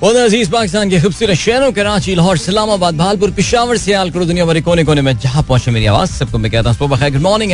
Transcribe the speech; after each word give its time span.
बहुत 0.00 0.16
अज़ीज़ 0.16 0.50
पाकिस्तान 0.50 0.90
के 0.90 1.00
खूबसूरत 1.00 1.36
शहरों, 1.36 1.72
कराची, 1.76 2.14
लाहौर, 2.14 2.36
इस्लामाबाद, 2.36 2.94
भालपुर, 2.96 3.30
पिशावर 3.36 3.76
से 3.76 3.92
आल 3.92 4.10
करो 4.10 4.24
दुनिया 4.24 4.44
भरे 4.48 4.60
कोने 4.64 4.84
कोने 4.84 5.02
में 5.04 5.12
जहाँ 5.20 5.42
पहुँचे 5.44 5.70
मेरी 5.70 5.86
आवाज़, 5.86 6.10
सबको 6.10 6.38
मैं 6.40 6.50
कहता 6.52 6.70
हूँ 6.70 6.88
गुड 6.88 7.20
मॉर्निंग 7.20 7.52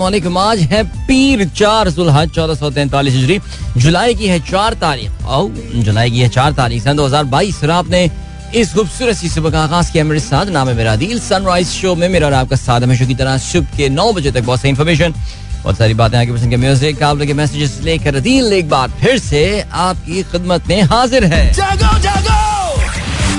वालेकुम 0.00 0.38
आज 0.38 0.60
है 0.70 0.82
पीर 1.06 1.44
चार 1.50 1.90
जुल्हज, 1.90 2.30
चौदह 2.30 2.54
सौ 2.54 2.70
तैंतालीस 2.70 3.14
हिजरी, 3.14 3.38
जुलाई 3.76 4.14
की 4.14 4.26
है 4.26 4.38
चार 4.46 4.74
तारीख 4.78 5.26
ओ 5.26 5.48
जुलाई 5.82 6.10
की 6.10 6.20
है 6.20 6.28
चार 6.30 6.52
तारीख, 6.54 6.82
सन 6.82 6.96
दो 6.96 7.06
हज़ार 7.06 7.24
बाईस, 7.34 7.62
और 7.64 7.70
आपने 7.72 8.10
इस 8.54 8.72
खूबसूरत 8.74 9.16
सी 9.16 9.28
सुबह 9.28 9.50
का 9.50 9.60
आगाज़ 9.64 9.92
किया 9.92 10.04
मेरे 10.04 10.20
साथ, 10.20 10.46
नाम 10.54 10.68
है 10.68 10.74
मेरा 10.76 10.96
दिल 10.96 11.18
सनराइज 11.20 11.66
शो 11.68 11.94
में 11.94 12.08
मेरा 12.08 12.26
और 12.26 12.32
आपका 12.46 12.56
साथ 12.56 12.80
हमेशा 12.82 13.06
की 13.06 13.14
तरह 13.14 13.38
सुबह 13.42 13.76
के 13.76 13.88
नौ 13.90 14.12
बजे 14.12 14.30
तक 14.32 14.42
बहुत 14.44 14.60
सी 14.60 14.68
इन्फॉर्मेशन 14.68 15.14
बहुत 15.62 15.76
सारी 15.78 15.94
बातें 15.94 16.18
आगे 16.18 16.32
पसंद 16.32 16.50
के 16.50 16.56
म्यूज़िक 16.56 17.02
आप 17.02 17.18
लोग 17.18 17.26
के 17.26 17.34
मैसेजेस 17.34 17.78
लेकर 17.84 18.18
दिल 18.20 18.52
एक 18.52 18.68
बार 18.68 18.88
फिर 19.00 19.18
से 19.18 19.42
आपकी 19.82 20.22
खिदमत 20.30 20.66
में 20.68 20.82
हाजिर 20.92 21.24
है। 21.32 21.52
जागो 21.54 21.98
जागो! 21.98 22.40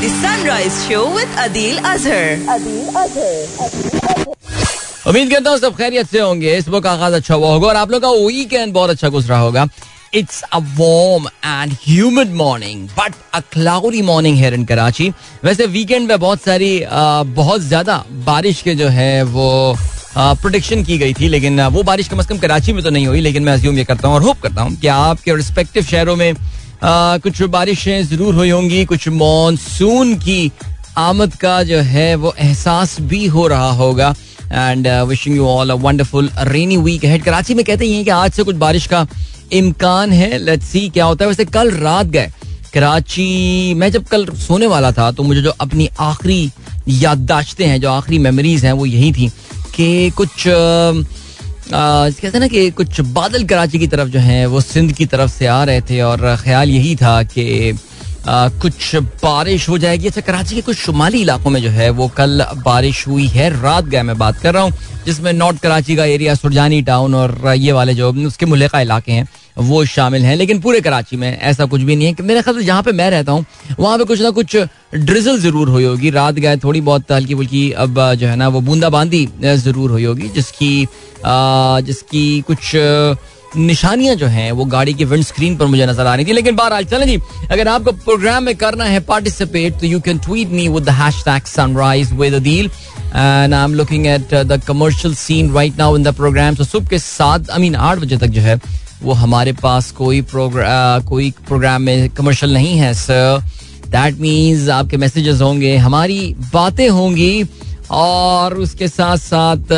The 0.04 0.10
Sunrise 0.14 0.78
Show 0.86 1.04
with 1.16 1.36
Adil 1.44 1.78
Azhar. 1.90 2.24
उम्मीद 5.08 5.30
करता 5.32 5.50
हूँ 5.50 5.58
सब 5.60 5.76
खैरियत 5.78 6.08
से 6.08 6.20
होंगे। 6.20 6.56
इस 6.58 6.68
बुक 6.70 6.84
का 6.84 6.92
आगाज़ 6.92 7.14
अच्छा 7.14 7.36
हुआ 7.36 7.48
होगा 7.50 7.68
और 7.68 7.76
आप 7.76 7.92
लोग 7.92 8.02
का 8.02 8.10
वीकेंड 8.10 8.74
बहुत 8.74 8.90
अच्छा 8.90 9.10
गुजरा 9.10 9.38
होगा। 9.38 9.68
It's 10.14 10.42
a 10.44 10.58
warm 10.58 11.28
and 11.46 11.72
humid 11.86 12.34
morning 12.36 12.88
but 12.98 13.14
a 13.34 13.40
cloudy 13.54 14.02
morning 14.02 14.38
here 14.38 14.54
in 14.54 14.66
Karachi 14.66 15.12
वैसे 15.44 15.66
वीकेंड 15.68 16.08
में 16.08 16.20
बहुत 16.20 16.42
सारी 16.42 16.80
बहुत 16.92 17.62
ज़्यादा 17.62 18.04
बारिश 18.26 18.62
के 18.62 18.76
जो 18.76 18.88
है 18.90 19.24
वो 19.24 19.76
प्रोडिक्शन 20.16 20.84
की 20.84 20.98
गई 20.98 21.14
थी, 21.14 21.28
लेकिन 21.28 21.62
वो 21.64 21.84
बारिश 21.84 22.08
कम 22.08 22.20
अज 22.20 22.26
कम 22.26 22.38
कराची 22.38 22.74
में 22.74 22.84
तो 22.84 22.90
नहीं 22.90 23.08
हुई, 23.08 23.22
लेकिन 23.22 23.44
मैं 23.44 23.54
अज्यूम 23.54 23.78
ये 23.78 23.84
करता 23.84 24.08
हूँ 24.08 24.16
और 24.16 24.24
होप 24.24 24.42
करता 24.42 24.62
हूँ 24.62 24.76
कि 24.76 24.88
आपके 24.90 25.36
रिस्पेक्टिव 25.36 25.84
शहरों 25.84 26.16
में 26.16 26.34
कुछ 26.84 27.42
बारिशें 27.44 28.06
ज़रूर 28.06 28.36
हुई 28.36 28.50
होंगी, 28.50 28.84
कुछ 28.86 29.08
मानसून 29.10 30.14
की 30.18 30.52
आमद 31.00 31.36
का 31.36 31.62
जो 31.64 31.80
है, 31.80 32.14
वो 32.16 32.34
एहसास 32.40 33.00
भी 33.02 33.26
हो 33.28 33.48
रहा 33.48 33.72
होगा। 33.74 34.14
And 34.46 34.88
wishing 35.08 35.36
you 35.36 35.46
all 35.48 35.70
a 35.70 35.74
wonderful 35.76 36.30
rainy 36.40 36.78
week 36.80 37.06
ahead 37.06 37.24
Karachi 37.24 37.54
में 37.54 37.64
कहते 37.66 37.88
हैं 37.88 38.04
कि 38.04 38.10
आज 38.12 38.32
से 38.32 38.44
कुछ 38.44 38.56
बारिश 38.58 38.88
का 38.88 39.06
इम्कान 39.54 40.12
है। 40.12 40.38
लेट्स 40.40 40.66
सी 40.68 40.88
क्या 40.90 41.06
होता 41.06 41.26
है। 41.26 41.30
वैसे 41.30 41.46
कल 41.48 41.72
रात 41.74 42.06
गए। 42.08 42.32
कराची 42.74 43.74
मैं 43.74 43.92
जब 43.92 44.04
कल 44.08 44.26
सोने 44.38 44.68
वाला 44.68 44.92
था 44.92 45.12
तो 45.12 45.24
मुझे 45.24 45.42
जो 45.42 45.50
अपनी 45.52 45.90
आखिरी 46.02 46.52
याददाश्तें 46.90 47.66
हैं, 47.66 47.80
जो 47.82 47.90
आखिरी 47.90 48.18
मेमोरीज 48.20 48.66
हैं, 48.66 48.72
वो 48.74 48.86
यही 48.86 49.12
थी। 49.14 49.32
कि 49.76 50.10
कुछ 50.18 50.44
कहते 51.72 52.40
ना 52.40 52.48
कि 52.48 52.70
कुछ 52.72 53.00
बादल 53.14 53.44
कराची 53.48 53.80
की 53.80 53.88
तरफ़ 53.88 54.10
जो 54.10 54.20
हैं 54.20 54.46
वो 54.48 54.62
सिंध 54.62 54.92
की 54.94 55.06
तरफ़ 55.06 55.32
से 55.32 55.48
आ 55.48 55.64
रहे 55.64 55.82
थे 55.82 56.02
और 56.02 56.36
ख्याल 56.42 56.70
यही 56.70 56.96
था 56.96 57.22
कि 57.24 57.72
आ, 58.28 58.48
कुछ 58.62 58.96
बारिश 58.96 59.68
हो 59.70 59.78
जाएगी। 59.78 60.08
अच्छा 60.08 60.22
कराची 60.22 60.56
के 60.56 60.62
कुछ 60.62 60.78
शुमाली 60.78 61.22
इलाकों 61.22 61.50
में 61.50 61.62
जो 61.62 61.70
है 61.70 61.90
वो 61.90 62.08
कल 62.18 62.46
बारिश 62.66 63.08
हुई 63.08 63.28
है। 63.28 63.50
रात 63.62 63.86
गए 63.86 64.02
मैं 64.02 64.18
बात 64.18 64.38
कर 64.38 64.54
रहा 64.54 64.64
हूँ 64.64 64.72
जिसमें 65.06 65.32
नॉर्थ 65.34 65.62
कराची 65.62 65.96
का 65.96 66.06
एरिया 66.06 66.36
सुरजानी 66.36 66.82
टाउन 66.82 67.16
और 67.16 67.54
ये 67.56 67.72
वाले 67.72 67.94
जो 67.94 68.12
उसके 68.28 68.46
मुलिका 68.46 68.82
इलाके 68.82 69.12
हैं 69.12 69.28
वो 69.58 69.84
शामिल 69.86 70.26
हैं। 70.26 70.36
लेकिन 70.36 70.60
पूरे 70.62 70.80
कराची 70.82 71.18
में 71.18 71.38
ऐसा 71.40 71.66
कुछ 71.66 71.82
भी 71.82 71.96
नहीं 71.96 72.08
है। 72.08 72.24
मेरे 72.24 72.42
ख्याल 72.42 72.58
से 72.58 72.64
जहाँ 72.64 72.84
पे 72.84 72.92
मैं 72.92 73.10
रहता 73.12 73.32
हूँ, 73.32 73.46
वहाँ 73.80 73.98
पे 73.98 74.04
कुछ 74.04 74.22
ना 74.22 74.30
कुछ 74.32 74.56
ड्रिजल 74.96 75.40
ज़रूर 75.40 75.70
हुई 75.70 75.84
होगी। 75.84 76.10
रात 76.12 76.34
गए 76.36 76.58
थोड़ी 76.64 76.82
बहुत 76.82 77.12
हल्की 77.12 77.36
फुल्की 77.36 77.70
अब 77.74 78.00
जो 78.14 78.28
है 78.28 78.36
ना 78.36 78.48
वो 78.48 78.62
बूंदाबांदी 78.62 79.28
ज़रूर 79.44 79.92
हुई 79.92 80.04
होगी, 80.04 80.30
जिसकी 80.30 80.88
जिसकी 81.26 82.42
कुछ 82.48 82.76
निशानियाँ 83.58 84.16
जो 84.16 84.28
हैं 84.28 84.52
वो 84.52 84.66
गाड़ी 84.66 84.94
की 84.94 85.06
विंड 85.06 85.24
स्क्रीन 85.24 85.56
पर 85.58 85.66
मुझे 85.66 85.86
नज़र 85.86 86.06
आ 86.06 86.14
रही 86.16 86.26
थी। 86.26 86.34
लेकिन 86.34 86.56
बहरहाल, 86.56 86.86
चलें 86.86 87.06
जी, 87.08 87.20
अगर 87.52 87.68
आपको 87.68 87.92
प्रोग्राम 87.92 88.44
में 88.44 88.56
करना 88.58 88.86
है 88.86 89.00
पार्टिसिपेट 89.02 89.80
तो 89.80 89.88
you 89.88 90.00
can 90.02 90.20
tweet 90.20 90.50
me 90.52 90.68
with 90.68 90.84
the 90.84 90.90
hashtag 91.02 91.46
sunrise 91.48 92.14
with 92.14 92.34
Adeel 92.34 92.66
and 92.66 93.54
I 93.54 93.64
am 93.64 93.74
looking 93.76 94.08
at 94.08 94.34
the 94.36 94.62
commercial 94.68 95.16
scene 95.16 95.54
right 95.56 95.78
now 95.78 95.98
in 95.98 96.04
the 96.04 96.14
programme 96.16 96.56
सुबह 96.56 96.88
के 96.90 97.00
सात 97.00 97.50
आई 97.50 97.60
मीन 97.62 97.76
आठ 97.76 98.00
बजे 98.00 98.18
तक 98.18 98.28
जो 98.28 98.42
है 98.42 98.60
वो 99.04 99.14
हमारे 99.14 99.52
पास 99.62 99.92
कोई 99.92 100.22
प्रोग्राम 100.32 101.04
कोई 101.06 101.30
प्रोग्राम 101.48 101.82
में 101.82 102.10
कमर्शल 102.18 102.54
नहीं 102.54 102.78
है 102.78 102.94
सर 102.94 103.42
दैट 103.88 104.20
मीन्स 104.20 104.70
आपके 104.70 104.98
मैसेजेस 104.98 105.42
होंगे 105.42 105.76
हमारी 105.78 106.36
बातें 106.54 106.88
होंगी 106.90 107.44
और 107.92 108.54
उसके 108.58 108.88
साथ 108.88 109.18
साथ 109.18 109.74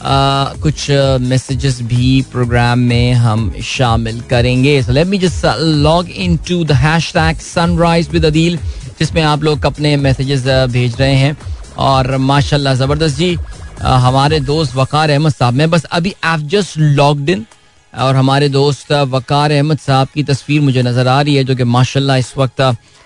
आ, 0.00 0.54
कुछ 0.62 0.90
मैसेजेस 1.20 1.80
भी 1.82 2.10
प्रोग्राम 2.32 2.78
में 2.78 3.12
हम 3.14 3.52
शामिल 3.64 4.20
करेंगे. 4.30 4.82
So 4.82 4.92
let 4.92 5.06
me 5.06 5.18
just 5.18 5.46
log 5.84 6.10
into 6.10 6.62
the 6.64 6.72
hashtag 6.82 7.38
sunrise 7.38 8.08
with 8.12 8.24
Adeel 8.26 8.56
जिसमें 8.98 9.22
आप 9.22 9.42
लोग 9.44 9.66
अपने 9.66 9.96
मैसेजेस 9.96 10.44
भेज 10.72 11.00
रहे 11.00 11.14
हैं. 11.14 11.36
और 11.78 12.16
माशाल्लाह 12.16 12.74
ज़बरदस्त 12.74 13.16
जी 13.16 13.36
आ, 13.82 13.96
हमारे 13.98 14.40
दोस्त 14.40 14.76
वकार 14.76 15.10
अहमद 15.10 15.32
साहब 15.32 15.54
मैं 15.54 15.70
बस 15.70 15.84
अभी 15.84 16.14
आप 16.24 16.40
जस्ट 16.54 16.78
लॉग्ड 16.78 17.28
इन 17.30 17.44
और 17.92 18.16
हमारे 18.16 18.48
दोस्त 18.48 18.92
वकार 18.92 19.52
अहमद 19.52 19.78
साहब 19.78 20.08
की 20.14 20.22
तस्वीर 20.24 20.60
मुझे 20.60 20.82
नज़र 20.82 21.08
आ 21.08 21.20
रही 21.20 21.34
है, 21.34 21.44
जो 21.44 21.54
कि 21.56 21.64
माशाल्लाह 21.66 22.16
इस 22.16 22.32
वक्त 22.38 22.60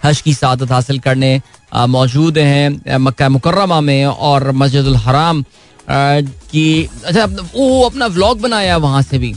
हज 0.05 0.21
की 0.21 0.35
सादत 0.35 0.73
हासिल 0.73 0.99
करने 0.99 1.41
मौजूद 1.89 2.39
हैं 2.39 2.99
मक्का 2.99 3.29
मुकर्रमा 3.29 3.81
में 3.81 4.05
और 4.07 4.51
मस्जिद 4.53 4.87
हराम 5.05 5.45
की 5.89 6.67
अच्छा 7.05 7.25
वो 7.25 7.83
अपना 7.83 8.07
व्लॉग 8.09 8.41
बनाया 8.41 8.77
वहाँ 8.79 9.03
से 9.03 9.19
भी। 9.19 9.35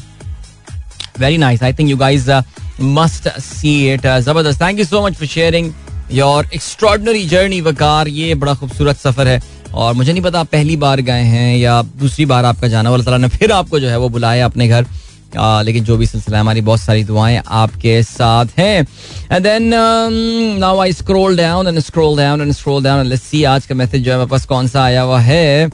Very 1.19 1.37
nice 1.37 1.63
I 1.63 1.73
think 1.73 1.89
you 1.89 1.97
guys 1.97 2.31
must 2.81 3.27
see 3.39 3.73
it 3.93 4.07
ज़बरदस्त। 4.07 4.61
Thank 4.61 4.79
you 4.79 4.85
so 4.85 5.05
much 5.05 5.13
for 5.15 5.27
sharing 5.27 5.71
your 6.11 6.49
extraordinary 6.53 7.25
journey 7.27 7.61
Waqar. 7.61 8.07
ये 8.09 8.35
बड़ा 8.35 8.53
खूबसूरत 8.53 8.97
सफ़र 8.97 9.27
है। 9.27 9.41
और 9.73 9.93
मुझे 9.93 10.11
नहीं 10.11 10.23
पता 10.23 10.39
आप 10.39 10.47
पहली 10.47 10.75
बार 10.77 11.01
गए 11.01 11.23
हैं 11.23 11.57
या 11.57 11.81
दूसरी 11.99 12.25
बार 12.25 12.45
आपका 12.45 12.67
जाना 12.67 12.89
वाला 12.89 13.17
ने 13.17 13.27
फिर 13.29 13.51
आपको 13.51 13.79
जो 13.79 13.89
है 13.89 13.97
वो 13.99 14.09
बुलाया 14.09 14.45
अपने 14.45 14.67
घर। 14.67 14.85
आ, 15.37 15.61
लेकिन 15.61 15.83
जो 15.83 15.97
भी 15.97 16.05
सिलसिला 16.05 16.37
है 16.37 16.41
हमारी 16.41 16.61
बहुत 16.61 16.79
सारी 16.79 17.03
दुआएँ 17.03 17.41
आपके 17.61 18.01
साथ 18.03 18.45
हैं। 18.57 18.81
And 19.31 19.43
then 19.43 19.69
now 20.59 20.79
I 20.79 20.93
scroll 20.93 21.37
down 21.37 21.67
and 21.67 21.79
scroll 21.79 22.17
down 22.17 22.41
and 22.41 22.51
scroll 22.51 22.83
down 22.83 23.05
let's 23.05 23.23
see 23.23 23.43
आज 23.53 23.65
का 23.65 23.75
मैसेज 23.75 24.03
जो 24.03 24.11
है 24.11 24.17
मेरे 24.17 24.29
पास 24.29 24.45
कौन 24.45 24.67
सा 24.67 24.83
आया 24.83 25.01
हुआ 25.01 25.19
है? 25.19 25.67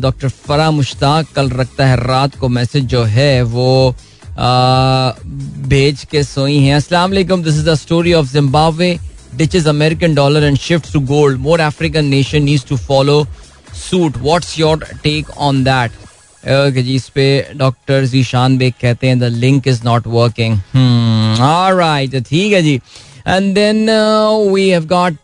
डॉक्टर 0.00 0.28
फरा 0.28 0.70
मुश्ताक 0.70 1.26
कल 1.36 1.50
रखता 1.50 1.86
है 1.86 1.96
रात 2.06 2.38
को 2.38 2.48
मैसेज 2.48 2.84
जो 2.94 3.02
है 3.04 3.42
वो 3.42 3.94
भेज 5.68 6.06
के 6.10 6.22
सोई 6.24 6.56
हैं। 6.58 6.74
अस्सलाम 6.76 7.10
वालेकुम 7.10 7.42
this 7.42 7.54
is 7.54 7.68
the 7.70 7.74
story 7.74 8.12
of 8.12 8.32
Zimbabwe 8.32 8.98
ditches 9.36 9.66
American 9.68 10.14
dollar 10.14 10.44
and 10.44 10.56
shifts 10.58 10.92
to 10.92 11.00
gold 11.06 11.40
more 11.40 11.60
African 11.60 12.04
nation 12.04 12.46
needs 12.46 12.68
to 12.68 12.76
follow 12.76 13.24
suit 13.74 14.16
What's 14.24 14.58
your 14.58 14.84
take 15.02 15.30
on 15.38 15.64
that? 15.64 16.05
Okay, 16.46 16.82
जी 16.82 16.94
इस 16.94 17.08
पे 17.08 17.24
डॉक्टर 17.56 18.04
जीशान 18.06 18.56
बेग 18.58 18.72
कहते 18.80 19.06
हैं 19.06 19.18
the 19.18 19.24
link 19.34 19.68
is 19.68 19.80
not 19.84 20.06
working. 20.06 20.58
Right 21.76 22.14
ठीक 22.28 22.52
है 22.52 22.62
जी। 22.62 22.74
And 23.28 23.54
then 23.54 23.90
we 24.52 24.68
have 24.68 24.84
got 24.86 25.16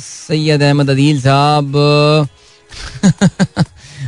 Syed 0.00 0.62
Ahmed 0.62 0.90
Adeel 0.90 1.20
sahab 1.20 1.72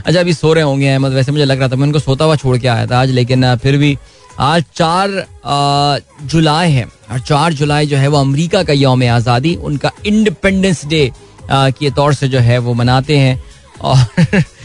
अच्छा 0.06 0.20
अभी 0.20 0.32
सो 0.32 0.52
रहे 0.52 0.64
होंगे 0.64 0.88
अहमद 0.88 1.12
वैसे 1.12 1.32
मुझे 1.32 1.44
लग 1.44 1.58
रहा 1.58 1.68
था 1.68 1.76
मैं 1.76 1.86
उनको 1.86 1.98
सोता 1.98 2.24
हुआ 2.24 2.36
छोड़ 2.36 2.56
के 2.58 2.68
आया 2.68 2.86
था 2.86 3.00
आज 3.00 3.10
लेकिन 3.10 3.46
uh, 3.46 3.58
फिर 3.58 3.76
भी 3.76 3.96
आज 4.40 4.64
चार 4.74 5.08
uh, 5.10 6.26
जुलाई 6.30 6.72
है 6.72 6.84
और 7.12 7.20
चार 7.20 7.52
जुलाई 7.52 7.86
जो 7.86 7.96
है 7.96 8.08
वो 8.08 8.20
अमेरिका 8.20 8.62
का 8.62 8.72
यौम 8.72 9.02
आज़ादी 9.10 9.54
उनका 9.54 9.92
इंडिपेंडेंस 10.06 10.84
डे 10.86 11.10
के 11.50 11.90
तौर 11.90 12.14
से 12.14 12.28
जो 12.28 12.38
है 12.38 12.58
वो 12.58 12.74
मनाते 12.74 13.16
हैं 13.18 13.42
और 13.82 14.42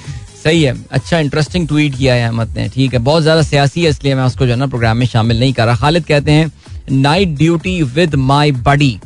सही 0.45 0.61
है। 0.63 0.73
अच्छा 0.91 1.19
इंटरेस्टिंग 1.19 1.67
ट्वीट 1.67 1.95
किया 1.97 2.13
है 2.13 2.27
अहमद 2.27 2.53
ने। 2.57 2.67
ठीक 2.69 2.93
है, 2.93 2.99
बहुत 3.01 3.23
ज़्यादा 3.23 3.41
सियासी 3.43 3.83
है, 3.83 3.89
इसलिए 3.89 4.15
मैं 4.15 4.23
उसको 4.23 4.45
जो 4.45 4.51
है 4.51 4.57
ना 4.57 4.67
प्रोग्राम 4.67 4.97
में 4.97 5.05
शामिल 5.07 5.39
नहीं 5.39 5.53
कर 5.53 5.65
रहा। 5.65 5.75
खालिद 5.75 6.05
कहते 6.05 6.31
हैं 6.31 6.51
night 6.91 7.29
duty 7.37 7.81
with 7.83 8.15
my 8.15 8.51
buddy 8.63 8.97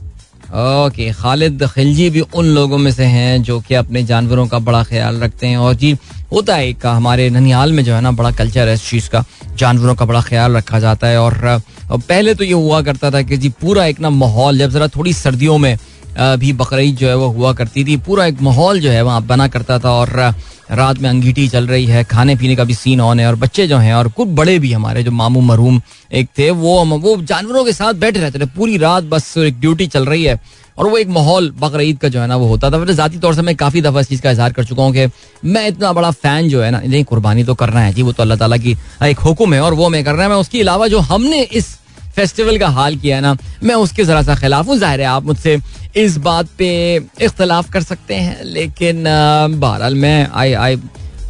okay 0.49 1.11
Khalid 1.13 1.65
Khilji 1.73 2.09
भी 2.09 2.21
उन 2.21 2.45
लोगों 2.45 2.77
में 2.77 2.91
से 2.91 3.05
हैं 3.05 3.41
जो 3.43 3.59
कि 3.61 3.75
अपने 3.75 4.03
जानवरों 4.03 4.45
का 4.47 4.59
बड़ा 4.59 4.83
ख्याल 4.83 5.19
रखते 5.19 5.47
हैं। 5.47 5.57
और 5.57 5.73
जी, 5.75 5.91
होता 6.31 6.55
है 6.55 6.67
एक 6.69 6.85
हमारे 6.85 7.29
ननिहाल 7.29 7.73
में 7.73 7.83
जो 7.83 7.93
है 7.95 8.01
ना 8.01 8.11
बड़ा 8.11 8.31
कल्चर 8.31 8.67
है 8.67 8.73
इस 8.73 8.89
चीज़ 8.89 9.09
का। 9.09 9.23
जानवरों 9.55 9.95
का 9.95 10.05
बड़ा 10.05 10.21
ख्याल 10.21 10.55
रखा 10.57 10.79
जाता 10.79 11.07
है। 11.07 11.19
और 11.19 11.61
पहले 11.89 12.33
तो 12.35 12.43
ये 12.43 12.53
हुआ 12.53 12.81
करता 12.81 13.11
था 13.11 13.21
कि 13.21 13.37
जी, 13.37 13.49
पूरा 13.51 13.85
एक 13.85 13.99
ना 13.99 14.09
माहौल, 14.09 14.57
जब 14.57 14.71
ज़रा 14.71 14.87
थोड़ी 14.89 15.13
सर्दियों 15.15 15.57
में 15.57 15.77
भी 16.19 16.51
बकरीद 16.55 16.95
जो 16.97 17.07
है 17.07 17.15
वो 17.15 17.27
हुआ 17.29 17.53
करती 17.53 17.83
थी, 17.85 17.97
पूरा 17.99 18.25
एक 18.25 18.41
माहौल 18.41 18.79
जो 18.79 18.91
है 18.91 19.01
वहाँ 19.01 19.25
बना 19.25 19.47
करता 19.47 19.79
था। 19.79 19.91
और 19.91 20.33
रात 20.71 20.99
में 20.99 21.09
अंगीठी 21.09 21.47
चल 21.49 21.67
रही 21.67 21.85
है, 21.85 22.03
खाने 22.03 22.35
पीने 22.35 22.55
का 22.55 22.63
भी 22.63 22.73
सीन 22.75 23.01
ऑन 23.01 23.19
है 23.19 23.27
और 23.27 23.35
बच्चे 23.37 23.67
जो 23.67 23.77
हैं 23.77 23.93
और 23.95 24.07
कुछ 24.09 24.27
बड़े 24.29 24.57
भी 24.59 24.71
हमारे 24.73 25.03
जो 25.03 25.11
मामू 25.13 25.41
मरूम 25.41 25.81
एक 26.13 26.27
थे, 26.37 26.49
वो 26.51 26.85
वो 26.85 27.15
जानवरों 27.23 27.63
के 27.65 27.73
साथ 27.73 27.93
बैठे 27.95 28.19
रहते 28.19 28.39
थे। 28.39 28.45
पूरी 28.55 28.77
रात 28.77 29.03
बस 29.05 29.37
एक 29.39 29.59
ड्यूटी 29.59 29.87
चल 29.87 30.05
रही 30.05 30.23
है 30.23 30.39
और 30.77 30.87
वो 30.87 30.97
एक 30.97 31.07
माहौल 31.09 31.49
बकर 31.59 31.91
का 31.93 32.09
जो 32.09 32.21
है 32.21 32.27
ना, 32.27 32.35
वो 32.35 32.47
होता 32.47 32.69
था। 32.71 32.77
वैसे 32.77 32.93
जाती 32.95 33.17
तौर 33.19 33.35
से 33.35 33.41
मैं 33.41 33.55
काफ़ी 33.55 33.81
दफ़ा 33.81 33.99
इस 33.99 34.09
चीज़ 34.09 34.21
का 34.21 34.31
इजहार 34.31 34.53
कर 34.53 34.63
चुका 34.65 34.83
हूँ 34.83 34.93
कि 34.93 35.07
मैं 35.45 35.67
इतना 35.67 35.91
बड़ा 35.93 36.11
फ़ैन 36.13 36.49
जो 36.49 36.61
है 36.61 36.71
ना, 36.71 36.79
नहीं, 36.79 37.03
कुर्बानी 37.05 37.43
तो 37.43 37.55
करना 37.55 37.81
है। 37.81 37.93
जी, 37.93 38.01
वो 38.01 38.11
तो 38.11 38.23
अल्लाह 38.23 38.37
ताला 38.37 38.57
की 38.57 38.77
एक 39.03 39.19
हुक्म 39.19 39.53
है 39.53 39.61
और 39.61 39.73
वो 39.73 39.89
मैं 39.89 40.03
कर 40.03 40.13
रहा 40.13 40.23
है। 40.23 40.29
मैं 40.29 40.37
उसके 40.37 40.61
अलावा 40.61 40.87
जो 40.87 40.99
हमने 41.01 41.41
इस 41.41 41.77
फेस्टिवल 42.15 42.57
का 42.59 42.67
हाल 42.69 42.95
किया 42.97 43.15
है 43.15 43.21
ना, 43.21 43.35
मैं 43.63 43.75
उसके 43.77 44.03
जरा 44.03 44.21
सा 44.23 44.35
खिलाफ 44.35 44.67
हूँ। 44.67 44.77
ज़ाहिर 44.77 45.01
है 45.01 45.07
आप 45.07 45.25
मुझसे 45.25 45.57
इस 45.97 46.17
बात 46.17 46.47
पे 46.57 46.69
इख्तलाफ 46.95 47.69
कर 47.71 47.83
सकते 47.83 48.15
हैं, 48.15 48.43
लेकिन 48.43 49.03
बहरहाल 49.03 49.95
मैं 49.95 50.27
I 50.31 50.53
I 50.53 50.77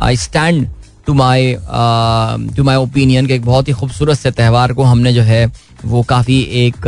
I 0.01 0.15
stand 0.17 0.67
to 1.07 1.13
my 1.13 1.56
to 2.56 2.63
my 2.63 2.75
opinion 2.75 3.27
के 3.27 3.33
एक 3.33 3.45
बहुत 3.45 3.67
ही 3.67 3.73
खूबसूरत 3.73 4.17
से 4.19 4.31
त्यौहार 4.31 4.73
को 4.73 4.83
हमने 4.83 5.13
जो 5.13 5.21
है, 5.21 5.45
वो 5.85 6.01
काफ़ी 6.03 6.41
एक 6.65 6.88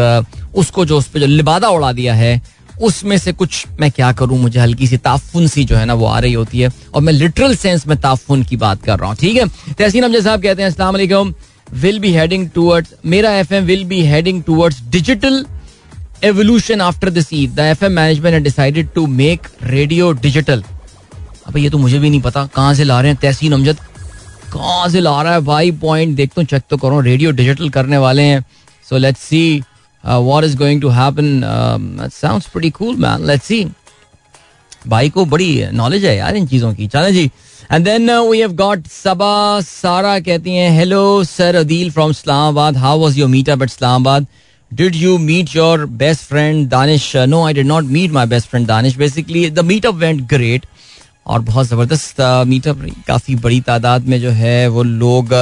उसको 0.56 0.86
जो 0.86 0.98
उस 0.98 1.08
पर 1.08 1.20
जो 1.20 1.26
लिबादा 1.28 1.70
उड़ा 1.70 1.92
दिया 1.92 2.14
है, 2.14 2.42
उसमें 2.82 3.18
से 3.18 3.32
कुछ 3.34 3.66
मैं 3.80 3.90
क्या 3.92 4.12
करूँ? 4.12 4.38
मुझे 4.40 4.60
हल्की 4.60 4.88
सी 4.88 4.98
ताफुन 4.98 5.48
सी 5.48 5.64
जो 5.64 5.76
है 5.76 5.86
ना, 5.86 5.94
वो 5.94 6.06
आ 6.06 6.20
रही 6.20 6.34
होती 6.34 6.60
है, 6.60 6.70
और 6.94 7.02
मैं 7.02 7.14
लिटरल 7.14 7.56
सेंस 7.56 7.88
में 7.88 7.98
ताफुन 8.02 8.44
की 8.44 8.58
बात 8.58 8.84
कर 8.84 9.00
रहा 9.00 9.10
हूँ, 9.10 9.18
ठीक 9.18 9.38
है? 9.38 9.48
तहसीन 9.74 10.04
अमजद 10.04 10.24
साहब 10.24 10.42
कहते 10.44 10.62
हैं, 10.62 10.70
अस्सलाम 10.70 11.34
विल 11.74 12.00
बी 12.00 12.12
हेडिंग 12.14 12.50
टूवर्ड्स 12.50 12.94
मेरा 13.06 13.32
F 13.34 13.54
M 13.54 13.64
will 13.66 13.84
be 13.86 14.02
heading 14.06 14.42
towards 14.44 14.82
digital 14.92 15.46
evolution 16.24 16.82
after 16.82 17.10
this 17.10 17.34
Eid 17.34 17.54
the 17.56 17.60
F 17.60 17.84
M 17.86 17.92
management 17.92 18.44
decided 18.44 18.90
to 18.96 19.06
make 19.08 19.48
radio 19.64 20.12
digital 20.14 20.64
अब, 21.48 21.58
ये 21.58 21.70
तो 21.70 21.78
मुझे 21.78 22.00
भी 22.00 22.10
नहीं 22.10 22.22
पता 22.22 22.46
कहाँ 22.56 22.74
से 22.74 22.84
ला 22.84 23.00
रहे 23.02 23.12
हैं 23.12 23.20
तहसीन 23.22 23.54
अमजद। 23.54 23.78
कहाँ 24.54 24.88
से 24.90 25.00
ला 25.00 25.22
रहा 25.22 25.34
है 25.34 25.42
भाई? 25.42 25.72
पॉइंट 25.72 26.16
देख 26.16 26.34
तो 26.34 26.44
चेक 26.44 26.64
तो 26.70 26.78
करो। 26.78 27.00
रेडियो 27.02 27.32
डिजिटल 27.32 27.70
करने 27.70 27.98
वाले 27.98 28.24
हैं। 28.24 28.44
So 28.90 28.98
let's 28.98 29.20
see 29.20 29.64
what 30.04 30.44
is 30.44 30.58
going 30.58 30.82
to 30.82 30.90
happen 30.90 32.10
sounds 32.14 32.48
pretty 32.50 32.70
cool 32.72 32.96
man 32.96 33.26
let's 33.28 33.46
see 33.46 33.66
भाई 34.88 35.10
को 35.10 35.26
बड़ी 35.26 35.66
नॉलेज 35.74 36.06
है 36.06 36.16
यार 36.18 36.36
इन 36.36 36.48
चीज़ों 36.48 36.74
की। 36.74 36.88
चलें 36.88 37.14
जी। 37.14 37.30
And 37.72 37.86
then 37.86 38.12
we 38.12 38.40
have 38.40 38.54
got 38.56 38.88
Saba 38.88 39.60
Sara 39.62 40.20
कहती 40.20 40.56
हैं 40.56 40.70
hello 40.78 41.24
sir 41.24 41.56
Adeel 41.56 41.92
from 41.92 42.12
Islamabad 42.12 42.78
how 42.78 43.00
was 43.00 43.18
your 43.18 43.30
meetup 43.30 43.62
at 43.62 43.70
Islamabad 43.70 44.28
did 44.72 44.96
you 44.96 45.18
meet 45.18 45.56
your 45.56 45.86
best 46.02 46.22
friend 46.22 46.68
Danish 46.70 47.16
no 47.30 47.44
I 47.46 47.54
did 47.54 47.66
not 47.68 47.84
meet 47.86 48.12
my 48.12 48.26
best 48.26 48.48
friend 48.50 48.68
Danish 48.68 48.96
basically 48.98 49.50
the 49.50 49.60
meetup 49.66 49.96
went 49.96 50.22
great 50.30 50.66
और 51.28 51.40
बहुत 51.42 51.68
ज़बरदस्त 51.68 52.22
meetup 52.48 52.86
काफ़ी 53.08 53.36
बड़ी 53.36 53.60
तादाद 53.62 54.06
में 54.08 54.20
जो 54.22 54.30
है, 54.32 54.68
वो 54.68 54.84
लोग 54.84 55.34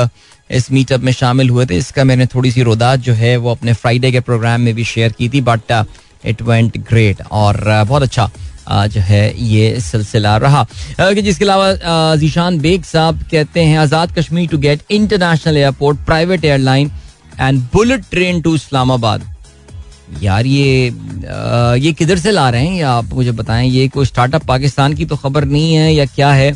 इस 0.49 0.71
मीटअप 0.71 1.01
में 1.01 1.11
शामिल 1.13 1.49
हुए 1.49 1.65
थे। 1.65 1.77
इसका 1.77 2.03
मैंने 2.03 2.25
थोड़ी 2.25 2.51
सी 2.51 2.63
रोदात 2.63 2.99
जो 2.99 3.13
है, 3.13 3.35
वो 3.37 3.51
अपने 3.51 3.73
फ्राइडे 3.73 4.11
के 4.11 4.19
प्रोग्राम 4.19 4.61
में 4.61 4.73
भी 4.75 4.83
शेयर 4.85 5.11
की 5.17 5.29
थी 5.29 5.41
बट 5.41 5.71
इट 6.25 6.41
वेंट 6.41 6.77
ग्रेट 6.89 7.21
और 7.31 7.63
बहुत 7.87 8.03
अच्छा 8.03 8.29
जो 8.69 9.01
है, 9.01 9.33
ये 9.43 9.79
सिलसिला 9.81 10.35
रहा। 10.37 10.65
जिसके 10.99 11.45
अलावा 11.45 12.15
जीशान 12.15 12.59
बेग 12.59 12.83
साहब 12.83 13.23
कहते 13.31 13.59
हैं, 13.61 13.77
Azad 13.79 14.11
Kashmir 14.17 14.49
to 14.49 14.57
get 14.57 14.81
international 14.91 15.57
airport 15.57 16.05
private 16.05 16.45
airline 16.45 16.91
and 17.39 17.61
bullet 17.73 18.03
train 18.11 18.41
to 18.41 18.55
Islamabad 18.55 19.27
यार 20.21 20.45
ये 20.45 20.89
आ, 20.89 21.73
ये 21.75 21.91
किधर 21.93 22.17
से 22.17 22.31
ला 22.31 22.49
रहे 22.49 22.65
हैं? 22.65 22.75
या 22.75 22.91
आप 22.91 23.13
मुझे 23.13 23.31
बताएँ 23.31 23.69
ये 23.69 23.87
कोई 23.87 24.05
स्टार्टअप 24.05 24.45
पाकिस्तान 24.47 24.93
की 24.93 25.05
तो 25.05 25.15
खबर 25.15 25.45
नहीं 25.45 25.73
है 25.73 25.93
या 25.93 26.05
क्या 26.05 26.31
है 26.33 26.51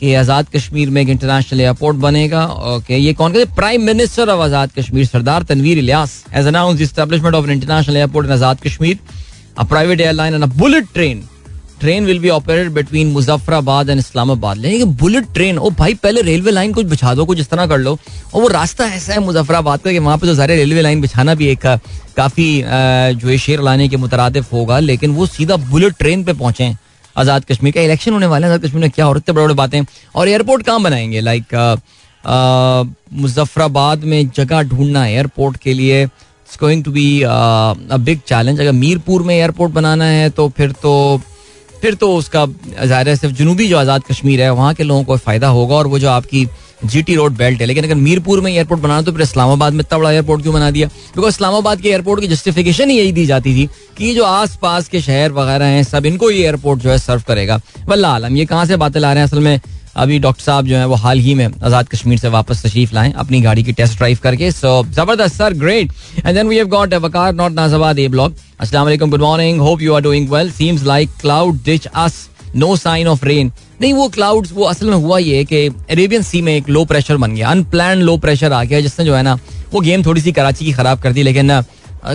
कि 0.00 0.14
आज़ाद 0.14 0.46
कश्मीर 0.54 0.90
में 0.90 1.00
एक 1.02 1.08
इंटरनेशनल 1.08 1.60
एयरपोर्ट 1.60 1.96
बनेगा? 1.96 2.44
ओके 2.46 2.96
ये 2.96 3.12
कौन 3.14 3.32
कहते 3.32 3.54
prime 3.54 3.82
minister 3.86 4.28
of 4.30 4.40
Azad 4.42 4.70
Kashmir 4.78 5.06
Sardar 5.06 5.42
Tanveer 5.42 5.78
Ilyas 5.78 6.24
has 6.32 6.48
announce 6.48 6.80
establishment 6.80 7.34
of 7.34 7.50
international 7.50 7.96
airport 7.96 8.26
in 8.26 8.32
Azad 8.32 8.60
Kashmir 8.64 8.98
a 9.58 9.64
private 9.64 10.00
airline 10.00 10.34
and 10.34 10.42
a 10.42 10.46
bullet 10.56 10.86
train 10.94 11.22
train 11.80 12.06
will 12.06 12.18
be 12.18 12.28
operated 12.28 12.72
between 12.74 13.10
Muzaffarabad 13.12 13.90
and 13.90 13.98
Islamabad 13.98 14.58
लेकिन 14.58 14.94
bullet 14.96 15.24
train 15.34 15.58
ओ 15.58 15.70
भाई, 15.70 15.94
पहले 15.94 16.22
railway 16.22 16.50
line 16.50 16.72
कुछ 16.72 16.86
बिछा 16.86 17.14
दो, 17.14 17.24
कुछ 17.24 17.40
इस 17.40 17.48
तरह 17.50 17.66
कर 17.66 17.78
लो। 17.78 17.98
और 18.34 18.42
वो 18.42 18.48
रास्ता 18.48 18.86
ऐसा 18.86 19.12
है 19.12 19.20
मुजफ्फराबाद 19.20 19.80
का 19.80 19.92
कि 19.92 19.98
वहाँ 19.98 20.18
पे 20.18 20.26
तो 20.26 20.34
सारे 20.34 20.56
रेलवे 20.56 20.82
लाइन 20.82 21.00
बिछाना 21.00 21.34
भी 21.34 21.48
एक 21.48 21.66
काफ़ी 22.16 22.62
जो 22.64 23.28
है 23.28 23.38
शेर 23.38 23.60
लाने 23.62 23.88
के 23.88 23.96
मुतरदफ 23.96 24.52
होगा, 24.52 24.78
लेकिन 24.80 25.10
वो 25.10 25.26
सीधा 25.28 25.56
बुलेट 25.68 25.94
ट्रेन 25.98 26.24
पे 26.24 26.32
पहुँचे 26.34 26.74
आज़ाद 27.16 27.44
कश्मीर 27.44 27.72
का। 27.74 27.80
इलेक्शन 27.80 28.12
होने 28.12 28.26
वाले 28.26 28.46
आज़ाद 28.46 28.64
कश्मीर 28.64 28.82
में 28.82 28.90
क्या 28.90 29.08
और 29.08 29.16
इतने 29.16 29.34
बड़े 29.34 29.44
बड़े 29.44 29.54
बातें 29.54 29.82
और 30.14 30.28
एयरपोर्ट 30.28 30.66
कहाँ 30.66 30.82
बनाएँगे? 30.82 31.20
लाइक 31.20 31.54
मुजफ्फराबाद 33.14 34.04
में 34.04 34.30
जगह 34.36 34.62
ढूंढना 34.64 35.06
एयरपोर्ट 35.06 35.56
के 35.56 35.74
लिए। 35.74 36.02
It's 36.02 36.58
going 36.60 36.82
to 36.84 36.90
be 36.92 37.22
a 37.22 37.96
big 37.98 38.20
challenge 38.28 38.60
अगर 38.60 38.72
मीरपुर 38.74 39.22
में 39.22 39.34
एयरपोर्ट 39.34 39.72
बनाना 39.72 40.04
है 40.04 40.28
तो 40.30 40.48
फिर 40.56 40.72
तो 40.82 40.92
फिर 41.86 41.94
तो 41.94 42.14
उसका 42.14 42.44
ज़ाहिर 42.46 43.08
है 43.08 43.14
सिर्फ़ 43.16 43.34
जनूबी 43.36 43.66
जो 43.68 43.76
आज़ाद 43.78 44.02
कश्मीर 44.04 44.40
है, 44.42 44.50
वहाँ 44.52 44.72
के 44.74 44.84
लोगों 44.84 45.02
को 45.04 45.16
फ़ायदा 45.18 45.48
होगा 45.48 45.74
और 45.74 45.86
वो 45.86 45.98
जो 45.98 46.08
आपकी 46.10 46.46
जीटी 46.84 47.14
रोड 47.14 47.36
बेल्ट 47.36 47.60
है। 47.60 47.66
लेकिन 47.66 47.84
अगर 47.84 47.94
मीरपुर 47.96 48.40
में 48.40 48.50
एयरपोर्ट 48.52 48.80
बनाना 48.80 49.02
तो 49.02 49.12
फिर 49.12 49.22
इस्लामाबाद 49.22 49.72
में 49.72 49.80
इतना 49.80 49.98
बड़ा 49.98 50.10
एयरपोर्ट 50.12 50.42
क्यों 50.42 50.54
बना 50.54 50.70
दिया? 50.70 50.88
बिकॉज़ 51.16 51.34
इस्लामाबाद 51.34 51.80
के 51.80 51.88
एयरपोर्ट 51.88 52.20
की 52.20 52.28
जस्टिफिकेशन 52.28 52.90
ही 52.90 52.96
यही 52.98 53.12
दी 53.12 53.26
जाती 53.26 53.54
थी 53.54 53.68
कि 53.98 54.14
जो 54.14 54.24
आस 54.24 54.58
पास 54.62 54.88
के 54.88 55.00
शहर 55.00 55.32
वगैरह 55.32 55.66
हैं, 55.66 55.82
सब 55.84 56.06
इनको 56.06 56.30
ये 56.30 56.42
एयरपोर्ट 56.42 56.80
जो 56.80 56.90
है 56.90 56.98
सर्व 56.98 57.22
करेगा। 57.28 57.60
वल्ला 57.88 58.08
आलम 58.10 58.36
ये 58.36 58.44
कहाँ 58.46 58.66
से 58.66 58.76
बातें 58.76 59.00
ला 59.00 59.12
रहे 59.12 59.22
हैं? 59.22 59.28
असल 59.28 59.40
में 59.40 59.60
अभी 59.96 60.18
डॉक्टर 60.18 60.42
साहब 60.42 60.66
जो 60.66 60.76
है 60.76 60.86
वो 60.86 60.94
हाल 60.96 61.18
ही 61.18 61.34
में 61.34 61.46
आज़ाद 61.46 61.88
कश्मीर 61.88 62.18
से 62.18 62.28
वापस 62.28 62.62
तशरीफ़ 62.62 62.94
लाए, 62.94 63.12
अपनी 63.14 63.40
गाड़ी 63.40 63.62
की 63.62 63.72
टेस्ट 63.72 63.96
ड्राइव 63.98 64.18
करके। 64.22 64.50
सो 64.52 64.82
ज़बरदस्त, 64.86 65.36
sir 65.36 65.54
great 65.54 65.90
and 66.18 66.34
then 66.34 66.48
we 66.48 66.56
have 66.56 66.68
got 66.68 66.94
Waqar 66.94 67.34
not 67.34 67.52
Najabad 67.52 67.98
A 67.98 68.08
block 68.08 68.34
अस्सलाम 68.60 68.84
वालेकुम 68.84 69.10
good 69.10 69.20
morning 69.22 69.60
hope 69.60 69.82
you 69.82 69.94
are 69.94 70.02
doing 70.02 70.30
well 70.30 70.50
seems 70.52 70.82
like 70.84 71.10
cloud 71.20 71.62
ditch 71.64 71.86
us 71.86 72.28
no 72.56 72.74
sign 72.76 73.08
of 73.08 73.24
rain 73.24 73.52
नहीं, 73.80 73.92
वो 73.92 74.08
clouds 74.08 74.52
वो 74.52 74.64
असल 74.64 74.90
में 74.90 74.96
हुआ 74.96 75.18
ये 75.18 75.44
कि 75.44 75.66
अरेबियन 75.66 76.22
सी 76.22 76.40
में 76.42 76.54
एक 76.54 76.68
लो 76.68 76.84
प्रेशर 76.84 77.16
बन 77.16 77.34
गया। 77.34 77.48
अनप्लान 77.48 77.98
लो 78.00 78.16
प्रेशर 78.18 78.52
आ 78.52 78.62
गया, 78.64 78.80
जिसने 78.80 79.04
जो 79.04 79.14
है 79.14 79.22
ना, 79.22 79.34
वो 79.72 79.80
गेम 79.80 80.04
थोड़ी 80.04 80.20
सी 80.20 80.32
कराची 80.32 80.64
की 80.64 80.72
खराब 80.72 81.00
कर 81.00 81.12
दी, 81.12 81.22
लेकिन 81.22 81.60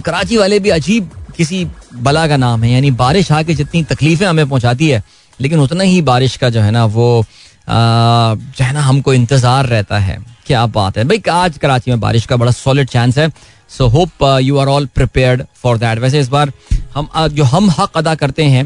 कराची 0.06 0.38
वाले 0.38 0.60
भी 0.60 0.70
अजीब 0.70 1.10
किसी 1.38 1.66
बला 1.96 2.28
का 2.28 2.38
नाम 2.38 2.64
है। 2.64 2.72
यानी 2.72 2.92
बारिश 2.94 3.32
आके 3.32 3.54
जितनी 3.54 3.84
तकलीफें 3.86 4.26
हमें 4.26 4.48
पहुंचाती 4.50 4.90
है, 4.90 5.04
लेकिन 5.40 5.60
उतना 5.60 5.84
ही 5.84 6.02
बारिश 6.02 6.36
का 6.38 6.50
जो 6.50 6.62
है 6.62 6.72
ना, 6.72 6.86
वो 6.88 7.26
जो 7.72 8.64
है 8.64 8.74
ना 8.74 8.82
हमको 8.82 9.14
इंतज़ार 9.14 9.66
रहता 9.68 10.00
है 10.00 10.18
क्या 10.46 10.66
बात 10.68 10.98
है 10.98 11.04
भाई 11.06 11.22
आज 11.32 11.58
कराची 11.58 11.92
में 11.92 12.00
बारिश 12.00 12.26
का 12.26 12.38
बड़ा 12.38 12.52
सॉलिड 12.52 12.90
चांस 12.90 13.18
है। 13.18 13.32
So 13.70 13.88
hope 13.88 14.24
you 14.42 14.58
are 14.58 14.68
all 14.68 14.86
prepared 14.96 15.44
for 15.62 15.78
that 15.78 16.00
वैसे 16.00 16.20
इस 16.20 16.30
बार 16.30 16.52
हम 16.96 17.08
जो 17.32 17.44
हम 17.44 17.70
हक 17.70 17.98
अदा 17.98 18.16
करते 18.16 18.44
हैं 18.46 18.66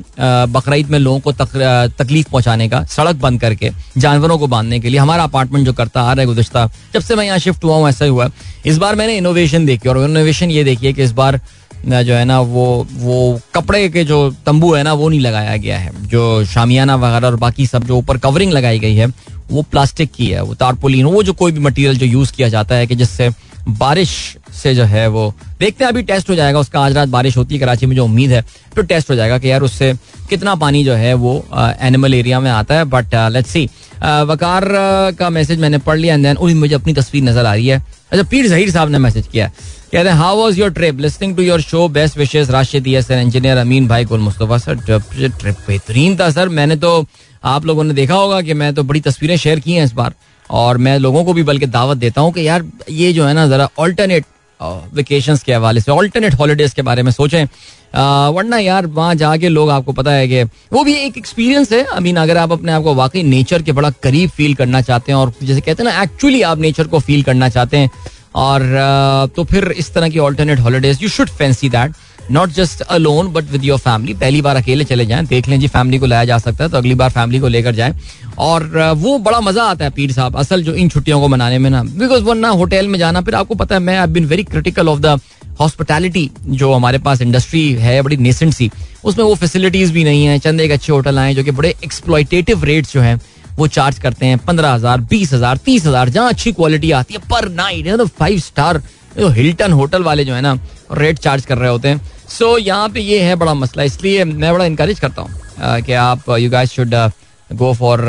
बकरीद 0.52 0.90
में 0.90 0.98
लोगों 1.00 1.20
को 1.20 1.32
तक, 1.32 1.94
तकलीफ़ 2.00 2.30
पहुँचाने 2.30 2.68
का 2.70 2.84
सड़क 2.86 3.16
बंद 3.16 3.42
करके 3.42 3.72
जानवरों 3.98 4.38
को 4.40 4.48
बांधने 4.48 4.80
के 4.80 4.90
लिए 4.90 5.00
हमारा 5.00 5.24
अपार्टमेंट 5.24 5.66
जो 5.66 5.74
करता 5.74 6.02
आ 6.02 6.14
रहा 6.14 6.22
है 6.22 6.26
गुजशत 6.28 6.58
जब 6.94 7.02
से 7.02 7.16
मैं 7.16 7.26
यहाँ 7.26 7.38
शिफ्ट 7.40 7.64
हुआ 7.64 7.76
हूँ 7.76 7.90
ऐसा 7.90 8.06
हुआ। 8.06 8.30
इस 8.66 8.78
बार 8.78 8.96
मैंने 8.96 9.18
इनोवेशन 9.18 9.66
देखी 9.66 9.90
और 9.90 10.04
इनोवेशन 10.04 10.52
ये 10.52 10.64
देखी 10.64 10.86
है 10.86 10.94
कि 10.94 11.04
इस 11.04 11.12
बार 11.14 11.40
जो 11.88 12.14
है 12.14 12.24
ना, 12.26 12.40
वो 12.40 12.88
वो 12.92 13.40
कपड़े 13.56 13.88
के 13.90 14.04
जो 14.04 14.30
तंबू 14.46 14.74
है 14.74 14.84
ना, 14.84 14.94
वो 14.94 15.10
नहीं 15.10 15.20
लगाया 15.20 15.56
गया 15.58 15.78
है। 15.80 15.92
जो 16.08 16.44
शामियाना 16.46 16.96
वगैरह 16.98 17.28
और 17.28 17.36
बाकी 17.38 17.66
सब 17.68 17.84
जो 17.84 17.98
ऊपर 17.98 18.18
कवरिंग 18.18 18.52
लगाई 18.54 18.80
गई 18.80 18.96
है, 18.96 19.08
वो 19.52 19.62
प्लास्टिक 19.64 20.12
की 20.12 20.28
है, 20.28 20.42
वो 20.42 20.54
तारपोलिन, 20.56 21.06
वो 21.06 21.24
जो 21.24 21.34
कोई 21.34 21.52
भी 21.52 21.60
मटेरियल 21.62 21.98
जो 21.98 22.06
यूज़ 22.06 22.34
किया 22.34 22.50
जाता 22.50 22.76
है 22.76 22.88
कि 22.88 22.96
जिससे 22.96 23.30
बारिश 23.70 24.10
से 24.54 24.74
जो 24.76 24.84
है 24.84 25.08
वो, 25.08 25.34
देखते 25.60 25.84
हैं, 25.84 25.92
अभी 25.92 26.02
टेस्ट 26.04 26.30
हो 26.30 26.36
जाएगा, 26.36 26.60
उसका 26.60 26.80
आज 26.80 26.94
रात 26.94 27.10
बारिश 27.10 27.38
होती 27.38 27.56
है, 27.56 27.60
कराची 27.60 27.86
में 27.86 27.96
जो 27.96 28.04
उम्मीद 28.06 28.32
है 28.32 28.44
तो 28.76 28.82
टेस्ट 28.84 29.10
हो 29.10 29.16
जाएगा 29.16 29.38
कि 29.38 29.52
यार 29.52 29.62
उससे 29.64 29.94
कितना 30.30 30.56
पानी 30.56 30.84
जो 30.84 30.94
है 30.94 31.14
वो 31.16 31.34
एनिमल 31.56 32.14
एरिया 32.14 32.40
में 32.40 32.50
आता 32.52 32.76
है 32.76 32.84
बट 32.86 33.16
लेट्स 33.32 33.50
सी 33.50 33.66
वकार 34.26 34.66
का 35.20 35.30
मैसेज 35.30 35.60
मैंने 35.60 35.78
पढ़ 35.80 35.98
लिया 35.98 36.16
एंड 36.16 36.26
देन 36.26 36.58
मुझे 36.58 36.74
अपनी 36.76 36.94
तस्वीर 36.94 37.24
नज़र 37.24 37.46
आ 37.46 37.54
रही 37.54 37.68
है। 37.68 37.84
अच्छा 38.12 38.24
पीर 38.24 38.48
जहीर 38.48 38.72
साहब 38.72 38.90
ने 38.90 38.98
मैसेज 39.00 39.28
किया। 39.28 39.48
कहते 39.48 40.10
हैं 40.10 40.16
how 40.16 40.36
was 40.38 40.60
your 40.60 40.72
trip 40.74 41.00
listing 41.00 41.36
to 41.36 41.44
your 41.44 41.62
show 41.62 41.88
best 41.90 42.18
wishes 42.18 42.50
Rashid 42.50 42.88
engineer 42.88 43.58
Amin 43.58 43.88
भाई 43.88 44.06
गुल 44.06 44.20
मुस्तफ़ा 44.20 44.58
सर 44.58 44.76
ट्रिप 44.78 45.58
बेहतरीन 45.68 46.18
था 46.20 46.30
सर। 46.32 46.50
मैंने 46.50 46.76
तो 46.76 47.06
आप 47.44 47.66
लोगों 47.66 47.84
ने 47.84 47.94
देखा 47.94 48.16
होगा 48.16 48.42
कि 48.42 48.54
मैं 48.54 48.74
तो 48.76 48.84
बड़ी 48.84 49.00
तस्वीरें 49.02 49.36
शेयर 49.38 49.60
की 49.60 49.74
हैं 49.74 49.84
इस 49.86 49.94
बार। 49.94 50.14
और 50.50 50.78
मैं 50.78 50.98
लोगों 51.00 51.24
को 51.26 51.34
भी 51.34 51.44
बल्कि 51.44 51.66
दावत 51.68 51.98
देता 51.98 52.22
हूँ 52.22 52.32
कि 52.34 52.48
यार, 52.48 52.64
ये 52.90 53.12
जो 53.14 53.26
है 53.26 53.34
ना, 53.34 53.48
ज़रा 53.48 53.70
ऑल्टरनेट 53.80 54.26
वेकेशन 54.94 55.38
के 55.46 55.54
हवाले 55.54 55.82
से 55.82 55.92
ऑल्टरनेट 55.92 56.34
हॉलीडेज 56.34 56.74
के 56.74 56.82
बारे 56.82 57.04
में 57.04 57.12
सोचें। 57.12 57.46
वरना 57.94 58.58
यार 58.58 58.86
वहाँ 58.88 59.16
जाके 59.16 59.50
लोग 59.50 59.70
आपको 59.70 59.92
पता 59.94 60.12
है 60.12 60.28
कि 60.28 60.44
वो 60.74 60.84
भी 60.84 60.94
एक 60.96 61.18
एक्सपीरियंस 61.18 61.72
है। 61.72 61.84
आई 61.86 62.00
मीन 62.00 62.18
अगर 62.18 62.38
आप 62.38 62.52
अपने 62.52 62.72
आप 62.72 62.84
को 62.84 62.96
वाकई 62.96 63.24
नेचर 63.24 63.62
के 63.62 63.72
बड़ा 63.72 63.90
करीब 64.04 64.30
फील 64.30 64.56
करना 64.56 64.82
चाहते 64.82 65.12
हैं 65.12 65.20
और 65.20 65.34
जैसे 65.44 65.62
कहते 65.62 65.84
हैं 65.84 65.92
ना 65.92 66.02
एक्चुअली 66.04 66.42
आप 66.44 66.60
नेचर 66.60 66.88
को 66.88 67.00
फील 67.00 67.24
करना 67.24 67.50
चाहते 67.50 67.78
हैं। 67.78 67.92
और 68.36 69.32
तो 69.36 69.44
फिर 69.44 69.72
इस 69.72 69.94
तरह 69.94 70.10
की 70.10 70.20
alternate 70.20 70.60
holidays 70.60 71.04
you 71.04 71.10
should 71.10 71.30
fancy 71.32 71.70
that 71.70 71.94
not 72.32 72.50
just 72.52 72.82
alone 72.82 73.28
but 73.28 73.50
with 73.52 73.64
your 73.64 73.80
family 73.80 74.14
पहली 74.14 74.42
बार 74.42 74.56
अकेले 74.56 74.84
चले 74.86 75.06
जाएँ, 75.06 75.26
देख 75.26 75.48
लें 75.48 75.60
जी 75.60 75.68
फैमिली 75.68 75.98
को 76.00 76.06
लाया 76.06 76.26
जा 76.26 76.38
सकता 76.38 76.64
है 76.64 76.70
तो 76.70 76.78
अगली 76.78 76.96
बार 76.96 77.10
फैमिली 77.12 77.40
को 77.40 77.48
लेकर 77.48 77.76
जाएँ। 77.76 77.94
और 78.40 78.94
वो 78.98 79.18
बड़ा 79.20 79.40
मज़ा 79.42 79.64
आता 79.64 79.86
है 79.86 79.92
पीर 79.92 80.12
साहब, 80.12 80.36
असल 80.38 80.64
जो 80.64 80.74
इन 80.74 80.90
छुट्टियों 80.90 81.20
को 81.22 81.28
मनाने 81.28 81.58
में 81.60 81.70
ना। 81.70 81.84
बिकॉज़ 81.84 82.24
वरना 82.24 82.50
होटल 82.52 82.88
में 82.88 82.98
जाना, 83.00 83.22
फिर 83.22 83.36
आपको 83.36 83.56
पता 83.56 83.76
है, 83.76 83.82
मैं 83.82 83.98
I 83.98 84.08
been 84.08 84.26
very 84.26 84.44
critical 84.46 84.90
of 84.90 85.00
the 85.00 85.20
hospitality 85.60 86.30
जो 86.48 86.72
हमारे 86.74 86.98
पास 87.00 87.22
इंडस्ट्री 87.22 87.72
है, 87.74 88.02
बड़ी 88.02 88.18
नेसेंट 88.18 88.54
सी। 88.54 88.70
उसमें 89.04 89.24
वो 89.26 89.36
फैसिलिटीज़ 89.36 89.94
भी 89.94 90.04
नहीं 90.04 90.26
है। 90.26 90.40
चंद 90.40 90.62
एक 90.62 90.72
अच्छे 90.72 90.92
होटल 90.94 91.20
आए 91.20 91.34
जो 91.34 91.44
कि 91.44 91.52
बड़े 91.52 91.74
एक्सप्लॉयटेटिव 91.84 92.64
रेट्स 92.64 92.94
जो 92.94 93.02
हैं, 93.02 93.20
वो 93.58 93.68
चार्ज 93.70 94.00
करते 94.00 94.26
हैं। 94.26 94.38
पंद्रह 94.40 94.74
हज़ार, 94.74 95.02
बीस 95.02 95.34
हज़ार, 95.34 95.58
तीस 95.58 95.86
हज़ार, 95.86 96.10
जहाँ 96.10 96.30
अच्छी 96.30 96.52
क्वालिटी 96.52 96.92
आती 96.94 97.14
है 97.14 97.20
पर 97.30 97.50
night 97.52 98.02
five 98.10 98.40
star 98.40 98.82
Hilton 99.18 99.72
hotel 99.72 100.04
वाले 100.04 100.26
जो 100.26 100.34
है 100.34 100.42
ना 100.42 100.54
रेट 100.94 101.20
चार्ज 101.20 101.46
कर 101.46 101.58
रहे 101.58 101.70
होते 101.70 101.88
हैं। 101.88 102.02
सो 102.30 102.60
so, 102.60 102.68
यहाँ 102.68 102.90
पे 102.90 103.00
ये 103.00 103.20
है 103.20 103.36
बड़ा 103.36 103.54
मसला 103.54 103.84
इसलिए 103.84 104.24
मैं 104.24 104.54
बड़ा 104.54 104.66
इंकरेज 104.66 105.00
करता 105.00 105.22
हूँ 105.22 105.82
कि 105.82 105.94
आप 105.94 106.30
you 106.30 106.50
guys 106.50 106.72
should 106.72 106.96
go 107.54 107.74
for 107.74 108.02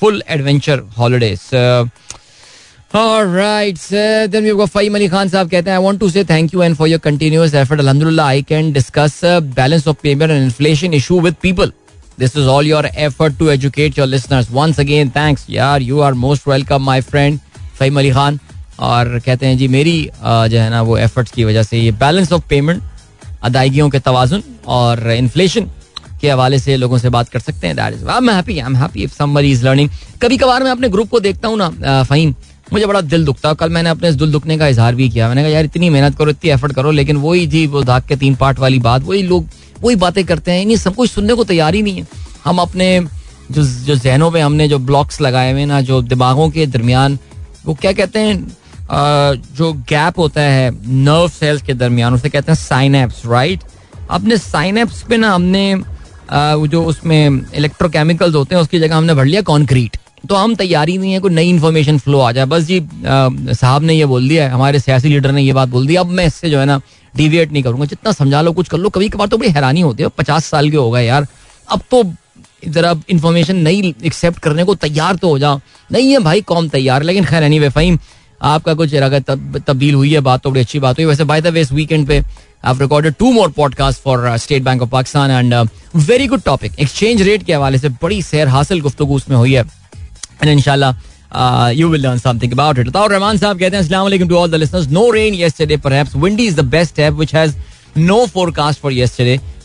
full 0.00 0.22
adventure 0.28 0.82
holidays. 0.98 1.40
Then 4.28 4.44
we've 4.44 4.56
got 4.56 5.10
Khan 5.10 5.50
कहते 5.50 5.70
हैं 5.70 5.78
uh, 5.78 5.84
Khan. 18.14 18.38
और 18.78 19.20
कहते 19.26 19.46
हैं 19.46 19.58
जी 19.58 19.68
मेरी 19.68 20.10
जो 20.24 20.58
है 20.58 20.70
ना 20.70 20.82
वो 20.82 20.98
एफर्ट्स 20.98 21.32
की 21.32 21.44
वजह 21.44 21.62
से 21.62 21.78
ये 21.78 21.92
बैलेंस 21.92 22.32
ऑफ़ 22.32 22.42
पेमेंट 22.48 22.82
अदायगियों 23.42 23.88
के 23.90 23.98
तवाजुन 23.98 24.42
और 24.66 25.10
इन्फ्लेशन 25.10 25.70
के 26.20 26.30
हवाले 26.30 26.58
से 26.58 26.76
लोगों 26.76 26.98
से 26.98 27.08
बात 27.08 27.28
कर 27.28 27.38
सकते 27.38 27.66
हैं। 27.66 27.76
कभी 30.22 30.36
कभार 30.36 30.62
मैं 30.64 30.70
अपने 30.70 30.88
ग्रुप 30.88 31.08
को 31.10 31.20
देखता 31.20 31.48
हूँ 31.48 31.56
ना 31.58 32.02
फहीम, 32.02 32.34
मुझे 32.72 32.86
बड़ा 32.86 33.00
दिल 33.00 33.24
दुखता 33.24 33.48
है। 33.48 33.54
कल 33.54 33.70
मैंने 33.70 33.90
अपने 33.90 34.08
इस 34.08 34.14
दिल 34.14 34.32
दुखने 34.32 34.58
का 34.58 34.66
इजहार 34.68 34.94
भी 34.94 35.08
किया। 35.08 35.28
मैंने 35.28 35.42
कहा, 35.42 35.50
यार, 35.50 35.64
इतनी 35.64 35.90
मेहनत 35.90 36.16
करो, 36.18 36.30
इतनी 36.30 36.50
एफर्ट 36.50 36.72
करो, 36.72 36.90
लेकिन 36.90 37.16
वही 37.16 37.46
थी, 37.52 37.66
वो 37.66 37.82
धाक 37.82 38.06
के 38.06 38.16
तीन 38.16 38.34
पार्ट 38.34 38.58
वाली 38.58 38.78
बात। 38.78 39.02
वही 39.02 39.22
लोग, 39.22 39.48
वही 39.80 39.96
बातें 39.96 40.24
करते 40.24 40.52
हैं। 40.52 40.62
इन्हीं 40.62 40.76
सब 40.76 40.94
कुछ 40.94 41.10
सुनने 41.10 41.34
को 41.34 41.44
तैयार 41.44 41.74
ही 41.74 41.82
नहीं 41.82 42.00
है। 42.00 42.06
हम 42.44 42.58
अपने 42.58 43.00
जो 43.50 43.62
जो 43.64 43.94
जहनों 43.94 44.30
में 44.30 44.40
हमने 44.42 44.68
जो 44.68 44.78
ब्लॉक्स 44.78 45.20
लगाए 45.20 45.52
हुए 45.52 45.64
ना, 45.64 45.80
जो 45.80 46.00
दिमागों 46.02 46.48
के 46.50 46.66
दरमियान, 46.66 47.18
वो 47.66 47.74
क्या 47.74 47.92
कहते 47.92 48.18
हैं? 48.18 48.56
जो 48.92 49.72
गैप 49.88 50.18
होता 50.18 50.40
है 50.40 50.70
नर्व 50.86 51.28
सेल्स 51.30 51.62
के 51.62 51.74
दरमियान, 51.74 52.14
उसे 52.14 52.28
कहते 52.28 52.52
हैं 52.52 52.58
साइनेप्स 52.58 53.22
राइट 53.26 53.60
अपने 54.10 54.36
साइनेप्स 54.38 55.02
पे 55.02 55.16
ना 55.16 55.32
हमने 55.34 55.82
जो 56.68 56.82
उसमें 56.84 57.40
इलेक्ट्रोकेमिकल्स 57.54 58.34
होते 58.34 58.54
हैं, 58.54 58.62
उसकी 58.62 58.78
जगह 58.80 58.96
हमने 58.96 59.14
भर 59.14 59.24
लिया 59.24 59.42
कॉन्क्रीट 59.42 59.96
तो 60.28 60.34
हम 60.34 60.54
तैयारी 60.54 60.96
नहीं 60.98 61.12
है, 61.12 61.18
कोई 61.20 61.30
नई 61.30 61.48
इन्फॉर्मेशन 61.50 61.98
फ्लो 61.98 62.18
आ 62.20 62.30
जाए। 62.32 62.44
बस 62.46 62.62
जी 62.62 62.80
साहब 63.04 63.82
ने 63.82 63.94
ये 63.94 64.06
बोल 64.06 64.28
दिया 64.28 64.52
हमारे 64.54 64.78
सियासी 64.80 65.08
लीडर 65.08 65.32
ने 65.32 65.42
ये 65.42 65.52
बात 65.52 65.68
बोल 65.68 65.86
दी। 65.86 65.96
अब 65.96 66.06
मैं 66.08 66.26
इससे 66.26 66.50
जो 66.50 66.58
है 66.58 66.66
ना 66.66 66.80
डिविएट 67.14 67.52
नहीं 67.52 67.62
करूँगा। 67.62 67.84
जितना 67.84 68.12
समझा 68.12 68.42
लो, 68.42 68.52
कुछ 68.52 68.68
कर 68.68 68.78
लो। 68.78 68.88
कभी 68.88 69.08
कभार 69.08 69.28
तो 69.28 69.38
बड़ी 69.38 69.50
हैरानी 69.50 69.80
होती 69.80 70.02
है। 70.02 70.08
पचास 70.18 70.44
साल 70.44 70.70
के 70.70 70.76
हो 70.76 70.90
गए 70.90 71.04
यार। 71.06 71.26
अब 71.68 71.80
तो 71.90 72.02
जरा 72.68 72.94
इन्फॉर्मेशन 73.10 73.56
नहीं 73.56 73.92
एक्सेप्ट 74.04 74.38
करने 74.38 74.64
को 74.64 74.74
तैयार 74.76 75.16
तो 75.16 75.28
हो 75.28 75.38
जाओ। 75.38 75.60
नहीं 75.92 76.12
है 76.12 76.18
भाई 76.18 76.40
कौन 76.42 76.68
तैयार। 76.68 77.02
लेकिन 77.02 77.24
खैर 77.24 77.42
एनी 77.42 77.58
वे 77.58 77.68
आपका 78.42 78.74
कुछ 78.74 78.94
रगत 78.94 79.30
तब्दील 79.66 79.94
हुई 79.94 80.12
है, 80.12 80.20
बात 80.20 80.42
तो 80.42 80.50
बड़ी 80.50 80.60
अच्छी 80.60 80.78
बात 80.78 80.98
हुई। 80.98 81.04
वैसे 81.04 81.24
बाई 81.24 81.40
द 81.40 81.46
वे 81.46 81.60
इस 81.60 81.72
वीकेंड 81.72 82.06
पे 82.08 82.22
I 82.64 82.74
recorded 82.80 83.14
two 83.18 83.32
more 83.32 83.50
podcast 83.52 84.00
for 84.02 84.36
State 84.38 84.62
Bank 84.62 84.82
of 84.82 84.90
Pakistan 84.90 85.30
and 85.30 85.54
very 85.96 86.26
good 86.26 86.42
topic 86.42 86.78
exchange 86.80 87.22
rate 87.22 87.42
के 87.42 87.54
हवाले 87.54 87.78
से 87.78 87.88
बड़ी 88.02 88.22
सैर 88.22 88.48
हासिल 88.48 88.80
गुफ्तु 88.80 89.06
उसमें 89.06 89.36
हुई 89.36 89.52
है। 89.54 89.62
एंड 90.42 90.48
इनशाला 90.50 90.94
you 91.70 91.88
will 91.88 92.02
learn 92.02 92.18
something 92.18 92.52
about 92.52 92.78
it 92.78 92.88
बताओ 92.88 93.06
रहमान 93.08 93.38
साहब 93.38 93.58
कहते 93.58 93.76
हैं 93.76 93.82
अस्सलाम 93.82 94.28
to 94.28 94.36
all 94.36 94.50
the 94.50 94.54
listeners 94.54 94.88
no 94.88 95.10
rain 95.10 95.34
yesterday 95.34 95.76
perhaps 95.76 96.16
windy 96.16 96.46
is 96.46 96.56
the 96.56 96.64
best 96.70 97.00
have 97.00 97.16
which 97.16 97.34
has 97.34 97.54
no 97.98 98.26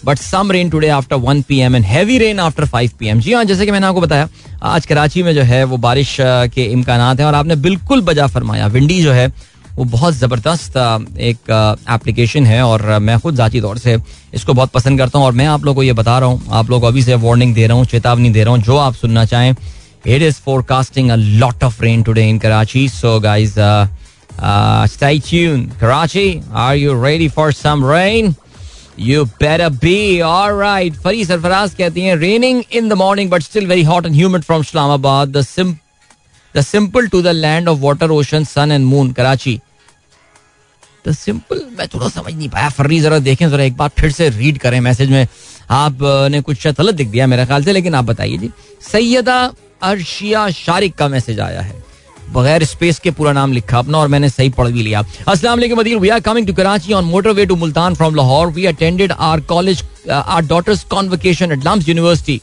for 0.06 0.10
yesterday 0.10 0.16
but 0.16 0.34
some 0.34 0.51
rain 0.51 0.70
today 0.70 0.89
after 0.89 1.18
1 1.18 1.44
pm 1.44 1.75
and 1.75 1.86
heavy 1.86 2.20
rain 2.20 2.39
after 2.39 2.66
5 2.66 2.98
pm. 3.00 3.20
जी 3.20 3.34
हाँ 3.34 3.44
जैसे 3.44 3.66
कि 3.66 3.72
मैंने 3.72 3.88
आपको 3.88 4.01
बताया 4.01 4.30
आज 4.63 4.86
कराची 4.86 5.24
में 5.24 5.36
जो 5.36 5.42
है 5.42 5.63
वो 5.63 5.77
बारिश 5.77 6.18
के 6.22 6.63
इम्कान 6.63 7.20
हैं 7.20 7.25
और 7.25 7.36
आपने 7.36 7.56
बिल्कुल 7.56 8.01
बजा 8.01 8.27
फरमाया। 8.27 8.68
विंडी 8.68 9.04
जो 9.04 9.12
है 9.12 9.34
वो 9.77 9.84
बहुत 9.84 10.13
ज़बरदस्त 10.13 10.77
एक 11.18 11.38
एप्लीकेशन 11.89 12.46
है 12.46 12.63
और 12.63 13.00
मैं 13.00 13.20
खुद 13.20 13.36
ज़ाती 13.36 13.62
तौर 13.62 13.77
से 13.77 13.98
इसको 14.34 14.54
बहुत 14.54 14.70
पसंद 14.70 15.00
करता 15.00 15.20
हूँ 15.20 15.25
और 15.27 15.34
मैं 15.34 15.46
आप 15.46 15.66
लोगों 15.66 15.75
को 15.75 15.84
ये 15.84 15.94
बता 15.94 16.20
रहा 16.20 16.30
हूँ। 16.30 16.42
आप 16.51 16.70
लोग 16.70 16.84
अभी 16.84 17.01
से 17.04 17.16
वार्निंग 17.16 17.56
दे 17.56 17.68
रहा 17.68 17.77
हूँ 17.77 17.86
चेतावनी 17.86 18.30
दे 18.30 18.44
रहा 18.44 18.54
हूँ 18.54 18.63
जो 18.63 18.77
आप 18.77 18.94
सुनना 18.94 19.25
चाहें। 19.25 19.54
It 19.54 20.22
is 20.22 20.36
forecasting 20.36 21.10
a 21.12 21.16
lot 21.16 21.63
of 21.63 21.84
rain 21.84 22.04
today 22.04 22.30
in 22.30 22.39
Karachi 22.39 22.89
So, 22.89 23.20
guys, 23.20 23.58
uh, 23.58 23.88
stay 24.88 25.20
tuned. 25.20 25.80
Karachi, 25.80 26.44
are 26.54 26.75
you 26.75 26.94
ready 26.94 27.27
for 27.27 27.51
better 29.39 29.70
be. 29.70 30.22
All 30.22 30.54
right. 30.54 30.94
Fari 30.94 31.25
Sarfaraz 31.25 31.75
कहती 31.75 32.01
हैं 32.01 32.20
raining 32.20 32.63
in 32.72 32.89
the 32.89 32.96
morning 32.96 33.30
but 33.30 33.44
still 33.44 33.66
very 33.68 33.84
hot 33.84 34.06
and 34.06 34.16
humid 34.16 34.46
from 34.46 34.62
Islamabad. 34.62 35.34
The 35.34 35.44
sim 35.44 35.80
the 36.56 36.63
simple 36.63 37.08
to 37.08 37.22
the 37.22 37.34
land 37.34 37.70
of 37.70 37.82
water, 37.82 38.12
ocean, 38.12 38.46
sun 38.46 38.72
and 38.72 38.86
moon. 38.86 39.13
Karachi. 39.13 39.62
The 41.08 41.12
simple 41.16 41.62
मैं 41.77 41.88
थोड़ा 41.88 42.08
समझ 42.10 42.34
नहीं 42.34 42.50
पाया 42.50 42.70
फर्री 42.70 43.00
जरा 43.00 43.20
देखें 43.20 43.50
जरा 43.50 43.63
एक 43.63 43.75
बार 43.77 43.89
फिर 43.98 44.12
से 44.12 44.30
रीड 44.30 44.58
करें 44.60 44.80
मैसेज 44.82 45.10
में 45.10 45.27
आपने 45.72 46.42
कुछ 46.42 46.58
शायद 46.62 46.75
गलत 46.77 46.96
दिख 46.96 47.08
दिया 47.08 47.27
मेरे 47.27 47.46
ख्याल 47.46 47.63
से 47.63 47.74
लेकिन 47.74 47.96
आप 47.96 48.06
बताइए 48.06 48.38
जी 48.38 48.50
सैयदा 48.92 49.38
अर्शिया 49.89 50.50
शारिक 50.58 50.96
का 50.96 51.08
मैसेज 51.08 51.39
आया 51.39 51.62
है 51.62 51.87
बगैर 52.34 52.63
स्पेस 52.65 53.00
के 53.00 53.12
पूरा 53.12 53.31
नाम 53.34 53.53
लिखा, 53.53 53.79
अपना 53.79 53.98
और 53.98 54.07
मैंने 54.07 54.29
सही 54.29 54.50
पढ़ 54.50 54.67
भी 54.67 54.84
लिया। 54.84 55.03
अस्सलाम 55.27 55.57
वालेकुम 55.57 55.79
मदीर 55.79 55.98
we 55.98 56.10
are 56.10 56.19
coming 56.19 56.48
to 56.48 56.53
Karachi 56.53 56.93
on 56.93 57.05
motorway 57.05 57.46
to 57.46 57.55
Multan 57.55 57.96
from 57.96 58.15
Lahore 58.15 58.51
we 58.53 58.65
attended 58.65 59.12
our 59.12 59.39
college 59.50 59.84
our 60.12 60.46
daughter's 60.48 60.84
convocation 60.91 61.51
at 61.51 61.65
LUMS 61.65 61.89
university 61.89 62.39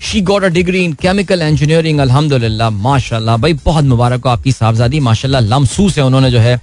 she 0.00 0.20
got 0.22 0.44
a 0.44 0.48
degree 0.56 0.84
in 0.84 0.92
chemical 1.02 1.42
engineering 1.42 1.98
अल्हम्दुलिल्लाह 2.00 2.70
माशाल्लाह 2.70 3.36
भाई, 3.36 3.52
बहुत 3.64 3.84
मुबारक 3.84 4.24
हो 4.24 4.30
आपकी 4.30 4.52
साहबजादी 4.52 5.00
माशाल्लाह 5.00 5.40
लमसू 5.42 5.88
से 5.90 6.00
उन्होंने 6.00 6.30
जो 6.30 6.38
है, 6.38 6.60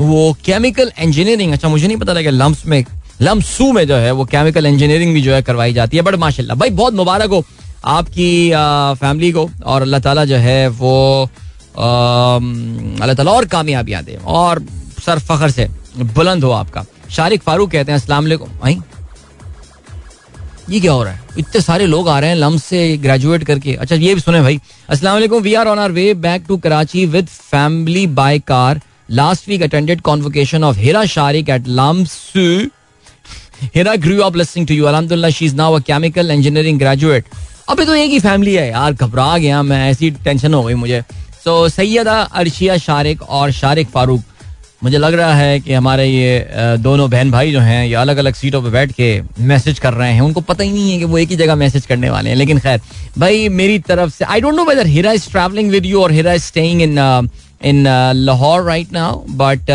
वो 0.00 0.36
केमिकल 0.44 0.92
इंजीनियरिंग 1.02 1.52
अच्छा 1.52 1.68
मुझे 1.68 1.86
नहीं 1.86 1.96
पता 1.96 2.12
लगा 2.12 2.30
लम्स 2.30 2.64
में 2.66 2.84
लमसू 3.22 3.72
में 3.72 3.86
जो 3.86 3.96
है, 3.96 4.12
वो 4.12 4.24
केमिकल 4.26 4.66
इंजीनियरिंग 4.66 5.12
भी 5.14 5.22
जो 5.22 5.34
है 5.34 5.42
करवाई 5.42 5.72
जाती 5.72 5.96
है 5.96 6.02
बट 6.02 6.14
माशाल्लाह 6.24 6.56
भाई, 6.56 6.70
बहुत 6.70 6.94
मुबारक 6.94 7.30
हो 7.30 7.44
आपकी 7.84 8.30
फैमिली 9.00 9.32
को 9.32 9.48
और 9.64 9.82
अल्लाह 9.82 10.00
ताला 10.00 10.24
जो 10.24 10.36
है, 10.36 10.68
वो 10.68 11.30
अल्लाह 11.78 13.14
ताला 13.14 13.32
और 13.32 13.44
कामयाबियाँ 13.48 14.02
दे 14.04 14.18
और 14.26 14.64
सर 15.04 15.18
फखर 15.20 15.50
से 15.50 15.68
बुलंद 15.98 16.44
हो 16.44 16.50
आपका। 16.52 16.84
शारिक 17.10 17.42
फारूक 17.42 17.70
कहते 17.70 17.92
हैं, 17.92 17.98
अस्सलाम 17.98 18.24
वालेकुम। 18.24 18.82
ये 20.70 20.80
क्या 20.80 20.92
हो 20.92 21.02
रहा 21.02 21.12
है? 21.12 21.20
इतने 21.38 21.60
सारे 21.60 21.86
लोग 21.86 22.08
आ 22.08 22.18
रहे 22.20 22.30
हैं 22.30 22.36
लम्स 22.36 22.64
से 22.64 22.96
ग्रेजुएट 23.02 23.44
करके। 23.44 23.74
अच्छा 23.74 23.96
ये 23.96 24.14
भी 24.14 24.20
सुने 24.20 24.40
भाई। 24.42 24.60
अस्सलाम 24.90 25.18
we 25.42 25.54
are 25.54 25.68
on 25.68 25.78
our 25.78 25.92
way 25.92 26.12
back 26.16 26.44
to 26.48 26.56
Karachi 26.56 27.04
with 27.06 27.26
family 27.26 28.06
by 28.18 28.38
car 28.48 28.80
last 29.10 29.48
week 29.48 29.62
attended 29.62 30.00
convocation 30.00 30.64
of 30.64 30.76
Hira 30.78 31.04
Shariq 31.06 31.48
at 31.50 31.68
LUMS 31.68 32.32
Hira 33.74 33.94
grew 33.96 34.20
of 34.22 34.36
listening 34.36 34.66
to 34.68 34.74
you 34.74 34.84
अलहमदुल्ला 34.84 35.30
she 35.30 35.44
is 35.46 35.54
now 35.56 35.74
a 35.74 35.80
chemical 35.86 36.30
engineering 36.30 36.78
graduate 36.78 37.24
अभी 37.68 37.84
तो 37.84 37.94
एक 37.94 38.10
ही 38.10 38.18
family 38.20 38.54
है 38.54 38.68
यार, 38.68 38.92
घबरा 38.92 39.36
गया 39.38 39.62
मैं, 39.62 39.90
ऐसी 39.90 40.10
टेंशन 40.10 40.54
हो 40.54 40.62
गई 40.62 40.74
मुझे। 40.74 41.02
सो 41.48 41.68
सैयदा 41.70 42.14
अर्शिया 42.36 42.76
शारिक 42.78 43.22
और 43.22 43.50
शारिक 43.52 43.88
फारूक, 43.88 44.22
मुझे 44.84 44.98
लग 44.98 45.14
रहा 45.14 45.34
है 45.34 45.60
कि 45.60 45.72
हमारे 45.72 46.04
ये 46.06 46.76
दोनों 46.78 47.08
बहन 47.10 47.30
भाई 47.30 47.52
जो 47.52 47.60
हैं, 47.60 47.86
ये 47.86 47.94
अलग 47.94 48.16
अलग 48.16 48.34
सीटों 48.34 48.60
पर 48.62 48.70
बैठ 48.70 48.92
के 48.92 49.08
मैसेज 49.42 49.78
कर 49.78 49.94
रहे 49.94 50.12
हैं। 50.12 50.20
उनको 50.20 50.40
पता 50.40 50.64
ही 50.64 50.72
नहीं 50.72 50.92
है 50.92 50.98
कि 50.98 51.04
वो 51.04 51.18
एक 51.18 51.28
ही 51.28 51.36
जगह 51.36 51.54
मैसेज 51.54 51.86
करने 51.86 52.10
वाले 52.10 52.30
हैं। 52.30 52.36
लेकिन 52.36 52.58
खैर, 52.58 52.80
भाई, 53.18 53.48
मेरी 53.50 53.78
तरफ़ 53.88 54.12
से 54.14 54.24
I 54.24 54.40
don't 54.40 54.54
know 54.54 54.64
whether 54.64 54.86
Hira 54.86 55.12
is 55.12 55.28
travelling 55.30 55.70
with 55.70 55.86
you 55.86 56.02
और 56.02 56.12
Hira 56.12 56.32
is 56.32 56.42
staying 56.44 56.82
in 56.82 56.98
in 57.64 57.84
Lahore 58.16 58.62
right 58.66 58.92
now 58.92 59.24
but 59.30 59.70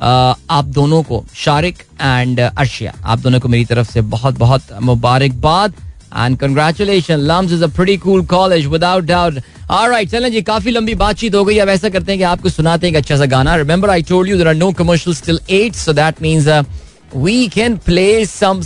आप 0.00 0.64
दोनों 0.74 1.02
को, 1.02 1.24
शारिक 1.36 1.82
एंड 2.00 2.40
अर्शिया, 2.40 2.94
आप 3.04 3.18
दोनों 3.18 3.40
को 3.40 3.48
मेरी 3.48 3.64
तरफ़ 3.66 3.92
से 3.92 4.00
बहुत 4.16 4.38
बहुत 4.38 4.78
मुबारकबाद। 4.82 5.74
And 6.16 6.38
congratulation 6.38 7.20
LUMS 7.30 7.52
is 7.52 7.64
a 7.64 7.66
pretty 7.76 7.96
cool 8.04 8.24
college 8.26 8.66
without 8.66 9.04
doubt 9.04 9.40
alright 9.70 10.10
चलें 10.10 10.30
जी 10.32 10.42
काफ़ी 10.42 10.70
लंबी 10.70 10.94
बातचीत 10.94 11.34
हो 11.34 11.44
गई। 11.44 11.58
अब 11.58 11.68
ऐसा 11.68 11.88
करते 11.88 12.12
हैं 12.12 12.18
कि 12.18 12.24
आपको 12.24 12.48
सुनाते 12.48 12.86
हैं 12.86 12.92
एक 12.94 12.96
अच्छा 12.98 13.16
सा 13.16 13.26
गाना। 13.26 13.56
Remember 13.56 13.90
I 13.90 14.02
told 14.08 14.30
you 14.30 14.36
there 14.36 14.48
are 14.48 14.54
no 14.54 14.70
commercials 14.80 15.22
till 15.26 15.38
8 15.50 15.76
so 15.76 15.92
that 15.92 16.22
means 16.22 16.48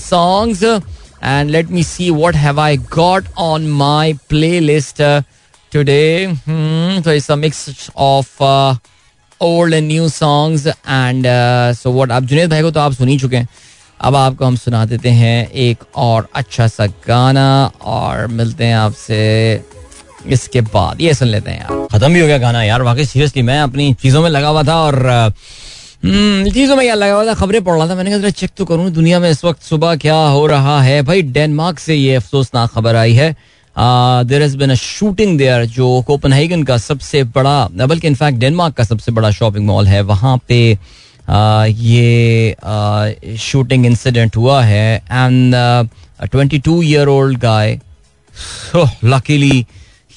songs 0.09 0.63
and 1.23 1.51
let 1.51 1.71
me 1.71 1.83
see 1.83 2.11
what 2.11 2.37
have 2.37 2.59
I 2.59 2.77
got 2.77 3.29
on 3.37 3.69
my 3.79 4.19
playlist 4.33 5.01
uh, 5.01 5.23
today. 5.73 6.27
Hmm, 6.27 7.01
so 7.03 7.11
it's 7.11 7.29
a 7.29 7.37
mix 7.37 7.91
of 7.97 8.29
uh, 8.41 8.75
old 9.41 9.73
and 9.73 9.89
new 9.89 10.09
songs 10.09 10.67
and 10.87 11.27
uh, 11.27 11.73
so 11.73 11.91
what? 11.91 12.11
आप 12.11 12.23
जुनेद 12.23 12.51
भाई 12.51 12.63
को 12.63 12.71
तो 12.71 12.81
आप 12.81 12.93
सुन 12.93 13.09
ही 13.09 13.19
चुके 13.19 13.37
हैं। 13.37 13.49
अब 14.01 14.17
आपको 14.17 14.45
हम 14.45 14.57
सुना 14.57 14.85
देते 14.85 15.09
हैं 15.09 15.51
एक 15.51 15.85
और 15.97 16.29
अच्छा 16.35 16.67
सा 16.69 16.87
गाना 17.07 17.49
और 17.83 18.27
मिलते 18.27 18.65
हैं 18.65 18.75
आपसे 18.77 19.21
इसके 20.27 20.61
बाद। 20.61 21.01
ये 21.01 21.15
सुन 21.15 21.29
लेते 21.29 21.51
हैं 21.51 21.61
यार 21.61 21.87
खत्म 21.93 22.13
भी 22.15 22.21
हो 22.21 22.27
गया 22.27 22.39
गाना 22.39 22.63
यार 22.63 22.83
वाकई 22.83 23.05
सीरियसली 23.05 23.43
मैं 23.43 23.61
अपनी 23.61 23.93
चीज़ों 24.03 24.23
में 24.23 24.29
लगा 24.31 24.49
हुआ 24.49 24.63
था 24.63 24.77
और 24.77 24.97
हम्म, 26.05 26.51
चीज़ों 26.51 26.77
में 26.77 26.85
यार 26.85 26.97
लगा 26.97 27.15
हुआ 27.15 27.27
था 27.27 27.35
खबरें 27.35 27.63
पढ़ 27.65 27.77
रहा 27.77 27.89
था। 27.89 27.95
मैंने 27.95 28.19
कहा 28.19 28.31
चेक 28.31 28.51
तो 28.57 28.65
करूँ 28.65 28.91
दुनिया 28.91 29.21
में 29.21 29.31
इस 29.31 29.45
वक्त 29.45 29.63
सुबह 29.63 29.95
क्या 29.97 30.15
हो 30.15 30.47
रहा 30.47 30.81
है? 30.83 31.01
भाई 31.03 31.23
डेनमार्क 31.23 31.79
से 31.79 31.95
ये 31.95 32.15
अफसोसनाक 32.17 32.71
खबर 32.71 32.97
आई 32.97 33.13
है। 33.15 33.35
There 33.77 34.43
is 34.43 34.57
been 34.59 34.71
a 34.71 34.75
shooting 34.75 35.39
there 35.39 35.65
जो 35.67 36.03
कोपनहेगन 36.07 36.63
का 36.65 36.77
सबसे 36.79 37.23
बड़ा 37.35 37.87
बल्कि 37.87 38.07
इनफैक्ट 38.07 38.39
डेनमार्क 38.39 38.75
का 38.75 38.85
सबसे 38.85 39.13
बड़ा 39.13 39.31
शॉपिंग 39.31 39.67
मॉल 39.67 39.87
है 39.87 40.01
वहाँ 40.03 40.37
पे 40.49 40.61
ये 41.29 42.57
शूटिंग 43.41 43.87
इंसिडेंट 43.87 44.37
हुआ 44.37 44.63
है 44.65 44.97
and 44.97 45.55
twenty 46.25 46.59
two 46.59 46.83
year 46.83 47.09
old 47.09 47.39
guy 47.39 47.79
luckily 49.05 49.67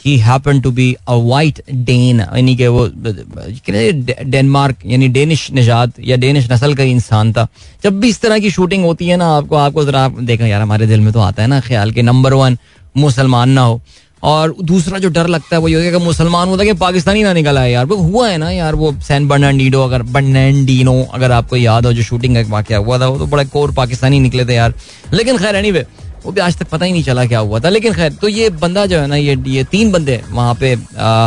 he 0.06 0.16
happen 0.18 0.60
to 0.62 0.72
be 0.72 0.94
a 1.08 1.13
white 1.13 1.62
Dane 1.70 2.20
यानी 2.20 2.56
कि 2.56 2.68
वो 2.68 2.86
डेनमार्क 2.88 4.78
यानी 4.86 5.08
डेनिश 5.08 5.50
निजात, 5.51 5.92
या 6.00 6.18
डेनिश 6.18 6.51
नस्ल 6.51 6.74
का 6.75 6.84
इंसान 6.84 7.34
था। 7.34 7.48
जब 7.84 8.00
भी 8.00 8.10
इस 8.10 8.22
तरह 8.22 8.39
की 8.39 8.51
शूटिंग 8.51 8.86
होती 8.86 9.08
है 9.08 9.18
ना, 9.18 9.28
आपको 9.38 9.56
आपको 9.56 9.86
जरा 9.86 10.04
आप 10.06 10.20
देखा, 10.22 10.46
यार, 10.46 10.62
हमारे 10.62 10.88
दिल 10.88 11.00
में 11.00 11.12
तो 11.13 11.20
आता 11.20 11.42
है 11.44 11.48
ना 11.50 11.60
ख्याल 11.60 11.92
के 11.92 12.01
नंबर 12.01 12.34
वन 12.34 12.58
मुसलमान 12.98 13.50
ना 13.50 13.62
हो। 13.62 13.82
और 14.24 14.56
दूसरा 14.64 15.00
जो 15.00 15.10
डर 15.10 15.28
लगता 15.28 15.56
है 15.56 15.62
वो 15.62 15.68
ये 15.68 15.92
कि 15.92 15.98
मुसलमान 15.98 16.48
होता 16.48 16.64
है 16.64 16.68
कि 16.68 16.74
पाकिस्तानी 16.80 17.24
ना 17.24 17.34
निकला 17.34 17.62
है 17.62 17.72
यार। 17.72 17.86
वो 17.86 17.96
हुआ 17.96 18.28
है 18.30 18.38
ना 18.38 18.50
यार 18.52 18.76
वो 18.76 18.92
सैन 19.08 19.28
बर्नाडीडो 19.28 19.84
अगर 19.84 20.04
बर्नाडीनो 20.12 21.02
अगर 21.14 21.32
आपको 21.32 21.56
याद 21.56 21.86
हो 21.86 21.94
जो 21.94 22.04
शूटिंग 22.04 22.36
का 22.36 22.42
वाक्य 22.50 22.76
हुआ 22.76 23.00
था 23.00 23.08
वो 23.08 23.18
तो 23.18 23.26
बड़ा 23.28 23.44
कोर 23.46 23.72
पाकिस्तानी 23.74 24.20
निकले 24.20 24.46
थे 24.46 24.56
यार। 24.56 24.74
लेकिन 25.14 25.38
खैर 25.38 25.56
एनी 25.56 25.72
anyway, 25.72 25.86
वो 26.26 26.32
भी 26.32 26.42
आज 26.42 26.58
तक 26.58 26.68
पता 26.70 26.86
ही 26.86 26.92
नहीं 26.92 27.04
चला 27.04 27.26
क्या 27.26 27.40
हुआ 27.40 27.60
था। 27.60 27.70
लेकिन 27.70 27.94
खैर 27.94 28.14
तो 28.14 28.28
ये 28.28 28.50
बंदा 28.60 28.86
जो 28.86 29.00
है 29.00 29.08
ना 29.08 29.16
ये 29.16 29.38
ये 29.48 29.64
तीन 29.72 29.92
बंदे 29.92 30.22
वहाँ 30.30 30.56
पे 30.62 30.74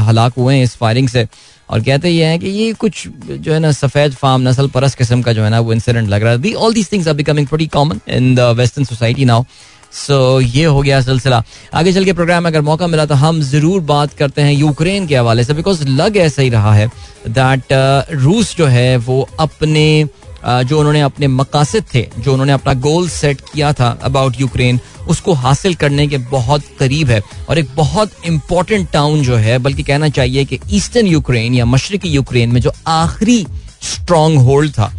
हलाक 0.07 0.33
हुए 0.39 0.55
हैं 0.57 0.65
इस 0.65 0.77
फायरिंग 0.77 1.09
से। 1.09 1.27
और 1.71 1.81
कहते 1.81 2.09
ये 2.11 2.25
हैं 2.25 2.39
कि 2.41 2.49
ये 2.49 2.73
कुछ 2.73 3.07
जो 3.09 3.53
है 3.53 3.59
ना 3.59 3.71
सफ़ेद 3.73 4.15
फार्म 4.15 4.49
नस्ल 4.49 4.69
परस 4.69 4.95
किस्म 4.95 5.23
का 5.23 5.33
जो 5.33 5.43
है 5.45 5.51
ना 5.51 5.61
वो 5.61 5.73
इंसिडेंट 5.73 6.09
लग 6.09 6.23
रहा 6.23 6.33
है। 6.33 6.53
All 6.55 6.75
these 6.75 6.93
things 6.93 7.09
are 7.09 7.15
becoming 7.15 7.47
pretty 7.47 7.67
common 7.67 8.01
in 8.09 8.35
the 8.35 8.55
western 8.59 8.85
society 8.85 9.25
now 9.25 9.45
so 9.93 10.41
ये 10.41 10.65
हो 10.65 10.83
गया 10.83 11.01
सिलसिला। 11.01 11.43
आगे 11.75 11.93
चल 11.93 12.05
के 12.05 12.13
प्रोग्राम 12.13 12.43
में 12.43 12.51
अगर 12.51 12.61
मौका 12.63 12.87
मिला 12.87 13.05
तो 13.07 13.15
हम 13.15 13.41
ज़रूर 13.43 13.81
बात 13.83 14.15
करते 14.15 14.43
हैं 14.43 14.53
यूक्रेन 14.53 15.07
के 15.07 15.17
हवाले 15.17 15.45
से 15.45 15.55
बिकॉज़ 15.55 15.85
लग 15.89 16.17
ऐसा 16.17 16.43
ही 16.43 16.49
रहा 16.51 16.75
है 16.75 16.91
दैट 17.29 17.73
रूस 18.13 18.57
जो 18.57 18.67
है, 18.67 18.97
वो 18.99 19.29
अपने 19.41 20.09
जो 20.45 20.79
उन्होंने 20.79 21.01
अपने 21.01 21.27
मकासद 21.29 21.85
थे, 21.95 22.07
जो 22.19 22.33
उन्होंने 22.33 22.53
अपना 22.53 22.73
गोल 22.77 23.09
सेट 23.09 23.41
किया 23.53 23.73
था 23.73 23.91
अबाउट 24.03 24.41
यूक्रेन 24.41 24.81
उसको 25.09 25.33
हासिल 25.35 25.75
करने 25.75 26.07
के 26.09 26.19
बहुत 26.31 26.65
करीब 26.79 27.11
है। 27.11 27.21
और 27.49 27.59
एक 27.59 27.69
बहुत 27.77 28.13
इंपॉर्टेंट 28.27 28.91
टाउन 28.93 29.23
जो 29.23 29.37
है, 29.37 29.59
बल्कि 29.59 29.83
कहना 29.83 30.09
चाहिए 30.09 30.45
कि 30.45 30.59
ईस्टर्न 30.73 31.07
यूक्रेन 31.07 31.55
या 31.55 31.65
मशरकी 31.67 32.09
यूक्रेन 32.09 32.53
में 32.53 32.61
जो 32.61 32.73
आखिरी 32.89 33.47
स्ट्रॉन्ग 33.83 34.39
होल्ड 34.41 34.73
था 34.73 34.93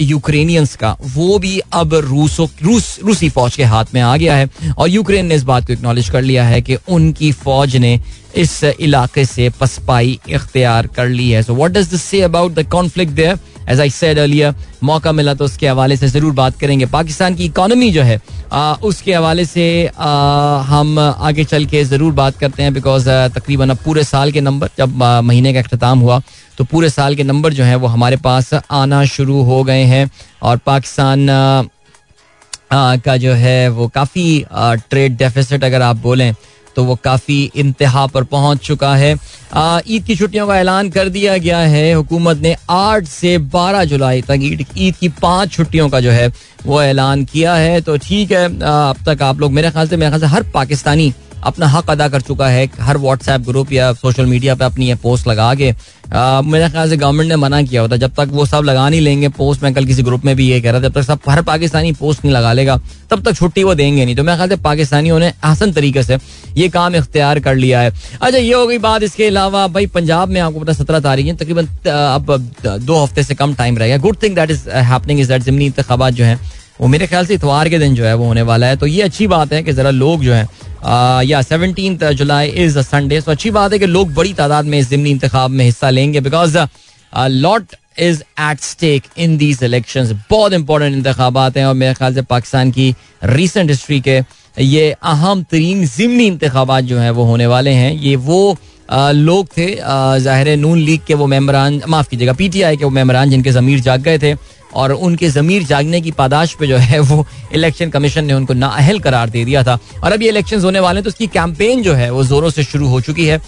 यूक्रेनियंस 0.00 0.74
का 0.76 0.96
वो 1.14 1.38
भी 1.38 1.58
अब 1.58 1.94
रूसो, 1.94 2.48
रूस, 2.62 2.98
रूसी 3.04 3.28
फौज 3.28 3.56
के 3.56 3.64
हाथ 3.64 3.94
में 3.94 4.00
आ 4.00 4.16
गया 4.16 4.36
है 4.36 4.48
और 4.78 4.88
यूक्रेन 4.88 5.26
ने 5.26 5.34
इस 5.34 5.42
बात 5.42 5.66
को 5.66 5.72
एक्नॉलेज 5.72 6.08
कर 6.10 6.22
लिया 6.22 6.44
है 6.44 6.60
कि 6.62 6.76
उनकी 6.88 7.32
फौज 7.32 7.76
ने 7.76 7.98
इस 8.36 8.62
इलाके 8.64 9.24
से 9.24 9.48
पसपाई 9.60 10.18
इख्तियार 10.28 10.86
कर 10.86 11.08
ली 11.08 11.30
है। 11.30 11.42
So 11.42 11.54
what 11.54 11.70
does 11.70 11.86
this 11.88 12.02
say 12.02 12.20
about 12.22 12.54
the 12.54 12.66
conflict 12.68 13.12
there 13.12 13.38
as 13.70 13.80
I 13.80 13.90
said 13.90 14.18
earlier 14.18 14.54
मौका 14.84 15.12
मिला 15.12 15.34
तो 15.34 15.44
उसके 15.44 15.68
हवाले 15.68 15.96
से 15.96 16.08
ज़रूर 16.08 16.32
बात 16.34 16.58
करेंगे। 16.60 16.86
पाकिस्तान 16.86 17.34
की 17.34 17.44
इकोनॉमी 17.44 17.90
जो 17.90 18.02
है 18.02 18.20
आ, 18.52 18.72
उसके 18.74 19.14
हवाले 19.14 19.44
से 19.44 19.66
आ, 19.88 20.58
हम 20.62 20.98
आगे 20.98 21.44
चल 21.44 21.66
के 21.66 21.84
ज़रूर 21.84 22.12
बात 22.14 22.36
करते 22.38 22.62
हैं 22.62 22.72
बिकॉज़ 22.74 23.08
तकरीबन 23.34 23.70
अब 23.70 23.78
पूरे 23.84 24.04
साल 24.04 24.32
के 24.32 24.40
नंबर 24.40 24.70
जब 24.78 25.02
आ, 25.02 25.20
महीने 25.20 25.52
का 25.54 25.60
अख्ताम 25.60 25.98
हुआ 25.98 26.20
तो 26.58 26.64
पूरे 26.64 26.90
साल 26.90 27.14
के 27.16 27.24
नंबर 27.24 27.52
जो 27.52 27.64
है 27.64 27.76
वो 27.76 27.86
हमारे 27.86 28.16
पास 28.24 28.52
आना 28.54 29.04
शुरू 29.14 29.42
हो 29.44 29.62
गए 29.64 29.82
हैं 29.84 30.10
और 30.42 30.56
पाकिस्तान 30.66 31.26
का 32.72 33.16
जो 33.16 33.32
है 33.34 33.68
वो 33.68 33.86
काफ़ी 33.94 34.44
ट्रेड 34.90 35.16
डेफिसिट 35.16 35.64
अगर 35.64 35.82
आप 35.82 35.96
बोलें 36.02 36.32
तो 36.76 36.84
वो 36.84 36.94
काफ़ी 37.04 37.42
इंतहा 37.56 38.06
पर 38.06 38.24
पहुँच 38.24 38.58
चुका 38.58 38.94
है। 38.96 39.12
ईद 39.88 40.04
की 40.04 40.16
छुट्टियों 40.16 40.46
का 40.46 40.58
ऐलान 40.58 40.90
कर 40.90 41.08
दिया 41.08 41.36
गया 41.38 41.58
है। 41.58 41.92
हुकूमत 41.92 42.38
ने 42.38 42.54
आठ 42.70 43.04
से 43.04 43.36
12 43.50 43.84
जुलाई 43.84 44.22
तक 44.22 44.66
ईद 44.76 44.96
की 44.96 45.08
पाँच 45.22 45.52
छुट्टियों 45.52 45.88
का 45.88 46.00
जो 46.00 46.10
है 46.10 46.32
वो 46.66 46.82
ऐलान 46.82 47.24
किया 47.24 47.54
है। 47.54 47.80
तो 47.80 47.96
ठीक 47.98 48.32
है 48.32 48.44
अब 48.44 49.04
तक 49.06 49.22
आप 49.22 49.40
लोग 49.40 49.52
मेरे 49.52 49.70
ख्याल 49.70 49.88
से, 49.88 49.96
मेरे 49.96 50.10
ख्याल 50.10 50.20
से 50.20 50.26
हर 50.26 50.50
पाकिस्तानी 50.54 51.12
अपना 51.46 51.66
हक 51.68 51.90
अदा 51.90 52.08
कर 52.08 52.20
चुका 52.22 52.48
है, 52.48 52.68
हर 52.80 52.98
व्हाट्सएप 52.98 53.40
ग्रुप 53.42 53.72
या 53.72 53.92
सोशल 53.94 54.26
मीडिया 54.26 54.54
पे 54.54 54.64
अपनी 54.64 54.88
ये 54.88 54.94
पोस्ट 55.02 55.28
लगा 55.28 55.54
के। 55.54 55.72
मेरे 56.44 56.68
ख्याल 56.70 56.88
से 56.90 56.96
गवर्नमेंट 56.96 57.28
ने 57.28 57.36
मना 57.36 57.60
किया 57.62 57.80
होता, 57.82 57.96
जब 57.96 58.12
तक 58.14 58.28
वो 58.32 58.44
सब 58.46 58.64
लगा 58.64 58.88
नहीं 58.88 59.00
लेंगे 59.00 59.28
पोस्ट 59.30 59.62
में 59.62 59.72
कल 59.74 59.86
किसी 59.86 60.02
ग्रुप 60.02 60.24
में 60.24 60.34
भी 60.36 60.48
ये 60.48 60.60
कह 60.60 60.70
रहा 60.70 60.80
था, 60.80 60.88
जब 60.88 60.94
तक 60.94 61.02
सब, 61.02 61.20
हर 61.28 61.42
पाकिस्तानी 61.44 61.92
पोस्ट 61.94 62.24
नहीं 62.24 62.34
लगा 62.34 62.52
लेगा, 62.52 62.76
तब 63.10 63.22
तक 63.22 63.36
छुट्टी 63.36 63.64
वो 63.64 63.74
देंगे 63.74 64.04
नहीं। 64.04 64.16
तो 64.16 64.22
मेरे 64.22 64.36
ख्याल 64.36 64.48
से 64.48 64.56
पाकिस्तानियों 64.58 65.18
ने 65.18 65.32
आसन 65.44 65.72
तरीके 65.72 66.02
से 66.02 66.18
ये 66.56 66.68
काम 66.68 66.96
इख्तियार 66.96 67.40
कर 67.40 67.54
लिया 67.56 67.80
है। 67.80 67.92
अच्छा 68.12 68.38
ये 68.38 68.52
हो 68.52 68.66
गई 68.66 68.78
बात 68.80 69.02
इसके 69.02 69.26
अलावा, 69.26 69.66
भाई 69.68 69.86
पंजाब 69.88 70.28
में 70.28 70.40
आपको 70.40 70.60
पता 70.60 70.72
सत्रह 70.74 71.00
तारीख 71.00 71.26
है, 71.26 71.36
तकरीबन 71.36 71.66
अब 71.86 72.36
दो 72.82 73.02
हफ़्ते 73.02 73.22
से 73.22 73.34
कम 73.34 73.54
टाइम 73.54 73.78
रहेगा 73.78 73.96
good 73.98 74.22
thing 74.22 74.36
that 74.36 74.50
is 74.50 74.68
happening 74.70 75.20
is 75.20 75.28
that 75.28 75.42
जिमनी 75.42 75.66
इंतबात 75.66 76.12
जो 76.12 76.24
है 76.24 76.38
वो 76.80 76.88
मेरे 76.88 77.06
ख्याल 77.06 77.26
से 77.26 77.34
इतवार 77.34 77.68
के 77.68 77.78
दिन 77.78 77.94
जो 77.94 78.04
है 78.04 78.14
वो 78.14 78.26
होने 78.26 78.42
वाला 78.42 78.66
है। 78.66 78.76
तो 78.76 78.86
ये 78.86 79.02
अच्छी 79.02 79.26
बात 79.26 79.52
है 79.52 79.62
कि 79.62 79.72
जरा 79.72 79.90
लोग 79.92 80.22
जो 80.24 80.32
है 80.34 80.46
या 81.26 81.40
सेवनटीन 81.42 81.98
जुलाई 82.12 82.48
इज़ 82.64 82.78
संडे 82.80 83.20
तो 83.20 83.32
अच्छी 83.32 83.50
बात 83.50 83.72
है 83.72 83.78
कि 83.78 83.86
लोग 83.86 84.12
बड़ी 84.14 84.32
तादाद 84.34 84.64
में 84.64 84.78
इस 84.78 84.88
जिमनी 84.90 85.10
इंतखाब 85.10 85.50
में 85.50 85.64
हिस्सा 85.64 85.90
लेंगे 85.90 86.20
because 86.20 86.58
lot 87.12 87.74
is 87.98 88.22
at 88.40 88.60
stake 88.62 89.02
in 89.18 89.36
these 89.38 89.62
election 89.64 90.18
बहुत 90.30 90.52
इंपॉर्टेंट 90.52 90.96
इंतबात 90.96 91.56
हैं 91.56 91.64
और 91.66 91.74
मेरे 91.74 91.94
ख्याल 91.94 92.14
से 92.14 92.22
पाकिस्तान 92.24 92.70
की 92.70 92.94
रिसेंट 93.24 93.70
हिस्ट्री 93.70 94.00
के 94.00 94.20
ये 94.56 94.90
अहम 95.04 95.42
तरीन 95.42 95.86
जिमनी 95.86 96.26
इंतबात 96.26 96.84
जो 96.84 96.98
हैं 96.98 97.10
वो 97.10 97.24
होने 97.24 97.46
वाले 97.46 97.70
हैं। 97.72 97.92
ये 97.92 98.16
वो 98.18 98.56
आ, 98.88 99.10
लोग 99.10 99.46
थे 99.56 99.66
ज़ाहिर 100.20 100.56
नून 100.56 100.78
लीग 100.78 101.00
के 101.06 101.14
वो 101.14 101.26
मेम्बरान 101.26 101.80
माफ़ 101.88 102.08
कीजिएगा 102.08 102.32
पी 102.32 102.48
टी 102.48 102.62
आई 102.62 102.76
के 102.76 102.84
वो 102.84 102.90
मेम्बरान 102.90 103.30
जिनके 103.30 103.50
ज़मीर 103.52 103.80
जाग 103.80 104.00
गए 104.02 104.18
थे। 104.18 104.32
और 104.76 104.92
उनके 104.92 105.28
जमीर 105.30 105.62
जागने 105.64 106.00
की 106.00 106.10
पादाश 106.12 106.54
पे 106.54 106.66
जो 106.66 106.76
है 106.78 106.98
वो 107.00 107.26
इलेक्शन 107.52 107.90
कमीशन 107.90 108.24
ने 108.24 108.34
उनको 108.34 108.54
नाअहल 108.54 108.98
करार 108.98 109.30
दे 109.30 109.44
दिया 109.44 109.62
था। 109.64 109.78
और 110.04 110.12
अब 110.12 110.22
ये 110.22 110.28
इलेक्शन 110.28 110.60
होने 110.60 110.80
वाले 110.80 110.98
हैं 110.98 111.04
तो 111.04 111.10
उसकी 111.10 111.26
कैंपेन 111.28 111.82
जो 111.82 111.94
है 111.94 112.10
वो 112.10 112.24
जोरों 112.24 112.50
से 112.50 112.64
शुरू 112.64 112.88
हो 112.88 113.00
चुकी 113.00 113.26
है। 113.26 113.40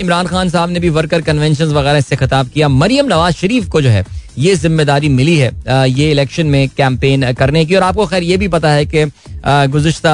इमरान 0.00 0.26
खान 0.26 0.48
साहब 0.50 0.70
ने 0.70 0.80
भी 0.80 0.88
वर्कर 0.90 1.20
कन्वेंशन 1.22 1.72
वगैरह 1.72 2.00
से 2.00 2.16
खिताब 2.16 2.48
किया। 2.48 2.68
मरियम 2.70 3.06
नवाज़ 3.06 3.34
शरीफ 3.34 3.68
को 3.68 3.80
जो 3.82 3.90
है 3.90 4.04
ये 4.38 4.54
ज़िम्मेदारी 4.56 5.08
मिली 5.08 5.36
है 5.36 5.50
ये 5.88 6.10
इलेक्शन 6.10 6.46
में 6.46 6.68
कैंपेन 6.76 7.32
करने 7.32 7.64
की। 7.64 7.74
और 7.74 7.82
आपको 7.82 8.06
खैर 8.06 8.22
ये 8.22 8.36
भी 8.36 8.48
पता 8.48 8.70
है 8.70 8.86
कि 8.86 9.04
गुजशत 9.46 10.06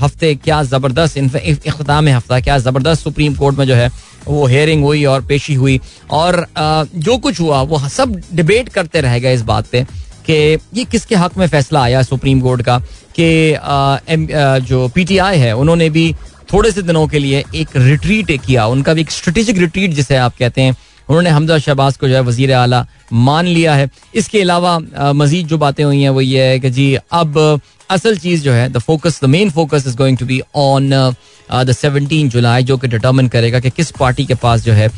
हफ़्ते 0.00 0.34
क्या 0.36 0.62
ज़बरदस्त 0.64 1.16
इख्ताम 1.16 2.08
हफ़्ता 2.08 2.40
क्या 2.40 2.58
ज़बरदस्त 2.58 3.02
सुप्रीम 3.02 3.34
कोर्ट 3.34 3.58
में 3.58 3.66
जो 3.66 3.74
है, 3.74 3.90
वो 4.26 4.46
हेयरिंग 4.46 4.84
हुई 4.84 5.04
और 5.04 5.24
पेशी 5.26 5.54
हुई। 5.54 5.80
और 6.12 6.46
जो 6.56 7.16
कुछ 7.18 7.40
हुआ, 7.40 7.62
वो 7.62 7.78
सब 7.88 8.20
डिबेट 8.32 8.68
करते 8.68 9.00
रह 9.00 9.18
गए 9.18 9.34
इस 9.34 9.42
बात 9.44 9.66
पे 9.66 9.84
कि 10.26 10.34
ये 10.74 10.84
किसके 10.84 11.14
हक 11.16 11.36
में 11.38 11.46
फैसला 11.48 11.82
आया 11.82 12.02
सुप्रीम 12.04 12.40
कोर्ट 12.40 12.62
का 12.62 12.78
कि 13.18 14.66
जो 14.66 14.88
पीटीआई 14.94 15.38
है, 15.38 15.52
उन्होंने 15.54 15.88
भी 15.90 16.14
थोड़े 16.52 16.70
से 16.72 16.82
दिनों 16.82 17.06
के 17.08 17.18
लिए 17.18 17.44
एक 17.54 17.68
रिट्रीट 17.76 18.30
किया। 18.42 18.66
उनका 18.66 18.94
भी 18.94 19.00
एक 19.00 19.10
स्ट्रेटेजिक 19.10 19.58
रिट्रीट 19.58 19.90
जिसे 19.92 20.16
आप 20.16 20.34
कहते 20.38 20.62
हैं 20.62 20.76
उन्होंने 21.08 21.30
हमजा 21.30 21.58
शहबाज 21.58 21.96
को 21.96 22.08
जो 22.08 22.14
है 22.14 22.20
वज़ीर 22.22 22.52
आला 22.54 22.86
मान 23.12 23.46
लिया 23.46 23.74
है। 23.74 23.88
इसके 24.14 24.40
अलावा 24.40 24.78
मजीद 25.14 25.46
जो 25.46 25.58
बातें 25.58 25.84
हुई 25.84 26.02
हैं, 26.02 26.10
वो 26.10 26.20
ये 26.20 26.42
है 26.42 26.58
कि 26.60 26.70
जी, 26.70 26.94
अब 27.12 27.60
असल 27.90 28.16
चीज़ 28.18 28.42
जो 28.44 28.52
है 28.52 28.68
the 28.68 28.78
focus 28.78 29.20
the 29.22 29.26
main 29.28 29.50
focus 29.50 29.86
is 29.86 29.96
going 29.96 30.18
to 30.18 30.26
be 30.26 30.40
on 30.56 30.90
the 31.48 31.72
seventeen 31.72 32.28
July, 32.28 32.62
जो 32.62 32.76
कि 32.76 32.88
डिटर्मिन 32.88 33.28
करेगा 33.28 33.60
कि 33.60 33.70
किस 33.70 33.90
पार्टी 33.98 34.24
के 34.26 34.34
पास 34.36 34.64
जो 34.64 34.72
है 34.72 34.88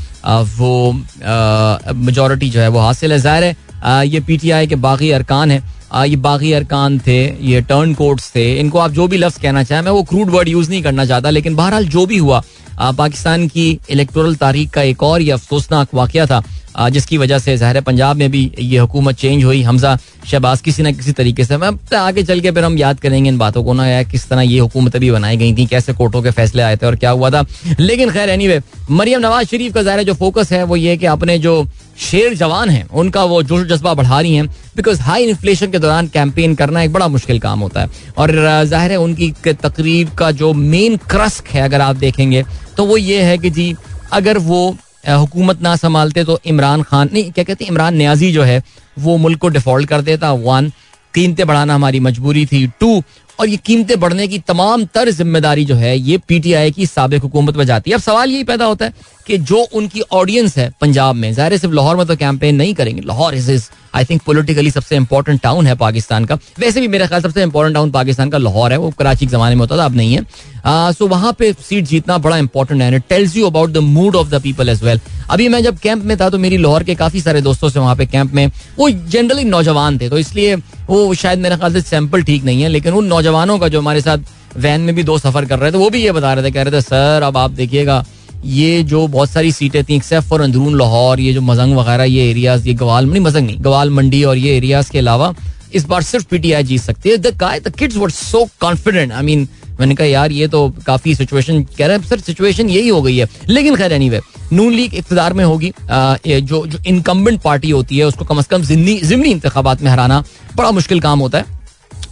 वो 0.59 0.93
मेजोरिटी 0.93 2.49
जो 2.51 2.61
है 2.61 2.69
वो 2.69 2.81
हासिल 2.81 3.13
है। 3.13 3.19
ज़ाहिर 3.21 3.45
है 3.45 4.07
ये 4.07 4.51
आई 4.53 4.67
के 4.67 4.77
बागी 4.77 5.11
अरकान 5.13 5.51
है। 5.51 5.63
ये 6.05 6.17
बागी 6.19 6.53
अरकान 6.53 6.99
थे, 7.01 7.19
ये 7.43 7.61
टर्न 7.63 7.93
कोर्ट्स 7.95 8.31
थे। 8.35 8.53
इनको 8.61 8.79
आप 8.79 8.91
जो 8.93 9.07
भी 9.09 9.17
लफ्ज़ 9.17 9.41
कहना 9.41 9.63
चाहें, 9.65 9.83
मैं 9.83 9.93
वो 9.93 10.03
क्रूड 10.05 10.31
वर्ड 10.31 10.49
यूज़ 10.49 10.71
नहीं 10.71 10.83
करना 10.83 11.05
चाहता, 11.07 11.31
लेकिन 11.31 11.55
बहरहाल 11.57 11.87
जो 11.89 12.07
भी 12.07 12.19
हुआ 12.19 12.43
पाकिस्तान 12.81 13.49
की 13.49 13.81
इलेक्टोरल 13.91 14.35
तारीख 14.35 14.71
का 14.71 14.83
एक 14.83 15.03
और 15.03 15.23
ये 15.23 15.31
अफसोसनाक 15.31 15.95
वाक़ 15.95 16.27
था। 16.27 16.43
जिसकी 16.81 17.19
वजह 17.19 17.39
से 17.39 17.57
ज़ाहिर 17.57 17.81
पंजाब 17.81 18.17
में 18.17 18.31
भी 18.31 18.51
ये 18.61 18.79
हुकूमत 18.79 19.17
चेंज 19.17 19.45
हुई। 19.45 19.63
हमजा 19.63 19.97
शहबाज 20.27 20.61
किसी 20.61 20.83
ना 20.83 20.91
किसी 20.93 21.13
तरीके 21.13 21.45
से। 21.45 21.57
मैं 21.57 21.71
आगे 21.97 22.23
चल 22.23 22.41
के 22.41 22.51
फिर 22.51 22.65
हम 22.65 22.79
याद 22.79 23.01
करेंगे 23.01 23.29
इन 23.29 23.39
बातों 23.39 23.63
को 23.65 23.73
ना, 23.73 23.87
या 23.87 24.03
किस 24.05 24.29
तरह 24.29 24.41
ये 24.43 24.59
हुकूमत 24.59 24.97
भी 24.97 25.11
बनाई 25.11 25.37
गई 25.37 25.55
थी, 25.57 25.67
कैसे 25.67 25.93
कोर्टों 25.95 26.23
के 26.23 26.31
फैसले 26.33 26.63
आए 26.63 26.77
थे 26.77 26.87
और 26.87 26.97
क्या 26.97 27.11
हुआ 27.11 27.31
था। 27.31 27.45
लेकिन 27.81 28.11
खैर 28.11 28.31
एनी 28.31 28.49
मरियम 28.91 29.21
नवाज़ 29.21 29.47
शरीफ 29.47 29.75
का 29.75 29.83
ज़ाहिर 29.83 30.03
जो 30.05 30.15
फोकस 30.15 30.53
है, 30.53 30.63
वो 30.65 30.77
ये 30.77 30.97
कि 30.97 31.07
अपने 31.09 31.39
जो 31.39 31.67
शेर 32.01 32.35
जवान 32.37 32.71
हैं, 32.71 32.89
उनका 32.91 33.23
वो 33.25 33.43
जोश 33.43 33.67
जज्बा 33.69 33.95
बढ़ा 33.95 34.21
रही 34.21 34.35
हैं 34.35 34.47
बिकॉज़ 34.77 35.01
हाई 35.03 35.25
इन्फ्लेशन 35.25 35.71
के 35.71 35.79
दौरान 35.79 36.09
कैंपेन 36.09 36.55
करना 36.55 36.83
एक 36.83 36.93
बड़ा 36.93 37.09
मुश्किल 37.09 37.39
काम 37.41 37.61
होता 37.61 37.81
है। 37.81 37.89
और 38.19 38.33
ज़ाहिर 38.67 38.91
है 38.91 38.99
उनकी 38.99 39.33
तकरीब 39.45 40.11
का 40.19 40.31
जो 40.33 40.53
मेन 40.55 40.97
क्रस्क 41.11 41.49
है, 41.49 41.63
अगर 41.63 41.81
आप 41.81 41.97
देखेंगे 41.97 42.45
तो 42.77 42.85
वो 42.85 42.97
ये 42.97 43.23
है 43.23 43.39
कि 43.39 43.51
जी, 43.51 43.75
अगर 44.13 44.39
वो 44.41 44.77
हुकूमत 45.05 45.61
ना 45.63 45.75
संभालते 45.77 46.25
तो 46.25 46.39
इमरान 46.47 46.83
खान, 46.83 47.11
नहीं, 47.13 47.31
क्या 47.33 47.45
कहते 47.45 47.65
इमरान 47.65 47.97
न्याजी 47.97 48.33
जो 48.33 48.43
है, 48.43 48.63
वो 48.99 49.17
मुल्क 49.17 49.39
को 49.39 49.49
डिफ़ॉल्ट 49.49 49.89
कर 49.89 50.03
देता 50.03 50.33
वन 50.33 50.71
कीमतें 51.19 51.47
बढ़ाना 51.47 51.75
हमारी 51.75 52.01
मजबूरी 52.01 52.47
थी 52.47 52.67
टू 52.81 53.03
और 53.39 53.49
ये 53.49 53.57
कीमतें 53.57 53.99
बढ़ने 54.01 54.27
की 54.29 54.39
तमाम 54.41 54.85
तर 54.95 55.11
ज़िम्मेदारी 55.11 55.65
जो 55.65 55.75
है, 55.75 55.97
ये 55.99 56.17
पीटीआई 56.29 56.71
की 56.71 56.87
सबक 56.87 57.23
हुकूमत 57.23 57.57
में 57.57 57.65
जाती 57.65 57.91
है। 57.91 57.97
अब 57.97 58.03
सवाल 58.03 58.31
यही 58.31 58.45
पैदा 58.45 58.65
होता 58.65 58.85
है 58.85 58.93
कि 59.27 59.37
जो 59.41 59.59
उनकी 59.75 60.01
ऑडियंस 60.13 60.57
है 60.59 60.71
पंजाब 60.81 61.17
में, 61.17 61.33
ज़ाहिर 61.33 61.57
सिर्फ़ 61.59 61.75
लाहौर 61.75 61.97
में 61.97 62.07
तो 62.07 62.17
कैंपेन 62.17 62.57
नहीं 62.57 62.75
करेंगे। 62.75 63.03
Lahore 63.03 63.35
is 63.35 63.51
is 63.53 63.69
I 63.95 64.05
think 64.05 64.23
politically 64.23 64.71
सबसे 64.71 64.97
इंपॉर्टेंट 64.97 65.41
टाउन 65.43 65.67
है 65.67 65.75
पाकिस्तान 65.77 66.25
का। 66.25 66.39
वैसे 66.59 66.81
भी 66.81 66.89
मेरा 66.89 67.07
ख्याल 67.07 67.23
सबसे 67.23 67.43
इंपॉर्टेंट 67.43 67.75
टाउन 67.75 67.91
पाकिस्तान 67.91 68.31
का 68.31 68.39
लाहौर 68.39 68.73
है, 68.73 68.79
वो 68.79 68.91
कराची 68.99 69.27
के 69.27 69.31
जमाने 69.33 69.55
में 69.55 69.61
होता 69.61 69.77
था, 69.77 69.85
अब 69.85 69.97
नहीं 69.97 70.15
है। 70.15 70.93
सो 70.93 71.07
वहाँ 71.09 71.33
पे 71.39 71.53
सीट 71.61 71.85
जीतना 71.87 72.17
बड़ा 72.19 72.37
इंपॉर्टेंट 72.39 72.83
है 72.83 72.99
tells 73.01 73.37
you 73.37 73.47
about 73.47 73.71
the 73.71 73.79
mood 73.89 74.17
of 74.17 74.29
the 74.31 74.41
people 74.43 74.69
as 74.69 74.83
well 74.85 75.01
अभी 75.31 75.49
मैं 75.49 75.63
जब 75.63 75.79
कैंप 75.79 76.05
में 76.05 76.17
था 76.17 76.29
तो 76.31 76.39
मेरी 76.39 76.57
लाहौर 76.57 76.83
के 76.83 76.95
काफ़ी 76.97 77.21
सारे 77.21 77.41
दोस्तों 77.43 77.69
से 77.69 77.81
वहाँ 77.81 77.95
पे 77.97 78.07
कैंप 78.07 78.35
में, 78.35 78.51
वो 78.79 78.91
जनरली 78.91 79.45
नौजवान 79.47 79.99
थे 79.99 80.09
तो 80.09 80.19
इसलिए 80.19 80.57
वो 80.89 81.15
शायद 81.15 81.39
मेरे 81.39 81.57
ख्याल 81.57 81.73
से 81.73 81.81
सैंपल 81.81 82.23
ठीक 82.23 82.45
नहीं 82.45 82.63
है, 82.63 82.69
लेकिन 82.69 82.93
उन 82.95 83.07
नौजवानों 83.07 83.59
का 83.59 83.69
जो 83.69 83.81
हमारे 83.81 84.01
साथ 84.01 84.19
वैन 84.57 84.81
में 84.81 84.95
भी 84.95 85.03
दो 85.03 85.19
सफ़र 85.19 85.45
कर 85.45 85.59
रहे 85.59 85.73
थे, 85.73 85.79
वो 85.79 85.91
भी 85.91 86.03
ये 86.03 86.13
बता 86.13 86.33
रहे 86.35 86.45
थे, 86.45 86.51
कह 86.51 86.63
रहे 86.63 86.73
थे, 86.73 86.81
सर, 86.81 87.23
अब 87.25 87.37
आप 87.37 87.51
देखिएगा, 87.53 88.05
ये 88.45 88.83
जो 88.85 89.07
बहुत 89.09 89.31
सारी 89.31 89.53
सीटें 89.53 89.83
थी 89.85 89.95
एक्सेप्ट 89.97 90.29
फॉर 90.29 90.41
अंदरून 90.41 90.79
लाहौर, 90.79 91.21
ये 91.21 91.33
जो 91.33 91.41
मजंग 91.43 91.77
वगैरह, 91.77 92.05
ये 92.05 92.31
एरियाज़ 92.31 92.67
ये 92.69 92.75
गवाल 92.75 93.07
नहीं 93.07 93.21
मजंग 93.21 93.47
नहीं, 93.47 93.59
गवाल 93.61 93.91
मंडी 93.91 94.23
और 94.25 94.39
ये 94.39 94.57
एरियाज़ 94.57 94.91
के 94.91 94.99
अलावा, 94.99 95.33
इस 95.75 95.85
बार 95.85 96.03
सिर्फ़ 96.03 96.27
पीटीआई 96.27 96.63
जीत 96.63 96.81
सकती 96.81 97.09
है. 97.09 97.17
The 97.17 97.73
kids 97.79 97.97
were 97.97 98.11
so 98.11 98.47
confident 98.61 99.13
I 99.13 99.23
mean 99.23 99.49
मैंने 99.81 99.95
कहा, 99.95 100.07
यार, 100.07 100.33
ये 100.33 100.49
तो 100.49 100.69
काफ़ी 100.87 101.15
सिचुएशन 101.15 101.63
कह 101.79 101.87
रहे 101.87 101.97
हैं, 101.97 102.05
सर 102.05 102.21
सिचुएशन 102.21 102.69
यही 102.71 102.89
हो 102.89 103.03
गई 103.03 103.17
है. 103.17 103.29
लेकिन 103.49 103.77
खैर 103.77 103.93
एनी 103.93 104.09
वे 104.11 104.21
नून 104.53 104.73
लीग 104.73 104.95
इकतदार 104.95 105.33
में 105.33 105.45
होगी। 105.45 105.73
जो 105.81 106.67
जो 106.67 106.79
इनकम्बेंट 106.87 107.41
पार्टी 107.43 107.71
होती 107.71 107.99
है, 107.99 108.05
उसको 108.05 108.25
कम 108.25 108.39
अज 108.39 108.47
कम 108.47 108.63
जिमनी 108.63 109.31
इंतबात 109.31 109.83
में 109.83 109.91
हराना 109.91 110.23
बड़ा 110.57 110.71
मुश्किल 110.71 111.01
काम 111.01 111.19
होता 111.21 111.39
है। 111.39 111.57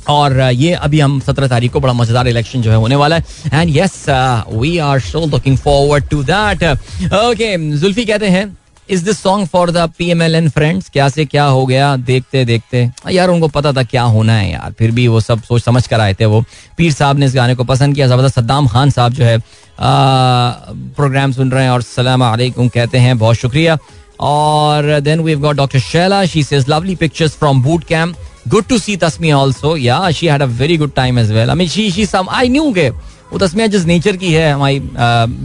और 0.08 0.40
ये 0.40 0.72
अभी 0.74 1.00
हम 1.00 1.18
सत्रह 1.20 1.48
तारीख 1.48 1.72
को 1.72 1.80
बड़ा 1.80 1.92
मज़ेदार 1.92 2.28
इलेक्शन 2.28 2.62
जो 2.62 2.70
है 2.70 2.76
होने 2.76 2.96
वाला 2.96 3.16
है। 3.16 3.24
And 3.52 3.76
yes 3.76 4.04
we 4.50 4.76
are 4.78 5.00
so 5.00 5.24
looking 5.26 5.56
forward 5.58 6.08
to 6.08 6.22
that 6.24 6.64
okay 6.64 7.56
Zulfi 7.76 8.04
कहते 8.04 8.28
हैं 8.28 8.46
is 8.88 9.04
this 9.04 9.18
song 9.18 9.46
for 9.48 9.70
the 9.70 9.88
P 9.98 10.10
M 10.10 10.22
L 10.22 10.34
N 10.34 10.48
friends 10.48 10.88
क्या 10.90 11.08
से 11.08 11.24
क्या 11.24 11.44
हो 11.44 11.64
गया? 11.66 11.94
देखते 11.96 12.44
देखते। 12.44 12.88
यार, 13.10 13.28
उनको 13.28 13.48
पता 13.48 13.72
था 13.72 13.82
क्या 13.82 14.02
होना 14.02 14.36
है 14.36 14.50
यार। 14.50 14.72
फिर 14.78 14.90
भी 14.90 15.06
वो 15.08 15.20
सब 15.20 15.42
सोच 15.42 15.62
समझ 15.62 15.86
कर 15.86 16.00
आए 16.00 16.14
थे 16.14 16.24
वो। 16.24 16.44
पीर 16.78 16.92
साहब 16.92 17.18
ने 17.18 17.26
इस 17.26 17.34
गाने 17.34 17.54
को 17.54 17.64
पसंद 17.64 17.94
किया। 17.94 18.06
ज़बरदस्त 18.06 18.34
सद्दाम 18.34 18.66
खान 18.68 18.90
साहब 18.90 19.12
जो 19.12 19.24
है 19.24 19.38
प्रोग्राम 19.80 21.32
सुन 21.32 21.50
रहे 21.50 21.64
हैं 21.64 21.70
और 21.70 21.82
सलाम 21.82 22.24
अलैकुम 22.24 22.68
कहते 22.68 22.98
हैं। 22.98 23.18
बहुत 23.18 23.36
शुक्रिया। 23.36 23.78
और 24.20 24.98
then 25.00 25.20
we 25.20 25.34
got 25.36 25.56
doctor 25.56 25.78
Shaila 25.80 26.24
she 26.26 26.42
says 26.42 26.68
lovely 26.68 26.94
pictures 26.96 27.32
from 27.32 27.62
boot 27.62 27.84
camp 27.84 28.16
good 28.48 28.64
to 28.68 28.78
see 28.78 28.96
Tasmia 28.96 29.38
also 29.38 29.76
yeah 29.76 30.10
she 30.10 30.26
had 30.26 30.42
a 30.42 30.46
very 30.46 30.76
good 30.76 30.94
time 30.96 31.18
as 31.18 31.32
well 31.32 31.50
I 31.50 31.56
mean 31.56 31.68
she 31.68 31.90
she 31.90 32.06
some 32.06 32.28
I 32.30 32.48
knew 32.48 32.72
के। 32.72 32.88
वो 32.88 33.38
तस्मिया 33.38 33.66
जिस 33.66 33.84
nature 33.84 34.16
की 34.16 34.32
है, 34.32 34.52
हमारी 34.52 34.80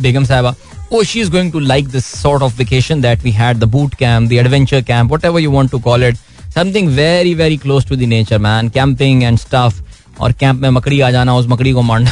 बेगम 0.02 0.26
साहबा। 0.26 0.54
Oh 0.92 1.04
she 1.04 1.22
is 1.22 1.30
going 1.30 1.52
to 1.52 1.60
like 1.62 1.88
this 1.88 2.06
sort 2.06 2.42
of 2.42 2.54
vacation 2.54 3.02
that 3.02 3.24
we 3.24 3.32
had, 3.32 3.60
the 3.60 3.68
boot 3.68 3.98
camp, 3.98 4.30
the 4.30 4.38
adventure 4.40 4.82
camp, 4.82 5.10
whatever 5.10 5.40
you 5.40 5.52
want 5.52 5.72
to 5.72 5.80
call 5.80 6.02
it. 6.02 6.18
Something 6.50 6.90
very 6.90 7.34
very 7.34 7.58
close 7.58 7.86
to 7.86 7.96
the 7.96 8.06
nature, 8.06 8.40
man. 8.40 8.70
Camping 8.70 9.24
and 9.24 9.40
stuff. 9.40 9.82
और 10.20 10.32
camp 10.40 10.60
में 10.62 10.70
मकड़ी 10.70 11.00
आ 11.02 11.10
जाना 11.12 11.36
उस 11.36 11.46
मकड़ी 11.50 11.72
को 11.74 11.82
मारना 11.82 12.12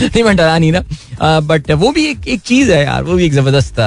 नहीं 0.00 0.22
मैं 0.24 0.34
डरा 0.36 0.58
नहीं 0.58 0.72
ना 0.72 1.40
बट 1.48 1.70
वो 1.80 1.90
भी 1.92 2.04
एक 2.10 2.28
एक 2.28 2.40
चीज़ 2.40 2.70
है 2.72 2.82
यार 2.84 3.02
वो 3.04 3.14
भी 3.14 3.24
एक 3.26 3.32
ज़बरदस्त 3.32 3.80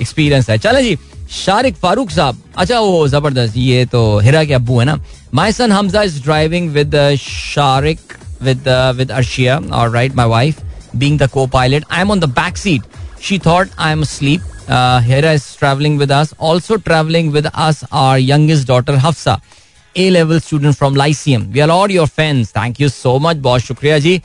एक्सपीरियंस 0.00 0.48
है 0.50 0.56
चलो 0.58 0.80
जी 0.82 0.96
शारिक 1.32 1.76
फारूक 1.82 2.10
साहब 2.10 2.38
अच्छा 2.56 2.78
वो 2.80 3.06
ज़बरदस्त 3.08 3.56
ये 3.56 3.84
तो 3.92 4.02
हिरा 4.24 4.44
के 4.44 4.54
अब्बू 4.54 4.78
है 4.78 4.86
ना 4.86 4.98
my 5.34 5.52
son 5.52 5.72
Hamza 5.72 6.02
is 6.02 6.20
driving 6.22 6.70
with 6.72 6.96
Shariq 7.20 8.16
with 8.42 8.68
with 8.96 9.10
Arshia 9.20 9.58
और 9.72 9.90
right 9.94 10.16
my 10.16 10.28
wife 10.28 10.62
being 10.96 11.18
the 11.20 11.28
co-pilot 11.54 11.84
I 11.90 12.00
am 12.00 12.10
on 12.10 12.20
the 12.20 12.32
back 12.40 12.56
seat 12.56 12.82
she 13.24 13.38
thought 13.46 13.68
I 13.78 13.92
am 13.92 14.02
sleep 14.04 14.40
Hira 15.02 15.32
is 15.32 15.42
travelling 15.58 15.98
with 15.98 16.12
us 16.12 16.32
also 16.40 16.76
travelling 16.86 17.32
with 17.32 17.46
us 17.46 17.80
our 17.92 18.18
youngest 18.20 18.68
daughter 18.68 18.94
Hafsa 19.04 19.40
A 19.94 20.08
level 20.10 20.40
student 20.40 20.74
from 20.74 20.96
Lyceum 20.96 21.42
we 21.52 21.60
are 21.60 21.70
all 21.70 21.90
your 21.90 22.06
fans 22.06 22.50
thank 22.56 22.80
you 22.80 22.88
so 22.88 23.18
much 23.18 23.36
बहुत 23.46 23.60
शुक्रिया 23.60 23.98
जी। 23.98 24.18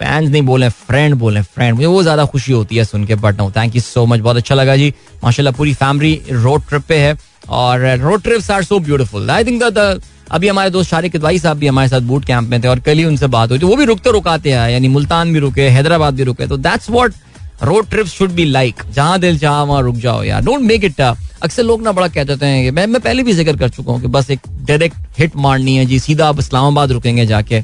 fans 0.00 0.28
नहीं 0.30 0.42
बोले 0.42 0.68
friend 0.68 1.14
बोले 1.14 1.42
friend 1.44 1.74
मुझे 1.74 1.86
वो 1.86 2.02
ज़्यादा 2.02 2.24
खुशी 2.26 2.52
होती 2.52 2.76
है 2.76 2.84
सुन 2.84 3.04
के 3.06 3.14
but 3.16 3.38
no 3.38 3.50
thank 3.56 3.74
you 3.76 3.80
so 3.82 4.04
much 4.06 4.20
बहुत 4.20 4.36
अच्छा 4.36 4.54
लगा 4.54 4.76
जी। 4.76 4.92
माशाल्लाह, 5.24 5.54
पूरी 5.56 5.74
फैमिली 5.74 6.20
रोड 6.32 6.62
ट्रिप 6.68 6.84
पे 6.88 6.98
है 6.98 7.16
और 7.50 7.86
road 8.00 8.22
trips 8.22 8.50
are 8.50 8.62
so 8.64 8.78
beautiful 8.80 9.30
I 9.30 9.44
think 9.44 9.62
the 9.64 10.00
अभी 10.32 10.48
हमारे 10.48 10.70
दोस्त 10.70 10.90
शारिक 10.90 11.16
इदवाई 11.16 11.38
साहब 11.38 11.56
भी 11.58 11.66
हमारे 11.66 11.88
साथ 11.88 12.00
बूट 12.08 12.24
कैंप 12.24 12.48
में 12.48 12.62
थे 12.62 12.68
और 12.68 12.80
कल 12.80 12.98
ही 12.98 13.04
उनसे 13.04 13.26
बात 13.26 13.50
हुई 13.50 13.58
थी। 13.58 13.66
वो 13.66 13.76
भी 13.76 13.84
रुकते 13.84 14.10
रुकाते 14.12 14.52
हैं, 14.52 14.70
यानी 14.70 14.88
मुल्तान 14.88 15.32
भी 15.32 15.38
रुके, 15.38 15.68
हैदराबाद 15.68 16.14
भी 16.14 16.22
रुके 16.24 16.46
तो 16.46 16.56
that's 16.58 16.90
what 16.90 17.14
road 17.62 17.88
trip 17.90 18.06
should 18.06 18.30
be 18.32 18.44
like 18.44 18.82
जहाँ 18.92 19.18
दिल 19.20 19.38
चाह 19.38 19.62
वहाँ 19.62 19.82
रुक 19.82 19.96
जाओ 19.96 20.22
यार। 20.24 20.42
डोंट 20.44 20.62
मेक 20.62 20.84
इट 20.84 21.00
अक्सर 21.00 21.62
लोग 21.62 21.82
ना 21.82 21.92
बड़ा 21.92 22.08
कह 22.08 22.24
देते 22.24 22.46
हैं 22.46 22.62
कि 22.64 22.70
मैं 22.70 22.86
मैं 22.86 23.00
पहले 23.02 23.22
भी 23.22 23.32
ज़िक्र 23.32 23.56
कर 23.56 23.68
चुका 23.68 23.92
हूँ 23.92 24.00
कि 24.00 24.08
बस 24.08 24.30
एक 24.30 24.40
डायरेक्ट 24.66 24.96
हिट 25.18 25.36
मारनी 25.36 25.76
है 25.76 25.84
जी। 25.86 25.98
सीधा 25.98 26.28
आप 26.28 26.38
इस्लामाबाद 26.38 26.92
रुकेंगे 26.92 27.26
जाके। 27.26 27.62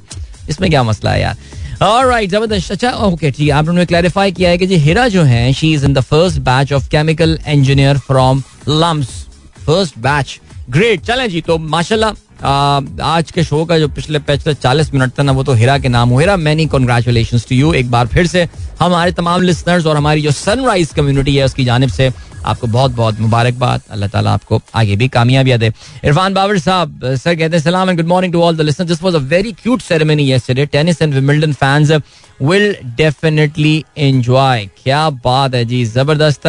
इसमें 0.50 0.70
क्या 0.70 0.82
मसला 0.82 1.10
है 1.10 1.20
यार? 1.20 1.36
Alright, 1.82 2.30
ज़बरदस्त। 2.30 2.70
अच्छा 2.72 2.90
ओके 3.06 3.30
ठीक 3.30 3.50
आप 3.50 3.62
उन्होंने 3.62 3.86
क्लैरिफाई 3.86 4.32
किया 4.32 4.50
है 4.50 4.58
कि 4.58 4.66
जी 4.66 4.76
हिरा 4.84 5.06
जो 5.08 5.22
है 5.22 5.52
she 5.52 5.72
is 5.74 5.84
in 5.84 5.94
the 5.94 6.00
first 6.02 6.38
batch 6.42 6.72
of 6.72 6.88
chemical 6.90 7.38
engineer 7.48 7.98
from 8.06 8.42
LUMS 8.68 9.08
first 9.66 9.98
batch 9.98 10.38
great 10.70 11.04
चलें 11.06 11.28
जी 11.30 11.40
तो 11.40 11.58
माशाल्लाह 11.58 12.12
आज 12.40 13.30
के 13.30 13.42
शो 13.44 13.64
का 13.64 13.78
जो 13.78 13.88
पिछले 13.88 14.18
पिछले 14.20 14.54
चालीस 14.54 14.92
मिनट 14.94 15.12
था 15.18 15.22
ना, 15.22 15.32
वो 15.32 15.42
तो 15.44 15.52
हिरा 15.54 15.78
के 15.78 15.88
नाम 15.88 16.08
हुआ। 16.10 16.36
मैनी 16.38 16.66
कॉन्ग्रेचुलेशन 16.68 17.38
टू 17.48 17.54
यू 17.54 17.72
एक 17.74 17.90
बार 17.90 18.06
फिर 18.06 18.26
से 18.26 18.48
हमारे 18.80 19.12
तमाम 19.12 19.42
लिसनर्स 19.42 19.86
और 19.86 19.96
हमारी 19.96 20.22
जो 20.22 20.30
सनराइज 20.32 20.92
कम्युनिटी 20.96 21.36
है, 21.36 21.44
उसकी 21.44 21.64
जानब 21.64 21.88
से 21.90 22.10
आपको 22.46 22.66
बहुत 22.66 22.90
बहुत 22.92 23.20
मुबारकबाद। 23.20 23.82
अल्लाह 23.90 24.08
ताला 24.08 24.32
आपको 24.32 24.60
आगे 24.74 24.96
भी 24.96 25.08
कामयाबियाँ 25.08 25.58
दे। 25.58 25.72
इरफान 26.04 26.34
बाबर 26.34 26.58
साहब, 26.58 27.00
सर 27.04 27.34
कहते 27.34 27.56
हैं, 27.56 27.62
सलाम 27.62 27.90
and 27.90 27.98
good 27.98 28.08
morning 28.08 28.32
to 28.32 28.42
all 28.42 28.56
the 28.56 28.60
listeners 28.60 28.88
this 28.88 29.02
was 29.02 29.14
a 29.14 29.18
very 29.32 29.52
cute 29.62 29.80
ceremony 29.82 30.30
yesterday 30.32 30.66
tennis 30.66 31.02
and 31.02 31.14
Wimbledon 31.14 31.52
fans 31.54 31.90
will 32.42 32.76
definitely 32.96 33.84
enjoy 33.98 34.68
क्या 34.82 35.08
बात 35.10 35.54
है 35.54 35.64
जी, 35.64 35.84
ज़बरदस्त। 35.86 36.46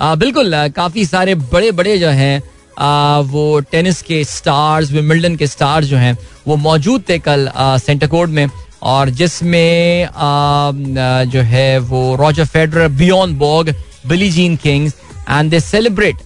बिल्कुल, 0.00 0.54
काफ़ी 0.76 1.04
सारे 1.06 1.34
बड़े 1.34 1.70
बड़े 1.72 1.98
जो 1.98 2.08
हैं 2.10 2.42
वो 2.78 3.60
टेनिस 3.72 4.02
के 4.02 4.22
स्टार्स 4.24 4.90
विमिल्टन 4.92 5.36
के 5.36 5.46
स्टार्स 5.46 5.86
जो 5.86 5.96
हैं, 5.96 6.16
वो 6.46 6.56
मौजूद 6.58 7.04
थे 7.08 7.18
कल 7.18 7.48
सेंटर 7.56 8.06
कोर्ट 8.06 8.30
में। 8.30 8.48
और 8.84 9.10
जिसमें 9.10 10.08
जो 11.26 11.40
है 11.42 11.78
वो 11.80 12.00
Roger 12.16 12.44
Federer, 12.46 12.88
Bjorn 12.88 13.34
Borg, 13.38 13.70
Billie 14.06 14.30
Jean 14.30 14.56
Kings 14.56 14.94
and 15.30 15.50
they 15.50 15.60
celebrate 15.60 16.16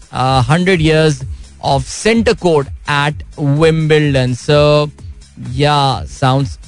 hundred 0.49 0.81
years 0.81 1.21
of 1.65 1.87
centre 1.89 2.35
court 2.35 2.69
at 2.91 3.23
Wimbledon 3.39 4.35
so 4.35 4.91
yeah 5.57 6.05
sounds 6.11 6.59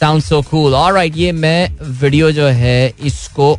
sound 0.00 0.22
so 0.22 0.40
cool 0.42 0.74
alright 0.74 1.16
ये 1.16 1.32
मैं 1.32 1.68
वीडियो 2.00 2.30
जो 2.32 2.46
है, 2.46 2.92
इसको 3.00 3.54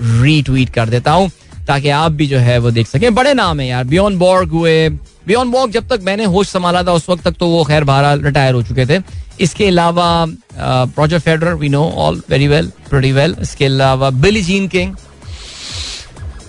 रीट्वीट 0.00 0.70
कर 0.74 0.88
देता 0.88 1.12
हूँ। 1.12 1.30
ताकि 1.68 1.88
आप 1.90 2.12
भी 2.12 2.26
जो 2.26 2.38
है 2.38 2.58
वो 2.58 2.70
देख 2.70 2.86
सकें। 2.88 3.14
बड़े 3.14 3.34
नाम 3.34 3.60
है 3.60 3.66
यार, 3.68 3.84
बियन 3.84 4.18
बॉर्ग 4.18 4.50
हुए। 4.50 4.88
बियॉन 5.26 5.50
बॉर्ग 5.50 5.72
जब 5.72 5.88
तक 5.88 6.00
मैंने 6.02 6.24
होश 6.26 6.48
संभाला 6.48 6.82
था 6.82 6.92
उस 6.92 7.08
वक्त 7.08 7.24
तक 7.24 7.34
तो 7.40 7.46
वो 7.46 7.64
खैर 7.64 7.84
बहरहाल 7.84 8.20
रिटायर 8.22 8.54
हो 8.54 8.62
चुके 8.62 8.86
थे। 8.86 9.00
इसके 9.40 9.66
अलावा 9.68 10.26
project 10.58 11.24
Federer 11.24 11.54
we 11.54 11.68
know 11.68 11.82
all 11.96 12.22
very 12.30 12.48
well 12.48 12.70
very 12.92 13.12
well 13.12 13.36
इसके 13.42 13.64
अलावा 13.64 14.10
बिली 14.22 14.42
जीन 14.42 14.68
किंग 14.68 14.94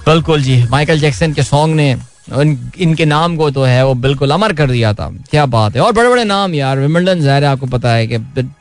बिल्कुल 0.05 0.43
जी 0.43 0.63
माइकल 0.71 0.99
जैक्सन 0.99 1.33
के 1.33 1.43
सॉन्ग 1.43 1.75
ने 1.75 1.95
इनके 2.31 3.05
नाम 3.05 3.35
को 3.37 3.49
तो 3.51 3.63
है 3.63 3.85
वो 3.85 3.93
बिल्कुल 3.95 4.31
अमर 4.31 4.53
कर 4.53 4.71
दिया 4.71 4.93
था। 4.93 5.09
क्या 5.31 5.45
बात 5.45 5.75
है। 5.75 5.81
और 5.81 5.91
बड़े 5.93 6.09
बड़े 6.09 6.23
नाम 6.23 6.53
यार 6.53 6.79
विमिल्टन 6.79 7.21
जहर 7.21 7.43
आपको 7.43 7.65
पता 7.67 7.91
है 7.93 8.07
कि 8.07 8.17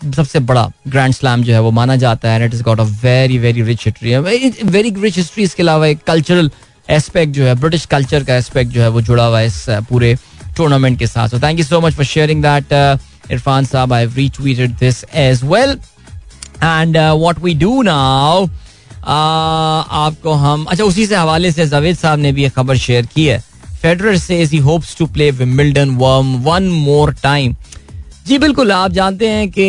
सबसे 0.06 0.38
बड़ा 0.40 0.70
ग्रैंड 0.88 1.14
स्लैम 1.14 1.42
जो 1.42 1.52
है 1.52 1.60
वो 1.60 1.70
माना 1.70 1.96
जाता 1.96 2.30
है 2.30 2.46
it 2.46 2.54
is 2.54 2.62
got 2.62 2.80
a 2.80 2.84
very 3.02 3.38
very 3.38 3.62
rich 3.62 3.84
history 3.86 4.16
very 4.16 4.90
rich 4.92 5.16
history 5.16 5.44
इसके 5.44 5.62
अलावा 5.62 5.86
एक 5.86 6.02
कल्चरल 6.06 6.50
एस्पेक्ट 6.90 7.32
जो 7.32 7.44
है 7.44 7.54
ब्रिटिश 7.54 7.84
कल्चर 7.86 8.24
का 8.24 8.36
एस्पेक्ट 8.36 8.70
जो 8.72 8.80
है 8.82 8.88
वो 8.88 9.00
जुड़ा 9.00 9.24
हुआ 9.26 9.40
है 9.40 9.46
इस 9.46 9.64
पूरे 9.88 10.16
टूर्नामेंट 10.56 10.98
के 10.98 11.06
साथ। 11.06 11.42
Thank 11.42 11.58
you 11.58 11.64
so 11.64 11.80
much 11.80 11.94
for 11.94 12.04
sharing 12.06 12.42
that 12.42 12.72
Irfan 13.32 13.64
sahab 13.64 13.92
I 13.92 14.06
retweeted 14.06 14.76
this 14.78 15.04
as 15.14 15.44
well 15.44 15.76
and 16.64 16.96
what 16.96 17.38
we 17.38 17.54
do 17.54 17.82
now 17.82 18.46
आपको 19.06 20.32
हम 20.34 20.64
अच्छा 20.64 20.84
उसी 20.84 21.06
से 21.06 21.16
हवाले 21.16 21.52
से 21.52 21.66
जावेद 21.68 21.96
साहब 21.96 22.18
ने 22.18 22.32
भी 22.32 22.44
एक 22.44 22.54
खबर 22.54 22.76
शेयर 22.76 23.06
की 23.14 23.26
है। 23.26 23.42
Federer 23.82 24.16
says 24.18 24.50
he 24.52 24.58
hopes 24.60 24.96
to 24.98 25.06
play 25.08 25.30
Wimbledon 25.32 25.96
worm 25.96 26.34
one 26.44 26.68
more 26.68 27.14
time 27.22 27.56
जी, 28.26 28.38
बिल्कुल, 28.38 28.72
आप 28.72 28.90
जानते 28.92 29.28
हैं 29.28 29.48
कि 29.50 29.66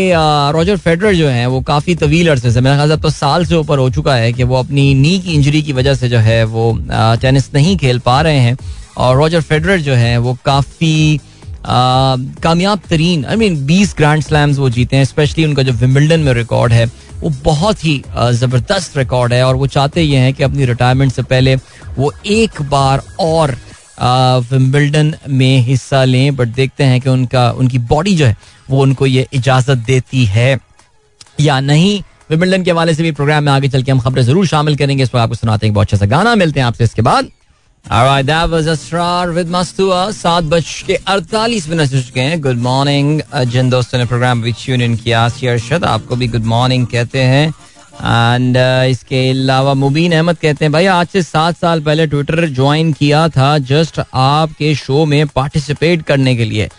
रॉजर 0.54 0.78
फेडरर 0.78 1.14
जो 1.16 1.28
है, 1.28 1.46
वो 1.48 1.60
काफ़ी 1.62 1.94
तवील 1.96 2.30
अरसे 2.30 2.52
से, 2.52 2.62
मेरा 2.62 2.76
ख्याल 2.76 2.96
तो 2.98 3.10
साल 3.10 3.46
से 3.46 3.56
ऊपर 3.56 3.78
हो 3.80 3.90
चुका 3.90 4.16
है 4.16 4.32
कि 4.34 4.44
वो 4.44 4.56
अपनी 4.56 4.94
नी 4.96 5.20
की 5.20 5.34
इंजरी 5.34 5.62
की 5.62 5.74
वजह 5.74 5.94
से 5.94 6.10
जो 6.10 6.18
है 6.20 6.44
वो 6.46 6.72
टेनिस 7.22 7.50
नहीं 7.54 7.78
खेल 7.78 8.00
पा 8.00 8.20
रहे 8.22 8.40
हैं। 8.40 8.58
और 8.98 9.16
रॉजर 9.18 9.42
फेडरर 9.42 9.80
जो 9.82 9.94
है, 9.94 10.18
वो 10.18 10.38
काफ़ी 10.46 11.20
कामयाब 11.66 12.82
तरीन 12.90 13.26
आई 13.26 13.36
मीन 13.36 13.66
बीस 13.66 13.94
ग्रैंड 13.98 14.24
स्लैम्स 14.24 14.58
वो 14.60 14.70
जीते 14.70 14.96
हैं 14.96 15.06
स्पेशली 15.06 15.46
उनका 15.46 15.64
जो 15.64 15.74
विम्बल्डन 15.76 16.20
में 16.20 16.34
रिकॉर्ड 16.34 16.74
है, 16.74 16.86
वो 17.22 17.30
बहुत 17.46 17.86
ही 17.86 18.02
ज़बरदस्त 18.34 18.98
रिकॉर्ड 18.98 19.34
है। 19.34 19.44
और 19.46 19.56
वो 19.56 19.68
चाहते 19.70 20.02
ये 20.02 20.18
हैं 20.18 20.34
कि 20.34 20.44
अपनी 20.44 20.66
रिटायरमेंट 20.66 21.12
से 21.14 21.24
पहले 21.24 21.56
वो 21.98 22.12
एक 22.28 22.62
बार 22.72 23.04
और 23.20 23.56
विम्बल्डन 24.02 25.14
में 25.30 25.60
हिस्सा 25.62 26.04
लें 26.04 26.36
बट 26.36 26.48
देखते 26.50 26.84
हैं 26.84 27.00
कि 27.02 27.10
उनका, 27.10 27.50
उनकी 27.52 27.78
बॉडी 27.80 28.16
जो 28.16 28.26
है, 28.26 28.36
वो 28.70 28.82
उनको 28.82 29.06
ये 29.06 29.28
इजाज़त 29.34 29.78
देती 29.78 30.26
है 30.26 30.60
या 31.40 31.60
नहीं। 31.62 32.02
विम्बल्डन 32.30 32.64
के 32.64 32.72
हवाले 32.72 32.94
से 32.94 33.04
भी 33.04 33.12
प्रोग्राम 33.12 33.44
में 33.44 33.52
आगे 33.52 33.68
चल 33.68 33.84
के 33.84 33.92
हम 33.92 34.00
खबरें 34.00 34.24
ज़रूर 34.24 34.48
शामिल 34.48 34.76
करेंगे। 34.76 35.04
इस 35.04 35.10
पर 35.10 35.20
आपको 35.20 35.36
सुनाते 35.36 35.68
हैं 35.68 35.74
बहुत 35.74 35.86
अच्छा 35.86 35.98
सा 35.98 36.06
गाना। 36.06 36.36
मिलते 36.36 36.60
हैं 36.60 36.68
आपसे 36.68 36.84
इसके 36.84 37.02
बाद. 37.02 37.28
सात 40.14 40.44
बज 40.44 40.84
के 40.88 40.96
अड़तालीस 40.96 41.70
मिनट 41.70 41.94
हो 41.94 42.02
चुके 42.02 42.20
हैं। 42.20 42.42
गुड 42.42 42.58
मॉर्निंग 42.58 43.22
जिन 43.48 43.70
दोस्तों 43.70 44.00
ने 44.00 44.06
प्रोग्राम 44.06 44.42
विच 44.42 44.70
यूनियन 44.70 44.96
किया। 44.96 45.24
आपको 45.86 46.16
भी 46.16 46.28
गुड 46.28 46.46
मॉर्निंग 46.46 46.86
कहते 46.88 47.22
हैं। 47.24 47.54
एंड 48.02 48.58
uh, 48.58 48.92
इसके 48.92 49.30
अलावा 49.30 49.74
मुबीन 49.74 50.12
अहमद 50.12 50.38
कहते 50.38 50.66
हैं 50.66 50.72
भाई 50.72 50.86
आज 50.86 51.08
से 51.08 51.24
सात 51.24 51.58
साल 51.58 51.82
पहले 51.82 52.08
ट्विटर 52.08 52.48
ज्वाइन 52.50 52.92
किया 52.94 53.28
था 53.30 53.58
जस्ट 53.58 54.00
आपके 54.14 54.74
शो 54.76 55.06
में 55.06 55.28
पार्टिसिपेट 55.28 56.02
करने 56.02 56.36
के 56.36 56.46
लिए. 56.46 56.70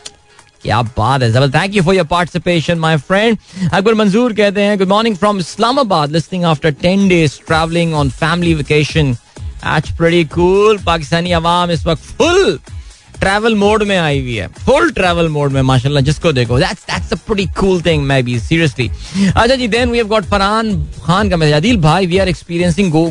क्या 0.62 0.82
बात 0.82 1.22
है 1.22 1.30
ज़बरदस्त। 1.32 1.54
Thank 1.54 1.74
you 1.74 1.82
for 1.82 1.94
your 1.94 2.06
participation 2.06 2.78
my 2.78 2.96
friend 2.96 3.38
Akbar 3.72 3.94
Manzoor 3.94 4.32
कहते 4.32 4.62
हैं 4.62 4.78
good 4.78 4.88
morning 4.88 5.16
from 5.16 5.38
Islamabad 5.38 6.12
listening 6.12 6.44
after 6.44 6.70
ten 6.82 7.08
days 7.08 7.38
travelling 7.46 7.94
on 7.94 8.10
family 8.10 8.54
vacation 8.54 9.16
That's 9.62 9.90
pretty 9.96 10.24
cool. 10.34 10.78
Pakistani 10.84 11.32
आवाम 11.32 11.70
इस 11.70 11.84
वक्त 11.86 12.02
फुल 12.02 12.58
ट्रैवल 13.20 13.54
मोड 13.56 13.82
में 13.82 13.96
आई 13.96 14.20
हुई 14.20 14.34
है। 14.34 14.46
फुल 14.58 14.90
ट्रैवल 14.92 15.28
मोड 15.28 15.52
में, 15.52 15.60
माशाल्लाह, 15.62 16.02
जिसको 16.02 16.32
देखो। 16.32 16.58
That's 16.58 16.82
that's 16.90 17.12
a 17.12 17.16
pretty 17.26 17.46
cool 17.58 17.80
thing 17.82 18.04
may 18.04 18.22
be 18.22 18.38
seriously 18.40 18.88
अच्छा 19.26 19.54
जी 19.54 19.68
then 19.68 19.90
we 19.90 19.98
have 19.98 20.08
got 20.08 20.24
Farhan 20.26 20.74
Khan 21.04 21.30
का 21.30 21.36
मैसेज। 21.36 21.54
आदिल 21.54 21.76
भाई 21.80 22.06
we 22.06 22.18
are 22.18 22.28
experiencing 22.28 22.90
go 22.92 23.06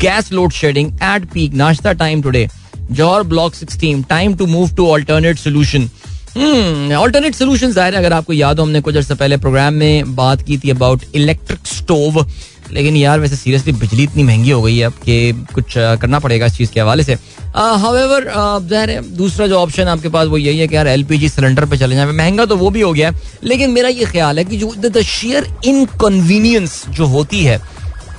gas 0.00 0.32
load 0.32 0.52
shedding 0.52 0.92
at 1.04 1.30
peak 1.32 1.54
nashta 1.54 1.92
time 1.94 2.22
today 2.22 2.46
Jauhar 2.90 3.22
block 3.24 3.54
16 3.54 4.04
time 4.08 4.34
to 4.36 4.46
move 4.46 4.74
to 4.76 4.86
alternate 4.90 5.38
solution 5.38 5.88
alternate 6.36 7.34
solution 7.34 7.70
ज़ाहिर 7.72 7.94
है, 7.94 8.00
अगर 8.00 8.12
आपको 8.12 8.32
याद 8.32 8.58
हो, 8.58 8.64
हमने 8.64 8.80
कुछ 8.80 8.96
अर्से 8.96 9.14
पहले 9.14 9.36
प्रोग्राम 9.36 9.74
में 9.74 10.14
बात 10.16 10.42
की 10.46 10.58
थी 10.58 10.70
अबाउट 10.70 11.02
इलेक्ट्रिक 11.14 11.66
स्टोव 11.66 12.24
लेकिन 12.72 12.96
यार, 12.96 13.20
वैसे 13.20 13.36
सीरियसली 13.36 13.72
बिजली 13.74 14.02
इतनी 14.02 14.22
महँगी 14.22 14.50
हो 14.50 14.62
गई 14.62 14.76
है 14.76 14.86
अब 14.86 14.92
कि 15.04 15.46
कुछ 15.54 15.74
करना 15.76 16.18
पड़ेगा 16.18 16.46
इस 16.46 16.56
चीज़ 16.56 16.72
के 16.72 16.80
हवाले 16.80 17.02
से। 17.04 17.14
हावेवर 17.54 18.24
ज़ाहिर 18.62 18.90
है, 18.90 19.00
दूसरा 19.16 19.46
जो 19.46 19.58
ऑप्शन 19.58 19.88
आपके 19.88 20.08
पास 20.08 20.28
वो 20.28 20.38
यही 20.38 20.58
है 20.58 20.66
कि 20.68 20.76
यार 20.76 20.88
एलपीजी 20.88 21.28
सिलेंडर 21.28 21.64
पर 21.64 21.76
चले 21.78 21.94
जाए। 21.94 22.06
महँगा 22.06 22.44
तो 22.44 22.56
वो 22.56 22.70
भी 22.70 22.80
हो 22.80 22.92
गया 22.92 23.10
है, 23.10 23.20
लेकिन 23.44 23.70
मेरा 23.70 23.88
ये 23.90 24.04
ख्याल 24.06 24.38
है 24.38 24.44
कि 24.44 24.56
जो 24.56 24.74
द 24.78 25.02
शेयर 25.02 25.48
इनकन्वीनियंस 25.66 26.84
जो 26.90 27.06
होती 27.06 27.44
है, 27.44 27.60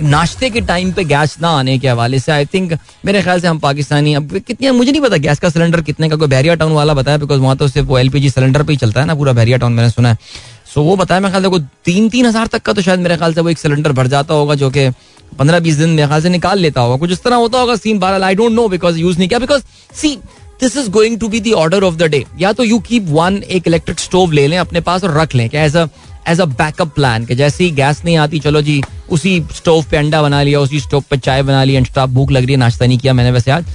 नाश्ते 0.01 0.49
के 0.49 0.61
टाइम 0.61 0.91
पे 0.93 1.03
गैस 1.05 1.35
ना 1.41 1.49
आने 1.49 1.77
के 1.79 1.87
हवाले 1.87 2.19
से 2.19 2.31
आई 2.31 2.45
थिंक 2.45 2.73
मेरे 3.05 3.21
ख्याल 3.21 3.39
से 3.41 3.47
हम 3.47 3.59
पाकिस्तानी, 3.59 4.13
अब 4.13 4.37
कितने, 4.37 4.71
मुझे 4.71 4.91
नहीं 4.91 5.01
पता 5.01 5.17
गैस 5.17 5.39
का 5.39 5.49
सिलेंडर 5.49 5.81
कितने 5.83 6.09
का, 6.09 6.15
कोई 6.15 6.27
बैरिया 6.27 6.55
टाउन 6.55 6.71
वाला 6.73 6.93
बताया 6.93 7.17
बिकॉज़ 7.17 7.39
वहाँ 7.41 7.55
तो 7.57 7.67
सिर्फ़ 7.67 7.87
वो 7.87 7.97
एलपीजी 7.99 8.29
सिलेंडर 8.29 8.63
पे 8.63 8.73
ही 8.73 8.77
चलता 8.77 9.01
है 9.01 9.07
ना, 9.07 9.15
पूरा 9.15 9.33
बैरिया 9.33 9.57
टाउन 9.57 9.73
मैंने 9.73 9.89
सुना 9.89 10.09
है। 10.09 10.17
सो 10.67 10.83
वो 10.83 10.95
बताया, 10.95 11.19
मेरे 11.21 11.31
ख्याल 11.31 11.51
से 11.51 11.59
तीन 11.85 12.09
तीन 12.09 12.25
हज़ार 12.25 12.47
तक 12.47 12.61
का 12.61 12.73
तो 12.73 12.81
शायद 12.81 12.99
मेरे 12.99 13.17
ख्याल 13.17 13.33
से 13.33 13.41
वो 13.41 13.49
एक 13.49 13.57
सिलेंडर 13.57 13.91
भर 13.91 14.07
जाता 14.07 14.33
होगा, 14.33 14.55
जो 14.55 14.69
कि 14.69 14.89
पंद्रह 15.37 15.59
बीस 15.59 15.75
दिन 15.75 15.89
मेरे 15.89 16.07
ख्याल 16.07 16.21
से 16.21 16.29
निकाल 16.29 16.59
लेता 16.59 16.81
होगा। 16.81 16.97
कुछ 16.97 17.11
इस 17.11 17.23
तरह 17.23 17.35
होता 17.35 17.59
होगा 17.59 17.75
सीन 17.77 17.99
बारह 17.99 18.25
I 18.25 18.35
don't 18.35 18.51
know 18.51 18.67
because 18.69 18.97
use 18.97 19.17
नहीं 19.17 19.27
किया। 19.29 19.39
Because 19.39 19.63
see 19.95 20.15
this 20.61 20.77
is 20.77 20.89
going 20.91 21.19
to 21.19 21.27
be 21.27 21.39
the 21.39 21.51
order 21.53 21.83
of 21.83 21.95
the 21.95 22.03
day 22.03 22.23
या 22.39 22.51
तो 22.53 22.63
यू 22.63 22.79
कीप 22.81 23.07
वन 23.09 23.41
एक 23.49 23.67
इलेक्ट्रिक 23.67 23.99
स्टोव 23.99 24.31
ले 24.31 24.47
लें 24.47 24.57
अपने 24.57 24.81
पास 24.81 25.03
और 25.03 25.17
रख 25.17 25.35
लें 25.35 25.49
as 25.53 25.75
a 25.75 25.87
as 26.29 26.41
a 26.41 26.45
backup 26.45 26.93
plan 26.95 27.25
कि 27.25 27.35
जैसे 27.35 27.63
ही 27.63 27.71
गैस 27.71 28.01
नहीं 28.05 28.17
आती, 28.17 28.39
चलो 28.39 28.61
जी, 28.61 28.81
उसी 29.09 29.39
स्टोव 29.55 29.83
पे 29.91 29.97
अंडा 29.97 30.21
बना 30.21 30.41
लिया, 30.43 30.59
उसी 30.59 30.79
स्टोव 30.79 31.03
पे 31.09 31.17
चाय 31.17 31.43
बना 31.43 31.63
ली 31.63 31.73
एंड 31.73 31.87
भूख 31.97 32.31
लग 32.31 32.43
रही 32.43 32.51
है, 32.51 32.57
नाश्ता 32.59 32.85
नहीं 32.85 32.97
किया 32.97 33.13
मैंने 33.13 33.31
वैसे 33.31 33.51
आज। 33.51 33.65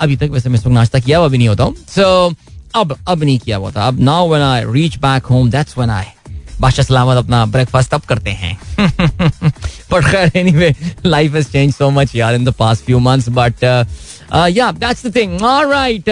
अभी 0.00 0.16
तक 0.16 0.30
वैसे 0.30 0.48
मैं 0.48 0.58
इस 0.58 0.66
वक्त 0.66 0.74
नाश्ता 0.74 0.98
किया 0.98 1.18
हुआ 1.18 1.28
भी 1.28 1.38
नहीं 1.38 1.48
होता 1.48 1.64
हूँ। 1.64 1.74
सो 1.88 2.32
अब 2.74 2.96
अब 3.08 3.22
नहीं 3.22 3.38
किया 3.38 3.56
हुआ 3.56 3.70
था। 3.70 3.86
अब 3.88 4.00
now 4.00 4.28
when 4.28 4.42
I 4.42 4.64
reach 4.72 4.96
back 4.98 5.26
home 5.26 5.50
that's 5.50 5.78
when 5.78 5.90
I 5.90 6.04
बादशाह 6.60 6.84
सलामत 6.86 7.16
अपना 7.16 7.44
ब्रेकफास्ट 7.46 7.94
अब 7.94 8.02
करते 8.08 8.30
हैं। 8.30 8.58
बट 9.92 10.04
खैर 10.04 10.30
anyway 10.36 10.74
life 11.06 11.34
has 11.34 11.48
change 11.52 11.74
so 11.74 11.90
much 11.90 12.14
यार 12.16 12.34
in 12.34 12.44
the 12.44 12.54
past 12.58 12.84
few 12.84 12.98
months 12.98 13.28
but 13.38 13.64
yeah 14.50 14.70
that's 14.72 15.06
the 15.06 15.14
thing 15.16 15.42
alright 15.42 16.10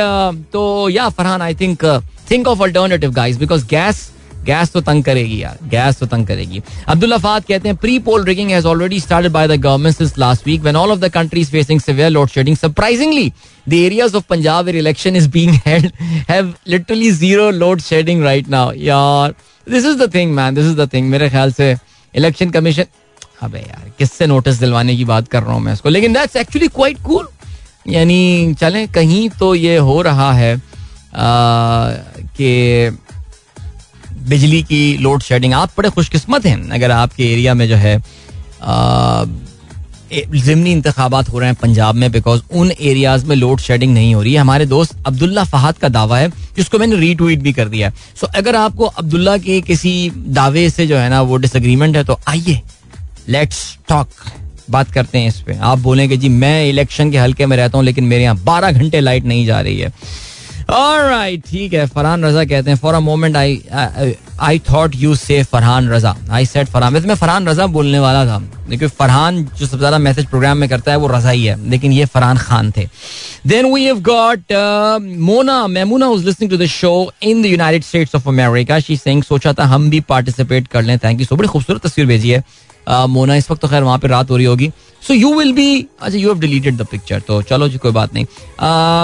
तो 0.52 0.88
yeah 0.90 1.08
Farhan 1.10 1.42
I 1.42 1.54
think 1.60 1.84
think 2.30 2.48
of 2.48 2.62
alternative 2.62 3.12
guys 3.12 3.36
because 3.38 3.66
gas 3.66 4.08
gas 4.46 4.70
तो 4.72 4.80
तंग 4.80 5.04
करेगी 5.04 5.42
यार 5.42 5.58
गैस 5.70 5.98
तो 5.98 6.06
तंग 6.06 6.26
करेगी। 6.26 6.62
अब्दुल्ला 6.88 7.16
फाद 7.18 7.44
कहते 7.48 7.68
हैं 7.68 7.76
pre 7.76 7.98
poll 8.06 8.24
rigging 8.24 8.50
has 8.50 8.66
already 8.66 8.98
started 9.00 9.32
by 9.32 9.48
the 9.48 9.60
government 9.60 9.96
since 9.96 10.14
last 10.18 10.46
week 10.46 10.60
when 10.62 10.76
all 10.76 10.90
of 10.92 10.98
the 11.00 11.08
countries 11.14 11.50
facing 11.50 11.80
severe 11.80 12.10
load 12.10 12.28
shedding 12.28 12.56
surprisingly 12.56 13.32
the 13.68 13.72
areas 13.74 14.16
of 14.16 14.24
Punjab 14.30 14.64
where 14.64 14.76
election 14.76 15.16
is 15.16 15.28
being 15.30 15.54
held 15.66 15.92
have 16.30 16.52
literally 16.68 17.10
zero 17.12 17.50
load 17.52 17.80
shedding 17.80 18.24
right 18.24 18.48
now 18.50 18.72
यार 18.76 19.34
this 19.66 19.84
is 19.84 19.98
the 19.98 20.14
thing 20.14 20.32
man 20.34 20.54
this 20.54 20.66
is 20.66 20.76
the 20.76 20.88
thing 20.92 21.08
मेरे 21.10 21.28
ख्याल 21.30 21.52
से 21.52 21.74
election 22.14 22.50
commission 22.50 22.84
अबे 23.42 23.58
यार, 23.58 23.90
किससे 23.98 24.26
notice 24.26 24.58
दिलवाने 24.58 24.96
की 24.96 25.04
बात 25.04 25.28
कर 25.28 25.42
रहा 25.42 25.52
हूँ 25.52 25.62
मैं 25.62 25.72
इसको? 25.72 25.88
लेकिन 25.88 26.12
दैट्स 26.12 26.36
एक्चुअली 26.36 26.68
क्वाइट 26.68 27.02
कूल 27.02 27.28
यानी 27.88 28.54
चलें, 28.60 28.86
कहीं 28.88 29.28
तो 29.38 29.54
ये 29.54 29.76
हो 29.78 30.00
रहा 30.02 30.32
है 30.32 30.56
कि 32.36 32.98
बिजली 34.28 34.62
की 34.62 34.96
लोड 34.98 35.22
शेडिंग 35.22 35.54
आप 35.54 35.70
बड़े 35.78 35.90
खुशकिस्मत 35.90 36.46
हैं, 36.46 36.68
अगर 36.70 36.90
आपके 36.90 37.32
एरिया 37.32 37.54
में 37.54 37.66
जो 37.68 37.76
है 37.76 37.96
ज़मनी 40.36 40.72
इंतबात 40.72 41.28
हो 41.28 41.38
रहे 41.38 41.48
हैं 41.48 41.56
पंजाब 41.60 41.94
में 41.94 42.10
बिकॉज़ 42.12 42.40
उन 42.52 42.70
एरियाज़ 42.70 43.24
में 43.26 43.34
लोड 43.36 43.60
शेडिंग 43.60 43.92
नहीं 43.94 44.14
हो 44.14 44.22
रही 44.22 44.32
है। 44.34 44.40
हमारे 44.40 44.66
दोस्त 44.66 44.96
अब्दुल्ला 45.06 45.44
फहद 45.44 45.78
का 45.78 45.88
दावा 45.88 46.18
है, 46.18 46.28
जिसको 46.56 46.78
मैंने 46.78 46.96
रीट्वीट 46.96 47.40
भी 47.40 47.52
कर 47.52 47.68
दिया 47.68 47.88
है। 47.88 47.94
सो 48.20 48.26
अगर 48.36 48.56
आपको 48.56 48.84
अब्दुल्ला 48.86 49.36
के 49.38 49.60
किसी 49.62 50.10
दावे 50.16 50.68
से 50.70 50.86
जो 50.86 50.96
है 50.96 51.08
ना, 51.10 51.20
वो 51.22 51.36
डिसग्रीमेंट 51.36 51.96
है 51.96 52.04
तो 52.04 52.18
आइए 52.28 52.60
लेट्स 53.28 53.62
टॉक 53.88 54.08
बात 54.70 54.90
करते 54.92 55.18
हैं 55.18 55.28
इस 55.28 55.40
पर 55.40 55.58
आप 55.60 55.78
बोलेंगे, 55.78 56.16
जी, 56.16 56.28
मैं 56.28 56.68
इलेक्शन 56.68 57.10
के 57.10 57.18
हल्के 57.18 57.46
में 57.46 57.56
रहता 57.56 57.78
हूँ, 57.78 57.84
लेकिन 57.84 58.04
मेरे 58.04 58.22
यहाँ 58.22 58.36
बारह 58.44 58.72
घंटे 58.72 59.00
लाइट 59.00 59.24
नहीं 59.24 59.46
जा 59.46 59.60
रही 59.60 59.78
है। 59.78 59.92
Alright, 60.72 61.44
ठीक 61.46 61.72
है 61.74 61.86
फरहान 61.86 62.24
रजा 62.24 62.44
कहते 62.44 62.70
हैं 62.70 62.76
for 62.78 62.94
a 62.94 63.00
moment 63.00 63.36
I 63.36 63.62
I 64.40 64.58
thought 64.70 64.94
you 64.96 65.14
say 65.14 65.42
Farhan 65.44 65.88
Raza 65.88 66.14
I 66.32 66.46
said 66.46 66.68
Farhan 66.68 66.94
वैसे 66.94 67.08
मैं 67.08 67.14
फरहान 67.14 67.48
रजा 67.48 67.66
बोलने 67.74 67.98
वाला 67.98 68.24
था। 68.26 68.40
लेकिन 68.68 68.88
फरहान 68.88 69.42
जो 69.44 69.66
सबसे 69.66 69.78
ज़्यादा 69.78 69.98
मैसेज 69.98 70.26
प्रोग्राम 70.26 70.58
में 70.58 70.68
करता 70.68 70.92
है 70.92 70.98
वो 70.98 71.06
रजा 71.06 71.30
ही 71.30 71.44
है 71.44 71.56
लेकिन 71.70 71.92
ये 71.92 72.04
फरहान 72.06 72.38
खान 72.38 72.72
थे। 72.76 72.88
Then 73.46 73.72
we 73.72 73.84
have 73.84 74.00
got 74.02 74.52
Mona 75.20 75.66
Memuna 75.68 76.08
was 76.08 76.24
listening 76.24 76.50
to 76.50 76.56
the 76.56 76.66
show 76.70 77.12
in 77.22 77.42
the 77.42 77.46
United 77.46 77.84
States 77.84 78.14
of 78.14 78.28
America 78.28 78.78
she 78.80 78.96
saying 78.96 79.22
सोचा 79.22 79.52
था 79.52 79.64
हम 79.74 79.90
भी 79.90 80.00
पार्टिसिपेट 80.08 80.68
कर 80.68 80.82
लें। 80.82 80.98
थैंक 80.98 81.20
यू 81.20 81.26
सो 81.26 81.36
बड़ी 81.36 81.48
खूबसूरत 81.48 81.86
तस्वीर 81.86 82.06
भेजी 82.06 82.30
है। 82.30 82.44
मोना 82.88 83.34
इस 83.36 83.50
वक्त 83.50 83.62
तो 83.62 83.68
खैर 83.68 83.82
वहाँ 83.82 83.98
पे 83.98 84.08
रात 84.08 84.30
हो 84.30 84.36
रही 84.36 84.46
होगी। 84.46 84.70
सो 85.02 85.14
यू 85.14 85.32
विल 85.34 85.52
बी 85.52 85.86
अच्छा 86.00 86.18
you 86.18 86.28
have 86.28 86.40
deleted 86.40 86.76
the 86.76 86.86
picture 86.90 87.20
तो 87.20 87.40
चलो 87.42 87.68
जी 87.68 87.78
कोई 87.78 87.92
बात 87.92 88.14
नहीं। 88.14 88.26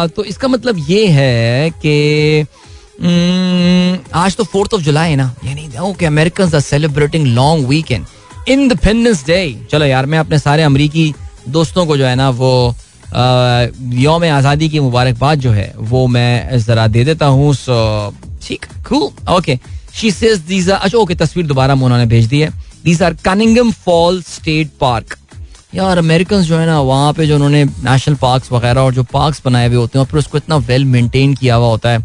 तो 0.09 0.25
इसका 0.25 0.49
मतलब 0.49 0.77
ये 0.89 1.07
है 1.09 1.71
कि 1.85 2.45
hmm, 2.99 4.15
आज 4.17 4.37
तो 4.37 4.45
फोर्थ 4.45 4.75
ऑफ़ 4.75 4.83
जुलाई 4.83 5.11
है 5.11 5.17
ना। 5.17 5.35
यानी 5.45 5.69
okay 5.81 6.07
American 6.07 6.55
are 6.55 6.61
celebrating 6.61 7.27
long 7.27 7.67
weekend 7.69 8.05
independence 8.49 9.25
day 9.27 9.67
चलो 9.71 9.85
यार 9.85 10.07
मैं 10.07 10.19
अपने 10.19 10.39
सारे 10.39 10.63
अमरीकी 10.63 11.13
दोस्तों 11.49 11.87
को 11.87 11.97
जो 11.97 12.07
है 12.07 12.15
ना 12.17 12.29
वो 12.31 12.75
योम 13.95 14.25
आज़ादी 14.25 14.69
की 14.69 14.81
मुबारकबाद 14.81 15.39
जो 15.41 15.51
है 15.51 15.73
वो 15.79 16.07
मैं 16.07 16.59
ज़रा 16.59 16.87
दे 16.87 17.05
देता 17.05 17.27
हूँ। 17.27 17.53
सो 17.55 18.15
ठीक 18.43 18.67
ओके 19.31 19.59
शी 19.95 20.11
सेज 20.11 20.39
दीज 20.49 20.71
अच्छा 20.71 20.99
ओके 20.99 21.15
तस्वीर 21.15 21.47
दोबारा 21.47 21.75
मोना 21.75 21.99
ने 21.99 22.07
भेज 22.07 22.27
दी 22.27 22.41
है। 22.41 22.51
These 22.89 23.03
are 23.03 23.15
Cunningham 23.25 23.71
Fall 23.85 24.21
State 24.23 24.69
Park 24.81 25.17
यार 25.75 25.99
अमेरिकन 25.99 26.43
जो 26.43 26.59
है 26.59 26.67
ना 26.67 26.81
वहाँ 26.81 27.13
पे 27.13 27.27
जो 27.27 27.35
उन्होंने 27.35 27.65
नेशनल 27.65 28.15
पार्क्स 28.17 28.53
वगैरह 28.53 28.81
और 28.81 28.95
जो 28.95 29.03
पार्क्स 29.13 29.43
बनाए 29.45 29.67
हुए 29.69 29.77
होते 29.77 29.99
हैं 29.99 30.05
और 30.05 30.11
फिर 30.11 30.19
उसको 30.19 30.39
इतना 30.39 30.57
वेल 30.69 30.85
मेंटेन 30.85 31.35
किया 31.35 31.55
हुआ 31.55 31.69
होता 31.69 31.91
है। 31.91 31.99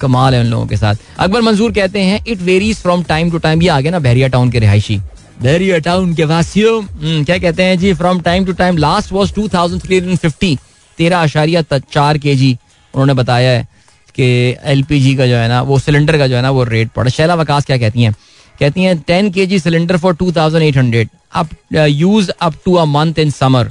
कमाल 0.00 0.34
है 0.34 0.40
उन 0.40 0.46
लोगों 0.46 0.66
के 0.66 0.76
साथ। 0.76 0.96
अकबर 1.18 1.40
मंजूर 1.42 1.72
कहते 1.72 2.00
हैं 2.00 2.22
it 2.28 2.42
varies 2.42 2.76
from 2.82 3.02
time 3.02 3.30
to 3.30 3.38
time 3.38 3.62
ये 3.62 3.68
आ 3.68 3.80
गया 3.80 3.92
ना 3.92 3.98
बहरिया 3.98 4.28
टाउन 4.28 4.50
के 4.50 4.58
रिहायशी। 4.58 4.96
बहरिया 5.42 5.78
टाउन 5.78 6.14
के 6.14 6.24
वासियों 6.24 6.82
हम्म, 6.82 7.24
क्या 7.24 7.38
कहते 7.38 7.62
हैं? 7.62 7.78
जी 7.78 7.92
from 7.94 8.20
time 8.20 8.44
to 8.46 8.52
time 8.52 8.76
last 8.76 9.12
was 9.12 9.32
two 9.34 9.48
thousand 9.54 9.82
three 9.82 9.98
hundred 9.98 10.18
fifty 10.18 10.56
तेरह 10.98 11.18
आशारिया 11.18 11.62
चार 11.72 12.18
के 12.18 12.34
जी 12.34 12.56
उन्होंने 12.94 13.14
बताया 13.14 13.50
है 13.50 13.66
कि 14.14 14.24
एलपीजी 14.72 15.14
का 15.16 15.26
जो 15.26 15.36
है 15.36 15.48
ना 15.48 15.62
वो 15.62 15.78
सिलेंडर 15.78 16.18
का 16.18 16.26
जो 16.26 16.36
है 16.36 16.42
ना 16.42 16.50
वो 16.50 16.64
रेट 16.64 16.90
पड़ा 16.96 17.10
शैला 17.10 17.34
वकास 17.34 17.64
क्या 17.64 17.78
कहती 17.78 18.02
हैं? 18.02 18.14
कहती 18.60 18.82
हैं, 18.82 18.96
ten 19.06 19.30
K 19.32 19.46
G 19.46 19.58
cylinder 19.58 19.96
for 19.96 20.14
two 20.14 20.32
thousand 20.32 20.64
eight 20.64 20.76
hundred 20.76 21.08
up 21.34 21.48
use 21.88 22.30
up 22.30 22.54
to 22.64 22.74
a 22.74 22.84
month 22.86 23.18
in 23.18 23.30
summer 23.30 23.68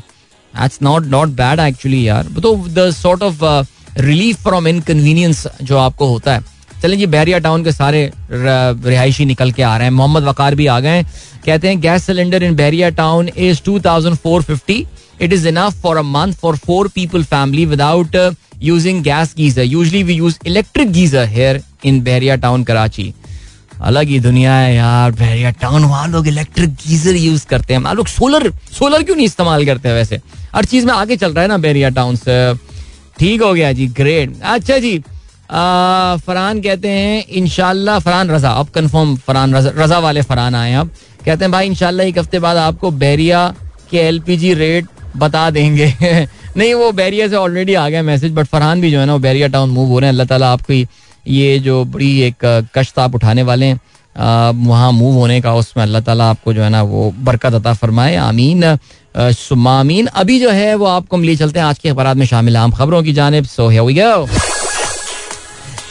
that's 0.54 0.80
not 0.82 1.06
not 1.08 1.30
bad 1.36 1.60
actually 1.60 2.08
यार। 2.08 2.28
तो 2.42 2.56
the 2.70 2.90
sort 2.94 3.24
of 3.24 3.44
relief 4.00 4.44
from 4.44 4.68
inconvenience 4.68 5.46
जो 5.62 5.78
आपको 5.78 6.08
होता 6.08 6.34
है। 6.34 6.44
चलें 6.82 6.98
जी, 6.98 7.06
बैरिया 7.06 7.40
टाउन 7.40 7.64
के 7.64 7.72
सारे 7.72 8.12
रिहायशी 8.32 9.26
निकल 9.26 9.52
के 9.52 9.64
आ 9.64 9.76
रहे 9.78 9.88
हैं। 9.88 9.94
मोहम्मद 9.94 10.24
वकार 10.24 10.56
भी 10.56 10.68
आ 10.68 10.80
गए 10.80 10.90
हैं। 10.90 11.06
कहते 11.46 11.68
हैं 11.68 11.80
gas 11.82 12.04
cylinder 12.06 12.44
in 12.44 12.56
Bahria 12.56 12.90
Town 12.90 13.30
is 13.30 13.62
two 13.66 13.80
thousand 13.80 14.16
four 14.18 14.42
fifty 14.44 14.86
it 15.22 15.34
is 15.34 15.48
enough 15.48 15.82
for 15.82 15.98
a 15.98 16.02
month 16.02 16.34
for 16.42 16.56
four 16.58 16.88
people 16.96 17.24
family 17.24 17.66
without 17.66 18.16
using 18.64 19.04
gas 19.04 19.34
geyser 19.38 19.64
usually 19.64 20.04
we 20.04 20.14
use 20.14 20.38
electric 20.48 20.92
geyser 20.92 21.26
here 21.28 21.62
in 21.86 22.02
Bahria 22.04 22.36
Town 22.36 22.64
Karachi 22.64 23.14
अलग 23.82 24.08
ही 24.08 24.20
दुनिया 24.20 24.54
है 24.54 24.74
यार 24.76 25.12
Bairiya 25.12 25.52
town 25.62 25.84
वहाँ 25.84 26.08
लोग 26.08 26.28
electric 26.28 26.74
geyser 26.88 27.16
use 27.16 27.46
करते 27.48 27.74
हैं। 27.74 27.94
लोग 27.96 28.08
सोलर 28.08 28.52
सोलर 28.72 29.04
क्यों 29.04 29.16
नहीं 29.16 29.26
इस्तेमाल 29.26 29.66
करते 29.66 29.90
हैं 29.90 29.96
वैसे? 29.96 30.20
हर 30.56 30.66
चीज़ 30.66 30.86
में 30.86 30.94
आगे 30.94 31.18
चल 31.18 31.34
रहा 31.34 31.42
है 31.42 31.48
ना 31.48 31.58
बैरिया 31.60 31.90
टाउन 31.90 32.16
से। 32.16 32.54
ठीक 33.20 33.42
हो 33.42 33.54
गया 33.54 33.72
जी 33.74 33.88
ग्रेट 33.98 34.36
अच्छा 34.44 34.78
जी 34.78 34.98
फरहान 35.52 36.62
कहते 36.62 36.90
हैं 36.90 37.26
इनशाला 37.28 37.98
फरहान 38.00 38.30
रजा 38.32 38.50
अब 38.50 38.68
कंफर्म 38.76 39.16
फरहान 39.18 39.56
रजा, 39.56 39.72
रजा 39.78 40.00
वाले 40.00 40.22
फरहान 40.22 40.56
आए 40.56 40.74
अब। 40.74 40.90
कहते 41.26 41.46
हैं 41.46 41.52
भाई 41.52 41.66
इनशाला 41.68 42.04
एक 42.04 42.18
हफ़्ते 42.20 42.40
बाद 42.40 42.58
आपको 42.58 42.92
बैरिया 42.92 43.48
के 43.92 43.98
एलपीजी 43.98 44.54
रेट 44.54 44.86
बता 45.18 45.50
देंगे। 45.50 45.94
नहीं 46.58 46.74
वो 46.74 46.92
बैरिया 46.92 47.28
से 47.28 47.36
ऑलरेडी 47.36 47.74
आ 47.74 47.88
गया 47.90 48.02
मैसेज 48.04 48.32
बट 48.34 48.46
फरहान 48.48 48.82
भी 48.82 48.92
जो 48.92 49.00
है 49.00 49.06
ना 49.06 49.14
वो 49.14 49.20
बैरिया 49.20 49.48
टाउन 49.48 49.70
मूव 49.70 49.90
हो 49.90 50.00
रहे 50.00 50.08
हैं। 50.08 50.14
अल्लाह 50.14 50.28
ताला 50.28 50.52
आपकी 50.54 50.86
ये 51.26 51.60
जो 51.60 51.84
बड़ी 51.86 52.12
एक 52.22 52.46
कश्त 52.76 53.00
आप 53.00 53.16
उठाने 53.16 53.44
वाले 53.44 53.66
हैं 53.66 53.80
वहाँ 54.16 54.92
मूव 54.92 55.14
होने 55.16 55.40
का 55.42 55.54
उसमें 55.56 55.84
अल्लाह 55.84 56.02
ताला 56.02 56.30
आपको 56.30 56.54
जो 56.54 56.64
है 56.64 56.70
ना 56.70 56.82
वो 56.84 57.12
बरकत 57.20 57.54
अता 57.54 57.74
फरमाए। 57.74 58.16
आमीन। 58.18 58.64
सुमामीन 59.16 60.08
अभी 60.08 60.40
जो 60.40 60.50
है 60.52 60.74
वो 60.76 60.86
आपको 60.88 61.18
हम 61.18 61.24
लिए 61.24 61.36
चलते 61.36 61.60
हैं 61.60 61.66
आज 61.66 61.80
के 61.80 61.90
अखबार 61.90 62.16
में 62.16 62.26
शामिल 62.26 62.58
आम 62.58 62.72
खबरों 62.72 63.02
की 63.04 63.14
जानब। 63.14 63.46
सो 63.46 63.68
है 63.70 63.82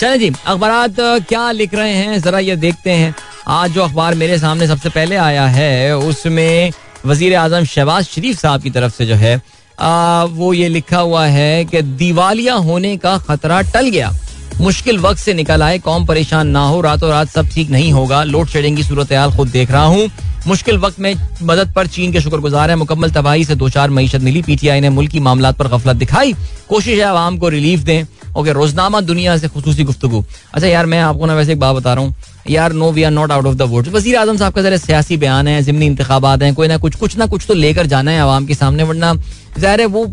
चले 0.01 0.19
जी 0.19 0.31
अखबार 0.47 0.95
क्या 1.29 1.51
लिख 1.53 1.75
रहे 1.75 1.95
हैं? 1.95 2.21
जरा 2.21 2.39
ये 2.39 2.57
देखते 2.57 2.91
हैं। 2.91 3.15
आज 3.49 3.71
जो 3.71 3.83
अखबार 3.83 4.15
मेरे 4.15 4.39
सामने 4.39 4.67
सबसे 4.67 4.89
पहले 4.91 5.17
आया 5.19 5.47
है 5.49 5.97
उसमें 5.99 6.73
वज़ीर 7.07 7.35
आज़म 7.37 7.65
शहबाज 7.67 8.05
शरीफ 8.07 8.41
साहब 8.41 8.63
की 8.63 8.71
तरफ़ 8.71 8.93
से 8.95 9.07
जो 9.07 9.15
है 9.17 9.41
आ, 9.79 10.25
वो 10.25 10.53
ये 10.55 10.69
लिखा 10.69 10.99
हुआ 10.99 11.27
है 11.27 11.65
कि 11.65 11.83
दिवालिया 11.83 12.55
होने 12.65 12.97
का 12.97 13.17
खतरा 13.19 13.61
टल 13.73 13.89
गया। 13.89 14.13
मुश्किल 14.61 14.99
वक्त 14.99 15.21
से 15.21 15.35
निकल 15.35 15.63
आए। 15.63 15.79
कौम 15.79 16.07
परेशान 16.07 16.49
ना 16.49 16.65
हो। 16.65 16.81
रातों 16.81 17.11
रात 17.11 17.29
सब 17.29 17.49
ठीक 17.49 17.71
नहीं 17.71 17.93
होगा। 17.93 18.23
लोड 18.25 18.49
शेडिंग 18.49 18.77
की 18.77 18.83
सूरत 18.83 19.13
खुद 19.37 19.49
देख 19.49 19.71
रहा 19.71 19.85
हूँ। 19.85 20.09
मुश्किल 20.47 20.79
वक्त 20.79 21.01
में 21.01 21.15
मदद 21.43 21.73
पर 21.73 21.87
चीन 21.89 22.13
के 22.13 22.21
शुक्रगुजार 22.21 22.71
है। 22.71 22.77
मुकम्मल 22.77 23.11
तबाही 23.11 23.45
से 23.45 23.55
दो 23.55 23.69
चार 23.69 23.91
मीशत 23.91 24.21
मिली। 24.21 24.43
पीटीआई 24.43 24.81
ने 24.81 24.89
मुल्की 24.91 25.21
मामला 25.21 25.51
पर 25.53 25.69
गफलत 25.69 25.97
दिखाई। 25.97 26.33
कोशिश 26.69 26.99
है 26.99 27.05
आवाम 27.05 27.39
को 27.39 27.49
रिलीफ 27.49 27.81
दें। 27.81 28.05
ओके, 28.31 28.53
रोजनामा 28.53 29.01
दुनिया 29.03 29.37
से 29.39 29.49
खसूसी 29.49 29.85
गुफ्तु 29.85 30.25
अच्छा 30.55 30.67
यार, 30.67 30.87
मैं 30.87 31.01
आपको 31.01 31.27
ना 31.27 31.35
वैसे 31.35 31.53
एक 31.53 31.61
बात 31.61 31.77
बता 31.77 31.95
रहा 31.95 32.05
हूँ। 32.05 32.15
यार 32.49 32.73
no 32.73 32.91
we 32.93 33.03
are 33.03 33.11
not 33.11 33.33
out 33.33 33.47
of 33.47 33.55
the 33.55 33.63
vote 33.63 33.89
वज़ीर 33.89 34.17
आज़म 34.17 34.37
साहब 34.37 34.53
का 34.53 34.63
जरा 34.63 34.77
सियासी 34.79 35.17
बयान 35.17 35.49
है, 35.49 35.63
जिमनी 35.63 35.87
इंतबात 35.87 36.43
हैं। 36.43 36.55
कोई 36.55 36.69
ना 36.69 36.77
कुछ 36.79 36.95
कुछ 36.97 37.17
ना 37.19 37.27
कुछ 37.27 37.45
तो 37.49 37.55
लेकर 37.55 37.87
जाना 37.87 38.11
है 38.11 38.21
आवाम 38.21 38.47
के 38.47 38.55
सामने, 38.55 38.83
वरना 38.83 39.15
ज़ाहिर 39.59 39.81
है 39.81 39.87
वो 39.87 40.07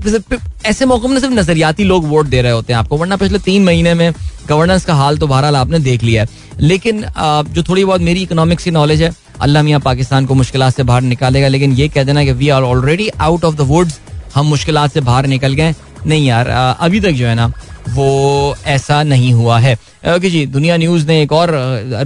ऐसे 0.66 0.86
मौकों 0.86 1.08
में 1.08 1.20
सिर्फ़ 1.20 1.34
नजरियाती 1.34 1.84
लोग 1.84 2.06
वोट 2.08 2.26
दे 2.26 2.42
रहे 2.42 2.52
होते 2.52 2.74
हैं 2.74 2.80
आपको, 2.80 2.98
वरना 2.98 3.16
पिछले 3.16 3.40
तीन 3.40 3.64
महीने 3.64 3.94
में 3.94 4.12
गवर्नेंस 4.50 4.86
का 4.86 4.94
हाल 4.96 5.18
तो 5.18 5.28
बहरहाल 5.28 5.56
आपने 5.56 5.80
देख 5.80 6.04
लिया 6.04 6.24
है। 6.24 6.46
लेकिन 6.60 7.06
जो 7.54 7.64
थोड़ी 7.64 7.86
बहुत 7.86 8.02
मेरी 8.02 8.22
इकोनॉमिक्स 8.24 8.64
की 8.64 8.72
नॉलेज 8.72 9.02
है 9.02 9.12
अल्लाह 9.42 9.64
मियाँ 9.64 9.80
पाकिस्तान 9.80 10.26
को 10.26 10.34
मुश्किल 10.34 10.70
से 10.70 10.84
बाहर 10.84 11.02
निकालेगा, 11.04 11.48
लेकिन 11.48 11.72
ये 11.74 11.88
कह 11.88 12.04
देना 12.04 12.24
कि 12.26 12.32
we 12.34 12.50
are 12.50 12.64
already 12.64 13.10
out 13.22 13.46
of 13.46 13.56
the 13.56 13.62
woods 13.70 14.00
हम 14.36 14.46
मुश्किल 14.46 14.88
से 14.88 15.02
बाहर 15.02 15.26
निकल 15.28 15.54
गए। 15.54 15.74
नहीं 16.06 16.28
यार 16.28 16.48
अभी 16.48 17.00
तक 17.00 17.12
जो 17.12 17.28
है 17.28 17.36
ना, 17.36 17.52
वो 17.90 18.56
ऐसा 18.66 19.02
नहीं 19.04 19.32
हुआ 19.34 19.60
है। 19.60 19.74
ओके 20.08 20.30
जी, 20.30 20.46
दुनिया 20.46 20.76
न्यूज़ 20.78 21.06
ने 21.08 21.22
एक 21.22 21.32
और 21.32 21.52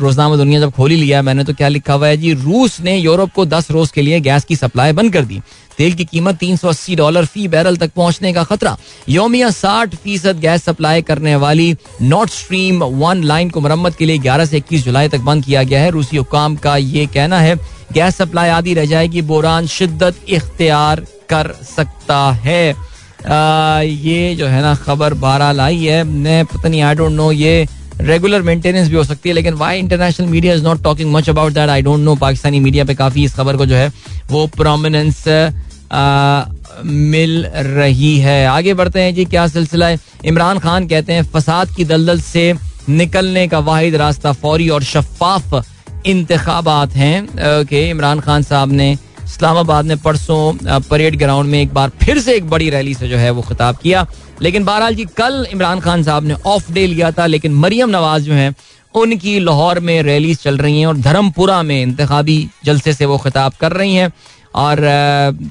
रोजनामा 0.02 0.36
दुनिया 0.36 0.60
जब 0.60 0.72
खोली 0.72 0.96
लिया, 0.96 1.22
मैंने 1.22 1.44
तो 1.44 1.54
क्या 1.54 1.68
लिखा 1.68 1.94
हुआ 1.94 2.08
है 2.08 2.18
जी, 2.18 2.34
रूस 2.34 2.80
ने 2.82 2.96
यूरोप 2.98 3.32
को 3.34 3.46
दस 3.46 3.72
रोज 3.72 3.92
के 3.92 4.02
लिए 4.02 4.20
गैस 4.20 4.44
की 4.46 4.56
सप्लाई 4.56 4.92
बंद 4.92 5.14
कर 5.14 5.26
दी। 5.26 5.42
तेल 5.78 5.94
की 5.94 6.06
कीमत 6.06 6.36
तीन 6.36 6.58
सौ 6.58 6.68
अस्सी 6.70 6.96
डॉलर 6.96 7.26
फ़ी 7.26 7.48
बैरल 7.48 7.78
तक 7.78 7.92
पहुँचने 7.96 8.34
का 8.34 8.44
खतरा। 8.44 8.76
योमिया 9.10 9.50
साठ 9.52 9.96
फ़ीसद 9.96 10.40
गैस 10.40 10.64
सप्लाई 10.64 11.02
करने 11.02 11.36
वाली 11.36 11.76
नॉर्थ 12.02 12.32
स्ट्रीम 12.32 12.84
वन 12.84 13.24
लाइन 13.24 13.50
को 13.50 13.62
मरम्मत 13.62 13.96
के 13.96 14.06
लिए 14.06 14.18
ग्यारह 14.18 14.46
से 14.46 14.58
इक्कीस 14.58 14.86
जुलाई 14.86 15.10
तक 15.10 15.20
बंद 15.22 15.46
किया 15.46 15.64
गया 15.64 15.82
है। 15.82 15.90
रूसी 15.92 16.18
हुकाम 16.18 16.56
का 16.56 16.76
ये 16.78 17.06
कहना 17.06 17.40
है, 17.40 17.56
गैस 17.94 18.18
सप्लाई 18.18 18.50
आदि 18.50 18.74
रह 18.74 18.86
जाएगी, 18.86 19.22
बोरान 19.24 19.68
शिद्दत 19.68 20.30
इख्तियार 20.30 21.06
कर 21.30 21.54
सकता 21.68 22.32
है। 22.34 22.91
ये 23.26 24.36
जो 24.36 24.48
है 24.48 24.62
ना, 24.62 24.74
खबर 24.78 25.14
बहरहाल 25.16 25.60
आई 25.62 25.84
है। 25.86 26.04
मैं 26.04 26.44
पता 26.46 26.70
नहीं 26.70 26.82
आई 26.82 26.96
डोंट 26.96 27.12
नो 27.12 27.32
ये 27.32 27.68
रेगुलर 28.02 28.42
मेंटेनेंस 28.42 28.88
भी 28.90 28.96
हो 28.96 29.04
सकती 29.04 29.30
है, 29.30 29.36
लेकिन 29.36 29.54
why 29.54 29.80
international 29.80 30.28
media 30.28 30.54
is 30.54 30.64
not 30.64 30.84
talking 30.84 31.12
much 31.14 31.30
about 31.30 31.54
that 31.54 31.70
I 31.70 31.82
don't 31.82 32.00
know 32.00 32.16
Pakistani 32.18 32.60
media 32.60 32.86
पे 32.86 32.96
काफ़ी 32.96 33.24
इस 33.24 33.34
खबर 33.36 33.58
को 33.58 33.66
जो 33.66 33.76
है, 33.76 33.92
वो 34.32 34.46
प्रोमिनेंस 34.58 35.24
मिल 36.86 37.46
रही 37.46 38.18
है। 38.20 38.46
आगे 38.48 38.74
बढ़ते 38.74 39.02
हैं 39.02 39.14
जी, 39.16 39.26
क्या 39.26 39.46
सिलसिला 39.48 39.88
है? 39.88 40.00
इमरान 40.26 40.60
खान 40.60 40.88
कहते 40.88 41.14
हैं, 41.14 41.24
फसाद 41.24 41.76
की 41.76 41.86
दलदल 41.86 42.20
से 42.22 42.54
निकलने 42.90 43.48
का 43.48 43.60
वाहिद 43.62 43.96
रास्ता 43.96 44.32
फौरी 44.34 44.70
और 44.70 44.84
शफाफ 44.84 45.64
इंतबात 46.06 46.96
हैं। 46.96 47.24
ओके, 47.60 47.90
इमरान 47.90 48.20
खान 48.20 48.44
साहब 48.44 48.72
ने 48.72 48.96
इस्लामाबाद 49.32 49.86
ने 49.86 49.96
परसों 49.96 50.80
परेड 50.82 51.18
ग्राउंड 51.18 51.50
में 51.50 51.62
एक 51.62 51.74
बार 51.74 51.92
फिर 52.02 52.20
से 52.20 52.36
एक 52.36 52.50
बड़ी 52.50 52.70
रैली 52.70 52.94
से 52.94 53.08
जो 53.08 53.18
है 53.18 53.30
वो 53.32 53.42
खिताब 53.42 53.78
किया। 53.78 54.06
लेकिन 54.42 54.64
बहरहाल 54.64 54.96
जी, 54.96 55.06
कल 55.18 55.48
इमरान 55.52 55.80
खान 55.80 56.04
साहब 56.04 56.24
ने 56.24 56.34
ऑफ़ 56.46 56.72
डे 56.72 56.86
लिया 56.88 57.12
था, 57.12 57.26
लेकिन 57.26 57.54
मरियम 57.54 57.90
नवाज़ 57.90 58.24
जो 58.24 58.34
है, 58.34 58.54
उनकी 58.96 59.40
लाहौर 59.40 59.80
में 59.80 60.02
रैलीज 60.04 60.38
चल 60.38 60.58
रही 60.58 60.80
हैं 60.80 60.88
और 60.88 60.98
धर्मपुरा 60.98 61.62
में 61.64 61.82
इंतबी 61.82 62.38
जलसे 62.66 62.94
से 62.94 63.06
वो 63.06 63.18
खिताब 63.18 63.54
कर 63.60 63.72
रही 63.72 63.96
हैं। 63.96 64.12
और 64.56 64.78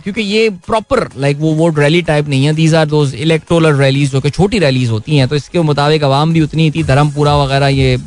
क्योंकि 0.05 0.23
ये 0.23 0.49
प्रॉपर 0.67 1.09
लाइक 1.19 1.37
वो 1.41 1.53
वोट 1.55 1.79
रैली 1.79 2.03
टाइप 2.03 2.29
नहीं 2.29 2.45
है। 2.45 2.53
These 2.53 2.75
are 2.75 2.87
those 2.87 3.15
electoral 3.15 3.75
rallies 3.75 4.11
जो 4.13 4.21
कि 4.21 4.31
छोटी 4.31 4.59
रैलीज 4.59 4.91
होती 4.91 5.17
हैं। 5.17 5.29
तो 5.29 5.37
इसके 5.37 5.61
मुताबिक 5.61 6.05
आवाम 6.05 6.33
भी 6.33 6.41
उतनी 6.41 6.71
थी। 6.71 6.83
धर्मपुरा 6.83 7.37
वगैरह, 7.37 7.69
ये 7.69 7.99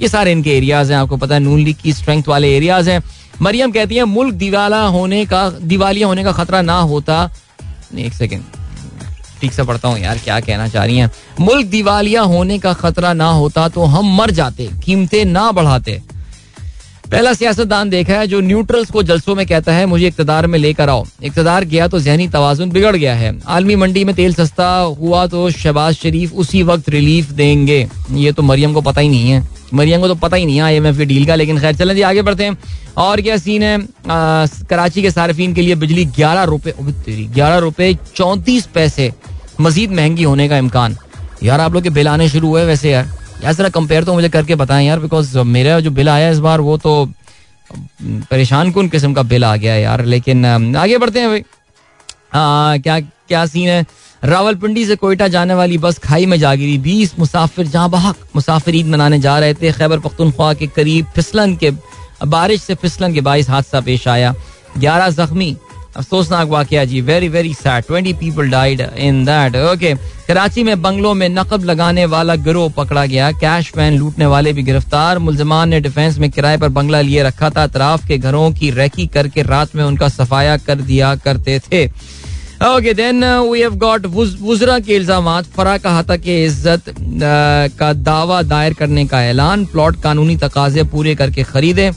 ये 0.00 0.08
सारे 0.08 0.32
इनके 0.32 0.56
एरियाज़ 0.56 0.92
हैं। 0.92 0.98
आपको 0.98 1.16
पता 1.16 1.34
है 1.34 1.40
नून 1.40 1.60
लीग 1.60 1.76
की 1.82 1.92
स्ट्रेंथ 1.92 2.22
वाले 2.28 2.56
एरियाज़ 2.56 2.90
हैं। 2.90 3.00
मरियम 3.42 3.72
कहती 3.72 3.96
है, 3.96 4.04
मुल्क 4.04 4.34
दिवाला 4.34 4.82
होने 4.82 5.24
का, 5.26 5.48
दिवालिया 5.50 6.06
होने 6.06 6.24
का 6.24 6.32
खतरा 6.32 6.62
ना 6.62 6.78
होता। 6.82 7.30
एक 7.96 8.12
सेकेंड 8.12 8.42
ठीक 9.40 9.52
से 9.52 9.62
पढ़ता 9.62 9.88
हूँ 9.88 9.98
यार, 9.98 10.18
क्या 10.18 10.40
कहना 10.40 10.68
चाह 10.68 10.84
रही 10.84 10.98
हैं। 10.98 11.10
मुल्क 11.40 11.66
दिवालिया 11.66 12.22
होने 12.24 12.58
का 12.58 12.72
खतरा 12.74 13.12
ना 13.12 13.30
होता 13.30 13.68
तो 13.68 13.84
हम 13.84 14.14
मर 14.16 14.30
जाते, 14.30 14.68
कीमतें 14.84 15.24
ना 15.24 15.50
बढ़ाते। 15.52 16.00
पहला 17.06 17.32
सियासतदान 17.34 17.90
देखा 17.90 18.12
है, 18.12 18.26
जो 18.26 18.40
न्यूट्रल्स 18.40 18.90
को 18.90 19.02
जलसों 19.02 19.34
में 19.34 19.46
कहता 19.46 19.72
है, 19.72 19.84
मुझे 19.86 20.06
इकतदार 20.06 20.46
में 20.46 20.58
लेकर 20.58 20.88
आओ। 20.88 21.04
इकतदार 21.22 21.64
गया 21.64 21.88
तो 21.88 21.98
जहनी 22.00 22.28
तोजुन 22.28 22.70
बिगड़ 22.70 22.94
गया 22.96 23.14
है। 23.14 23.32
आलमी 23.48 23.76
मंडी 23.76 24.04
में 24.04 24.14
तेल 24.14 24.34
सस्ता 24.34 24.68
हुआ 25.00 25.26
तो 25.26 25.50
शहबाज 25.50 25.94
शरीफ 25.94 26.32
उसी 26.34 26.62
वक्त 26.62 26.88
रिलीफ 26.88 27.30
देंगे। 27.32 27.86
ये 28.12 28.32
तो 28.32 28.42
मरियम 28.42 28.72
को 28.72 28.80
पता 28.80 29.00
ही 29.00 29.08
नहीं 29.08 29.30
है। 29.30 29.55
मरियम 29.74 30.00
को 30.00 30.08
तो 30.08 30.14
पता 30.16 30.36
ही 30.36 30.46
नहीं 30.46 30.56
है 30.56 30.62
आई 30.62 30.74
एम 30.74 30.86
एफ़ 30.86 31.02
डील 31.02 31.26
का 31.26 31.34
लेकिन 31.34 31.58
खैर 31.60 31.74
चलें 31.76 31.94
जी 31.94 32.02
आगे 32.02 32.22
बढ़ते 32.22 32.44
हैं। 32.44 32.56
और 32.96 33.20
क्या 33.20 33.36
सीन 33.36 33.62
है? 33.62 33.76
आ, 33.76 34.46
कराची 34.70 35.02
के 35.02 35.10
सार्फिन 35.10 35.54
के 35.54 35.62
लिए 35.62 35.74
बिजली 35.74 36.04
ग्यारह 36.06 36.42
रुपए 36.44 36.74
ग्यारह 37.34 37.58
रुपए 37.58 37.92
चौंतीस 38.14 38.66
पैसे। 38.74 39.12
मजीद 39.60 39.92
महँगी 39.92 40.22
होने 40.22 40.48
का 40.48 40.58
इम्कान। 40.58 40.96
यार 41.42 41.60
आप 41.60 41.72
लोग 41.72 41.82
के 41.82 41.90
बिल 41.90 42.08
आने 42.08 42.28
शुरू 42.28 42.48
हुए 42.48 42.64
वैसे 42.64 42.90
यार। 42.90 43.10
यार 43.44 43.52
जरा 43.54 43.68
कंपेयर 43.68 44.04
तो 44.04 44.14
मुझे 44.14 44.28
करके 44.28 44.54
बताएँ 44.54 44.86
यार 44.86 45.00
बिकॉज़ 45.00 45.38
मेरा 45.38 45.78
जो 45.80 45.90
बिल 45.90 46.08
आया 46.08 46.30
इस 46.30 46.38
बार 46.38 46.60
वो 46.60 46.76
तो 46.78 46.94
परेशान 48.30 48.70
कौन 48.72 48.88
किस्म 48.88 49.12
का 49.14 49.22
बिल 49.24 49.44
आ 49.44 49.54
गया 49.56 49.74
यार 49.76 50.04
लेकिन 50.04 50.44
आगे 50.76 50.98
बढ़ते 50.98 51.20
हैं 51.20 51.28
भाई। 51.28 51.44
क्या 52.78 52.98
क्या 53.00 53.44
सीन 53.46 53.68
है? 53.68 53.84
रावलपिंडी 54.22 54.84
से 54.86 54.96
कोयटा 54.96 55.28
जाने 55.28 55.54
वाली 55.54 55.78
बस 55.78 55.98
खाई 55.98 56.26
में 56.26 56.38
जा 56.38 56.54
गिरी 56.54 56.78
बीस 56.78 57.14
मुसाफिर 57.18 57.66
जहाँ 57.66 57.90
बहक 57.90 58.16
मुसाफिर 58.36 58.76
ईद 58.76 58.86
मनाने 58.86 59.18
जा 59.18 59.38
रहे 59.38 59.54
थे। 59.54 59.72
खैबर 59.72 59.98
पख्तूनख्वा 59.98 60.52
के 60.54 60.66
करीब 60.66 61.06
फिसलन 61.14 61.54
के, 61.56 61.70
बारिश 62.26 62.62
से 62.62 62.74
फिसलन 62.74 63.14
के 63.14 63.20
बाईस 63.20 63.50
हादसा 63.50 63.80
पेश 63.80 64.08
आया। 64.08 64.34
ग्यारह 64.78 65.10
जख्मी। 65.10 65.56
अफसोसनाक 65.96 66.48
वाकया 66.48 66.84
जी 66.84 67.00
very 67.00 67.28
very 67.28 67.52
sad 67.54 67.84
twenty 67.84 68.12
people 68.12 68.50
died 68.50 68.80
in 68.80 69.24
that 69.24 69.56
okay 69.56 69.94
Karachi 70.28 70.62
में 70.62 70.80
बंगलों 70.82 71.12
में 71.14 71.28
नकब 71.28 71.64
लगाने 71.64 72.04
वाला 72.06 72.34
गिरोह 72.36 72.68
पकड़ा 72.76 73.04
गया। 73.06 73.30
कैश 73.32 73.72
वैन 73.76 73.96
लूटने 73.98 74.26
वाले 74.26 74.52
भी 74.52 74.62
गिरफ़्तार। 74.62 75.18
मुलजमान 75.18 75.68
ने 75.68 75.80
डिफेंस 75.80 76.18
में 76.18 76.30
किराए 76.30 76.58
पर 76.58 76.68
बंगला 76.68 77.00
लिए 77.00 77.22
रखा 77.22 77.50
था। 77.50 77.62
अतराफ 77.62 78.06
के 78.08 78.18
घरों 78.18 78.50
की 78.52 78.70
रैकी 78.70 79.06
करके 79.06 79.42
रात 79.42 79.76
में 79.76 79.84
उनका 79.84 80.08
सफाया 80.08 80.56
कर 80.56 80.80
दिया 80.82 81.14
करते 81.16 81.58
थे। 81.72 81.86
Okay 82.56 82.92
then 82.94 83.24
we 83.42 83.60
have 83.60 83.74
got 83.76 84.06
वुजरा 84.06 84.78
के 84.78 84.94
इल्ज़ाम 84.96 85.40
फरा 85.56 85.76
कहा 85.78 86.02
के 86.10 86.44
इज़्ज़त 86.44 86.94
का 87.78 87.92
दावा 87.92 88.42
दायर 88.44 88.74
करने 88.74 89.04
का 89.06 89.22
ऐलान 89.24 89.64
प्लॉट 89.66 90.00
कानूनी 90.02 90.36
तकाजे 90.36 90.82
पूरे 90.92 91.14
करके 91.14 91.42
खरीदे 91.44 91.90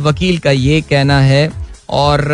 वकील 0.00 0.38
का 0.38 0.50
ये 0.50 0.80
कहना 0.80 1.20
है 1.20 1.50
और 1.90 2.24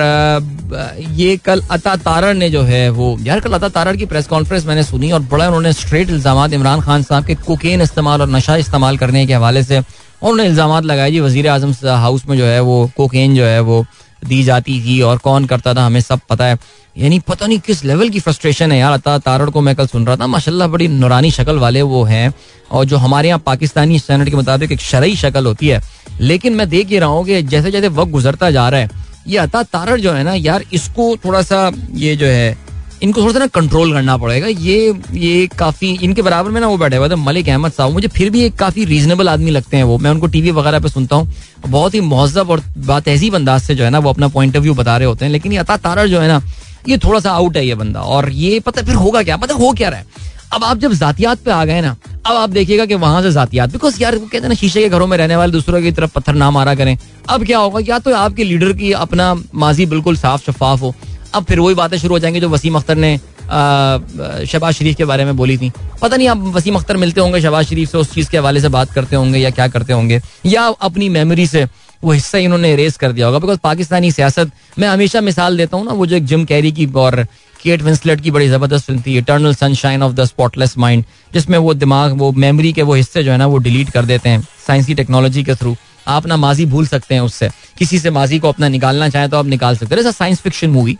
ये 1.10 1.36
कल 1.36 1.60
अता 1.70 1.94
तारड़ 1.98 2.34
ने 2.36 2.50
जो 2.50 2.62
है 2.62 2.88
वो 2.90 3.16
यार 3.20 3.40
कल 3.40 3.52
अता 3.52 3.68
तारड़ 3.68 3.96
की 3.96 4.06
प्रेस 4.06 4.26
कॉन्फ्रेंस 4.26 4.66
मैंने 4.66 4.82
सुनी 4.84 5.12
और 5.12 5.20
बड़ा 5.30 5.46
उन्होंने 5.46 5.72
स्ट्रेट 5.74 6.10
इल्ज़ाम 6.10 6.44
इमरान 6.54 6.80
खान 6.80 7.02
साहब 7.02 7.24
के 7.24 7.34
कोकेन 7.36 7.82
इस्तेमाल 7.82 8.20
और 8.20 8.28
नशा 8.30 8.56
इस्तेमाल 8.56 8.98
करने 8.98 9.26
के 9.26 9.34
हवाले 9.34 9.62
से 9.62 9.78
उन्होंने 9.78 10.46
इल्ज़ाम 10.46 10.80
लगाए 10.82 11.10
जी 11.10 11.20
वज़ीर 11.20 11.48
आज़म 11.48 11.74
हाउस 11.86 12.26
में 12.28 12.36
जो 12.38 12.44
है 12.44 12.60
वो 12.62 12.90
कोकेन 12.96 13.34
जो 13.34 13.44
है 13.44 13.60
वो 13.60 13.84
दी 14.22 14.42
जाती 14.44 14.80
थी 14.82 15.00
और 15.00 15.18
कौन 15.18 15.44
करता 15.44 15.74
था 15.74 15.86
हमें 15.86 16.00
सब 16.00 16.20
पता 16.30 16.44
है। 16.44 16.58
यानी 16.96 17.18
पता 17.18 17.46
नहीं 17.46 17.58
किस 17.58 17.84
लेवल 17.84 18.08
की 18.08 18.20
फ्रस्ट्रेशन 18.20 18.72
है 18.72 18.78
यार। 18.78 18.92
अता 18.92 19.18
तारड़ 19.18 19.48
को 19.50 19.60
मैं 19.60 19.74
कल 19.76 19.86
सुन 19.86 20.06
रहा 20.06 20.16
था, 20.16 20.26
माशाल्लाह 20.26 20.68
बड़ी 20.68 20.88
नुरानी 20.88 21.30
शक्ल 21.30 21.58
वाले 21.58 21.82
वो 21.82 22.02
हैं। 22.04 22.32
और 22.70 22.84
जो 22.84 22.96
हमारे 22.96 23.28
यहाँ 23.28 23.42
पाकिस्तानी 23.46 23.98
स्टैंडर्ड 23.98 24.30
के 24.30 24.36
मुताबिक 24.36 24.72
एक 24.72 24.80
शरई 24.80 25.16
शक्ल 25.16 25.44
होती 25.46 25.68
है। 25.68 25.80
लेकिन 26.20 26.54
मैं 26.54 26.68
देख 26.68 26.88
ही 26.88 26.98
रहा 26.98 27.08
हूँ 27.08 27.24
कि 27.24 27.42
जैसे 27.42 27.70
जैसे 27.70 27.88
वक्त 27.88 28.10
गुजरता 28.12 28.50
जा 28.50 28.68
रहा 28.68 28.80
है, 28.80 28.90
ये 29.26 29.38
अता 29.38 29.62
तारड़ 29.62 30.00
जो 30.00 30.12
है 30.12 30.22
ना 30.24 30.34
यार, 30.34 30.64
इसको 30.72 31.16
थोड़ा 31.16 31.42
सा 31.42 31.70
ये 31.94 32.16
जो 32.16 32.26
है 32.26 32.56
इनको 33.02 33.22
थोड़ा 33.22 33.32
सा 33.32 33.38
ना 33.38 33.46
कंट्रोल 33.46 33.92
करना 33.92 34.16
पड़ेगा। 34.16 34.46
ये 34.46 34.94
ये 35.12 35.46
काफ़ी, 35.58 35.90
इनके 36.02 36.22
बराबर 36.22 36.50
में 36.50 36.60
ना 36.60 36.66
वो 36.66 36.76
बैठे 36.78 36.96
हुए 36.96 37.08
थे 37.08 37.14
मलिक 37.14 37.48
अहमद 37.48 37.72
साहब। 37.72 37.92
मुझे 37.92 38.08
फिर 38.08 38.30
भी 38.30 38.42
एक 38.42 38.54
काफ़ी 38.54 38.84
रीजनेबल 38.84 39.28
आदमी 39.28 39.50
लगते 39.50 39.76
हैं 39.76 39.84
वो। 39.84 39.98
मैं 39.98 40.10
उनको 40.10 40.26
टीवी 40.26 40.50
वगैरह 40.50 40.80
पे 40.80 40.88
सुनता 40.88 41.16
हूँ। 41.16 41.32
बहुत 41.68 41.94
ही 41.94 42.00
महजब 42.00 42.50
और 42.50 42.62
बात 42.78 43.04
तहजीब 43.04 43.34
अंदाज 43.34 43.62
से 43.62 43.74
जो 43.74 43.84
है 43.84 43.90
ना, 43.90 43.98
वो 43.98 44.10
अपना 44.10 44.28
पॉइंट 44.28 44.56
ऑफ़ 44.56 44.62
व्यू 44.62 44.74
बता 44.74 44.96
रहे 44.96 45.08
होते 45.08 45.24
हैं। 45.24 45.32
लेकिन 45.32 45.52
ये 45.52 45.58
अता 45.58 45.76
तारड़ 45.76 46.08
जो 46.08 46.20
है 46.20 46.28
ना, 46.28 46.42
ये 46.88 46.98
थोड़ा 46.98 47.20
सा 47.20 47.32
आउट 47.32 47.56
है 47.56 47.66
ये 47.66 47.74
बंदा। 47.74 48.00
और 48.00 48.30
ये 48.30 48.60
पता 48.60 48.82
फिर 48.82 48.94
होगा 48.94 49.22
क्या? 49.22 49.36
पता 49.36 49.54
हो 49.54 49.72
क्या 49.72 49.88
रहा 49.88 49.98
है? 49.98 50.06
अब 50.52 50.64
आप 50.64 50.78
जब 50.78 50.92
जातियात 50.92 51.38
पे 51.38 51.50
आ 51.50 51.64
गए 51.64 51.80
ना, 51.80 51.96
अब 52.26 52.36
आप 52.36 52.50
देखिएगा 52.50 52.86
कि 52.86 52.94
वहाँ 52.94 53.22
से 53.22 53.32
जातियात 53.32 53.72
बिकॉज़ 53.72 54.02
यार 54.02 54.16
वो 54.16 54.26
कहते 54.26 54.38
हैं 54.38 54.48
ना, 54.48 54.54
शीशे 54.54 54.82
के 54.82 54.88
घरों 54.88 55.06
में 55.06 55.16
रहने 55.18 55.36
वाले 55.36 55.52
दूसरों 55.52 55.82
की 55.82 55.92
तरफ़ 55.92 56.10
पत्थर 56.10 56.34
ना 56.34 56.50
मारा 56.50 56.74
करें। 56.74 56.96
अब 57.28 57.44
क्या 57.46 57.58
होगा? 57.58 57.80
या 57.88 57.98
तो 57.98 58.14
आपके 58.14 58.44
लीडर 58.44 58.72
की 58.72 58.92
अपना 58.92 59.34
माजी 59.54 59.86
बिल्कुल 59.86 60.16
साफ़ 60.16 60.44
शफाफ 60.44 60.82
हो 60.82 60.94
अब 61.34 61.44
फिर 61.44 61.60
वही 61.60 61.74
बातें 61.74 61.96
शुरू 61.98 62.14
हो 62.14 62.18
जाएँगी 62.18 62.40
जो 62.40 62.48
वसीम 62.48 62.76
अख्तर 62.76 62.96
ने 62.96 63.16
शहबाज 63.48 64.74
शरीफ 64.74 64.96
के 64.96 65.04
बारे 65.04 65.24
में 65.24 65.36
बोली 65.36 65.56
थी। 65.58 65.70
पता 66.02 66.16
नहीं 66.16 66.28
आप 66.28 66.38
वसीम 66.54 66.76
अख्तर 66.76 66.96
मिलते 66.96 67.20
होंगे, 67.20 67.40
शहबाज 67.40 67.66
शरीफ 67.66 67.90
से 67.90 67.98
उस 67.98 68.12
चीज़ 68.14 68.30
के 68.30 68.38
हवाले 68.38 68.60
से 68.60 68.68
बात 68.68 68.92
करते 68.92 69.16
होंगे 69.16 69.38
या 69.38 69.50
क्या 69.50 69.68
करते 69.68 69.92
होंगे, 69.92 70.20
या 70.46 70.62
अपनी 70.62 71.08
मेमोरी 71.08 71.46
से 71.46 71.64
वो 72.02 72.12
हिस्सा 72.12 72.38
इन्होंने 72.38 72.74
रेस 72.76 72.96
कर 72.96 73.12
दिया 73.12 73.26
होगा। 73.26 73.38
बिकॉज़ 73.38 73.58
पाकिस्तानी 73.58 74.10
सियासत, 74.12 74.50
मैं 74.78 74.88
हमेशा 74.88 75.20
मिसाल 75.20 75.56
देता 75.56 75.76
हूँ 75.76 75.84
ना, 75.86 75.92
वो 75.92 76.06
जो 76.06 76.16
एक 76.16 76.24
जिम 76.26 76.44
कैरी 76.44 76.72
की 76.72 76.86
और 76.96 77.24
केट 77.62 77.82
विंसलेट 77.82 78.20
की 78.20 78.30
बड़ी 78.30 78.48
ज़बरदस्त 78.48 78.86
फ़िल्म 78.86 79.02
थी 79.06 79.16
Eternal 79.18 79.54
Sunshine 79.54 80.02
of 80.02 80.12
the 80.12 80.24
Spotless 80.24 80.76
Mind 80.78 81.04
जिसमें 81.34 81.58
वो 81.58 81.74
दिमाग, 81.74 82.18
वो 82.18 82.30
मेमोरी 82.32 82.72
के 82.72 82.82
वो 82.82 82.94
हिस्से 82.94 83.22
जो 83.24 83.32
है 83.32 83.38
ना, 83.38 83.46
वो 83.46 83.58
डिलीट 83.58 83.90
कर 83.90 84.04
देते 84.04 84.28
हैं 84.28 84.46
साइंस 84.66 84.86
की 84.86 84.94
टेक्नोलॉजी 84.94 85.42
के 85.44 85.54
थ्रू 85.54 85.76
आप 86.08 86.26
ना 86.26 86.36
माजी 86.36 86.66
भूल 86.66 86.86
सकते 86.86 87.14
हैं 87.14 87.20
उससे। 87.20 87.48
किसी 87.78 87.98
से 87.98 88.10
माजी 88.10 88.38
को 88.38 88.48
अपना 88.48 88.68
निकालना 88.68 89.08
चाहे 89.08 89.28
तो 89.28 89.36
आप 89.36 89.46
निकाल 89.46 89.76
सकते 89.76 89.94
हैं। 89.94 90.10
साइंस 90.12 90.40
फिक्शन 90.40 90.70
मूवी 90.70 90.96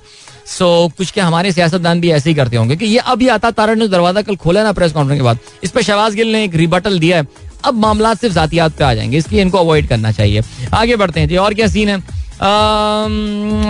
सो 0.48 0.66
कुछ 0.98 1.11
के 1.11 1.20
हमारे 1.20 1.52
सियासतदान 1.52 2.00
भी 2.00 2.11
ऐसे 2.11 2.30
ही 2.30 2.34
करते 2.36 2.56
होंगे 2.56 2.76
कि 2.76 2.86
ये 2.86 2.98
अभी 3.06 3.28
आता 3.28 3.50
तारा 3.50 3.74
ने 3.74 3.88
दरवाज़ा 3.88 4.22
कल 4.22 4.36
खोला 4.36 4.62
ना 4.62 4.72
प्रेस 4.72 4.92
कॉन्फ्रेंस 4.92 5.18
के 5.18 5.24
बाद। 5.24 5.38
इस 5.64 5.70
पर 5.70 5.82
शहबाज 5.82 6.14
गिल 6.14 6.32
ने 6.32 6.44
एक 6.44 6.54
रिबटल 6.54 6.98
दिया 6.98 7.16
है। 7.16 7.26
अब 7.64 7.74
मामला 7.76 8.12
सिर्फ़ 8.14 8.34
जातियात 8.34 8.76
पे 8.76 8.84
आ 8.84 8.92
जाएँगे। 8.94 9.18
इसलिए 9.18 9.42
इनको 9.42 9.59
अवॉइड 9.59 9.88
करना 9.88 10.12
चाहिए। 10.12 10.42
आगे 10.74 10.96
बढ़ते 10.96 11.20
हैं 11.20 11.28
जी, 11.28 11.36
और 11.36 11.54
क्या 11.54 11.66
सीन 11.66 11.88
है? 11.88 11.96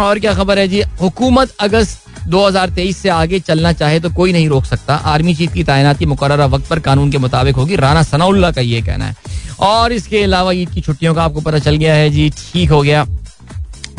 और 0.01 0.19
क्या 0.19 0.35
खबर 0.35 0.59
है 0.59 0.69
जी? 0.69 0.83
हुकूमत 1.01 1.55
अगस्त 1.61 2.07
2023 2.29 2.97
से 2.97 3.09
आगे 3.09 3.41
चलना 3.41 3.73
चाहे 3.73 4.01
तो 4.01 4.11
कोई 4.11 4.33
नहीं 4.33 4.49
रोक 4.49 4.65
सकता। 4.65 4.95
आर्मी 4.95 5.35
चीफ 5.35 5.53
की 5.53 5.65
तैनाती 5.65 6.07
मुकर 6.07 6.41
वक्त 6.47 6.69
पर 6.69 6.79
कानून 6.81 7.11
के 7.11 7.19
मुताबिक 7.19 7.57
होगी। 7.57 7.77
राना 7.77 8.03
सनाउल्ला 8.03 8.51
का 8.51 8.61
ये 8.61 8.83
कहना 8.83 9.07
है। 9.07 9.17
और 9.61 9.93
इसके 9.93 10.23
अलावा 10.23 10.53
ईद 10.53 10.71
की 10.71 10.81
छुट्टियों 10.81 11.15
का 11.15 11.23
आपको 11.23 11.41
पता 11.41 11.59
चल 11.59 11.77
गया 11.77 11.95
है 11.95 12.11
जी 12.11 12.31
ठीक 12.31 12.71
हो 12.71 12.83
गया 12.83 13.07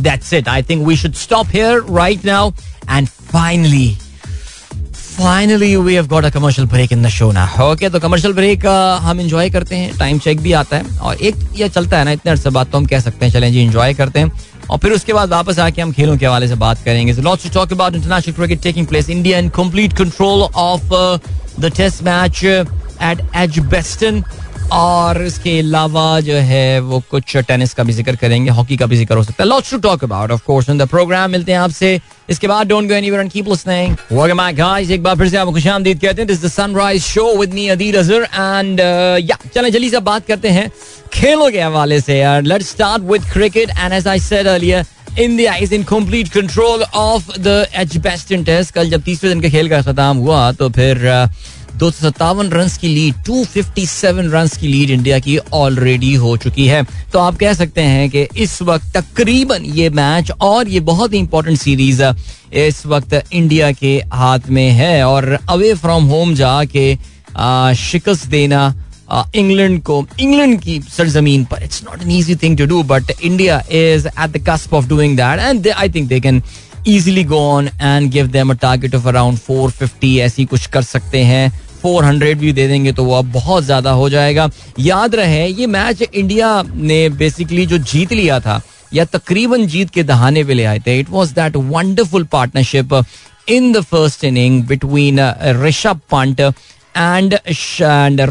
That's 0.01 0.31
it. 0.31 0.47
I 0.47 0.61
think 0.61 0.87
we 0.87 0.95
should 0.95 1.15
stop 1.15 1.47
here 1.47 1.81
right 1.81 2.23
now. 2.23 2.53
And 2.87 3.09
finally, 3.09 3.97
finally 4.93 5.75
we 5.77 5.93
have 5.93 6.07
got 6.07 6.25
a 6.25 6.31
commercial 6.31 6.65
break 6.65 6.91
in 6.91 7.01
the 7.01 7.09
show 7.09 7.31
now. 7.31 7.47
Okay, 7.59 7.89
तो 7.89 8.33
break 8.33 8.63
uh, 8.63 8.99
हम 9.01 9.19
enjoy 9.19 9.49
करते 9.51 9.75
हैं 9.75 9.97
टाइम 9.97 10.19
चेक 10.19 10.39
भी 10.41 10.53
आता 10.53 10.77
है 10.77 10.97
और 10.99 11.15
एक 11.15 11.35
ये 11.55 11.69
चलता 11.69 11.97
है 11.97 12.05
ना 12.05 12.11
इतने 12.11 12.31
अरसे 12.31 12.49
बाद 12.49 12.67
तो 12.71 12.77
हम 12.77 12.85
कह 12.85 12.99
सकते 12.99 13.25
हैं 13.25 13.33
चलें 13.33 13.51
जी 13.51 13.67
enjoy 13.69 13.93
करते 13.97 14.19
हैं 14.19 14.31
और 14.69 14.77
फिर 14.77 14.91
उसके 14.91 15.13
बाद 15.13 15.29
वापस 15.29 15.59
आके 15.59 15.81
हम 15.81 15.91
खेलों 15.91 16.17
के 16.17 16.25
हवाले 16.25 16.47
से 16.47 16.55
बात 16.55 16.83
करेंगे 16.85 17.13
to 17.13 17.49
talk 17.49 17.71
about 17.71 17.95
international 17.95 18.35
cricket 18.35 18.61
taking 18.61 18.85
place 18.85 19.09
India 19.09 19.37
in 19.37 19.49
complete 19.49 19.95
control 19.95 20.49
of 20.55 20.81
uh, 20.91 21.17
the 21.57 21.69
test 21.69 22.03
match 22.03 22.43
at 23.01 23.21
Edgbaston 23.33 24.23
और 24.71 25.21
इसके 25.23 25.57
अलावा 25.59 26.19
जो 26.21 26.35
है 26.47 26.79
वो 26.79 27.01
कुछ 27.11 27.35
टेनिस 27.37 27.73
का 27.73 27.83
भी 27.83 27.93
ज़िक्र 27.93 28.15
करेंगे, 28.15 28.49
हॉकी 28.51 28.77
का 28.77 28.85
भी 28.85 28.97
ज़िक्र 28.97 29.15
हो 29.17 29.23
सकता 29.23 29.43
है। 29.43 29.49
Lots 29.49 29.71
to 29.71 29.77
talk 29.79 30.03
about 30.03 30.31
of 30.31 30.43
course 30.45 30.69
in 30.69 30.77
the 30.77 30.87
program 30.89 31.31
मिलते 31.31 31.51
हैं 31.51 31.59
आपसे। 31.59 31.99
इसके 32.29 32.47
बाद 32.47 32.67
don't 32.67 32.87
go 32.89 32.93
anywhere 32.95 33.21
and 33.21 33.31
keep 33.31 33.47
listening 33.49 33.95
welcome 34.11 34.37
back 34.37 34.55
guys 34.55 34.91
एक 34.91 35.03
बार 35.03 35.15
फिर 35.17 35.29
से 35.29 35.37
आपको 35.37 35.51
खुशामदीद 35.53 36.01
कहते 36.01 36.21
हैं। 36.21 36.27
This 36.27 36.43
the 36.43 36.47
Sunrise 36.49 37.01
show 37.03 37.33
with 37.39 37.53
me 37.53 37.67
Adeel 37.69 37.97
Azhar 37.99 38.23
and 38.23 38.79
या 39.29 39.37
चलें, 39.53 39.71
जल्दी 39.71 39.89
से 39.89 39.99
बात 40.01 40.27
करते 40.27 40.49
हैं 40.49 40.69
खेलों 41.13 41.49
के 41.51 41.61
हवाले 41.61 41.99
से। 42.01 42.19
यार 42.19 42.41
let's 42.43 42.69
start 42.71 43.11
with 43.11 43.29
cricket 43.33 43.69
and 43.69 43.93
as 43.93 44.07
I 44.07 44.19
said 44.21 44.47
earlier 44.47 44.85
India 45.19 45.53
is 45.55 45.73
in 45.73 45.83
complete 45.83 46.27
control 46.31 46.83
of 46.83 47.31
the 47.39 47.65
Edgbaston 47.75 48.43
test 48.43 48.73
कल 48.73 48.89
जब 48.89 49.01
तीसरे 49.03 49.29
दिन 49.29 49.41
के 49.41 49.49
खेल 49.49 49.69
का 49.69 49.81
खत्म 49.81 50.15
हुआ 50.17 50.51
तो 50.51 50.69
फिर 50.69 50.97
दो 51.79 51.89
सौ 51.91 52.07
सत्तावन 52.07 52.49
रन 52.51 52.69
की 52.81 52.87
लीड 52.87 53.15
257 53.29 54.31
रन 54.33 54.47
की 54.61 54.67
लीड 54.67 54.89
इंडिया 54.89 55.19
की 55.19 55.37
ऑलरेडी 55.53 56.13
हो 56.23 56.35
चुकी 56.37 56.65
है। 56.67 56.83
तो 57.13 57.19
आप 57.19 57.37
कह 57.39 57.53
सकते 57.53 57.81
हैं 57.81 58.09
कि 58.09 58.27
इस 58.43 58.61
वक्त 58.61 58.97
तकरीबन 58.97 59.65
ये 59.77 59.89
मैच 59.89 60.31
और 60.41 60.67
ये 60.69 60.79
बहुत 60.91 61.13
ही 61.13 61.19
इंपॉर्टेंट 61.19 61.57
सीरीज़ 61.59 62.03
इस 62.57 62.85
वक्त 62.85 63.13
इंडिया 63.33 63.71
के 63.71 63.95
हाथ 64.13 64.49
में 64.49 64.69
है 64.71 65.03
और 65.05 65.37
अवे 65.49 65.73
फ्रॉम 65.81 66.05
होम 66.05 66.33
जाके 66.35 66.93
शिकस्त 67.81 68.27
देना 68.27 68.61
इंग्लैंड 69.35 69.81
को 69.83 70.05
इंग्लैंड 70.19 70.59
की 70.61 70.79
सरजमीन 70.89 71.45
पर 71.51 71.63
it's 71.63 71.83
not 71.83 72.01
an 72.01 72.11
easy 72.11 72.35
thing 72.43 72.57
to 72.57 72.65
do 72.65 72.81
but 72.89 73.11
India 73.11 73.61
is 73.71 74.07
at 74.07 74.29
the 74.29 74.43
cusp 74.49 74.73
of 74.73 74.87
doing 74.87 75.17
that 75.17 75.39
and 75.39 75.67
I 75.67 75.89
think 75.89 76.07
they 76.09 76.19
can 76.19 76.41
easily 76.87 77.23
go 77.23 77.37
on 77.37 77.65
and 77.87 78.11
give 78.11 78.27
them 78.33 78.51
a 78.51 78.55
target 78.55 78.93
of 78.97 79.07
around 79.11 79.39
450 79.39 80.11
ऐसी 80.19 80.45
कुछ 80.45 80.65
कर 80.75 80.81
सकते 80.81 81.23
हैं। 81.23 81.51
400 81.81 82.33
भी 82.39 82.53
दे 82.53 82.67
देंगे 82.67 82.91
तो 82.91 83.03
वो 83.03 83.13
अब 83.15 83.31
बहुत 83.31 83.63
ज़्यादा 83.63 83.91
हो 83.91 84.09
जाएगा। 84.09 84.49
याद 84.79 85.15
रहे, 85.15 85.45
ये 85.47 85.67
मैच 85.67 86.01
इंडिया 86.03 86.61
ने 86.65 87.07
बेसिकली 87.11 87.65
जो 87.65 87.77
जीत 87.79 88.13
लिया 88.13 88.39
था, 88.39 88.61
या 88.93 89.05
तकरीबन 89.07 89.65
जीत 89.67 89.89
के 89.89 90.03
दहाने 90.03 90.43
पे 90.43 90.53
ले 90.53 90.63
आए 90.65 90.79
थे 90.87 90.99
it 90.99 91.09
was 91.09 91.33
that 91.35 91.55
wonderful 91.55 92.23
partnership 92.31 92.93
in 93.47 93.71
the 93.73 93.81
first 93.83 94.23
inning 94.23 94.63
between 94.67 95.19
Rishabh 95.63 95.99
Pant 96.11 96.41
and 96.99 97.33
and 97.33 98.21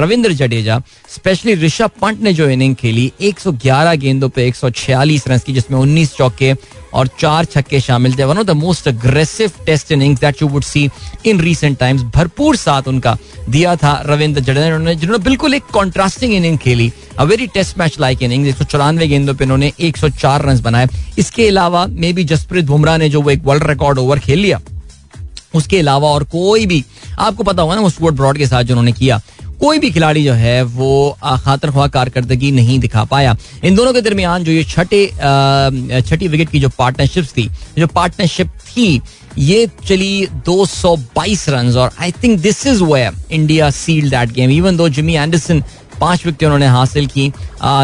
Ravindra 0.00 0.32
Jadeja 0.32 0.78
specially 1.14 1.54
Rishabh 1.54 1.90
Pant 2.02 2.20
ने 2.22 2.32
जो 2.32 2.48
इनिंग 2.48 2.74
खेली 2.76 3.12
111 3.20 3.94
गेंदों 3.94 4.28
पे 4.28 4.46
146 4.46 5.28
रन 5.28 5.38
की, 5.38 5.52
जिसमें 5.52 5.78
19 5.78 6.14
चौके 6.16 6.52
और 6.94 7.08
चार 7.20 7.44
छक्के 7.44 7.80
शामिल 7.80 8.18
थे। 8.18 8.24
One 8.24 8.38
of 8.38 8.46
the 8.46 8.50
most 8.50 8.88
aggressive 8.88 9.50
test 9.66 9.92
innings 9.92 10.20
that 10.20 10.42
you 10.42 10.48
would 10.48 10.62
see 10.64 10.88
in 11.26 11.40
recent 11.40 11.78
times 11.78 12.02
भरपूर 12.14 12.56
साथ 12.56 12.88
उनका 12.88 13.16
दिया 13.48 13.74
था 13.76 13.92
रविंद्र 14.06 14.40
जडेजा 14.40 14.78
ने। 14.78 14.94
जिन्होंने 14.94 15.24
बिल्कुल 15.24 15.54
एक 15.54 15.64
कॉन्ट्रास्टिंग 15.72 16.34
इनिंग 16.34 16.58
खेली। 16.58 16.92
A 17.18 17.24
very 17.24 17.46
test 17.46 17.78
match 17.78 17.98
like 18.00 18.22
inning 18.22 18.46
एक 18.48 18.56
सौ 18.56 18.64
चौरानवे 18.64 19.08
गेंदों 19.08 19.34
पर 19.34 19.44
सौ 19.96 20.08
चार 20.08 20.44
रन 20.46 20.60
बनाए। 20.62 20.86
इसके 21.18 21.48
अलावा 21.48 21.86
मे 21.86 22.12
बी 22.12 22.24
जसप्रीत 22.24 22.64
बुमराह 22.64 22.96
ने 22.98 23.08
जो 23.08 23.20
वो 23.20 23.30
एक 23.30 23.44
वर्ल्ड 23.44 23.66
रिकॉर्ड 23.70 23.98
ओवर 23.98 24.18
खेल 24.18 24.38
लिया। 24.38 24.60
उसके 25.56 25.78
अलावा 25.78 26.08
और 26.08 26.24
कोई 26.32 26.66
भी, 26.66 26.84
आपको 27.18 27.42
पता 27.44 27.62
होगा 27.62 27.74
ना, 27.74 27.80
वो 27.80 27.90
स्पोर्ट 27.90 28.16
ब्रॉड 28.16 28.38
के 28.38 28.46
साथ 28.46 28.62
जो 28.62 28.74
उन्होंने 28.74 28.92
किया, 28.92 29.20
कोई 29.60 29.78
भी 29.78 29.90
खिलाड़ी 29.90 30.22
जो 30.24 30.32
है, 30.32 30.62
वो 30.62 31.16
खातर 31.44 31.70
ख्वाह 31.70 31.86
कारकर्दगी 31.88 32.50
नहीं 32.52 32.78
दिखा 32.78 33.04
पाया। 33.04 33.36
इन 33.64 33.76
दोनों 33.76 33.92
के 33.92 34.00
दरमियान 34.00 34.44
जो 34.44 34.52
ये 34.52 34.64
छठे 34.64 35.06
छठी 36.02 36.28
विकेट 36.28 36.50
की 36.50 36.60
जो 36.60 36.68
पार्टनरशिप 36.78 37.24
थी, 37.36 37.48
जो 37.78 37.86
पार्टनरशिप 37.86 38.50
थी, 38.66 39.00
ये 39.38 39.66
चली 39.86 40.26
222 40.46 41.48
रन 41.48 41.70
और 41.78 41.90
I 42.00 42.12
think 42.22 42.38
this 42.40 42.66
is 42.66 42.82
way 42.84 43.08
India 43.30 43.70
seal 43.70 44.10
that 44.10 44.32
game 44.32 44.50
even 44.50 44.76
though 44.76 44.88
Jimmy 44.88 45.14
Anderson 45.14 45.62
पाँच 46.00 46.24
विकेट 46.26 46.44
उन्होंने 46.44 46.66
हासिल 46.66 47.06
की 47.06 47.32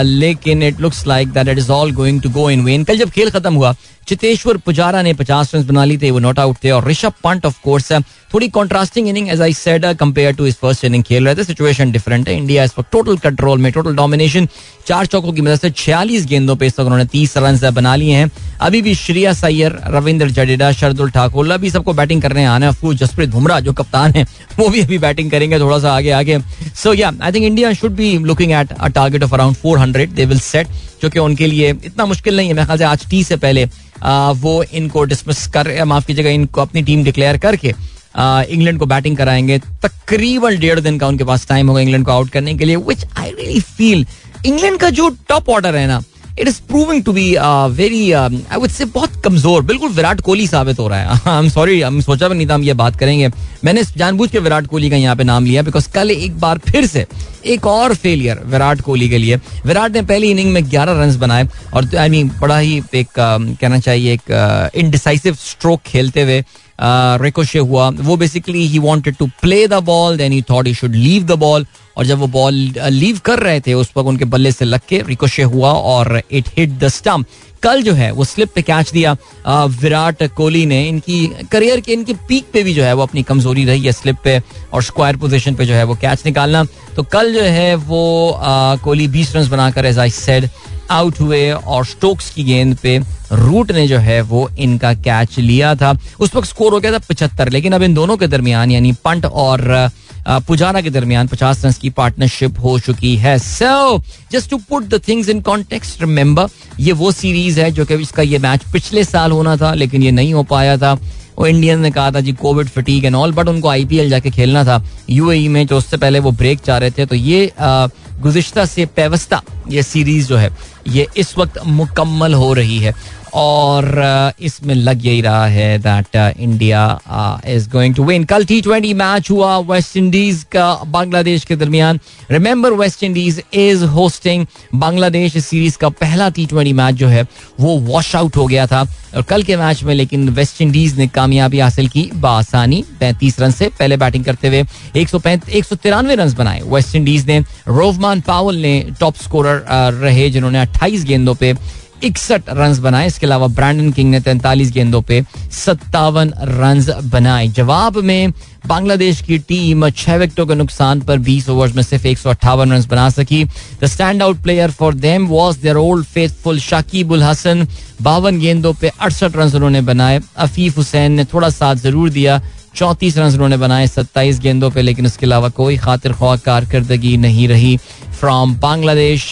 लेकिन 0.04 0.62
it 0.62 0.80
looks 0.80 1.06
like 1.06 1.32
that 1.32 1.48
it 1.48 1.58
is 1.58 1.70
all 1.72 1.92
going 1.92 2.20
to 2.22 2.30
go 2.30 2.48
in 2.50 2.62
vain 2.64 2.84
कल 2.84 2.98
जब 2.98 3.10
खेल 3.10 3.30
खत्म 3.30 3.54
हुआ 3.54 3.74
चितेश्वर 4.08 4.56
पुजारा 4.56 5.02
ने 5.02 5.12
पचास 5.14 5.54
रन 5.54 5.64
बना 5.64 5.84
ली 5.84 5.98
थे, 5.98 6.10
वो 6.10 6.18
नॉट 6.18 6.38
आउट 6.38 6.56
थे। 6.64 6.70
और 6.70 6.88
ऋषभ 6.88 7.12
पंट 7.24 7.46
ऑफ़ 7.46 7.62
कोर्स 7.62 7.92
थोड़ी 8.34 8.48
contrasting 8.48 9.08
inning 9.08 9.28
as 9.28 9.40
I 9.42 9.52
said 9.52 9.86
compare 9.98 10.32
to 10.34 10.46
इस 10.46 10.54
फ़र्स्ट 10.58 10.84
इनिंग 10.84 11.02
खेल 11.04 11.26
रहे 11.26 11.34
थे 11.34 11.44
सिचुएशन 11.44 11.90
डिफरेंट 11.92 12.28
है। 12.28 12.36
इंडिया 12.36 12.64
इस 12.64 12.72
वक्त 12.78 12.90
टोटल 12.92 13.16
कंट्रोल 13.18 13.58
में 13.58 13.70
टोटल 13.72 13.96
डोमिनेशन 13.96 14.48
चार 14.86 15.06
चौकों 15.06 15.32
की 15.32 15.40
मदद 15.40 15.60
से 15.60 15.70
छियालीस 15.70 16.26
गेंदों 16.26 16.56
पे 16.56 16.66
इस 16.66 16.72
वक्त 16.72 16.86
उन्होंने 16.86 17.04
तीस 17.06 17.36
रन 17.36 17.58
बना 17.72 17.94
लिए 17.96 18.14
हैं। 18.14 18.30
अभी 18.60 18.82
भी 18.82 18.94
श्रेया 18.94 19.32
सैयर 19.32 19.78
रविंद्र 19.88 20.28
जडेजा 20.30 20.70
शरदुल 20.72 21.10
ठाकुर 21.10 21.50
अभी 21.52 21.70
सबको 21.70 21.92
बैटिंग 21.92 22.22
करने 22.22 22.44
आना 22.46 22.70
है। 22.70 22.94
जसप्रीत 22.96 23.28
बुमराह 23.30 23.60
जो 23.60 23.72
कप्तान 23.72 24.12
है 24.16 24.26
वो 24.58 24.68
भी 24.68 24.80
अभी 24.80 24.98
बैटिंग 24.98 25.30
करेंगे 25.30 25.58
थोड़ा 25.60 25.78
सा 25.78 25.92
आगे 25.92 26.10
आगे। 26.12 26.38
So 26.74 26.94
yeah 26.94 27.12
I 27.22 27.32
think 27.32 27.44
India 27.44 27.72
should 27.74 27.92
be 27.96 28.16
looking 28.24 28.52
at 28.52 28.72
a 28.72 28.88
target 28.88 29.22
of 29.22 29.34
around 29.34 29.56
four 29.56 29.78
hundred 29.78 30.10
they 30.10 30.24
will 30.24 30.40
set 30.40 30.68
जो 31.02 31.10
कि 31.10 31.18
उनके 31.18 31.46
लिए 31.46 31.70
इतना 31.70 32.06
मुश्किल 32.06 32.36
नहीं 32.36 32.48
है। 32.48 32.54
मेरे 32.54 32.66
ख्याल 32.66 32.78
से 32.78 32.84
आज 32.84 33.08
टी 33.10 33.24
से 33.24 33.36
पहले 33.36 33.68
आ, 34.02 34.30
वो 34.32 34.62
इनको 34.64 35.04
डिसमिस 35.04 35.46
कर 35.48 35.84
माफ़ 35.84 36.06
कीजिएगा 36.06 36.30
इनको 36.30 36.60
अपनी 36.60 36.82
टीम 36.82 37.04
डिक्लेयर 37.04 37.36
करके 37.38 37.74
इंग्लैंड 38.14 38.78
को 38.78 38.86
बैटिंग 38.86 39.16
कराएँगे। 39.16 39.58
तकरीबन 39.82 40.58
डेढ़ 40.60 40.80
दिन 40.80 40.98
का 40.98 41.08
उनके 41.08 41.24
पास 41.24 41.46
टाइम 41.48 41.68
होगा 41.68 41.80
इंग्लैंड 41.80 42.04
को 42.04 42.12
आउट 42.12 42.30
करने 42.30 42.54
के 42.54 42.64
लिए 42.64 42.76
which 42.78 43.04
I 43.18 43.30
really 43.30 43.60
feel 43.60 44.06
England 44.46 44.78
का 44.80 44.90
जो 44.90 45.08
टॉप 45.28 45.48
ऑर्डर 45.50 45.76
है 45.76 45.86
ना 45.86 46.02
it 46.40 46.48
is 46.48 46.60
proving 46.68 47.02
to 47.04 47.12
be 47.12 47.24
very 47.70 48.10
I 48.12 48.56
would 48.56 48.70
say 48.70 48.84
बहुत 48.84 49.20
कमज़ोर। 49.24 49.62
बिल्कुल 49.62 49.90
विराट 49.92 50.20
कोहली 50.20 50.46
साबित 50.46 50.78
हो 50.78 50.86
रहा 50.88 50.98
है। 50.98 51.20
आई 51.26 51.38
एम 51.38 51.48
सॉरी 51.48 51.80
हम 51.80 52.00
सोचा 52.00 52.28
भी 52.28 52.34
नहीं 52.34 52.46
था 52.48 52.54
हम 52.54 52.62
ये 52.62 52.74
बात 52.74 52.96
करेंगे। 52.98 53.28
मैंने 53.64 53.82
जानबूझ 53.96 54.30
के 54.30 54.38
विराट 54.38 54.66
कोहली 54.66 54.90
का 54.90 54.96
यहाँ 54.96 55.16
पे 55.16 55.24
नाम 55.24 55.44
लिया 55.44 55.62
बिकॉज़ 55.62 55.88
कल 55.92 56.10
एक 56.10 56.38
बार 56.40 56.58
फिर 56.68 56.86
से 56.86 57.06
एक 57.46 57.66
और 57.66 57.94
फेलियर 57.94 58.40
विराट 58.46 58.80
कोहली 58.80 59.08
के 59.08 59.18
लिए। 59.18 59.36
विराट 59.66 59.94
ने 59.94 60.02
पहली 60.02 60.30
इनिंग 60.30 60.52
में 60.52 60.60
11 60.62 61.00
रन 61.00 61.16
बनाए, 61.18 61.48
और 61.74 61.96
आई 61.96 62.08
मीन 62.08 62.30
बड़ा 62.40 62.58
ही 62.58 62.82
एक 62.94 63.08
कहना 63.18 63.78
चाहिए 63.78 64.14
एक 64.14 64.70
इनडिसाइसिव 64.74 65.34
स्ट्रोक 65.40 65.80
खेलते 65.86 66.22
हुए 66.22 66.42
रिकोशे 66.78 67.58
uh, 67.58 67.68
हुआ 67.68 67.88
वो 68.00 68.16
basically 68.16 68.66
he 68.66 68.78
wanted 68.78 69.16
to 69.16 69.26
play 69.42 69.66
the 69.68 69.82
ball 69.84 70.16
then 70.16 70.32
he 70.32 70.42
thought 70.50 70.66
he 70.66 70.74
should 70.74 70.94
leave 70.94 71.22
the 71.26 71.38
ball 71.38 71.66
और 71.96 72.04
जब 72.06 72.18
वो 72.18 72.26
बॉल 72.26 72.54
लीव 72.88 73.16
uh, 73.16 73.22
कर 73.22 73.38
रहे 73.38 73.60
थे 73.60 73.74
उस 73.74 73.92
वक्त 73.96 74.08
उनके 74.08 74.24
बल्ले 74.24 74.52
से 74.52 74.64
लग 74.64 74.80
के 74.88 75.02
रिकोशे 75.08 75.42
हुआ 75.42 75.72
और 75.72 76.20
इट 76.30 76.48
हिट 76.58 76.78
द 76.78 76.88
स्टम्प 76.88 77.26
कल 77.62 77.82
जो 77.82 77.92
है 77.94 78.10
वो 78.12 78.24
स्लिप 78.24 78.52
पे 78.54 78.62
कैच 78.62 78.90
दिया 78.92 79.14
uh, 79.14 79.68
विराट 79.82 80.22
कोहली 80.36 80.64
ने। 80.66 80.82
इनकी 80.88 81.26
करियर 81.52 81.80
के 81.80 81.92
इनके 81.92 82.14
पीक 82.28 82.46
पे 82.52 82.62
भी 82.62 82.74
जो 82.74 82.84
है 82.84 82.92
वो 82.92 83.02
अपनी 83.02 83.22
कमज़ोरी 83.22 83.64
रही 83.64 83.84
है 83.84 83.92
स्लिप 83.92 84.16
पे 84.24 84.40
और 84.72 84.82
स्क्वायर 84.82 85.16
पोजीशन 85.16 85.54
पे 85.54 85.66
जो 85.66 85.74
है 85.74 85.84
वो 85.84 85.94
कैच 86.02 86.22
निकालना। 86.26 86.64
तो 86.96 87.02
कल 87.12 87.32
जो 87.34 87.42
है 87.42 87.74
वो 87.74 88.40
कोहली 88.84 89.06
बीस 89.08 89.34
रन 89.36 89.48
बनाकर 89.50 89.86
एज 89.86 89.98
आई 89.98 90.10
सेड 90.10 90.48
आउट 90.90 91.20
हुए 91.20 91.50
और 91.52 91.86
स्टोक्स 91.86 92.30
की 92.30 92.44
गेंद 92.44 92.76
पे 92.82 92.98
रूट 93.32 93.72
ने 93.72 93.86
जो 93.88 93.98
है 93.98 94.20
वो 94.22 94.48
इनका 94.58 94.92
कैच 94.94 95.38
लिया 95.38 95.74
था। 95.74 95.92
उस 96.20 96.34
वक्त 96.34 96.48
स्कोर 96.48 96.72
हो 96.72 96.80
गया 96.80 96.92
था 96.92 96.98
पिछहत्तर 97.08 97.48
लेकिन 97.50 97.72
अब 97.72 97.82
इन 97.82 97.94
दोनों 97.94 98.16
के 98.16 98.26
दरमियान, 98.26 98.70
यानी 98.70 98.92
पंट 99.04 99.24
और 99.26 99.90
पुजारा 100.28 100.80
के 100.80 100.90
दरमियान 100.90 101.28
पचास 101.28 101.64
रन 101.64 101.72
की 101.80 101.90
पार्टनरशिप 101.90 102.58
हो 102.64 102.78
चुकी 102.80 103.14
है। 103.16 103.38
So 103.38 104.02
just 104.32 104.50
to 104.50 104.56
put 104.68 104.84
the 104.84 105.00
things 105.08 105.28
in 105.28 105.40
context 105.42 106.00
remember 106.00 106.48
ये 106.80 106.92
वो 106.92 107.10
सीरीज़ 107.12 107.60
है 107.60 107.70
जो 107.70 107.84
कि 107.84 107.94
इसका 107.94 108.22
ये 108.22 108.38
मैच 108.38 108.64
पिछले 108.72 109.04
साल 109.04 109.32
होना 109.32 109.56
था, 109.56 109.72
लेकिन 109.74 110.02
ये 110.02 110.10
नहीं 110.10 110.34
हो 110.34 110.42
पाया 110.44 110.76
था। 110.76 110.92
वो 111.38 111.46
इंडियन 111.46 111.80
ने 111.80 111.90
कहा 111.90 112.10
था 112.12 112.20
जी 112.20 112.32
covid 112.34 112.68
fatigue 112.68 113.04
and 113.04 113.14
all 113.16 113.32
but 113.32 113.48
उनको 113.48 113.68
आईपीएल 113.68 114.10
जाके 114.10 114.30
खेलना 114.30 114.64
था। 114.64 114.82
यूएई 115.10 115.48
में 115.48 115.66
जो 115.66 115.76
उससे 115.76 115.96
पहले 115.96 116.18
वो 116.20 116.30
ब्रेक 116.32 116.60
चाह 116.60 116.78
रहे 116.78 116.90
थे 116.90 117.06
तो 117.06 117.14
ये 117.16 117.50
गुजश्ता 117.60 118.64
से 118.64 118.86
पेवस्ता 118.86 119.42
ये 119.70 119.82
सीरीज़ 119.82 120.28
जो 120.28 120.36
है 120.36 120.50
ये 120.86 121.06
इस 121.16 121.38
वक्त 121.38 121.58
मुकम्मल 121.66 122.34
हो 122.34 122.52
रही 122.54 122.78
है। 122.78 122.94
और 123.34 124.32
इसमें 124.40 124.74
लग 124.74 125.04
यही 125.06 125.20
रहा 125.20 125.46
है 125.46 125.78
that 125.78 126.16
India 126.38 127.40
is 127.48 127.68
going 127.70 127.94
to 127.94 128.04
win 128.04 128.24
कल 128.24 128.44
टी 128.44 128.60
ट्वेंटी 128.62 128.92
मैच 128.94 129.30
हुआ 129.30 129.56
वेस्ट 129.58 129.96
इंडीज 129.96 130.42
का 130.52 130.72
बांग्लादेश 130.86 131.44
के 131.44 131.56
दरमियान. 131.56 132.00
Remember 132.30 132.72
West 132.72 133.02
Indies 133.02 133.42
is 133.54 133.84
hosting 133.84 134.46
Bangladesh 134.74 135.36
series 135.38 135.78
का 135.78 135.88
पहला 135.88 136.28
टी 136.30 136.46
ट्वेंटी 136.46 136.72
मैच 136.72 136.94
जो 136.94 137.08
है, 137.08 137.26
वो 137.60 137.78
वॉश 137.80 138.14
आउट 138.16 138.36
हो 138.36 138.46
गया 138.46 138.66
था. 138.66 138.86
और 139.16 139.22
कल 139.22 139.42
के 139.42 139.56
मैच 139.56 139.82
में 139.84 139.94
लेकिन 139.94 140.28
वेस्ट 140.28 140.60
इंडीज 140.62 140.96
ने 140.98 141.06
कामयाबी 141.06 141.58
हासिल 141.60 141.88
की 141.88 142.08
बासानी 142.14 142.82
पैंतीस 143.00 143.40
रन 143.40 143.50
से 143.50 143.68
पहले 143.78 143.96
बैटिंग 143.96 144.24
करते 144.24 144.48
हुए 144.48 144.64
एक 144.96 145.08
सौ 145.08 145.20
एक 145.26 145.64
सौ 145.64 145.76
तिरानवे 145.76 146.14
रन 146.14 146.32
बनाए. 146.34 146.60
वेस्ट 146.64 146.94
इंडीज 146.96 147.26
ने 147.26 147.38
रोवमान 147.68 148.20
पावल 148.20 148.56
ने 148.56 148.80
टॉप 149.00 149.16
स्कोरर 149.22 149.92
रहे 149.94 150.28
जिन्होंने 150.30 150.60
अट्ठाईस 150.60 151.04
गेंदों 151.04 151.34
पे 151.34 151.54
इकसठ 152.02 152.50
रन 152.50 152.78
बनाए। 152.82 153.06
इसके 153.06 153.26
अलावा 153.26 153.46
ब्रांडन 153.48 153.90
किंग 153.92 154.10
ने 154.10 154.20
तैंतालीस 154.20 154.70
गेंदों 154.72 155.02
पे 155.02 155.22
सत्तावन 155.54 156.32
रन 156.38 156.84
बनाए। 157.10 157.48
जवाब 157.48 157.96
में 157.96 158.32
बांग्लादेश 158.66 159.20
की 159.20 159.38
टीम 159.38 159.88
छह 159.90 160.16
विकेटों 160.16 160.46
के 160.46 160.54
नुकसान 160.54 161.00
पर 161.00 161.18
20 161.18 161.48
ओवर्स 161.50 161.74
में 161.76 161.82
सिर्फ़ 161.82 162.06
एक 162.06 162.18
सौ 162.18 162.30
अट्ठावन 162.30 162.72
रन 162.72 162.84
बना 162.90 163.08
सकी। 163.10 163.44
The 163.82 163.86
stand 163.86 164.22
out 164.22 164.42
player 164.42 164.70
for 164.70 164.94
them 164.94 165.26
was 165.28 165.56
their 165.56 165.76
old 165.76 166.06
faithful 166.06 166.58
Shakib 166.60 167.12
ul 167.12 167.22
Hasan 167.22 167.66
बावन 168.02 168.38
गेंदों 168.40 168.72
पे 168.72 168.90
अड़सठ 169.00 169.36
रन 169.36 169.54
उन्होंने 169.54 169.80
बनाए। 169.82 170.20
अफीफ 170.38 170.76
हुसैन 170.78 171.12
ने 171.12 171.24
थोड़ा 171.24 171.50
साथ 171.50 171.76
ज़रूर 171.76 172.10
दिया। 172.10 172.40
चौंतीस 172.76 173.16
रन 173.18 173.34
उन्होंने 173.34 173.56
बनाए 173.56 173.86
सत्ताईस 173.86 174.38
गेंदों 174.40 174.70
पे, 174.70 174.82
लेकिन 174.82 175.06
उसके 175.06 175.26
अलावा 175.26 175.48
कोई 175.48 175.76
खातिर 175.76 176.12
ख्वाह 176.12 176.36
कारकर्दगी 176.36 177.16
नहीं 177.16 177.48
रही। 177.48 177.76
फ्रॉम 178.20 178.54
बांग्लादेश 178.54 179.28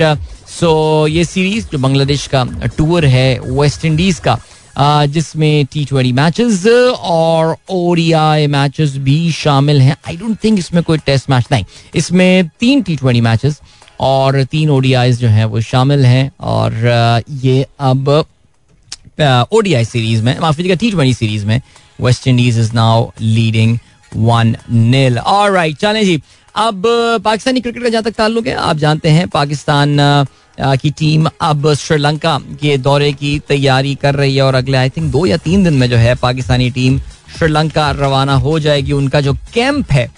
सो 0.51 1.07
ये 1.07 1.25
सीरीज़ 1.25 1.67
जो 1.73 1.79
बांग्लादेश 1.79 2.27
का 2.35 2.45
टूर 2.79 3.05
है 3.07 3.39
वेस्ट 3.41 3.85
इंडीज 3.85 4.19
का 4.27 4.39
जिसमें 5.07 5.67
टी 5.73 5.85
ट्वेंटी 5.85 6.13
मैचेस 6.13 6.67
और 6.67 7.57
ओडीआई 7.71 8.47
मैचेस 8.47 8.97
भी 8.99 9.31
शामिल 9.33 9.81
हैं। 9.83 9.97
आई 10.09 10.17
डोंट 10.17 10.37
थिंक 10.45 10.59
इसमें 10.59 10.83
कोई 10.83 10.99
टेस्ट 11.07 11.31
मैच 11.31 11.47
नहीं। 11.53 11.65
इसमें 11.95 12.49
तीन 12.61 12.83
टी 12.83 12.97
ट्वेंटी 12.97 13.21
मैचेस 13.21 13.61
और 14.01 14.43
तीन 14.45 14.71
ओडीआई 14.71 15.13
जो 15.13 15.29
हैं 15.29 15.45
वो 15.45 15.61
शामिल 15.61 16.05
हैं 16.07 16.31
और 16.41 17.23
ये 17.43 17.67
अब 17.81 18.09
ओडीआई 19.53 19.85
सीरीज़ 19.85 20.23
में, 20.23 20.39
माफ़ 20.41 20.57
कीजिएगा 20.57 20.77
टी 20.77 20.91
ट्वेंटी 20.91 21.15
सीरीज़ 21.15 21.47
में 21.47 21.61
West 22.01 22.29
Indies 22.29 22.59
is 22.59 22.73
now 22.75 23.09
leading 23.21 23.79
one 24.13 24.57
nil 24.71 25.19
और 25.19 25.51
राइट 25.53 25.77
चलें 25.77 26.05
जी। 26.05 26.21
अब, 26.55 26.83
पाकिस्तानी 27.25 27.61
क्रिकेट 27.61 27.83
का 27.83 27.89
जहाँ 27.89 28.03
तक 28.03 28.15
ताल्लुक 28.15 28.47
है, 28.47 28.55
आप 28.55 28.77
जानते 28.77 29.09
हैं, 29.09 29.29
पाकिस्तान 29.29 29.99
की 30.63 30.91
टीम 30.91 31.29
अब 31.41 31.75
श्रीलंका 31.75 32.39
के 32.39 32.79
दौरे 32.79 33.13
की 33.13 33.39
तैयारी 33.39 33.95
कर 33.95 34.15
रही 34.15 34.37
है 34.37 34.43
और 34.43 34.55
अगले 34.55 34.77
आई 34.77 34.91
थिंक 34.91 35.13
दो 35.13 35.27
या 35.27 35.37
तीन 35.37 35.65
दिन 35.65 35.75
में 35.75 35.89
जो 35.91 35.97
है 35.97 36.15
पाकिस्तानी 36.15 36.71
टीम 36.71 36.99
श्रीलंका 37.39 37.91
रवाना 37.91 38.35
हो 38.35 38.59
जाएगी। 38.61 38.93
उनका 38.93 39.21
जो 39.21 39.35
कैंप 39.55 39.93
है 39.93 40.11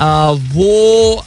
वो 0.00 1.24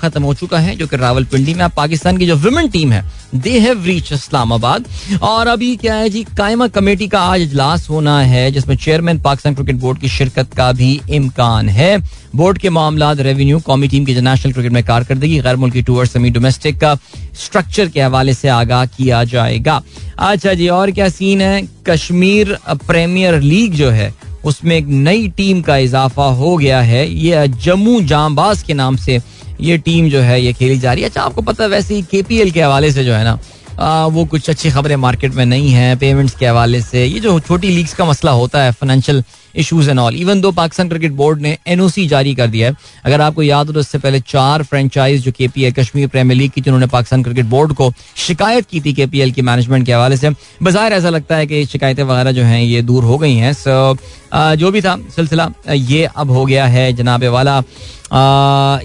खत्म 0.00 0.22
हो 0.22 0.34
चुका 0.34 0.58
है, 0.58 0.74
जो 0.76 0.86
कि 0.86 0.96
रावलपिंडी 0.96 1.54
में। 1.54 1.68
पाकिस्तान 1.68 2.16
की 2.16 2.26
जो 2.26 2.36
वुमेन 2.36 2.68
टीम 2.68 2.92
है 2.92 3.04
दे 3.34 3.58
हैव 3.60 3.84
रीच 3.84 4.12
इस्लामाबाद। 4.12 4.84
और 5.22 5.46
अभी 5.46 5.74
क्या 5.76 5.94
है 5.94 6.08
जी, 6.08 6.22
कायमा 6.36 6.66
कमेटी 6.68 7.08
का 7.08 7.20
आज 7.22 7.40
इजलास 7.40 7.88
होना 7.90 8.20
है, 8.22 8.50
जिसमें 8.52 8.76
चेयरमैन 8.76 9.20
पाकिस्तान 9.20 9.54
क्रिकेट 9.54 9.76
बोर्ड 9.76 9.98
की 9.98 10.08
शिरकत 10.08 10.54
का 10.56 10.70
भी 10.72 11.00
इम्कान 11.10 11.68
है। 11.68 11.96
बोर्ड 12.36 12.58
के 12.58 12.70
मामला 12.70 13.12
रेवेन्यू 13.12 13.58
कौमी 13.60 13.88
टीम 13.88 14.04
की 14.04 14.12
इंटरनेशनल 14.12 14.52
क्रिकेट 14.52 14.72
में 14.72 14.82
कारकर्दगी, 14.84 15.38
गैर 15.40 15.56
मुल्की 15.56 15.82
टूर 15.82 16.06
सेमी 16.06 16.30
डोमेस्टिक 16.30 16.78
का 16.80 16.94
स्ट्रक्चर 17.36 17.88
के 17.88 18.00
हवाले 18.00 18.34
से 18.34 18.48
आगाह 18.48 18.84
किया 18.86 19.22
जाएगा। 19.24 19.82
अच्छा 20.18 20.54
जी, 20.54 20.68
और 20.68 20.90
क्या 20.90 21.08
सीन 21.08 21.40
है? 21.40 21.62
कश्मीर 21.86 22.56
प्रीमियर 22.68 23.40
लीग 23.40 23.74
जो 23.74 23.90
है 23.90 24.12
उसमें 24.44 24.76
एक 24.76 24.86
नई 24.86 25.28
टीम 25.28 25.60
का 25.62 25.76
इजाफा 25.76 26.24
हो 26.32 26.56
गया 26.56 26.80
है। 26.80 27.08
ये 27.08 27.46
जम्मू 27.48 28.00
जामबाज 28.02 28.62
के 28.62 28.74
नाम 28.74 28.96
से 28.96 29.20
ये 29.60 29.78
टीम 29.78 30.08
जो 30.10 30.20
है 30.20 30.40
ये 30.42 30.52
खेली 30.52 30.78
जा 30.78 30.92
रही 30.92 31.02
है। 31.02 31.08
अच्छा 31.08 31.22
आपको 31.22 31.42
पता 31.42 31.64
है 31.64 31.70
वैसे 31.70 31.94
ही 31.94 32.02
केपीएल 32.10 32.50
के 32.50 32.62
हवाले 32.62 32.92
से 32.92 33.04
जो 33.04 33.14
है 33.14 33.24
ना 33.24 33.38
आ, 33.80 34.06
वो 34.06 34.24
कुछ 34.24 34.48
अच्छी 34.50 34.70
खबरें 34.70 34.94
मार्केट 34.96 35.34
में 35.34 35.44
नहीं 35.46 35.70
है 35.70 35.94
पेमेंट्स 35.96 36.34
के 36.36 36.46
हवाले 36.46 36.80
से। 36.82 37.04
ये 37.04 37.20
जो 37.20 37.38
छोटी 37.40 37.68
लीग्स 37.70 37.92
का 37.94 38.04
मसला 38.04 38.30
होता 38.32 38.62
है 38.62 38.70
financial 38.72 39.22
issues 39.56 39.88
and 39.88 39.98
all 39.98 40.16
even 40.16 40.40
though 40.40 40.50
Pakistan 40.52 40.88
cricket 40.88 41.12
board 41.12 41.40
ने 41.40 41.56
एनओसी 41.66 42.06
जारी 42.08 42.34
कर 42.34 42.46
दिया 42.46 42.68
है 42.68 42.76
अगर 43.04 43.20
आपको 43.20 43.42
याद 43.42 43.66
हो 43.66 43.72
तो 43.72 43.80
इससे 43.80 43.98
पहले 43.98 44.20
चार 44.20 44.62
फ्रेंचाइज 44.62 45.22
जो 45.24 45.32
केपीएल 45.32 45.72
कश्मीर 45.72 46.08
प्रीमियर 46.08 46.38
लीग 46.38 46.50
की 46.50 46.60
जिन्होंने 46.60 46.86
पाकिस्तान 46.86 47.22
क्रिकेट 47.22 47.46
बोर्ड 47.46 47.72
को 47.72 47.92
शिकायत 48.26 48.66
की 48.70 48.80
थी 48.80 48.92
के 48.92 49.06
पी 49.06 49.20
एल 49.20 49.32
की 49.32 49.42
मैनेजमेंट 49.42 49.86
के 49.86 49.92
हवाले 49.92 50.16
से 50.16 50.30
बाहर 50.62 50.92
ऐसा 50.92 51.08
लगता 51.08 51.36
है 51.36 51.46
कि 51.46 51.64
शिकायतें 51.66 52.02
वगैरह 52.02 52.32
जो 52.32 52.44
हैं 52.44 52.62
ये 52.62 52.82
दूर 52.82 53.04
हो 53.04 53.18
गई 53.18 53.34
हैं। 53.34 53.52
सो 53.52 53.96
जो 54.32 54.70
भी 54.70 54.80
था, 54.80 54.96
सिलसिला 55.16 55.50
ये 55.70 56.04
अब 56.06 56.30
हो 56.30 56.44
गया 56.46 56.66
है 56.66 56.92
जनाब 56.92 57.24
वाला। 57.26 57.62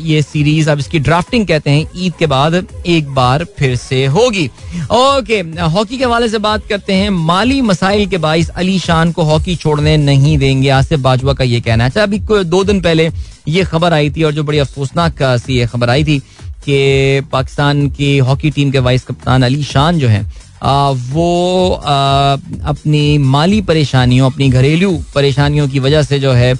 ये 0.01 0.21
सीरीज़ 0.21 0.69
अब 0.69 0.79
इसकी 0.79 0.99
ड्राफ्टिंग 0.99 1.45
कहते 1.47 1.69
हैं, 1.69 1.87
ईद 1.95 2.13
के 2.19 2.27
बाद 2.27 2.55
एक 2.85 3.13
बार 3.13 3.43
फिर 3.57 3.75
से 3.75 4.05
होगी। 4.07 4.45
ओके 4.91 5.39
हॉकी 5.61 5.97
के 5.97 6.03
हवाले 6.03 6.29
से 6.29 6.37
बात 6.39 6.67
करते 6.69 6.93
हैं, 6.93 7.09
माली 7.09 7.61
मसाइल 7.61 8.07
के 8.07 8.17
बाईस 8.17 8.49
अली 8.51 8.77
शान 8.79 9.11
को 9.11 9.23
हॉकी 9.23 9.55
छोड़ने 9.55 9.97
नहीं 9.97 10.37
देंगे। 10.37 10.69
आसिफ 10.71 10.99
बाजवा 10.99 11.33
का 11.33 11.43
ये 11.43 11.61
कहना 11.61 11.83
है। 11.83 11.89
अच्छा 11.89 12.03
अभी 12.03 12.19
दो 12.43 12.63
दिन 12.63 12.81
पहले 12.81 13.09
ये 13.47 13.63
खबर 13.63 13.93
आई 13.93 14.09
थी 14.09 14.23
और 14.23 14.33
जो 14.33 14.43
बड़ी 14.43 14.57
अफसोसनाक 14.59 15.21
सी, 15.21 15.57
ये 15.57 15.65
खबर 15.67 15.89
आई 15.89 16.03
थी 16.03 16.19
कि 16.65 17.21
पाकिस्तान 17.31 17.87
की 17.89 18.17
हॉकी 18.19 18.49
टीम 18.51 18.71
के 18.71 18.79
वाइस 18.79 19.03
कप्तान 19.03 19.43
अली 19.43 19.63
शान 19.63 19.99
जो 19.99 20.07
है 20.07 20.23
वो 20.63 21.69
अपनी 21.73 23.17
माली 23.17 23.61
परेशानियों, 23.61 24.29
अपनी 24.31 24.49
घरेलू 24.49 24.91
परेशानियों 25.15 25.67
की 25.67 25.79
वजह 25.79 26.03
से 26.03 26.19
जो 26.19 26.31
है 26.31 26.53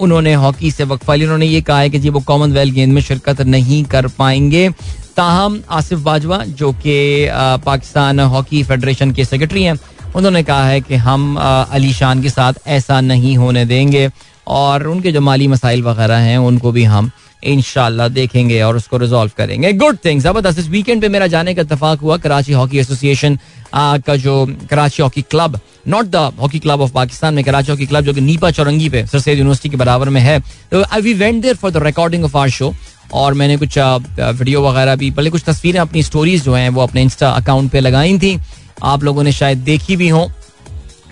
उन्होंने 0.00 0.32
हॉकी 0.34 0.70
से 0.70 0.84
वक्फा 0.84 1.14
लिया 1.14 1.26
उन्होंने 1.26 1.46
ये 1.46 1.60
कहा 1.60 1.78
है 1.80 1.90
कि 1.90 1.98
जी, 1.98 2.08
वो 2.08 2.20
कॉमनवेल्थ 2.20 2.74
गेंद 2.74 2.92
में 2.94 3.00
शिरकत 3.02 3.40
नहीं 3.42 3.82
कर 3.84 4.06
पाएँगे। 4.08 4.68
ताहम 5.16 5.60
आसिफ 5.70 5.98
बाजवा, 5.98 6.38
जो 6.38 6.72
कि 6.72 7.28
पाकिस्तान 7.64 8.20
हॉकी 8.20 8.62
फेडरेशन 8.62 9.10
के 9.12 9.24
सेक्रेटरी 9.24 9.62
हैं, 9.62 9.78
उन्होंने 10.16 10.42
कहा 10.42 10.66
है 10.66 10.80
कि 10.80 10.94
हम 10.94 11.36
अली 11.38 11.92
शान 11.92 12.22
के 12.22 12.30
साथ 12.30 12.54
ऐसा 12.66 13.00
नहीं 13.00 13.36
होने 13.36 13.64
देंगे। 13.64 14.08
और 14.46 14.86
उनके 14.86 15.12
जो 15.12 15.20
माली 15.20 15.46
मसाइल 15.48 15.82
वगैरह 15.82 16.16
हैं, 16.18 16.38
उनको 16.38 16.72
भी 16.72 16.84
हम 16.84 17.10
इनशाला 17.44 18.08
देखेंगे 18.10 18.60
और 18.62 18.76
उसको 18.76 18.98
रिजोल्व 18.98 19.30
करेंगे। 19.36 19.72
गुड 19.74 19.98
थिंग 20.04 20.20
ज़बरदस्त। 20.20 20.58
इस 20.58 20.68
वीकेंड 20.68 21.00
पे 21.02 21.08
मेरा 21.08 21.26
जाने 21.26 21.54
का 21.54 21.62
इतफाक 21.62 22.00
हुआ 22.00 22.16
कराची 22.16 22.52
हॉकी 22.52 22.78
एसोसिएशन 22.78 23.38
का 23.76 24.16
जो 24.16 24.46
Karachi 24.70 25.02
hockey 25.02 25.22
club 25.22 25.58
not 25.88 26.06
the 26.06 26.16
hockey 26.40 26.58
club 26.58 26.80
of 26.80 26.92
Pakistan 26.92 27.34
में, 27.34 27.44
कराची 27.44 27.72
हॉकी 27.72 27.86
क्लब 27.86 28.04
जो 28.04 28.12
कि 28.14 28.20
नीपा 28.20 28.50
चौरंगी 28.50 28.88
पे 28.88 29.04
सर 29.06 29.18
सैद 29.20 29.38
यूनिवर्सिटी 29.38 29.68
के 29.68 29.76
बराबर 29.76 30.08
में 30.08 30.20
है। 30.20 30.38
तो 30.70 30.82
I 30.82 31.00
we 31.00 31.14
went 31.14 31.42
there 31.42 31.54
for 31.54 31.70
the 31.70 31.82
recording 31.84 32.24
of 32.24 32.36
our 32.36 32.50
show 32.50 32.72
और 33.14 33.34
मैंने 33.34 33.56
कुछ 33.56 33.78
वीडियो 33.78 34.62
वगैरह 34.62 34.96
भी 34.96 35.10
पहले 35.10 35.30
कुछ 35.30 35.42
तस्वीरें 35.46 35.80
अपनी 35.80 36.02
स्टोरीज 36.02 36.44
जो 36.44 36.54
हैं, 36.54 36.68
वो 36.68 36.82
अपने 36.82 37.02
इंस्टा 37.02 37.30
अकाउंट 37.32 37.70
पे 37.72 37.80
लगाई 37.80 38.18
थी। 38.18 38.38
आप 38.82 39.04
लोगों 39.04 39.22
ने 39.22 39.32
शायद 39.32 39.58
देखी 39.64 39.96
भी 39.96 40.08
हों। 40.08 40.26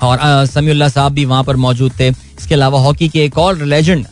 और 0.03 0.18
समीउल्ला 0.46 0.88
साहब 0.88 1.12
भी 1.12 1.24
वहाँ 1.24 1.44
पर 1.44 1.57
मौजूद 1.59 1.92
थे। 2.00 2.09
इसके 2.09 2.55
अलावा 2.55 2.80
हॉकी 2.80 3.09
के 3.09 3.24
एक 3.24 3.38
और 3.38 3.62
लेजेंड 3.64 4.07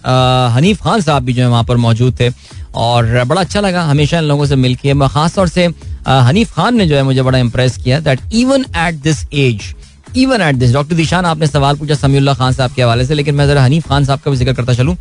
हनीफ 0.55 0.83
खान 0.83 1.01
साहब 1.01 1.23
भी 1.23 1.33
जो 1.33 1.43
है 1.43 1.49
वहाँ 1.49 1.65
पर 1.65 1.77
मौजूद 1.79 2.15
थे। 2.21 2.31
और 2.77 3.25
बड़ा 3.25 3.41
अच्छा 3.41 3.61
लगा 3.61 3.83
हमेशा 3.85 4.19
इन 4.19 4.25
लोगों 4.25 4.47
से 4.47 4.57
मिलके। 4.57 4.95
खास 5.09 5.35
तौर 5.35 5.49
से 5.49 5.67
हनीफ 6.07 6.53
खान 6.55 6.77
ने 6.77 6.87
जो 6.87 6.97
है 6.97 7.03
मुझे 7.03 7.23
बड़ा 7.23 7.39
इम्प्रेस 7.39 7.77
किया 7.77 7.99
that 8.01 8.21
even 8.35 8.65
at 8.79 8.95
this 9.03 9.25
age 9.35 9.75
even 10.17 10.41
at 10.41 10.55
this 10.57 10.73
doctor 10.73 10.95
Dishan, 10.97 11.25
आपने 11.25 11.47
सवाल 11.47 11.77
पूछा 11.77 11.95
समीउल्ला 11.97 12.35
खान 12.35 12.53
साहब 12.53 12.73
के 12.73 12.83
हवाले 12.83 13.05
से, 13.07 13.15
लेकिन 13.15 13.35
मैं 13.35 13.47
जरा 13.47 13.65
हनीफ 13.65 13.89
खान 13.89 14.05
साहब 14.05 14.21
का 14.21 14.31
भी 14.31 14.37
ज़िक्र 14.37 14.53
करता 14.53 14.75
चलूँ। 14.75 14.97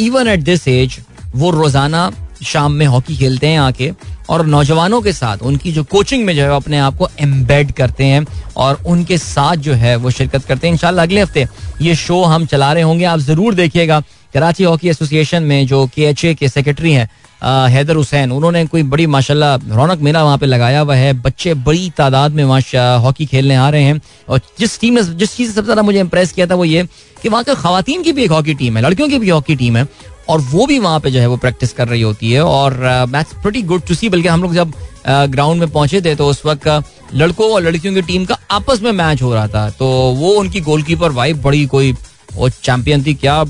इवन 0.00 0.28
एट 0.28 0.40
दिस 0.42 0.66
एज 0.68 0.98
वो 1.34 1.50
रोज़ाना 1.50 2.10
शाम 2.42 2.72
में 2.72 2.86
हॉकी 2.86 3.16
खेलते 3.16 3.46
हैं 3.46 3.58
आके, 3.60 3.90
और 4.30 4.46
नौजवानों 4.46 5.00
के 5.02 5.12
साथ 5.12 5.42
उनकी 5.42 5.72
जो 5.72 5.84
कोचिंग 5.86 6.24
में 6.24 6.34
जो 6.36 6.42
है 6.42 6.56
अपने 6.56 6.78
आप 6.78 6.96
को 6.96 7.08
एम्बेड 7.20 7.72
करते 7.72 8.04
हैं, 8.04 8.24
और 8.56 8.82
उनके 8.86 9.18
साथ 9.18 9.56
जो 9.58 9.74
है 9.74 9.96
वो 9.96 10.10
शिरकत 10.10 10.44
करते 10.44 10.66
हैं। 10.66 10.74
इंशाल्लाह 10.74 11.06
अगले 11.06 11.20
हफ़्ते 11.20 11.46
ये 11.82 11.94
शो 11.96 12.22
हम 12.24 12.46
चला 12.46 12.72
रहे 12.72 12.82
होंगे। 12.82 13.04
आप 13.06 13.18
ज़रूर 13.20 13.54
देखिएगा 13.54 14.02
कराची 14.34 14.64
हॉकी 14.64 14.88
एसोसिएशन 14.88 15.42
में 15.42 15.66
जो 15.66 15.86
के 15.94 16.02
एच 16.04 16.24
ए 16.24 16.34
के 16.34 16.48
सेक्रेटरी 16.48 16.92
हैं 16.92 17.08
हैदर 17.42 17.96
हुसैन, 17.96 18.32
उन्होंने 18.32 18.64
कोई 18.66 18.82
बड़ी 18.84 19.06
माशाल्लाह 19.06 19.54
रौनक 19.68 20.00
मेला 20.00 20.22
वहाँ 20.24 20.38
पे 20.38 20.46
लगाया 20.46 20.80
हुआ 20.80 20.94
है। 20.94 21.12
बच्चे 21.14 21.54
बड़ी 21.56 21.90
तादाद 21.98 22.32
में 22.32 22.42
वहाँ 22.44 22.98
हॉकी 23.00 23.26
खेलने 23.26 23.54
आ 23.56 23.68
रहे 23.70 23.82
हैं, 23.82 24.00
और 24.28 24.40
जिस 24.58 24.78
टीम 24.80 24.94
ने 24.94 25.02
जिस 25.04 25.36
चीज़ 25.36 25.48
से 25.48 25.54
सबसे 25.54 25.64
ज़्यादा 25.64 25.82
मुझे 25.82 26.00
इम्प्रेस 26.00 26.32
किया 26.32 26.46
था 26.46 26.54
वो 26.54 26.64
ये 26.64 26.84
कि 27.22 27.28
वहाँ 27.28 27.44
के 27.44 27.54
खातन 27.54 28.02
की 28.02 28.12
भी 28.12 28.24
एक 28.24 28.30
हॉकी 28.30 28.54
टीम 28.54 28.76
है, 28.76 28.82
लड़कियों 28.82 29.08
की 29.08 29.18
भी 29.18 29.28
हॉकी 29.28 29.56
टीम 29.56 29.76
है 29.76 29.84
और 30.28 30.40
वो 30.40 30.66
भी 30.66 30.78
वहाँ 30.78 31.00
पे 31.00 31.10
जो 31.10 31.20
है 31.20 31.26
वो 31.26 31.36
प्रैक्टिस 31.36 31.72
कर 31.72 31.88
रही 31.88 32.02
होती 32.02 32.32
है 32.32 32.42
और 32.44 32.74
that's 33.10 33.32
pretty 33.42 33.62
good 33.62 33.82
to 33.82 33.94
see 33.94 34.08
बल्कि 34.08 34.28
हम 34.28 34.42
लोग 34.42 34.54
जब 34.54 34.72
ग्राउंड 35.08 35.60
में 35.60 35.70
पहुँचे 35.70 36.00
थे 36.02 36.14
तो 36.14 36.26
उस 36.26 36.44
वक्त 36.46 36.68
लड़कों 37.14 37.50
और 37.52 37.62
लड़कियों 37.62 37.94
की 37.94 38.02
टीम 38.02 38.24
का 38.24 38.38
आपस 38.50 38.82
में 38.82 38.90
मैच 38.92 39.22
हो 39.22 39.32
रहा 39.34 39.46
था। 39.48 39.68
तो 39.70 39.86
वो 40.16 40.32
उनकी 40.32 40.60
गोलकीपर 40.60 41.12
वाइफ 41.12 41.36
बड़ी 41.36 41.64
कोई, 41.66 41.92
वो 42.34 42.48
चैंपियन 42.48 43.04
थी, 43.06 43.14
क्या 43.14 43.42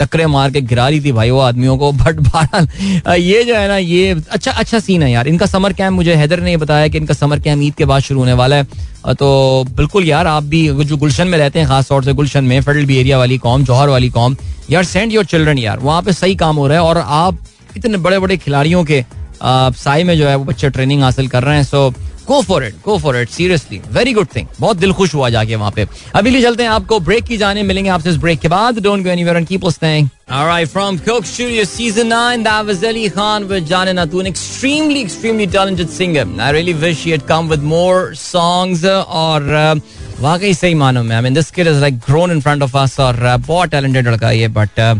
टकरे 0.00 0.26
मार 0.26 0.50
के 0.50 0.60
गिरा 0.62 0.88
रही 0.88 1.00
थी 1.00 1.12
भाई 1.12 1.30
वो 1.30 1.38
आदमियों 1.40 1.76
को 1.78 1.90
बट 2.02 2.20
बहरहाल 2.20 3.20
ये 3.20 3.42
जो 3.44 3.54
है 3.54 3.68
ना, 3.68 3.76
ये 3.76 4.14
अच्छा 4.30 4.50
अच्छा 4.52 4.78
सीन 4.78 5.02
है 5.02 5.10
यार। 5.10 5.28
इनका 5.28 5.46
समर 5.46 5.72
कैंप 5.72 5.92
मुझे 5.92 6.14
हैदर 6.14 6.40
ने 6.40 6.56
बताया 6.56 6.88
कि 6.88 6.98
इनका 6.98 7.14
समर 7.14 7.40
कैंप 7.40 7.62
ईद 7.62 7.74
के 7.74 7.84
बाद 7.84 8.02
शुरू 8.02 8.20
होने 8.20 8.32
वाला 8.32 8.56
है। 8.56 9.14
तो 9.14 9.64
बिल्कुल 9.76 10.04
यार, 10.04 10.26
आप 10.26 10.42
भी 10.44 10.66
जो 10.84 10.96
गुलशन 10.96 11.28
में 11.28 11.38
रहते 11.38 11.58
हैं, 11.58 11.68
खास 11.68 11.88
तौर 11.88 12.04
से 12.04 12.12
गुलशन 12.12 12.44
में 12.44 12.60
फेडरल 12.60 12.86
बी 12.86 12.96
एरिया 12.98 13.18
वाली 13.18 13.38
कॉम 13.38 13.64
जौहर 13.64 13.88
वाली 13.88 14.08
कॉम, 14.10 14.36
यार 14.70 14.84
सेंड 14.84 15.12
योर 15.12 15.24
चिल्ड्रन 15.24 15.58
यार। 15.58 15.78
वहाँ 15.78 16.02
पे 16.02 16.12
सही 16.12 16.34
काम 16.36 16.56
हो 16.56 16.66
रहा 16.66 16.78
है 16.78 16.84
और 16.84 16.98
आप 16.98 17.38
इतने 17.76 17.98
बड़े 17.98 18.18
बड़े 18.18 18.36
खिलाड़ियों 18.36 18.84
के 18.84 19.04
साई 19.42 20.04
में 20.04 20.16
जो 20.18 20.26
है 20.28 20.34
वो 20.36 20.44
बच्चे 20.44 20.70
ट्रेनिंग 20.70 21.02
हासिल 21.02 21.28
कर 21.28 21.42
रहे 21.42 21.56
हैं। 21.56 21.64
So 21.64 21.92
go 22.28 22.40
for 22.42 22.64
it 22.64 22.74
go 22.84 22.98
for 22.98 23.16
it 23.16 23.28
seriously 23.28 23.80
very 23.92 24.12
good 24.12 24.28
thing 24.36 24.46
बहुत 24.60 24.76
दिल 24.76 24.92
खुश 24.92 25.14
हुआ 25.14 25.30
जाके 25.30 25.56
वहाँ 25.56 25.70
पे 25.76 25.86
अभी 26.14 26.30
लिए 26.30 26.42
चलते 26.42 26.62
हैं 26.62 26.70
आपको 26.70 27.00
ब्रेक 27.08 27.24
की 27.24 27.36
जाने 27.36 27.62
मिलेंगे 27.62 27.90
आपसे 27.90 28.10
इस 28.10 28.16
ब्रेक 28.26 28.40
के 28.40 28.48
बाद 28.48 28.82
don't 28.82 29.04
go 29.04 29.10
anywhere 29.10 29.36
and 29.36 29.46
keep 29.46 29.64
listening 29.64 30.08
Alright, 30.26 30.68
from 30.68 30.98
Coke 30.98 31.26
Studio 31.26 31.64
Season 31.64 32.08
9, 32.08 32.44
that 32.44 32.64
was 32.64 32.82
Ali 32.82 33.10
Khan 33.10 33.46
with 33.46 33.66
Janin 33.68 33.98
Atu, 34.04 34.20
an 34.20 34.26
extremely, 34.26 35.02
extremely 35.02 35.46
talented 35.46 35.90
singer. 35.90 36.24
I 36.40 36.50
really 36.50 36.72
wish 36.72 37.02
he 37.04 37.10
had 37.10 37.26
come 37.26 37.46
with 37.46 37.62
more 37.62 38.14
songs 38.14 38.84
और 38.86 39.82
वाकई 40.20 40.54
सही 40.54 40.74
मानो 40.74 41.02
में 41.02 41.16
I 41.18 41.20
mean, 41.20 41.34
this 41.34 41.50
kid 41.50 41.66
is 41.66 41.82
like 41.82 42.00
grown 42.06 42.30
in 42.30 42.40
front 42.40 42.62
of 42.62 42.74
us 42.74 42.98
और 43.00 43.16
बहुत 43.46 44.54
but 44.54 44.78
uh, 44.78 44.98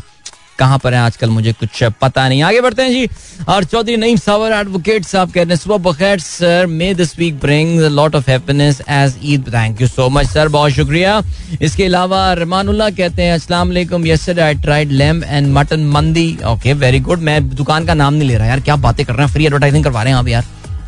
कहाँ 0.58 0.78
पर 0.78 0.94
है? 0.94 1.00
आजकल 1.00 1.30
मुझे 1.30 1.52
कुछ 1.54 1.82
पता 2.00 2.28
नहीं। 2.28 2.42
आगे 2.42 2.60
बढ़ते 2.60 2.82
हैं 2.82 2.90
जी। 2.90 3.08
और 3.48 3.64
चौधरी 3.64 3.96
नईम 3.96 4.16
सावर 4.16 4.52
एडवोकेट 4.52 5.04
साहब 5.04 5.30
कहते 5.30 5.48
हैं, 5.48 5.56
सुबह 5.56 5.76
बखैर 5.82 6.18
sir 6.20 6.66
may 6.68 6.92
this 6.94 7.18
week 7.18 7.38
bring 7.40 7.80
lot 7.80 8.14
of 8.14 8.30
happiness 8.30 8.80
as 8.82 9.18
Eid 9.24 9.48
thank 9.54 9.80
you 9.80 9.88
so 9.88 10.08
much 10.10 10.26
sir 10.28 10.48
बहुत 10.48 10.72
शुक्रिया। 10.72 11.20
इसके 11.62 11.84
अलावा 11.84 12.32
रमानुल्लाह 12.34 12.90
कहते 12.92 13.22
हैं, 13.22 13.34
अस्सलाम 13.34 13.68
वालेकुम। 13.68 14.06
Yesterday 14.06 14.42
I 14.42 14.54
tried 14.56 14.92
lamb 14.92 15.24
and 15.24 15.52
mutton 15.54 15.86
mandi. 15.88 16.26
Okay 16.46 16.72
very 16.74 17.00
good 17.00 17.20
मैं 17.20 17.48
दुकान 17.50 17.86
का 17.86 17.94
नाम 17.94 18.14
नहीं 18.14 18.28
ले 18.28 18.36
रहा 18.36 18.48
यार। 18.48 18.60
क्या 18.60 18.76
बातें 18.78 19.04
कर 19.06 19.14
रहे 19.14 19.26
हैं? 19.26 19.32
फ्री 19.32 19.46
एडवर्टाइजिंग 19.46 19.84
करवा 19.84 20.02
रहे 20.02 20.12
हैं 20.12 20.18
आप 20.18 20.28
यार। 20.28 20.44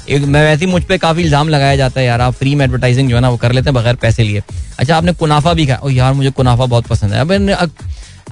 एक 0.08 0.22
मैं 0.22 0.42
वैसे 0.44 0.64
ही 0.64 0.70
मुझ 0.72 0.82
पर 0.84 0.96
काफ़ी 0.98 1.22
इल्ज़ाम 1.22 1.48
लगाया 1.48 1.76
जाता 1.76 2.00
है 2.00 2.06
यार। 2.06 2.20
आप 2.20 2.34
फ्री 2.34 2.54
में 2.54 2.64
एडवर्टाइजिंग 2.64 3.08
जो 3.10 3.14
है 3.16 3.22
ना, 3.22 3.28
वो 3.28 3.36
कर 3.36 3.52
लेते 3.52 3.70
हैं 3.70 3.74
बगैर 3.74 3.94
पैसे 3.96 4.22
लिए। 4.22 4.42
अच्छा 4.78 4.96
आपने 4.96 5.12
कुनाफा 5.14 5.52
भी 5.52 5.66
खाया। 5.66 5.90
यार, 5.92 6.12
मुझे 6.14 6.30
कुनाफा 6.30 6.66
बहुत 6.66 6.86
पसंद 6.86 7.12
है। 7.12 7.20
अब 7.20 7.70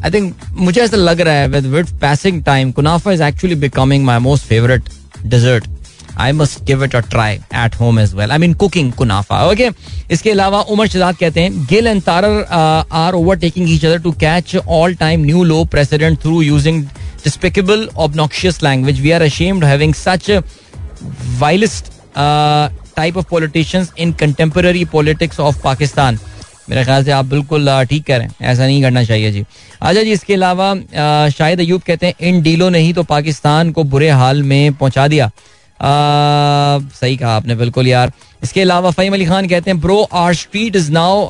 आई 0.03 0.11
थिंक 0.11 0.34
मुझे 0.55 0.80
ऐसा 0.80 0.97
लग 0.97 1.20
रहा 1.20 1.34
है 1.34 1.49
with 1.49 1.66
with 1.74 1.86
passing 2.03 2.42
time 2.45 2.72
kunafa 2.72 3.12
is 3.12 3.22
actually 3.22 3.57
becoming 3.57 4.05
my 4.05 4.18
most 4.18 4.45
favourite 4.47 4.88
dessert 5.26 5.68
I 6.20 6.32
must 6.32 6.62
give 6.64 6.84
it 6.84 6.95
a 6.97 7.01
try 7.11 7.34
at 7.64 7.74
home 7.80 7.99
as 8.01 8.14
well 8.14 8.32
I 8.32 8.38
mean 8.38 8.55
cooking 8.55 8.92
kunafa 8.92 9.45
okay 9.51 9.70
इसके 10.14 10.30
अलावा 10.30 10.61
उमर 10.61 10.86
शहजाद 10.86 11.16
कहते 11.20 11.40
हैं 11.40 11.64
Gill 11.70 11.86
and 11.86 12.03
Tarar 12.03 12.42
are 13.03 13.14
overtaking 13.38 13.70
each 13.70 13.84
other 13.84 13.99
to 14.03 14.12
catch 14.20 14.57
all 14.57 14.95
time 14.95 15.24
new 15.24 15.45
low 15.45 15.64
president 15.72 16.20
through 16.22 16.40
using 16.42 16.84
we 17.26 19.12
are 19.12 19.22
ashamed 19.22 19.62
of 19.62 19.68
having 19.68 19.95
such 19.95 20.28
a 20.28 20.42
vilest 21.38 21.90
uh, 22.14 22.68
type 22.95 23.16
of 23.16 23.26
politicians 23.28 23.92
in 23.97 24.12
contemporary 24.12 24.84
politics 24.84 25.38
of 25.38 25.61
Pakistan. 25.62 26.18
मेरे 26.70 26.84
ख्याल 26.84 27.04
से 27.04 27.10
आप 27.12 27.24
बिल्कुल 27.24 27.68
ठीक 27.88 28.04
कह 28.06 28.16
रहे 28.16 28.26
हैं 28.26 28.52
ऐसा 28.52 28.66
नहीं 28.66 28.82
करना 28.82 29.04
चाहिए 29.04 29.30
जी 29.32 29.44
अच्छा 29.82 30.02
जी 30.02 30.12
इसके 30.12 30.34
अलावा 30.34 30.74
शाहिद 31.30 31.60
अयूब 31.60 31.82
कहते 31.86 32.06
हैं 32.06 32.28
इन 32.28 32.42
डीलों 32.42 32.70
ने 32.70 32.78
ही 32.78 32.92
तो 32.92 33.02
पाकिस्तान 33.10 33.72
को 33.72 33.84
बुरे 33.94 34.10
हाल 34.10 34.42
में 34.42 34.74
पहुँचा 34.74 35.06
दिया 35.08 35.26
आ, 35.26 35.30
सही 37.00 37.16
कहा 37.16 37.34
आपने 37.36 37.54
बिल्कुल 37.54 37.88
यार 37.88 38.12
इसके 38.42 38.60
अलावा 38.60 38.90
फ़हीम 38.90 39.14
अली 39.14 39.26
खान 39.26 39.48
कहते 39.48 39.70
हैं 39.70 39.80
bro 39.80 40.02
our 40.22 40.34
street 40.34 40.76
is 40.76 40.90
now 40.92 41.26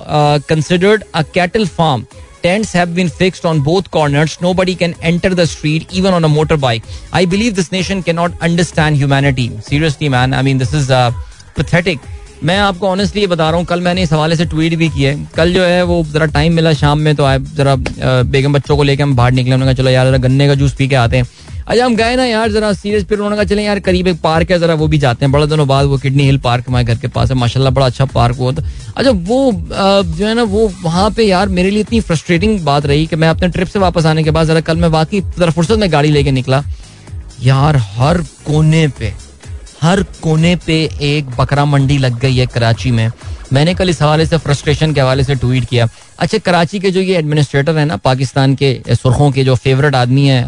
considered 0.49 1.05
a 1.15 1.23
cattle 1.35 1.67
farm 1.79 2.05
tents 2.45 2.73
have 2.75 2.95
been 2.95 3.09
fixed 3.09 3.47
on 3.47 3.61
both 3.61 3.91
corners. 3.91 4.33
Nobody 4.41 4.75
can 4.75 4.95
enter 5.01 5.31
the 5.31 5.47
street, 5.47 5.93
even 5.93 6.13
on 6.13 6.25
a 6.25 6.29
motorbike. 6.29 6.91
I 7.11 7.25
believe 7.25 7.55
this 7.57 7.73
nation 7.73 8.03
cannot 8.03 8.39
understand 8.43 8.99
humanity. 8.99 9.47
Seriously, 9.61 10.11
man. 10.11 10.35
I 10.35 10.43
mean, 10.43 10.59
this 10.59 10.75
is 10.75 10.91
uh, 10.91 11.11
pathetic. 11.55 12.11
मैं 12.43 12.59
आपको 12.59 12.89
honestly 12.89 13.21
ये 13.21 13.27
बता 13.27 13.49
रहा 13.51 13.59
हूँ, 13.59 13.67
कल 13.67 13.81
मैंने 13.81 14.03
इस 14.03 14.13
हवाले 14.13 14.37
से 14.37 14.45
ट्वीट 14.47 14.75
भी 14.75 14.89
है। 14.89 15.15
कल 15.37 15.53
जो 15.55 15.63
है 15.63 15.83
वो 15.85 16.03
जरा 16.13 16.27
टाइम 16.29 16.55
मिला 16.55 16.73
शाम 16.75 16.99
में 17.01 17.15
तो 17.17 17.25
आए 17.25 17.39
जरा 17.39 17.77
बेगम 17.77 18.53
बच्चों 18.53 18.77
को 18.77 18.83
लेकर 18.83 19.03
हम 19.03 19.15
बाहर 19.17 19.33
निकले, 19.33 19.55
उन्होंने 19.55 19.73
कहा, 19.73 19.83
चलो 19.83 19.91
यार 19.91 20.19
गन्ने 20.19 20.49
का 20.49 20.55
जूस 20.55 20.75
पी 20.75 20.89
के 20.89 20.95
आते 20.97 21.17
हैं। 21.17 21.29
अच्छा 21.67 21.85
हम 21.85 21.95
गए 21.97 22.17
ना 22.17 22.25
यार, 22.25 22.51
जरा 22.53 22.73
सीरियस 22.75 23.05
फिर 23.05 23.19
उन्होंने 23.19 23.37
कहा, 23.37 23.45
चले 23.45 23.63
यार, 23.65 23.79
करीब 23.81 24.09
एक 24.09 24.21
पार्क 24.23 24.51
है, 24.51 24.59
जरा 24.59 24.75
वो 24.75 24.87
भी 24.89 24.99
जाते 24.99 25.25
हैं। 25.25 25.33
बड़े 25.33 25.47
दिनों 25.47 25.67
बाद 25.69 25.87
वो 25.87 25.99
किडनी 25.99 26.25
हिल 26.25 26.39
पार्क 26.39 26.65
हमारे 26.69 26.85
घर 26.85 26.99
के 26.99 27.09
पास 27.09 27.31
है, 27.31 27.37
माशाल्लाह 27.37 27.73
बड़ा 27.73 27.87
अच्छा 27.87 28.05
पार्क 28.07 28.37
वो 28.39 28.51
अच्छा 28.51 29.11
वो 29.11 29.53
जो 29.53 30.27
है 30.27 30.35
ना, 30.35 30.43
वो 30.43 30.71
वहाँ 30.83 31.11
पे 31.11 31.25
यार 31.25 31.49
मेरे 31.51 31.71
लिए 31.71 31.81
इतनी 31.81 32.01
फ्रस्ट्रेटिंग 32.03 32.61
बात 32.65 32.87
रही 32.87 33.07
कि 33.07 33.17
मैं 33.17 33.29
अपने 33.29 33.49
ट्रिप 33.49 33.69
से 33.69 33.79
वापस 33.79 34.07
आने 34.07 34.25
के 34.25 34.31
बाद 34.31 34.47
जरा 34.47 34.61
कल 34.63 34.77
मैं 34.77 34.89
वाकई 34.91 35.21
जरा 35.39 35.51
फुर्सत 35.51 35.79
में 35.79 35.91
गाड़ी 35.93 36.11
लेके 36.11 36.33
निकला। 36.33 36.63
यार 37.43 37.77
हर 37.77 38.19
कोने 38.47 38.87
पे 38.99 39.13
हर 39.85 40.03
कोने 40.23 40.55
पे 40.57 40.77
एक 41.03 41.31
बकरा 41.39 41.65
मंडी 41.65 41.97
लग 41.99 42.19
गई 42.21 42.37
है 42.37 42.47
कराची 42.47 42.91
में। 42.91 43.11
मैंने 43.53 43.75
कल 43.75 43.89
इस 43.89 44.01
हवाले 44.03 44.27
से 44.27 44.39
फ्रस्ट्रेशन 44.39 44.93
के 44.95 45.01
हवाले 45.01 45.25
से 45.25 45.35
ट्वीट 45.35 45.65
किया। 45.65 45.89
अच्छा 46.19 46.39
कराची 46.41 46.79
के 46.81 46.91
जो 46.91 47.01
ये 47.01 47.17
एडमिनिस्ट्रेटर 47.17 47.79
है 47.79 47.85
ना, 47.85 47.97
पाकिस्तान 47.99 48.55
के 48.55 48.81
सुरखों 48.93 49.31
के 49.31 49.45
जो 49.45 49.55
फेवरेट 49.57 49.95
आदमी 49.95 50.27
है 50.27 50.47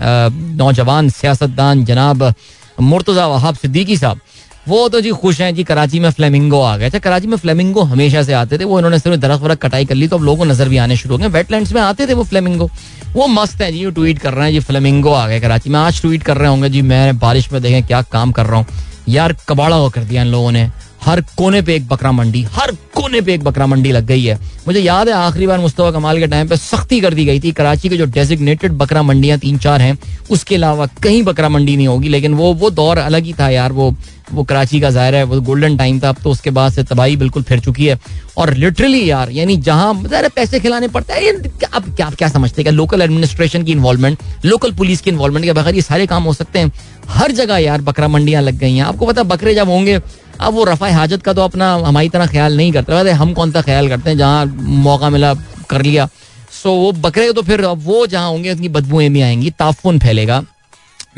नौजवान, 0.56 1.08
सियासतदान 1.10 1.84
जनाब, 1.84 2.32
मुर्तज़ा 2.80 3.26
वहाब 3.26 3.54
सिद्दीकी 3.56 3.96
साहब, 3.96 4.20
वो 4.68 4.88
तो 4.88 5.00
जी 5.00 5.10
खुश 5.12 5.40
हैं 5.40 5.54
जी 5.54 5.64
कराची 5.64 6.00
में 6.00 6.10
फ्लेमिंगो 6.10 6.60
आ 6.62 6.76
गए। 6.76 6.86
अच्छा 6.86 6.98
कराची 6.98 7.26
में 7.26 7.36
फ्लेमिंगो 7.36 7.82
हमेशा 7.84 8.22
से 8.22 8.32
आते 8.34 8.58
थे, 8.58 8.64
वो 8.64 8.78
इन्होंने 8.78 8.98
सिर्फ़ 8.98 9.20
दरख्त 9.20 9.42
वरख 9.42 9.58
कटाई 9.58 9.84
कर 9.84 9.94
ली 9.94 10.08
तो 10.08 10.16
अब 10.16 10.22
लोगों 10.24 10.38
को 10.38 10.44
नज़र 10.44 10.68
भी 10.68 10.76
आने 10.78 10.96
शुरू 10.96 11.14
हो 11.14 11.18
गए। 11.18 11.28
वेटलैंड्स 11.30 11.72
में 11.72 11.80
आते 11.82 12.06
थे 12.06 12.14
वो 12.14 12.24
फ्लेमिंगो 12.24 12.70
वो 13.14 13.26
मस्त 13.28 13.60
है 13.62 13.70
जी, 13.72 13.78
ये 13.78 13.90
ट्वीट 13.90 14.18
कर 14.18 14.34
रहे 14.34 14.44
हैं 14.44 14.52
जी 14.52 14.60
फ्लेमिंगो 14.62 15.12
आ 15.12 15.26
गए 15.28 15.40
कराची 15.40 15.70
में। 15.70 15.78
आज 15.80 16.00
ट्वीट 16.00 16.22
कर 16.22 16.36
रहे 16.36 16.48
होंगे 16.48 16.68
जी, 16.68 16.82
मैं 16.82 17.18
बारिश 17.18 17.52
में 17.52 17.62
देखें 17.62 17.86
क्या 17.86 18.02
काम 18.12 18.32
कर 18.32 18.46
रहा 18.46 18.56
हूँ। 18.56 18.66
यार 19.08 19.36
कबाड़ा 19.48 19.76
हो 19.76 19.90
कर 19.90 20.04
दिया 20.04 20.22
इन 20.22 20.28
लोगों 20.28 20.52
ने। 20.52 20.70
हर 21.04 21.20
कोने 21.36 21.62
पे 21.62 21.74
एक 21.74 21.88
बकरा 21.88 22.12
मंडी, 22.12 22.42
हर 22.42 22.72
कोने 22.94 23.20
पे 23.20 23.34
एक 23.34 23.44
बकरा 23.44 23.66
मंडी 23.66 23.92
लग 23.92 24.06
गई 24.06 24.24
है। 24.24 24.38
मुझे 24.66 24.80
याद 24.80 25.08
है 25.08 25.14
आखिरी 25.14 25.46
बार 25.46 25.58
मुस्तफ़ा 25.60 25.90
कमाल 25.92 26.18
के 26.18 26.26
टाइम 26.26 26.48
पे 26.48 26.56
सख्ती 26.56 27.00
कर 27.00 27.14
दी 27.14 27.24
गई 27.24 27.40
थी 27.40 27.52
कराची 27.52 27.88
के 27.88 27.96
जो 27.96 28.06
डेजिग्नेटेड 28.08 28.72
बकरा 28.74 29.02
मंडियाँ 29.02 29.38
तीन 29.38 29.58
चार 29.58 29.80
हैं, 29.80 29.96
उसके 30.30 30.54
अलावा 30.54 30.86
कहीं 31.02 31.22
बकरा 31.22 31.48
मंडी 31.48 31.76
नहीं 31.76 31.86
होगी, 31.88 32.08
लेकिन 32.08 32.34
वो 32.34 32.52
वो 32.54 32.70
दौर 32.72 32.98
अलग 32.98 33.24
ही 33.24 33.32
था 33.32 33.48
यार, 33.50 33.72
वो 33.72 33.94
वो 34.32 34.42
कराची 34.44 34.80
का 34.80 34.90
ज़ाहिर 34.90 35.14
है, 35.14 35.22
वो 35.24 35.40
गोल्डन 35.40 35.76
टाइम 35.76 36.00
था, 36.00 36.08
अब 36.08 36.16
तो 36.22 36.30
उसके 36.30 36.50
बाद 36.50 36.72
से 36.72 36.82
तबाही 36.84 37.16
बिल्कुल 37.16 37.42
फिर 37.42 37.60
चुकी 37.60 37.86
है। 37.86 37.98
और 38.36 38.52
लिटरली 38.54 39.08
यार, 39.10 39.30
यानी 39.30 39.56
जहाँ, 39.58 39.92
ज़ाहिर 40.02 40.28
पैसे 40.36 40.60
खिलाने 40.60 40.88
पड़ते 40.88 41.12
हैं 41.14 41.32
अब 41.72 41.94
क्या 41.96 42.10
क्या 42.10 42.28
समझते 42.28 42.62
हैं 42.62 42.72
लोकल 42.72 43.02
एडमिनिस्ट्रेशन 43.02 43.62
की 43.64 43.72
इन्वॉल्वमेंट 43.72 44.18
लोकल 44.44 44.72
पुलिस 44.74 45.00
की 45.00 45.10
इन्वॉल्वमेंट 45.10 45.44
के 45.44 45.52
बगैर 45.52 45.74
ये 45.74 45.82
सारे 45.82 46.06
काम 46.06 46.22
हो 46.24 46.32
सकते 46.34 46.58
हैं। 46.58 46.72
हर 47.08 47.32
जगह 47.32 47.58
यार 47.58 47.80
बकरा 47.82 48.08
मंडियाँ 48.08 48.42
लग 48.42 48.58
गई 48.58 48.74
हैं। 48.74 48.84
आपको 48.84 49.06
पता 49.06 49.22
बकरे 49.24 49.54
जब 49.54 49.68
होंगे, 49.68 49.98
अब 50.40 50.54
वो 50.54 50.64
रफा 50.64 50.88
हाजत 50.90 51.22
का 51.22 51.32
तो 51.32 51.42
अपना 51.42 51.72
हमारी 51.76 52.08
तरह 52.08 52.26
ख्याल 52.26 52.56
नहीं 52.56 52.72
करते। 52.72 53.10
हम 53.12 53.32
कौन 53.34 53.52
सा 53.52 53.62
ख्याल 53.62 53.88
करते 53.88 54.10
हैं, 54.10 54.16
जहाँ 54.18 54.46
मौका 54.56 55.10
मिला, 55.10 55.32
कर 55.70 55.82
लिया। 55.82 56.08
सो 56.52 56.72
वो 56.72 56.92
बकरे 56.94 57.32
तो 57.32 57.42
फिर 57.42 57.64
वो 57.64 58.06
जहाँ 58.06 58.28
होंगे 58.28 58.52
उतनी 58.52 58.68
बदबूएँ 58.70 59.08
भी 59.10 59.20
आएँगी, 59.22 59.50
ताफुन 59.50 59.98
फैलेगा। 59.98 60.42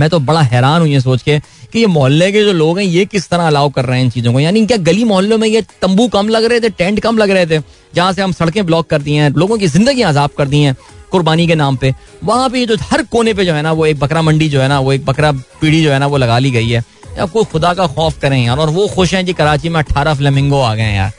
मैं 0.01 0.09
तो 0.11 0.19
बड़ा 0.21 0.41
हैरान 0.43 0.81
हूँ 0.81 0.89
ये 0.89 1.01
सोच 1.01 1.23
के 1.23 1.39
कि 1.73 1.79
ये 1.79 1.87
मोहल्ले 1.87 2.31
के 2.33 2.43
जो 2.45 2.53
लोग 2.53 2.79
हैं, 2.79 2.85
ये 2.87 3.05
किस 3.05 3.29
तरह 3.29 3.47
अलाउ 3.47 3.69
कर 3.71 3.85
रहे 3.85 3.99
हैं 3.99 4.05
इन 4.05 4.11
चीज़ों 4.11 4.33
को? 4.33 4.41
यानी 4.41 4.65
क्या 4.67 4.77
गली 4.79 5.05
मोहल्लों 5.05 5.39
में 5.39 5.49
ये 5.49 5.63
तंबू 5.83 6.07
कम 6.09 6.29
लग 6.29 6.45
रहे 6.45 6.61
थे, 6.61 6.69
टेंट 6.71 7.01
कम 7.01 7.19
लग 7.19 7.31
रहे 7.31 7.47
थे, 7.47 7.63
जहाँ 7.95 8.13
से 8.13 8.23
हम 8.23 8.33
सड़कें 8.33 8.65
ब्लॉक 8.67 8.87
कर 8.91 9.03
दी 9.03 9.15
हैं, 9.15 9.31
लोगों 9.31 9.59
की 9.59 9.67
ज़िंदगी 9.67 10.03
आजाब 10.03 10.31
कर 10.39 10.49
दी 10.49 10.63
हैं 10.63 10.77
कुर्बानी 11.13 11.47
के 11.47 11.55
नाम 11.55 11.77
पे। 11.77 11.95
वहाँ 12.25 12.49
पे 12.51 12.65
जो 12.67 12.77
हर 12.83 13.03
कोने 13.03 13.35
पे 13.35 13.45
जो 13.45 13.55
है 13.55 13.63
ना, 13.63 13.73
वो 13.73 13.87
एक 13.87 13.99
बकरा 13.99 14.23
मंडी 14.23 14.49
जो 14.49 14.61
है 14.61 14.69
ना, 14.69 14.79
वो 14.81 14.93
एक 14.93 15.05
बकरा 15.05 15.33
पीढ़ी 15.33 15.83
जो 15.83 15.93
है 15.93 15.99
ना, 15.99 16.07
वो 16.07 16.17
लगा 16.17 16.39
ली 16.39 16.51
गई 16.51 16.69
है। 16.69 16.85
कोई 17.19 17.45
खुदा 17.45 17.73
का 17.75 17.87
खौफ 17.87 18.19
करें 18.21 18.45
यार, 18.45 18.59
और 18.59 18.71
वो 18.71 18.87
खुश 18.89 19.15
हैं 19.15 19.25
जी, 19.27 19.33
कराची 19.33 19.69
में 19.69 19.79
अट्ठारह 19.81 20.15
फ्लेमिंगो 20.15 20.61
आ 20.61 20.75
गए 20.75 20.93
यार। 20.95 21.13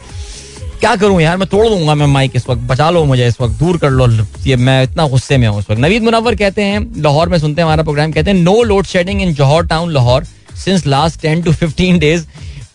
क्या 0.79 0.95
करूँ 0.95 1.21
यार? 1.21 1.37
मैं 1.37 1.47
तोड़ 1.49 1.67
दूँगा 1.67 1.93
मैं 1.95 2.05
माइक 2.07 2.35
इस 2.35 2.47
वक्त। 2.49 2.61
बचा 2.67 2.89
लो 2.89 3.03
मुझे 3.05 3.27
इस 3.27 3.39
वक्त, 3.41 3.53
दूर 3.59 3.77
कर 3.77 3.89
लो। 3.89 4.07
ये 4.45 4.55
मैं 4.57 4.81
इतना 4.83 5.07
गुस्से 5.07 5.37
में 5.37 5.47
हूँ 5.47 5.59
इस 5.59 5.69
वक्त। 5.69 5.81
नवीद 5.81 6.03
मुनवर 6.03 6.35
कहते 6.35 6.63
हैं, 6.63 6.79
लाहौर 7.01 7.29
में 7.29 7.37
सुनते 7.39 7.61
हैं 7.61 7.65
हमारा 7.65 7.83
प्रोग्राम 7.83 8.11
कहते 8.11 8.31
हैं 8.31 8.37
no 8.37 8.61
load 8.63 8.85
shedding 8.85 9.21
in 9.21 9.33
Johar 9.33 9.65
town 9.67 9.91
Lahore 9.93 10.23
since 10.63 10.85
last 10.87 11.21
ten 11.21 11.41
to 11.41 11.53
fifteen 11.53 11.99
days 11.99 12.25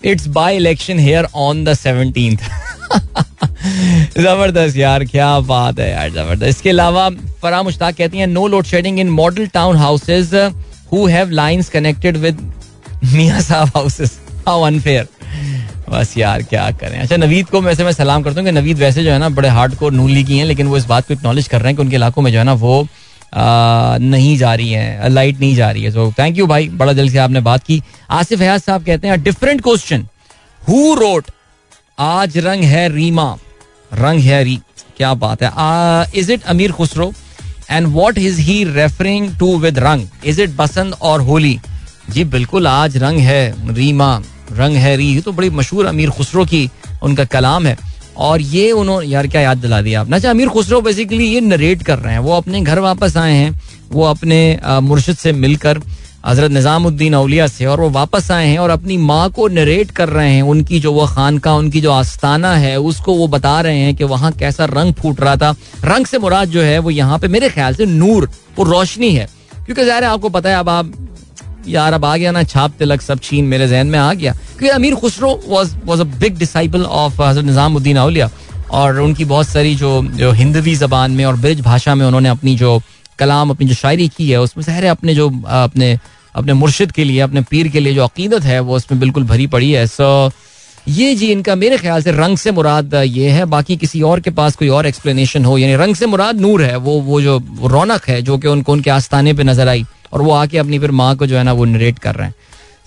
it's 0.05 0.27
by 0.29 0.57
election 0.57 0.99
here 0.99 1.29
on 1.37 1.65
the 1.65 1.75
seventeen 1.75 2.37
ज़बरदस्त 4.19 4.77
यार, 4.77 5.05
क्या 5.05 5.39
बात 5.41 5.79
है 5.81 5.91
यार, 5.91 6.11
ज़बरदस्त। 6.11 6.49
इसके 6.49 6.71
अलावा 6.71 7.09
फरा 7.43 7.63
मुश्ताक 7.63 7.97
कहती 7.97 8.19
हैं 8.19 8.27
no 8.27 8.47
load 8.49 8.65
shedding 8.67 9.01
in 9.01 9.11
model 9.11 9.47
town 9.55 9.77
houses 9.77 10.35
who 10.93 11.07
have 11.07 11.31
lines 11.33 11.69
connected 11.71 12.17
with 12.17 12.51
मियाँ 13.05 13.41
साहब 13.41 13.69
हाउसेस 13.77 14.19
हाउ 14.47 14.63
अनफेयर 14.63 15.09
बस 15.89 16.17
यार, 16.19 16.43
क्या 16.43 16.71
करें? 16.73 16.99
अच्छा 16.99 17.17
नवीद 17.17 17.49
को 17.49 17.61
वैसे 17.61 17.85
मैं 17.85 17.93
सलाम 17.93 18.23
करता 18.23 18.41
हूँ 18.41 18.49
कि 18.49 18.53
नवीद 18.53 18.79
वैसे 18.79 19.05
जो 19.05 19.11
है 19.11 19.19
ना 19.19 19.29
बड़े 19.31 19.49
हार्ड 19.49 19.75
कोर 19.75 19.93
नूली 19.93 20.25
की 20.25 20.39
हैं, 20.39 20.45
लेकिन 20.45 20.67
वो 20.67 20.77
इस 20.77 20.85
बात 20.87 21.07
को 21.09 21.15
एक्नॉलेज 21.15 21.49
कर 21.49 21.61
रहे 21.61 21.69
हैं 21.69 21.77
कि 21.77 21.83
उनके 21.83 21.97
इलाकों 21.97 22.23
में 22.23 22.31
जो 22.33 22.39
है 22.39 22.45
ना 22.45 22.53
वो 22.55 22.87
नहीं 23.35 24.37
जा 24.39 24.55
रही 24.55 24.71
है 24.71 25.09
लाइट 25.09 25.41
नहीं 25.41 25.55
जा 25.57 25.71
रही 25.71 25.83
है। 25.85 25.91
सो 25.91 26.13
थैंक 26.19 26.39
यू 26.39 26.47
भाई, 26.47 26.69
बड़ा 26.71 26.93
जल्द 26.93 27.13
से 27.13 27.19
आपने 27.19 27.41
बात 27.43 27.65
की। 27.65 27.83
आसिफ 28.11 28.41
हयाज 28.41 28.61
साहब 28.61 28.85
कहते 28.85 29.09
हैं 29.09 29.23
डिफरेंट 29.23 29.61
क्वेश्चन 29.63 30.07
हु 30.63 30.95
रोट 30.95 31.31
आज 31.99 32.39
रंग 32.39 32.65
है 32.65 32.89
रीमा, 32.95 33.37
रंग 33.93 34.21
है 34.21 34.43
री? 34.45 34.59
क्या 34.97 35.13
बात 35.17 35.43
है। 35.43 35.51
Is 36.21 36.33
it 36.33 36.43
Amir 36.45 36.73
Khusro 36.73 37.13
and 37.71 37.87
what 37.87 38.19
is 38.19 38.41
he 38.41 38.63
referring 38.67 39.29
to 39.39 39.57
with 39.59 39.79
रंग? 39.79 40.07
इज़ 40.25 40.41
इट 40.43 40.57
बसंत 40.57 40.95
और 41.03 41.21
होली? 41.21 41.59
जी 42.11 42.25
बिल्कुल, 42.27 42.67
आज 42.67 42.97
रंग 42.97 43.19
है 43.21 43.75
रीमा 43.75 44.21
रंग 44.53 44.77
है 44.77 44.97
री 44.97 45.21
तो 45.21 45.33
बड़ी 45.33 45.51
मशहूर 45.53 45.87
अमीर 45.87 46.11
खुसरो 46.11 46.45
की 46.45 46.69
उनका 47.03 47.25
कलाम 47.27 47.67
है। 47.67 47.77
और 48.17 48.41
ये 48.41 48.71
उन्होंने 48.73 49.07
यार 49.07 49.27
क्या 49.27 49.41
याद 49.41 49.59
दिला 49.59 49.81
दिया 49.83 50.01
आपने? 50.01 50.17
अच्छा 50.17 50.31
अमीर 50.31 50.49
खुसरो 50.49 50.81
बेसिकली 50.81 51.27
ये 51.27 51.41
नरेट 51.43 51.83
कर 51.83 51.99
रहे 51.99 52.13
हैं। 52.13 52.21
वो 52.21 52.33
अपने 52.33 52.61
घर 52.61 52.79
वापस 52.81 53.17
आए 53.17 53.33
हैं, 53.33 53.61
वो 53.93 54.05
अपने 54.05 54.59
मुर्शद 54.83 55.17
से 55.17 55.33
मिलकर, 55.35 55.81
हज़रत 56.27 56.51
निज़ामुद्दीन 56.51 57.15
अलिया 57.15 57.47
से, 57.47 57.67
और 57.67 57.81
वो 57.81 57.89
वापस 57.91 58.31
आए 58.31 58.47
हैं 58.47 58.59
और 58.59 58.71
अपनी 58.71 58.97
माँ 58.99 59.31
को 59.31 59.49
नरेट 59.49 59.91
कर 59.91 60.09
रहे 60.09 60.31
हैं। 60.31 60.43
उनकी 60.45 60.81
जो 60.81 60.93
वो 60.93 61.07
खानका 61.07 61.55
उनकी 61.55 61.81
जो 61.81 61.91
आस्थाना 61.93 62.55
है, 62.57 62.77
उसको 62.79 63.15
वो 63.15 63.27
बता 63.29 63.61
रहे 63.61 63.79
हैं 63.79 63.95
कि 63.97 64.05
वहाँ 64.05 64.33
कैसा 64.33 64.65
रंग 64.67 64.95
फूट 64.95 65.21
रहा 65.21 65.37
था। 65.37 65.55
रंग 65.85 66.07
से 66.07 66.19
मुराद 66.19 66.49
जो 66.49 66.63
है, 66.63 66.79
वो 66.79 66.91
यहाँ 66.91 67.19
पे 67.19 67.29
मेरे 67.29 67.49
ख्याल 67.49 67.75
से 67.75 67.87
नूर, 67.87 68.29
वो 68.59 68.65
रोशनी 68.65 69.15
है। 69.15 69.29
क्योंकि 69.57 69.85
ज़ाहिर 69.85 70.05
है, 70.05 70.11
आपको 70.11 70.29
पता 70.29 70.49
है, 70.49 70.57
अब 70.57 70.69
आप 70.69 70.93
यार, 71.69 71.93
अब 71.93 72.05
आ 72.05 72.17
गया 72.17 72.31
ना, 72.31 72.43
छाप 72.45 72.73
तिलक, 72.79 73.03
सब 73.03 73.21
छीन 73.21 73.45
मेरे 73.45 73.69
जहन 73.69 73.87
में 73.87 73.99
आ 73.99 74.13
गया। 74.15 74.33
क्योंकि 74.33 74.69
Amir 74.69 74.95
Khusro 74.95 75.41
was 75.49 75.75
was 75.85 76.01
a 76.01 76.05
big 76.19 76.39
disciple 76.39 76.85
of 76.85 77.23
Hazrat 77.23 77.45
Nizamuddin 77.45 77.97
Auliya 77.97 78.31
और 78.73 79.01
उनकी 79.01 79.25
बहुत 79.25 79.49
सारी 79.49 79.75
जो 79.75 80.03
जो 80.15 80.31
हिंदवी 80.33 80.75
जबान 80.77 81.11
में 81.11 81.25
और 81.25 81.37
ब्रिज 81.37 81.61
भाषा 81.61 81.95
में 81.95 82.05
उन्होंने 82.07 82.29
अपनी 82.29 82.57
जो 82.57 82.81
कलाम, 83.19 83.51
अपनी 83.51 83.67
जो 83.67 83.75
शायरी 83.75 84.09
की 84.09 84.31
है, 84.31 84.41
उसमें 84.41 84.65
सहरे 84.65 84.89
अपने 84.89 85.15
जो 85.15 85.29
अपने 85.47 85.99
अपने 86.35 86.53
मुर्शिद 86.53 86.93
के 86.93 87.05
लिए, 87.05 87.21
अपने 87.21 87.41
पीर 87.41 87.69
के 87.69 87.81
लिए 87.81 87.95
जो 87.95 88.05
अकीदत 88.05 88.43
है, 88.43 88.59
वो 88.61 88.77
उसमें 88.77 89.01
बिल्कुल 89.01 89.25
भरी 89.25 89.47
पड़ी 89.47 89.71
है। 89.73 89.87
सो 89.87 90.31
ये 90.89 91.15
जी 91.15 91.27
इनका 91.33 91.55
मेरे 91.55 91.77
ख्याल 91.79 92.03
से 92.03 92.13
रंग 92.13 92.37
से 92.39 92.53
मुराद 92.53 92.95
ये 92.95 93.29
है। 93.31 93.45
बाकी 93.45 93.77
किसी 93.77 94.03
और 94.03 94.21
के 94.21 94.31
पास 94.31 94.57
कोई 94.57 94.69
और 94.69 94.87
एक्सप्लेनेशन 94.87 95.45
हो, 95.45 95.57
यानी 95.59 95.77
रंग 95.77 95.95
से 95.95 96.07
मुराद 96.07 96.41
नूर 96.41 96.63
है, 96.63 96.77
वो 96.77 97.01
वो 97.01 97.21
जो 97.23 97.39
रौनक 97.65 98.09
है, 98.09 98.21
जो 98.23 98.39
कि 98.39 98.49
उनको, 98.49 98.73
उनके 98.73 98.91
आस्थाने 98.91 99.33
पे 99.33 99.45
नज़र 99.45 99.69
आई। 99.69 99.85
और 100.15 100.23
वो 100.23 100.33
आके 100.33 100.59
अपनी 100.59 100.79
फिर 100.79 100.91
माँ 100.93 101.15
को 101.17 101.27
जो 101.27 101.37
है 101.37 101.43
ना 101.45 101.53
वो 101.53 101.65
नरेट 101.67 101.99
कर 101.99 102.15
रहे 102.15 102.27
हैं। 102.27 102.35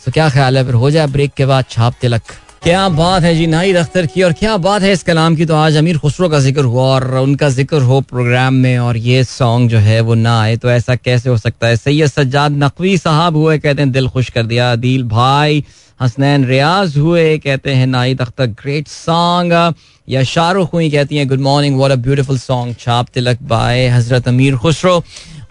तो 0.06 0.12
क्या 0.12 0.30
ख्याल 0.30 0.58
है? 0.58 0.64
फिर 0.66 0.74
हो 0.76 0.92
जाए 0.92 1.08
ब्रेक 1.08 1.34
के 1.38 1.46
बाद 1.46 1.66
छाप 1.70 1.96
तिलक। 2.02 2.22
क्या 2.64 2.88
बात 2.90 3.24
है 3.24 3.34
जी, 3.36 3.46
नाई 3.48 3.74
अख्तर 3.74 4.06
की 4.06 4.22
और 4.24 4.34
क्या 4.34 4.56
बात 4.58 4.82
है 4.82 4.92
इस 4.92 5.04
कलाम 5.04 5.36
की? 5.36 5.46
तो 5.46 5.56
आज 5.56 5.76
अमीर 5.78 5.98
खुसरो 5.98 6.30
का 6.30 6.40
ज़िक्र 6.40 6.64
हुआ 6.64 6.84
और 6.86 7.16
उनका 7.18 7.50
ज़िक्र 7.50 7.82
हो 7.82 8.00
प्रोग्राम 8.04 8.54
में 8.56 8.78
और 8.80 8.98
ये 8.98 9.24
सॉन्ग 9.24 9.70
जो 9.70 9.78
है 9.80 10.00
वो 10.02 10.16
ना 10.16 10.40
आए 10.42 10.56
तो 10.58 10.70
ऐसा 10.72 10.96
कैसे 10.96 11.30
हो 11.30 11.38
सकता 11.38 11.68
है? 11.68 11.76
सैयद 11.78 12.10
सज्जाद 12.10 12.58
नकवी 12.64 12.98
साहब 12.98 13.36
हुए, 13.36 13.58
कहते 13.60 13.82
हैं, 13.82 13.92
दिल 13.92 14.08
खुश 14.10 14.30
कर 14.30 14.44
दिया। 14.46 14.76
दिल 14.78 15.04
भाई 15.06 15.64
हसनैन 16.00 16.46
रियाज 16.46 16.98
हुए, 16.98 17.38
कहते 17.38 17.74
हैं 17.74 17.88
नाइद 17.88 18.22
अख्तर 18.22 18.46
ग्रेट 18.58 18.88
सॉन्ग 18.88 19.74
या 20.08 20.24
शाहरुख 20.26 20.74
हुई 20.74 20.90
कहती 20.92 21.18
हैं 21.18 21.28
good 21.30 21.40
morning 21.42 21.78
what 21.80 21.92
a 21.92 21.96
beautiful 21.98 22.38
song 22.40 22.76
Chhap 22.80 23.08
Tilak 23.14 23.42
by 23.44 23.88
हज़रत 23.88 24.28
अमीर 24.28 24.58
खुसरो। 24.58 25.02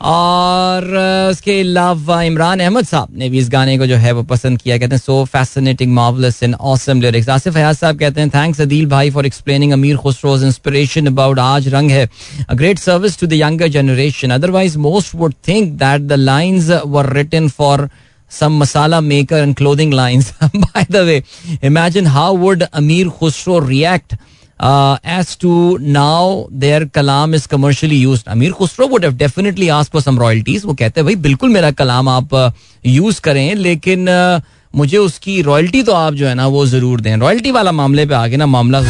और 0.01 0.85
उसके 1.31 1.61
अलावा 1.61 2.23
इमरान 2.23 2.61
अहमद 2.61 2.87
साहब 2.87 3.09
ने 3.17 3.29
भी 3.29 3.39
इस 3.39 3.49
गाने 3.51 3.79
को 3.79 3.87
जो 3.87 3.97
है 3.97 4.13
वो 4.13 4.23
पसंद 4.23 4.63
किया। 4.63 4.79
कहते 4.79 4.95
हैं 4.95 5.03
so 5.03 5.25
fascinating 5.25 5.93
marvellous 5.93 6.43
and 6.43 6.55
awesome 6.55 7.01
lyrics 7.01 7.29
Asif 7.29 7.55
Fayaz 7.55 7.77
साहब 7.77 7.99
कहते 7.99 8.21
हैं 8.21 8.31
थैंक्स 8.31 8.61
अदील 8.61 8.87
भाई 8.87 9.11
for 9.11 9.27
explaining 9.27 9.73
Amir 9.73 9.97
Khusro's 9.97 10.45
inspiration 10.45 11.07
about 11.07 11.39
आज 11.39 11.69
रंग 11.69 11.91
है। 11.91 12.09
A 12.51 12.55
great 12.55 12.79
service 12.79 13.19
to 13.21 13.27
the 13.27 13.33
younger 13.33 13.69
generation 13.69 14.31
otherwise 14.31 14.79
most 14.79 15.15
would 15.15 15.35
think 15.49 15.73
that 15.73 16.01
the 16.01 16.13
lines 16.13 16.71
were 16.87 17.13
written 17.13 17.49
for 17.49 17.89
some 18.31 18.55
masala 18.61 18.99
maker 19.09 19.37
and 19.37 19.57
clothing 19.59 19.93
lines. 19.93 20.31
By 20.63 20.81
the 20.95 21.03
way, 21.09 21.23
imagine 21.63 22.07
how 22.07 22.35
would 22.35 22.65
Amir 22.73 23.05
Khusro 23.19 23.59
react 23.67 24.17
as 24.61 25.37
to 25.41 25.77
now 25.81 26.45
there 26.55 26.85
Kalam 26.95 27.35
is 27.35 27.47
commercially 27.49 27.97
use 27.97 28.23
Amir 28.29 28.53
Khusro 28.53 28.87
would 28.89 29.05
definitely 29.17 29.69
ask 29.69 29.93
for 29.93 30.03
some 30.03 30.19
royalties 30.19 30.65
वो 30.65 30.75
कहते 30.75 31.01
हैं 31.01 31.05
भाई 31.05 31.17
बिल्कुल 31.23 31.51
मेरा 31.51 31.71
कलाम 31.73 32.09
आप 32.09 32.35
use 32.85 33.21
करें 33.21 33.55
लेकिन 33.57 34.09
मुझे 34.75 34.97
उसकी 34.99 35.41
रॉयल्टी 35.43 35.83
तो 35.83 35.93
आप 35.93 36.15
जो 36.15 36.27
है 36.27 36.35
ना 36.35 36.47
वो 36.49 36.65
ज़रूर 36.67 37.01
दें 37.01 37.17
रॉयल्टी 37.17 37.51
वाला 37.51 37.73
मामले 37.73 38.07
पे 38.07 38.15
आगे 38.15 38.37
ना 38.37 38.47
मामला 38.47 38.81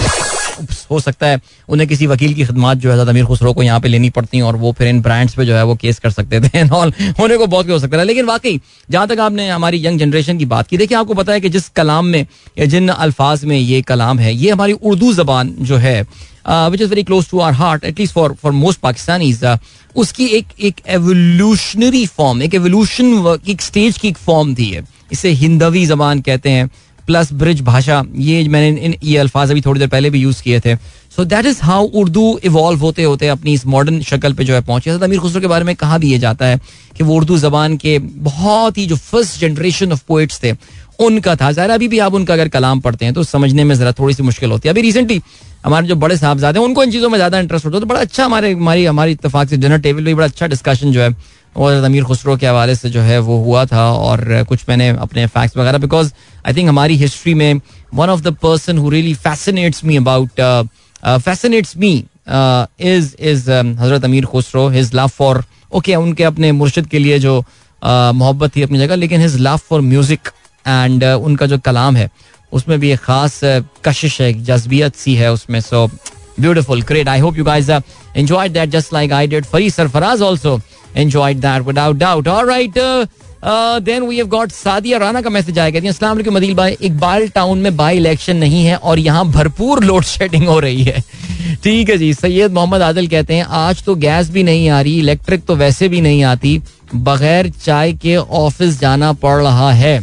हो 0.90 1.00
सकता 1.00 1.26
है 1.26 1.40
उन्हें 1.68 1.88
किसी 1.88 2.06
वकील 2.06 2.34
की 2.34 2.44
खदमात 2.44 2.76
जो 2.76 2.92
है 2.92 3.06
अमीर 3.06 3.24
खुसरो 3.24 3.52
को 3.52 3.62
यहाँ 3.62 3.80
पे 3.80 3.88
लेनी 3.88 4.10
पड़ती 4.10 4.40
और 4.40 4.56
वो 4.56 4.72
फिर 4.72 4.88
इन 4.88 5.00
ब्रांड्स 5.02 5.34
पे 5.34 5.46
जो 5.46 5.54
है 5.56 5.64
वो 5.64 5.74
केस 5.76 5.98
कर 5.98 6.10
सकते 6.10 6.40
थे 6.40 6.68
ऑल 6.70 6.92
होने 7.20 7.36
को 7.36 7.46
बहुत 7.46 7.70
हो 7.70 7.78
सकता 7.78 7.98
है 7.98 8.04
लेकिन 8.04 8.24
वाकई, 8.24 8.60
जहाँ 8.90 9.06
तक 9.08 9.20
आपने 9.20 9.48
हमारी 9.48 9.84
यंग 9.86 9.98
जनरेशन 10.00 10.38
की 10.38 10.44
बात 10.46 10.68
की, 10.68 10.76
देखिए 10.76 10.98
आपको 10.98 11.14
पता 11.14 11.32
है 11.32 11.40
कि 11.40 11.48
जिस 11.48 11.68
कलाम 11.76 12.06
में 12.06 12.26
या 12.58 12.64
जिन 12.66 12.88
अल्फाज 12.88 13.44
में 13.44 13.58
ये 13.58 13.82
कलाम 13.82 14.18
है, 14.18 14.34
ये 14.34 14.50
हमारी 14.50 14.72
उर्दू 14.72 15.12
जबान 15.14 15.54
जो 15.60 15.76
है 15.76 16.00
which 16.48 16.80
is 16.80 16.88
very 16.88 17.02
close 17.02 17.28
to 17.30 17.40
our 17.40 17.52
heart 17.52 17.84
at least 17.84 18.14
for 18.14 18.34
for 18.42 18.52
most 18.52 18.80
Pakistanis 18.80 19.44
उसकी 19.96 20.26
एक 20.36 20.46
एक 20.60 20.80
एवोल्यूशनरी 20.88 22.04
फॉर्म 22.06 22.42
एक 22.42 22.54
एवोल्यूशन 22.54 23.38
एक 23.48 23.62
स्टेज 23.62 23.98
की 23.98 24.08
एक 24.08 24.18
फॉर्म 24.18 24.54
थी 24.54 24.68
है 24.70 24.84
इसे 25.12 25.30
हिंदवी 25.30 25.84
जबान 25.86 26.20
कहते 26.20 26.50
हैं। 26.50 26.68
प्लस 27.06 27.32
ब्रिज 27.34 27.60
भाषा, 27.62 28.02
ये 28.16 28.48
मैंने 28.48 28.80
इन 28.80 28.94
ये 29.02 29.16
अल्फाज 29.18 29.50
अभी 29.50 29.60
थोड़ी 29.60 29.78
देर 29.80 29.88
पहले 29.88 30.10
भी 30.10 30.20
यूज़ 30.20 30.42
किए 30.42 30.60
थे। 30.60 30.74
So 31.16 31.24
that 31.24 31.46
is 31.46 31.60
how 31.62 31.84
Urdu 31.94 32.38
evolve 32.44 32.80
होते 32.80 33.02
होते 33.02 33.28
अपनी 33.28 33.52
इस 33.54 33.66
मॉडर्न 33.66 34.00
शक्ल 34.02 34.32
पे 34.32 34.44
जो 34.44 34.54
है 34.54 34.60
पहुँचे। 34.62 34.90
अमीर 34.90 35.18
खुसरो 35.18 35.40
के 35.40 35.46
बारे 35.46 35.64
में 35.64 35.74
कहा 35.76 35.98
भी 35.98 36.10
ये 36.12 36.18
जाता 36.18 36.46
है 36.46 36.60
कि 36.96 37.04
वो 37.04 37.16
उर्दू 37.16 37.38
जबान 37.38 37.76
के 37.76 37.98
बहुत 37.98 38.78
ही 38.78 38.86
जो 38.86 38.96
फ़र्स्ट 38.96 39.40
जनरेशन 39.40 39.92
ऑफ़ 39.92 40.02
पोइट्स 40.08 40.42
थे, 40.42 40.52
उनका 41.00 41.34
था। 41.36 41.50
ज़ाहिर 41.52 41.70
अभी 41.70 41.88
भी 41.88 41.98
आप 41.98 42.14
उनका 42.14 42.34
अगर 42.34 42.48
कलाम 42.48 42.80
पढ़ते 42.80 43.04
हैं 43.04 43.14
तो 43.14 43.24
समझने 43.24 43.64
में 43.64 43.74
ज़रा 43.74 43.92
थोड़ी 43.92 44.14
सी 44.14 44.22
मुश्किल 44.22 44.50
होती 44.50 44.68
है। 44.68 44.74
अभी 44.74 44.82
रिसेंटली 44.82 45.20
हमारे 45.64 45.86
जो 45.86 45.94
बड़े 45.96 46.16
साहबजादे 46.16 46.58
हैं, 46.58 46.66
उनको 46.66 46.82
इन 46.84 46.90
चीज़ों 46.90 47.08
में 47.10 47.16
ज़्यादा 47.18 47.38
इंटरेस्ट 47.40 47.66
होता 47.66 47.76
है। 47.76 47.80
तो 47.80 47.86
बड़ा 47.86 48.00
अच्छा 48.00 48.24
हमारे, 48.24 48.52
हमारी 48.52 48.84
हमारी 48.84 49.12
इतफाक 49.12 49.48
से 49.48 49.56
डिनर 49.56 49.78
टेबल 49.78 50.04
भी 50.04 50.14
बड़ा 50.14 50.26
अच्छा 50.26 50.46
डिस्कशन 50.46 50.92
जो 50.92 51.00
है 51.00 51.10
और 51.56 51.84
अमीर 51.84 52.04
खुसरो 52.04 52.36
के 52.36 52.46
हवाले 52.46 52.74
से 52.74 52.90
जो 52.90 53.00
है 53.00 53.18
वो 53.18 53.36
हुआ 53.44 53.64
था 53.66 53.90
और 53.92 54.44
कुछ 54.48 54.64
मैंने 54.68 54.88
अपने 54.88 55.26
फैक्ट्स 55.26 55.56
वगैरह 55.56 55.78
बिकॉज़ 55.78 56.12
आई 56.46 56.54
थिंक 56.54 56.68
हमारी 56.68 56.96
हिस्ट्री 56.96 57.34
में 57.34 57.60
one 57.94 58.08
of 58.08 58.22
the 58.22 58.34
person 58.42 58.78
who 58.78 58.90
really 58.90 59.14
fascinates 59.22 59.84
me 59.84 59.96
about 59.96 60.40
fascinates 61.02 61.76
me 61.76 61.92
is 62.28 63.14
is 63.22 63.50
Hazrat 63.50 64.04
Amir 64.04 64.24
Khusro 64.26 64.68
his 64.68 64.94
love 64.94 65.08
for 65.18 65.44
okay 65.72 65.94
उनके 65.96 66.24
अपने 66.24 66.52
मुर्शद 66.52 66.86
के 66.86 66.98
लिए 66.98 67.18
जो 67.18 67.40
uh, 67.40 68.12
मोहब्बत 68.14 68.56
थी 68.56 68.62
अपनी 68.62 68.78
जगह 68.78 68.94
लेकिन 68.96 69.20
his 69.20 69.36
love 69.40 69.56
for 69.68 69.80
music 69.82 70.28
and 70.66 71.04
उनका 71.04 71.46
जो 71.46 71.58
कलाम 71.60 71.96
है 71.96 72.10
उसमें 72.52 72.78
भी 72.80 72.90
एक 72.90 73.00
खास 73.00 73.40
कशिश 73.84 74.20
है 74.20 74.32
जज्बियत 74.44 74.96
सी 74.96 75.14
है 75.14 75.32
उसमें 75.32 75.60
so 75.60 75.88
beautiful 76.40 76.82
great 76.82 77.08
I 77.08 77.20
hope 77.20 77.38
you 77.38 77.44
guys 77.44 77.70
enjoyed 78.16 78.52
that 78.52 78.70
just 78.70 78.92
like 78.92 79.12
I 79.12 79.26
did 79.26 79.44
Fari 79.44 79.70
Sarfaraz 79.70 80.22
also 80.22 80.60
enjoyed 80.96 81.40
that 81.40 81.66
without 81.66 81.96
doubt 81.96 82.28
alright 82.28 82.78
then 83.84 84.02
we 84.02 84.16
have 84.16 84.26
got 84.26 84.52
Sadia 84.52 84.98
Rana 84.98 85.20
का 85.22 85.30
मैसेज 85.30 85.58
आया 85.58 85.70
कहती 85.70 85.86
है 85.86 85.92
अस्सलाम 85.92 86.18
मदील 86.34 86.54
भाई 86.54 86.76
इकबाल 86.80 87.28
टाउन 87.28 87.58
में 87.58 87.76
बाई 87.76 87.96
इलेक्शन 87.96 88.36
नहीं 88.36 88.64
है 88.64 88.76
और 88.76 88.98
यहाँ 88.98 89.24
भरपूर 89.30 89.82
लोड 89.84 90.04
शेडिंग 90.04 90.46
हो 90.48 90.58
रही 90.60 90.84
है 90.84 91.02
ठीक 91.64 91.90
है 91.90 91.96
जी 91.98 92.12
सैयद 92.14 92.52
मोहम्मद 92.52 92.82
आदिल 92.82 93.06
कहते 93.08 93.34
हैं 93.34 93.44
आज 93.58 93.82
तो 93.84 93.94
गैस 93.96 94.30
भी 94.30 94.42
नहीं 94.42 94.68
आ 94.70 94.80
रही 94.80 94.98
इलेक्ट्रिक 94.98 95.44
तो 95.46 95.56
वैसे 95.56 95.88
भी 95.88 96.00
नहीं 96.00 96.22
आती 96.24 96.60
बगैर 96.94 97.50
चाय 97.64 97.92
के 98.02 98.16
ऑफ़िस 98.16 98.80
जाना 98.80 99.12
पड़ 99.24 99.40
रहा 99.42 99.70
है 99.72 99.94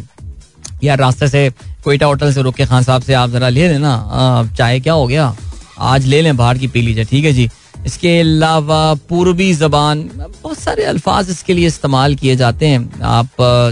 यार 0.84 1.00
रास्ते 1.00 1.28
से 1.28 1.50
कोयटा 1.84 2.06
होटल 2.06 2.34
से 2.34 2.42
रुक 2.42 2.56
के 2.56 2.66
खान 2.66 2.84
साहब 2.84 3.02
से 3.02 3.14
आप 3.14 3.30
जरा 3.30 3.50
ले 3.50 3.68
लेना 3.68 4.52
चाय 4.58 4.80
क्या 4.80 4.94
हो 4.94 5.08
गया 5.08 5.36
आज 5.78 6.06
ले 6.06 6.22
लें 6.22 6.36
बाहर 6.38 6.58
की 6.58 6.68
पी 6.68 6.82
लीजिए 6.82 7.06
ठीक 7.06 7.26
है 7.26 7.34
जी? 7.34 7.50
इसके 7.86 8.20
अलावा 8.20 8.94
पूर्वी 9.10 9.54
जबान, 9.54 10.02
बहुत 10.18 10.60
सारे 10.60 10.84
अल्फाज 10.86 11.30
इसके 11.30 11.54
लिए 11.54 11.68
इस्तेमाल 11.68 12.16
किए 12.16 12.36
जाते 12.36 12.68
हैं। 12.68 13.02
आप 13.04 13.30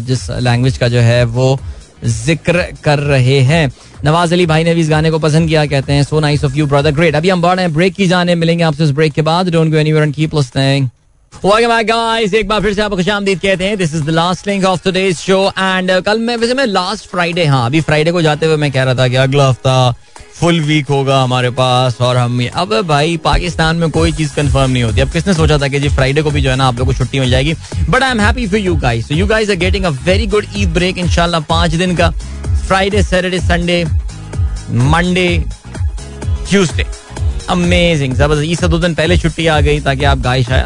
जिस 0.08 0.30
लैंग्वेज 0.30 0.78
का 0.78 0.88
जो 0.88 1.00
है, 1.00 1.24
वो 1.26 1.60
ज़िक्र 2.06 2.66
कर 2.84 3.00
रहे 3.00 3.40
हैं। 3.42 3.72
नवाज़ 4.06 4.34
अली 4.34 4.46
भाई 4.46 4.64
ने 4.64 4.74
भी 4.76 4.82
इस 4.82 4.90
गाने 4.90 5.12
को 5.12 5.20
पसंद 5.20 5.50
किया, 5.50 5.66
कहते 5.66 5.94
हैं 5.94 6.04
so 6.04 6.20
nice 6.20 6.44
of 6.46 6.56
you 6.56 6.66
brother 6.68 6.92
great 6.92 7.16
अभी 7.16 7.30
हम 7.30 7.42
बढ़ 7.42 7.56
रहे 7.56 7.66
हैं 7.66 7.74
ब्रेक 7.74 7.94
की 7.94 8.08
जाने, 8.08 8.36
मिलेंगे 8.36 8.64
आपसे 8.64 8.84
इस 8.84 8.92
ब्रेक 8.92 9.14
के 9.14 9.22
बाद। 9.22 9.50
Don't 9.50 9.72
go 9.72 9.78
anywhere 9.78 10.04
and 10.04 10.16
keep 10.16 10.36
listening 10.36 10.90
एक 12.34 12.48
बार 12.48 12.62
फिर 12.62 12.74
से 12.74 12.82
आपको 12.82 12.96
खुशामदीद 12.96 13.40
कहते 13.40 13.66
हैं 13.66 13.78
this 13.78 13.94
is 13.96 14.04
the 14.04 14.10
last 14.10 14.48
link 14.48 14.66
of 14.66 14.84
today's 14.84 15.18
show 15.18 15.46
and 15.50 15.92
कल 16.02 16.20
मैं, 16.20 16.36
वैसे 16.38 16.54
मैं 16.54 16.66
लास्ट 16.66 17.10
फ्राइडे 17.10 17.46
हाँ 17.46 17.66
अभी 17.66 17.82
फ्राइडे 17.82 18.12
को 18.12 18.22
जाते 18.22 18.46
हुए 18.46 18.56
मैं 18.58 18.72
कह 18.72 18.84
रहा 18.84 18.96
था 18.96 19.08
कि 19.08 19.16
अगला 19.18 19.48
हफ़्ता 19.50 19.94
फुल 20.36 20.60
वीक 20.62 20.88
होगा 20.90 21.22
हमारे 21.22 21.50
पास 21.52 21.98
और 22.02 22.18
हम 22.18 22.40
अब 22.48 22.74
भाई, 22.88 23.18
पाकिस्तान 23.18 23.76
में 23.76 23.90
कोई 23.92 24.12
चीज़ 24.12 24.34
कंफर्म 24.36 24.72
नहीं 24.72 24.84
होती। 24.84 25.02
अब 25.02 25.12
किसने 25.12 25.34
सोचा 25.34 25.58
था 25.58 25.68
कि 25.68 25.80
जी 25.80 25.90
फ्राइडे 25.90 26.22
को 26.22 26.32
भी 26.32 26.42
जो 26.42 26.50
है 26.50 26.56
ना 26.56 26.68
आप 26.68 26.78
लोग 26.80 26.88
को 26.88 26.94
छुट्टी 26.94 27.20
मिल 27.20 27.30
जाएगी? 27.32 27.54
But 27.90 28.04
I 28.04 28.12
am 28.12 28.20
happy 28.22 28.48
for 28.48 28.60
you 28.60 28.76
guys 28.78 29.12
you 29.12 29.28
guys 29.28 29.50
are 29.50 29.56
getting 29.56 29.86
a 29.86 29.90
very 30.06 30.28
good 30.28 30.46
Eid 30.56 30.74
break 30.74 30.98
इंशाल्लाह 30.98 31.42
पाँच 31.50 31.76
दिन 31.76 31.96
का। 31.96 32.10
Friday 32.68 33.04
Saturday 33.04 33.40
Sunday 33.40 33.84
Monday 34.72 35.44
Tuesday 36.50 36.86
amazing 37.50 38.14
ज़बरदस्त। 38.16 38.44
ईद 38.46 38.60
से 38.60 38.68
दो 38.68 38.78
दिन 38.80 38.94
पहले 38.96 39.18
छुट्टी 39.18 39.48
आ 39.48 39.60
गई 39.62 39.80
ताकि 39.80 40.04
आप 40.06 40.18
गाइश 40.20 40.50
आए। 40.52 40.62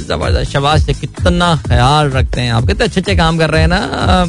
ज़बरदस्त। 0.00 0.50
शबाज 0.52 0.84
से 0.86 0.92
कितना 0.94 1.54
ख्याल 1.66 2.10
रखते 2.10 2.40
हैं 2.40 2.52
आप। 2.52 2.66
कितने 2.66 2.84
अच्छे 2.84 3.00
अच्छे 3.00 3.16
काम 3.16 3.38
कर 3.38 3.50
रहे 3.50 3.60
हैं 3.60 3.68
ना। 3.68 4.24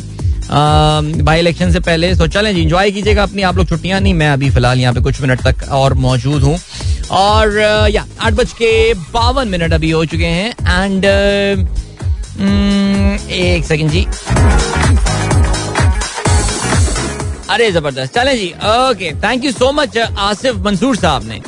बाई 0.50 1.40
इलेक्शन 1.40 1.72
से 1.72 1.80
पहले 1.80 2.14
तो 2.16 2.28
चलें 2.28 2.54
जी 2.56 2.62
इंजॉय 2.62 2.92
कीजिएगा 2.92 3.24
अपनी, 3.24 3.42
आप 3.42 3.58
लोग 3.58 3.68
छुट्टियाँ 3.68 4.00
नहीं, 4.00 4.14
मैं 4.14 4.30
अभी 4.30 4.50
फ़िलहाल 4.50 4.80
यहाँ 4.80 4.94
पे 4.94 5.02
कुछ 5.02 5.22
मिनट 5.22 5.42
तक 5.48 5.68
और 5.72 5.94
मौजूद 6.06 6.44
हूँ। 6.44 6.58
और 7.12 7.58
या 7.92 8.06
आठ 8.22 8.34
बज 8.34 8.52
के 8.54 8.94
बावन 8.94 9.48
मिनट 9.48 9.74
अभी 9.74 9.92
हो 9.92 10.04
चुके 10.06 10.26
हैं 10.26 10.50
एंड 10.84 11.06
एक 13.32 13.66
सेकंड 13.66 13.90
जी। 13.90 14.06
अरे, 17.50 17.72
ज़बरदस्त। 17.72 18.14
चले 18.14 18.36
जी 18.38 18.48
okay 18.50 19.12
thank 19.24 19.44
you 19.46 19.52
so 19.52 19.72
much 19.72 19.98
Asif 19.98 20.56
Mansoor 20.66 20.96
साहब 20.96 21.24
ने। 21.28 21.42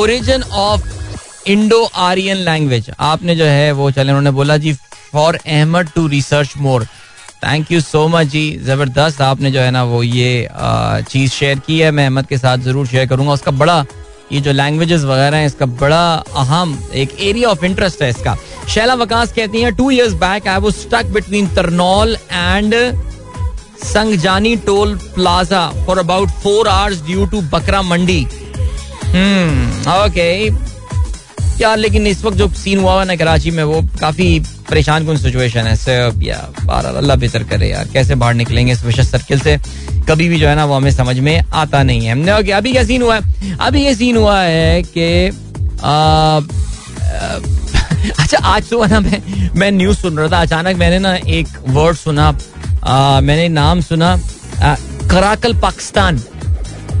Origin 0.00 0.42
of 0.42 0.82
Indo 1.48 1.82
Aryan 1.96 2.36
language 2.36 2.90
आपने 3.00 3.36
जो 3.36 3.44
है 3.44 3.72
वो 3.72 3.90
चले, 3.90 4.10
उन्होंने 4.10 4.30
बोला 4.30 4.56
जी 4.56 4.72
for 5.12 5.36
Ahmad 5.36 5.90
to 5.94 6.06
research 6.06 6.52
more 6.58 6.86
thank 7.42 7.70
you 7.72 7.80
so 7.80 8.06
much 8.08 8.26
जी। 8.28 8.50
ज़बरदस्त 8.64 9.20
आपने 9.22 9.50
जो 9.50 9.60
है 9.60 9.70
ना 9.70 9.82
वो 9.84 10.02
ये 10.02 10.48
चीज़ 10.52 11.30
शेयर 11.32 11.58
की 11.66 11.78
है। 11.78 11.90
मैं 11.90 12.04
अहमद 12.04 12.26
के 12.26 12.38
साथ 12.38 12.58
ज़रूर 12.58 12.86
शेयर 12.86 13.06
करूँगा। 13.08 13.32
उसका 13.32 13.50
बड़ा, 13.52 13.84
ये 14.32 14.40
जो 14.40 14.52
लैंग्वेजेस 14.52 15.02
वगैरह 15.04 15.36
हैं, 15.36 15.46
इसका 15.46 15.66
बड़ा 15.66 16.04
अहम 16.36 16.78
एक 16.94 17.20
एरिया 17.20 17.48
ऑफ़ 17.48 17.64
इंटरेस्ट 17.64 18.02
है 18.02 18.08
इसका। 18.10 18.36
शैला 18.68 18.94
वकास 18.96 19.32
कहती 19.32 19.60
हैं 19.62 19.74
two 19.76 19.90
years 19.90 20.12
back 20.22 20.48
I 20.48 20.60
was 20.60 20.72
stuck 20.74 21.12
between 21.14 21.48
Tarnaul 21.54 22.16
and 22.32 22.74
Sangjani 23.84 24.56
toll 24.66 24.96
plaza 25.14 25.68
for 25.86 25.98
about 25.98 26.30
four 26.42 26.68
hours 26.68 27.02
due 27.06 27.26
to 27.26 27.40
bakra 27.52 27.82
mandi 27.84 28.22
okay 29.92 30.30
यार 31.60 31.76
लेकिन 31.78 32.06
इस 32.06 32.24
वक्त 32.24 32.36
जो 32.36 32.48
सीन 32.48 32.78
हुआ 32.78 33.00
है 33.00 33.06
ना 33.06 33.16
कराची 33.16 33.50
में 33.50 33.64
वो 33.64 33.82
काफ़ी 34.00 34.40
परेशान 34.70 35.06
कन 35.06 35.16
सिचुएशन 35.16 35.60
है। 35.60 35.76
अल्लाह 36.96 37.16
बेहतर 37.16 37.42
करे 37.42 37.70
यार। 37.70 37.88
कैसे 37.92 38.14
बाहर 38.14 38.34
निकलेंगे 38.34 38.72
इस 38.72 38.84
विशेष 38.84 39.10
सर्किल 39.10 39.40
से? 39.40 39.58
कभी 40.08 40.28
भी 40.28 40.40
जो 40.40 40.48
है 40.48 40.54
ना 40.56 40.64
वो 40.64 40.74
हमें 40.74 40.90
समझ 40.90 41.18
में 41.18 41.40
आता 41.40 41.82
नहीं 41.82 42.06
है। 42.06 42.38
ओके 42.38 42.52
अभी 42.52 42.72
क्या 42.72 42.84
सीन 42.84 43.02
हुआ 43.02 43.16
है? 43.16 43.56
अभी 43.60 43.84
ये 43.84 43.94
सीन 43.94 44.16
हुआ 44.16 44.40
है 44.40 44.82
कि 44.82 45.28
अच्छा 48.20 48.38
आज 48.38 48.64
सुबह 48.64 48.86
ना 48.86 49.00
मैं 49.00 49.50
मैं 49.58 49.70
न्यूज़ 49.72 49.98
सुन 49.98 50.18
रहा 50.18 50.28
था। 50.28 50.42
अचानक 50.42 50.76
मैंने 50.76 50.98
ना 50.98 51.14
एक 51.14 51.48
वर्ड 51.68 51.96
सुना। 51.96 52.38
आ, 52.84 53.20
मैंने 53.20 53.48
नाम 53.48 53.80
सुना 53.80 54.10
आ, 54.62 54.74
कराकल 55.10 55.54
पाकिस्तान। 55.54 56.20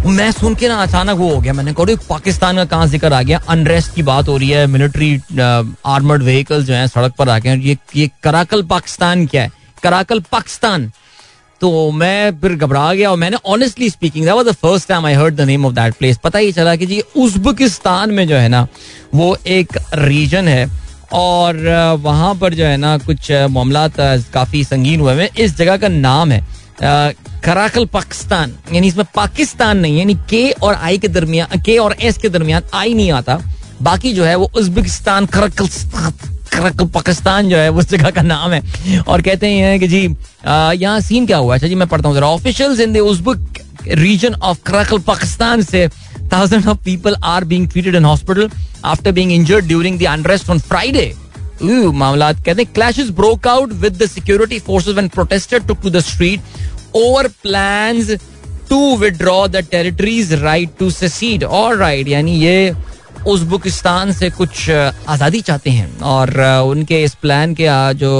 मैं 0.06 0.30
सुन 0.32 0.54
के 0.54 0.68
ना 0.68 0.76
अचानक 0.82 1.16
वो 1.18 1.28
हो 1.28 1.40
गया, 1.40 1.52
मैंने 1.52 1.72
कहा 1.72 1.94
पाकिस्तान 2.08 2.56
का 2.56 2.64
कहाँ 2.64 2.86
ज़िक्र 2.86 3.12
आ 3.12 3.22
गया? 3.22 3.38
अनरेस्ट 3.48 3.94
की 3.94 4.02
बात 4.02 4.28
हो 4.28 4.36
रही 4.36 4.48
है 4.50 4.66
मिलिट्री 4.66 5.14
आर्मर्ड 5.86 6.22
व्हीकल 6.22 6.64
जो 6.64 6.74
है 6.74 6.86
सड़क 6.88 7.14
पर 7.18 7.28
आ 7.28 7.38
गए 7.38 7.56
ये 7.58 7.76
ये 7.96 8.10
कराकल 8.22 8.62
पाकिस्तान 8.66 9.26
क्या 9.26 9.42
है? 9.42 9.50
कराकल 9.82 10.20
पाकिस्तान. 10.32 10.90
तो 11.60 11.90
मैं 11.90 12.40
फिर 12.40 12.54
घबरा 12.54 12.92
गया 12.94 13.10
और 13.10 13.16
मैंने 13.16 13.36
honestly 13.46 13.90
speaking 13.90 14.24
that 14.24 14.34
was 14.34 14.46
the 14.46 14.52
first 14.54 14.88
time 14.88 15.06
I 15.06 15.14
heard 15.14 15.34
the 15.36 15.40
name 15.42 15.66
of 15.66 15.74
that 15.74 15.94
place 15.94 16.18
पता 16.24 16.38
ही 16.38 16.52
चला 16.52 16.74
कि 16.76 16.86
जी, 16.86 17.00
उज्बेकिस्तान 17.16 18.10
में 18.10 18.26
जो 18.28 18.36
है 18.36 18.48
ना, 18.48 18.66
वो 19.14 19.36
एक 19.46 19.78
रीजन 19.94 20.48
है, 20.48 20.66
और 21.12 21.56
वहाँ 22.02 22.34
पर 22.34 22.54
जो 22.54 22.64
है 22.64 22.76
ना 22.76 22.96
कुछ 22.98 23.30
मामला 23.50 23.86
काफ़ी 23.98 24.64
संगीन 24.64 25.00
हुए 25.00 25.14
हैं। 25.14 25.28
इस 25.36 25.56
जगह 25.56 25.76
का 25.76 25.88
नाम 25.88 26.32
है 26.32 26.44
कराकल 27.46 27.84
पाकिस्तान 27.92 28.52
यानी 28.72 28.86
इसमें 28.88 29.04
पाकिस्तान 29.14 29.78
नहीं 29.78 29.98
यानी 29.98 30.14
के 30.30 30.50
और 30.50 30.74
आई 30.74 30.98
के 30.98 31.08
दरमियान 31.08 31.60
के 31.66 31.76
और 31.78 31.94
एस 32.02 32.16
के 32.18 32.28
दरमियान 32.28 32.62
आई 32.74 32.94
नहीं 32.94 33.10
आता। 33.12 33.38
बाकी 33.82 34.12
जो 34.12 34.24
है 34.24 34.34
वो 34.36 34.50
उज्बेकिस्तान 34.58 35.26
कराकल 35.34 35.68
कराकल 36.52 36.86
पाकिस्तान 36.94 37.48
जो 37.48 37.56
है 37.56 37.70
उस 37.70 37.88
जगह 37.90 38.10
का 38.10 38.22
नाम 38.22 38.50
है। 38.52 39.00
और 39.08 39.22
कहते 39.22 39.46
हैं 39.50 39.78
कि 39.80 39.88
जी 39.88 40.02
यहाँ 40.02 41.00
सीन 41.00 41.26
क्या 41.26 41.36
हुआ? 41.36 41.54
अच्छा 41.54 41.68
जी 41.68 41.74
मैं 41.74 41.88
पढ़ता 41.88 42.08
हूँ 42.08 42.16
जरा। 42.16 42.26
Officials 42.26 42.80
in 42.80 42.92
the 42.92 42.98
Uzbek 43.12 43.62
region 43.98 44.34
of 44.34 44.62
Karakalpakstan 45.06 45.62
से 45.62 45.88
thousands 46.30 46.66
of 46.66 46.82
people 46.84 47.16
are 47.32 47.44
being 47.50 47.66
treated 47.72 47.94
in 47.94 48.04
hospital 48.10 48.48
after 48.92 49.12
being 49.12 49.30
injured 49.30 49.68
during 49.68 49.98
the 49.98 50.06
unrest 50.12 50.50
on 50.50 50.58
Friday. 50.72 51.08
Ooh, 51.62 51.92
मामला 51.94 52.32
कहते 52.32 52.62
हैं 52.62 52.72
clashes 52.74 53.12
broke 53.20 53.46
out 53.50 53.70
with 53.84 54.00
the 54.00 54.08
security 54.14 54.58
forces 54.70 54.96
when 54.96 55.10
protesters 55.18 55.68
took 55.68 55.84
to 55.84 55.92
the 55.98 56.02
street. 56.08 56.40
Over 56.96 57.24
plans 57.44 58.16
to 58.68 58.80
withdraw 58.98 59.40
the 59.48 59.62
territory's 59.72 60.30
right 60.42 60.70
to 60.78 60.90
secede. 60.90 61.44
All 61.44 61.76
right, 61.76 62.08
यानी 62.08 62.36
ये 62.38 62.74
Uzbekistan 63.26 64.12
से 64.12 64.28
कुछ 64.30 64.68
आज़ादी 64.70 65.40
चाहते 65.40 65.70
हैं 65.70 65.98
और 66.06 66.30
उनके 66.66 67.02
इस 67.04 67.14
प्लान 67.22 67.54
के 67.60 67.66
जो 67.98 68.12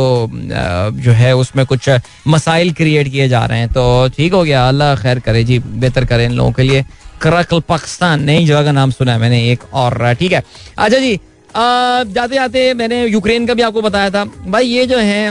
जो 1.04 1.12
है 1.12 1.34
उसमें 1.36 1.64
कुछ 1.66 1.88
मसाइल 2.28 2.72
क्रिएट 2.74 3.08
किए 3.08 3.28
जा 3.28 3.44
रहे 3.46 3.58
हैं। 3.58 3.68
तो 3.72 3.84
ठीक 4.16 4.32
हो 4.32 4.42
गया 4.44 4.66
अल्लाह 4.68 4.94
खैर 5.02 5.18
करे 5.26 5.44
जी 5.44 5.58
बेहतर 5.58 6.04
करे 6.04 6.24
इन 6.24 6.32
लोगों 6.32 6.52
के 6.52 6.62
लिए। 6.62 6.84
कराकल 7.22 7.60
पाकिस्तान 7.68 8.24
नई 8.24 8.46
जगह 8.46 8.64
का 8.64 8.72
नाम 8.72 8.90
सुना 8.90 9.12
है 9.12 9.18
मैंने 9.18 9.40
एक 9.50 9.74
और 9.74 10.14
ठीक 10.14 10.32
है। 10.32 10.42
अच्छा 10.78 10.98
जी 10.98 11.14
जाते 11.56 12.34
जाते 12.34 12.72
मैंने 12.74 13.04
यूक्रेन 13.06 13.46
का 13.46 13.54
भी 13.54 13.62
आपको 13.62 13.82
बताया 13.82 14.10
था। 14.10 14.24
भाई 14.24 14.66
ये 14.66 14.86
जो 14.86 14.98
है 14.98 15.22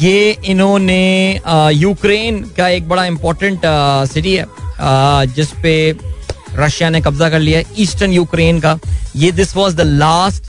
ये 0.00 0.30
इन्होंने 0.44 1.40
यूक्रेन 1.74 2.40
का 2.56 2.68
एक 2.68 2.88
बड़ा 2.88 3.04
इम्पोर्टेंट 3.06 3.60
सिटी 4.12 4.34
है 4.34 4.46
जिसपे 5.34 5.74
रशिया 6.54 6.90
ने 6.90 7.00
कब्जा 7.00 7.28
कर 7.30 7.40
लिया 7.40 7.62
ईस्टर्न 7.78 8.12
यूक्रेन 8.12 8.60
का। 8.60 8.78
ये 9.16 9.30
this 9.32 9.56
was 9.56 9.74
the 9.74 9.80
last 9.80 10.44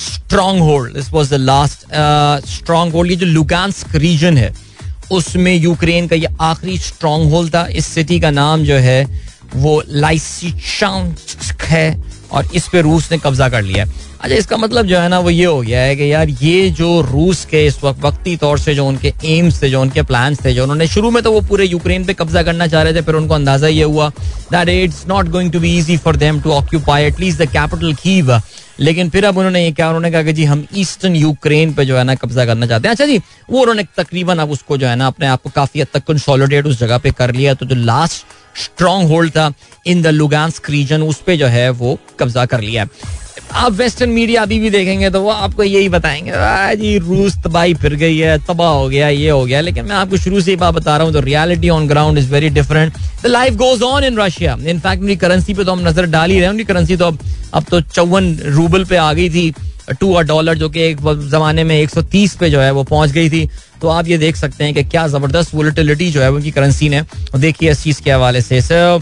stronghold 0.62 0.94
this 0.94 1.12
was 1.12 1.30
the 1.30 1.34
last 1.34 1.86
stronghold 2.94 3.10
ये 3.10 3.16
जो 3.16 3.26
लुगांस्क 3.26 3.94
रीजन 3.96 4.38
है, 4.38 4.52
उसमें 5.12 5.54
यूक्रेन 5.54 6.08
का 6.08 6.16
ये 6.16 6.28
आखिरी 6.40 6.78
स्ट्रॉन्ग 6.78 7.30
होल्ड 7.32 7.54
था। 7.54 7.66
इस 7.72 7.86
सिटी 7.86 8.20
का 8.20 8.30
नाम 8.30 8.64
जो 8.64 8.76
है, 8.76 9.04
वो 9.56 9.82
लाइसिचांस्क 9.88 11.62
है। 11.64 11.90
और 12.32 12.48
इस 12.54 12.68
पे 12.68 12.80
रूस 12.80 13.10
ने 13.12 13.18
कब्जा 13.18 13.48
कर 13.48 13.62
लिया 13.62 13.84
है। 13.84 14.06
अच्छा 14.20 14.36
इसका 14.36 14.56
मतलब 14.56 14.86
जो 14.86 14.98
है 14.98 15.08
ना, 15.08 15.18
वो 15.18 15.30
ये 15.30 15.44
हो 15.44 15.60
गया 15.60 15.80
है 15.80 15.94
कि 15.96 16.12
यार, 16.12 16.28
ये 16.28 16.68
जो 16.70 17.00
रूस 17.02 17.44
के 17.44 17.64
इस 17.66 17.78
वक्त 17.84 18.04
वक्ती 18.04 18.36
तौर 18.36 18.58
से 18.58 18.74
जो 18.74 18.86
उनके 18.86 19.12
एम्स 19.26 19.62
थे, 19.62 19.70
जो 19.70 19.80
उनके 19.80 20.02
प्लान 20.02 20.36
थे, 20.36 20.52
जो 20.54 20.62
उन्होंने 20.62 20.86
शुरू 20.86 21.10
में 21.10 21.22
तो 21.22 21.32
वो 21.32 21.40
पूरे 21.48 21.64
यूक्रेन 21.66 22.04
पे 22.04 22.14
कब्जा 22.14 22.42
करना 22.42 22.66
चाह 22.66 22.82
रहे 22.82 22.94
थे, 22.94 23.02
फिर 23.02 23.14
उनको 23.14 23.34
अंदाज़ा 23.34 23.68
ये 23.68 23.82
हुआ 23.84 24.08
that 24.52 24.68
it's 24.68 25.04
not 25.08 25.28
going 25.28 25.52
to 25.52 25.60
be 25.60 25.76
easy 25.78 25.96
for 25.96 26.16
them 26.16 26.40
to 26.40 26.52
occupy 26.52 27.04
at least 27.04 27.42
the 27.42 27.48
capital 27.50 27.94
Kyiv 27.94 28.40
लेकिन 28.80 29.08
फिर 29.10 29.24
अब 29.24 29.38
उन्होंने 29.38 29.62
ये 29.64 29.70
कहा 29.72 29.86
उन्होंने 29.88 30.10
कहा 30.10 30.22
कि 30.22 30.32
जी, 30.32 30.44
हम 30.44 30.66
ईस्टर्न 30.76 31.14
यूक्रेन 31.16 31.72
पे 31.74 31.84
जो 31.84 31.96
है 31.96 32.02
ना 32.04 32.14
कब्जा 32.14 32.44
करना 32.46 32.66
चाहते 32.66 32.88
हैं। 32.88 32.92
अच्छा 32.92 33.06
जी, 33.06 33.18
वो 33.50 33.60
उन्होंने 33.60 33.84
तकरीबन 33.96 34.38
अब 34.38 34.50
उसको 34.50 34.76
जो 34.78 34.86
है 34.86 34.94
ना, 34.96 35.06
अपने 35.06 35.26
आप 35.26 35.42
को 35.42 35.50
काफ़ी 35.50 35.80
हद 35.80 35.86
तक 35.94 36.04
कंसोलिडेट 36.06 36.66
उस 36.66 36.78
जगह 36.80 36.98
पे 36.98 37.10
कर 37.10 37.34
लिया। 37.34 37.54
तो 37.54 37.66
जो 37.66 37.74
लास्ट 37.76 38.24
स्ट्रॉन्ग 38.58 39.08
होल्ड 39.10 39.30
था 39.30 39.52
इन 39.86 40.02
द 40.02 40.06
लुगांस्क 40.14 40.70
रीजन 40.70 41.02
उस 41.02 41.20
पर 41.26 41.36
जो 41.36 41.46
है 41.48 41.68
वो 41.72 41.98
कब्जा 42.20 42.44
कर 42.46 42.60
लिया। 42.60 42.86
आप 43.54 43.72
वेस्टर्न 43.72 44.10
मीडिया 44.10 44.42
अभी 44.42 44.58
भी 44.60 44.70
देखेंगे 44.70 45.10
तो 45.10 45.20
वो 45.22 45.30
आपको 45.30 45.62
यही 45.62 45.88
बताएँगे 45.88 46.32
जी, 46.76 46.96
रूस 46.98 47.36
तबाही 47.44 47.74
फिर 47.74 47.94
गई 47.94 48.16
है, 48.18 48.36
तबाह 48.40 48.70
हो 48.70 48.88
गया, 48.88 49.08
ये 49.08 49.30
हो 49.30 49.44
गया। 49.44 49.60
लेकिन 49.60 49.84
मैं 49.84 49.96
आपको 49.96 50.16
शुरू 50.16 50.40
से 50.40 50.50
ही 50.50 50.56
बात 50.56 50.74
बता 50.74 50.96
रहा 50.96 51.06
हूँ 51.06 51.12
तो 51.12 51.20
reality 51.20 51.68
on 51.68 51.86
ground 51.88 52.18
is 52.18 52.30
very 52.32 52.48
different 52.50 52.92
the 53.22 53.26
life 53.26 53.54
goes 53.56 53.82
on 53.82 54.04
in 54.04 54.18
Russia 54.18 54.56
in fact 54.66 55.02
उनकी 55.02 55.16
करेंसी 55.16 55.54
पे 55.54 55.64
तो 55.64 55.72
हम 55.72 55.88
नज़र 55.88 56.06
डाल 56.06 56.30
ही 56.30 56.36
रहे 56.36 56.44
हैं, 56.44 56.50
उनकी 56.50 56.64
करेंसी 56.64 56.96
तो 56.96 57.06
अब 57.06 57.18
अब 57.54 57.64
तो 57.70 57.80
चौवन 57.80 58.34
रूबल 58.46 58.84
पे 58.84 58.96
आ 58.96 59.12
गई 59.12 59.30
थी। 59.30 59.52
टू 59.90 60.12
अ 60.12 60.22
डॉलर 60.22 60.58
जो 60.58 60.68
कि 60.68 60.80
एक 60.82 61.00
जमाने 61.30 61.64
में 61.64 61.76
130 61.76 62.34
पे 62.36 62.50
जो 62.50 62.60
है 62.60 62.70
वो 62.70 62.82
पहुँच 62.84 63.10
गई 63.10 63.30
थी। 63.30 63.48
तो 63.82 63.88
आप 63.88 64.08
ये 64.08 64.18
देख 64.18 64.36
सकते 64.36 64.64
हैं 64.64 64.74
कि 64.74 64.84
क्या 64.84 65.06
ज़बरदस्त 65.08 65.54
वोलेटिलिटी 65.54 66.10
जो 66.10 66.20
है 66.22 66.30
उनकी 66.32 66.50
करेंसी 66.50 66.88
ने 66.88 67.02
देखिए 67.36 67.70
इस 67.70 67.82
चीज़ 67.82 68.02
के 68.02 68.10
हवाले 68.10 68.40
से। 68.42 68.60
सर 68.62 69.00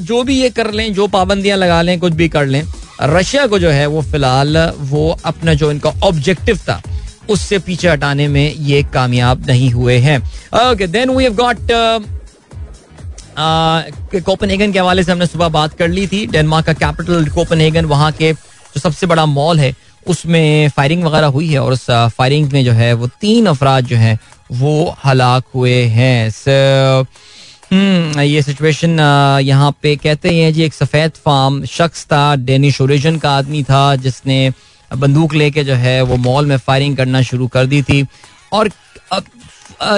जो 0.00 0.22
भी 0.24 0.40
ये 0.40 0.50
कर 0.50 0.70
लें, 0.72 0.92
जो 0.94 1.06
पाबंदियाँ 1.08 1.56
लगा 1.58 1.80
लें, 1.82 1.98
कुछ 2.00 2.12
भी 2.12 2.28
कर 2.28 2.46
लें, 2.46 2.62
रशिया 3.02 3.46
को 3.46 3.58
जो 3.58 3.70
है 3.70 3.86
वो 3.86 4.02
फ़िलहाल 4.02 4.56
वो 4.80 5.08
अपना 5.24 5.54
जो 5.54 5.70
इनका 5.70 5.92
ऑब्जेक्टिव 6.04 6.56
था, 6.58 6.80
उससे 7.28 7.58
पीछे 7.58 7.88
हटाने 7.88 8.28
में 8.28 8.54
ये 8.54 8.82
कामयाब 8.94 9.46
नहीं 9.46 9.70
हुए 9.70 9.96
हैं। 9.98 10.18
Okay 10.62 10.86
then 10.86 11.10
we 11.10 11.24
have 11.24 11.34
got 11.36 11.56
Copenhagen 14.16 14.72
के 14.72 14.78
हवाले 14.78 15.02
से 15.04 15.12
हमने 15.12 15.26
सुबह 15.26 15.48
बात 15.50 15.74
कर 15.78 15.88
ली 15.88 16.06
थी। 16.06 16.26
डेनमार्क 16.28 16.66
का 16.66 16.72
कैपिटल 16.74 17.28
कोपनहेगन 17.30 17.84
वहाँ 17.86 18.12
के 18.12 18.32
जो 18.78 18.80
सबसे 18.80 19.06
बड़ा 19.06 19.26
मॉल 19.26 19.60
है, 19.60 19.74
उसमें 20.06 20.68
फायरिंग 20.76 21.04
वगैरह 21.04 21.26
हुई 21.28 21.48
है 21.48 21.58
और 21.58 21.72
उस 21.72 21.86
फायरिंग 21.90 22.52
में 22.52 22.64
जो 22.64 22.72
है 22.72 22.92
वो 22.94 23.06
तीन 23.20 23.46
अफराज 23.46 23.84
जो 23.84 23.96
हैं, 23.96 24.18
वो 24.52 24.96
हलाक 25.04 25.44
हुए 25.54 25.82
हैं। 25.92 26.30
हम्म 27.72 28.20
ये 28.20 28.42
सिचुएशन 28.42 29.00
यहाँ 29.44 29.70
पे 29.82 29.94
कहते 29.96 30.30
हैं 30.30 30.52
जी, 30.52 30.62
एक 30.62 30.74
सफ़ेद 30.74 31.12
फार्म 31.24 31.64
शख्स 31.66 32.04
था 32.04 32.34
डेनिश 32.36 32.80
ओरिजिन 32.80 33.18
का 33.18 33.30
आदमी 33.30 33.62
था, 33.62 33.96
जिसने 33.96 34.52
बंदूक 34.90 35.34
लेके 35.34 35.64
जो 35.64 35.74
है 35.74 36.00
वो 36.02 36.16
मॉल 36.18 36.46
में 36.46 36.56
फायरिंग 36.58 36.96
करना 36.96 37.22
शुरू 37.22 37.46
कर 37.48 37.66
दी 37.66 37.82
थी। 37.82 38.06
और 38.52 38.70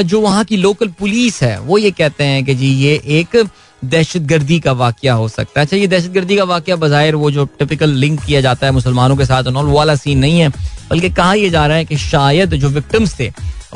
जो 0.04 0.20
वहाँ 0.20 0.44
की 0.44 0.56
लोकल 0.56 0.88
पुलिस 0.98 1.42
है, 1.42 1.58
वो 1.60 1.78
ये 1.78 1.90
कहते 1.92 2.24
हैं 2.24 2.44
कि 2.44 2.54
जी, 2.54 2.72
ये 2.76 3.00
एक 3.18 3.36
दहशत 3.84 4.22
गर्दी 4.30 4.58
का 4.60 4.72
वाक्य 4.74 5.08
हो 5.10 5.28
सकता 5.28 5.60
है। 5.60 5.66
अच्छा 5.66 5.76
ये 5.76 5.86
दहशत 5.86 6.10
गर्दी 6.10 6.36
का 6.36 6.44
वाक्य 6.44 6.76
बाहिर 6.76 7.14
वो 7.14 7.30
जो 7.30 7.44
टिपिकल 7.58 7.90
लिंक 7.96 8.20
किया 8.24 8.40
जाता 8.40 8.66
है 8.66 8.72
मुसलमानों 8.72 9.16
के 9.16 9.24
साथ 9.24 9.44
वो 9.44 9.62
वाला 9.68 9.94
सीन 9.96 10.18
नहीं 10.18 10.40
है, 10.40 10.48
बल्कि 10.90 11.10
कहा 11.10 11.32
यह 11.34 11.50
जा 11.50 11.66
रहा 11.66 11.76
है 11.76 11.84
कि 11.84 11.96
शायद 11.98 12.54
जो 12.54 12.68
विक्टिम्स 12.70 13.18
थे, 13.20 13.28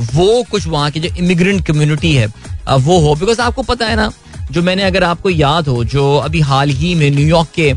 वो 0.04 0.42
कुछ 0.50 0.66
वहाँ 0.66 0.90
की 0.90 1.00
जो 1.00 1.08
इमिग्रेंट 1.16 1.64
कम्युनिटी 1.66 2.14
है 2.14 2.26
वो 2.68 2.98
हो। 3.00 3.14
बिकॉज़ 3.14 3.40
आपको 3.40 3.62
पता 3.64 3.86
है 3.86 3.96
ना, 3.96 4.10
जो 4.50 4.62
मैंने 4.62 4.82
अगर 4.82 5.04
आपको 5.04 5.30
याद 5.30 5.68
हो, 5.68 5.84
जो 5.86 6.16
अभी 6.18 6.40
हाल 6.42 6.70
ही 6.70 6.94
में 6.94 7.10
न्यूयॉर्क 7.10 7.48
के 7.54 7.72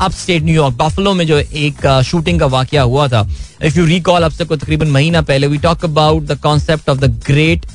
अप 0.00 0.12
स्टेट 0.12 0.42
न्यूयॉर्क 0.42 0.74
बाफलो 0.76 1.12
में 1.14 1.26
जो 1.26 1.38
एक 1.38 1.86
शूटिंग 2.04 2.40
का 2.40 2.46
वाक्य 2.48 2.78
हुआ 2.78 3.06
था 3.08 3.26
इफ़ 3.64 3.78
यू 3.78 3.84
रिकॉल 3.86 4.22
अब 4.22 4.32
से 4.32 4.44
तकरीबन 4.46 4.88
महीना 4.90 5.22
पहले 5.22 5.46
we 5.46 5.58
talk 5.58 5.84
about 5.84 6.22
the 6.24 6.38
concept 6.42 6.88
of 6.90 6.98
the 6.98 7.10
great 7.26 7.66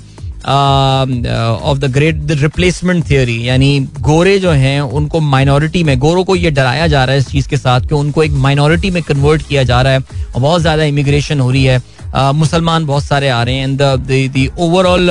of 0.47 1.77
the 1.79 1.91
great 1.93 2.15
the 2.17 2.37
replacement 2.41 3.09
theory 3.09 3.37
यानी 3.47 3.79
गोरे 4.01 4.37
जो 4.39 4.51
हैं 4.51 4.79
उनको 4.81 5.19
माइनॉरिटी 5.19 5.83
में 5.83 5.97
गोरों 5.99 6.23
को 6.23 6.35
ये 6.35 6.51
डराया 6.51 6.87
जा 6.87 7.03
रहा 7.05 7.13
है 7.13 7.19
इस 7.19 7.27
चीज़ 7.27 7.49
के 7.49 7.57
साथ 7.57 7.81
कि 7.81 7.95
उनको 7.95 8.23
एक 8.23 8.31
माइनॉरिटी 8.45 8.91
में 8.91 9.01
कन्वर्ट 9.03 9.47
किया 9.47 9.63
जा 9.63 9.81
रहा 9.81 9.93
है 9.93 9.99
और 9.99 10.41
बहुत 10.41 10.61
ज़्यादा 10.61 10.83
इमिग्रेशन 10.83 11.39
हो 11.39 11.51
रही 11.51 11.63
है। 11.63 11.81
Uh, 12.07 12.33
मुसलमान 12.33 12.85
बहुत 12.85 13.03
सारे 13.03 13.29
आ 13.29 13.41
रहे 13.43 13.55
हैं 13.55 13.63
एंड 13.63 13.81
ओवरऑल 14.59 15.09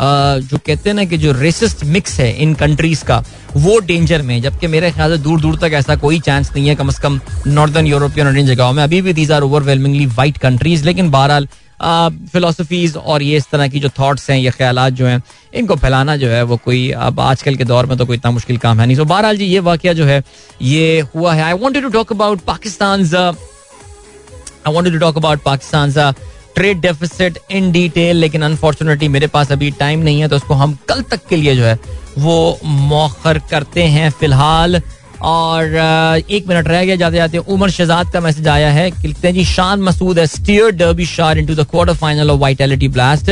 जो 0.00 0.58
कहते 0.66 0.88
हैं 0.88 0.94
ना 0.94 1.04
कि 1.04 1.16
जो 1.18 1.32
रेसिस्ट 1.32 1.84
मिक्स 1.86 2.18
है 2.20 2.30
इन 2.42 2.54
कंट्रीज़ 2.54 3.04
का 3.04 3.18
वो 3.56 3.78
डेंजर 3.86 4.22
में 4.22 4.40
जबकि 4.42 4.66
मेरे 4.66 4.90
ख्याल 4.90 5.16
से 5.16 5.22
दूर 5.22 5.40
दूर 5.40 5.56
तक 5.56 5.72
ऐसा 5.74 5.96
कोई 5.96 6.20
चांस 6.20 6.50
नहीं 6.56 6.68
है। 6.68 6.74
कम 6.74 6.90
से 6.90 7.02
कम 7.02 7.20
नॉर्दर्न 7.46 7.86
यूरोपियन 7.86 8.26
और 8.26 8.38
इन 8.38 8.46
जगहों 8.46 8.72
में 8.72 8.82
अभी 8.82 9.00
भी 9.02 9.12
these 9.12 9.32
are 9.32 9.42
overwhelmingly 9.42 10.06
white 10.06 10.38
countries 10.38 10.84
लेकिन 10.84 11.10
बहरहाल 11.10 11.48
फिलोसफीज 11.80 12.96
और 12.96 13.22
ये 13.22 13.36
इस 13.36 13.46
तरह 13.50 13.68
की 13.68 13.80
जो 13.80 13.88
थाट्स 13.90 14.30
हैं, 14.30 14.38
ये 14.38 14.50
ख्याल 14.50 14.88
जो 14.90 15.06
हैं, 15.06 15.22
इनको 15.54 15.76
फैलाना 15.76 16.16
जो 16.16 16.28
है 16.28 16.42
वो 16.44 16.56
कोई 16.64 16.90
अब 16.92 17.20
आजकल 17.20 17.56
के 17.56 17.64
दौर 17.64 17.86
में 17.86 17.96
तो 17.98 18.06
कोई 18.06 18.16
इतना 18.16 18.30
मुश्किल 18.30 18.56
काम 18.58 18.80
है 18.80 18.86
नहीं। 18.86 18.96
सो 18.96 19.04
बहरहाल 19.04 19.36
जी, 19.36 19.44
ये 19.44 19.58
वाक्य 19.60 19.94
जो 19.94 20.04
है, 20.04 20.22
ये 20.62 21.00
हुआ 21.14 21.34
है। 21.34 21.42
I 21.42 21.52
wanted 21.54 21.82
to 21.82 21.88
talk 21.90 22.12
about 22.12 22.40
Pakistan 22.46 23.04
I 23.14 24.72
wanted 24.74 24.92
to 24.92 24.98
talk 24.98 25.16
about 25.16 25.42
Pakistan 25.42 26.12
trade 26.54 26.80
deficit 26.80 27.38
in 27.50 27.70
detail 27.72 28.16
लेकिन 28.16 28.42
अनफॉर्चुनेटली 28.42 29.08
मेरे 29.08 29.26
पास 29.28 29.52
अभी 29.52 29.70
टाइम 29.78 30.00
नहीं 30.00 30.20
है 30.20 30.28
तो 30.28 30.36
उसको 30.36 30.54
हम 30.54 30.76
कल 30.88 31.02
तक 31.10 31.26
के 31.28 31.36
लिए 31.36 31.54
जो 31.56 31.64
है, 31.64 31.78
वो 32.18 32.58
मौखर 32.64 33.38
करते 33.50 33.82
हैं। 33.84 34.10
फ़िलहाल 34.10 34.80
और 35.22 35.74
एक 36.30 36.48
मिनट 36.48 36.68
रह 36.68 36.84
गया, 36.84 36.96
जाते 36.96 37.16
जाते 37.16 37.38
उमर 37.38 37.70
शहजाद 37.70 38.12
का 38.12 38.20
मैसेज 38.20 38.48
आया 38.48 38.70
है 38.70 38.88
लिखते 38.90 39.28
हैं, 39.28 39.34
जी, 39.34 39.44
Shan 39.44 39.82
Masood 39.82 40.24
steer 40.26 40.70
Derbyshire 41.06 41.38
into 41.38 41.54
the 41.54 41.66
quarter 41.70 41.94
final 41.96 42.30
of 42.30 42.40
Vitality 42.40 42.88
Blast 42.88 43.30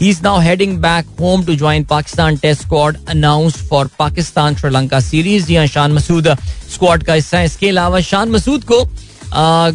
He 0.00 0.10
is 0.10 0.20
now 0.24 0.38
heading 0.38 0.76
back 0.82 1.08
home 1.18 1.42
to 1.46 1.54
join 1.62 1.82
Pakistan 1.88 2.36
Test 2.42 2.62
squad 2.62 2.98
announced 3.14 3.58
for 3.64 3.80
Pakistan 3.98 4.54
Sri 4.56 5.00
series 5.02 5.46
जी 5.46 5.56
हाँ 5.56 5.66
शान 5.66 5.92
मसूद 5.92 6.28
स्क्वाड 6.74 7.02
का 7.02 7.14
हिस्सा 7.14 7.38
है। 7.38 7.44
इसके 7.44 7.68
अलावा 7.68 8.00
शान 8.00 8.30
मसूद 8.30 8.64
को 8.70 8.78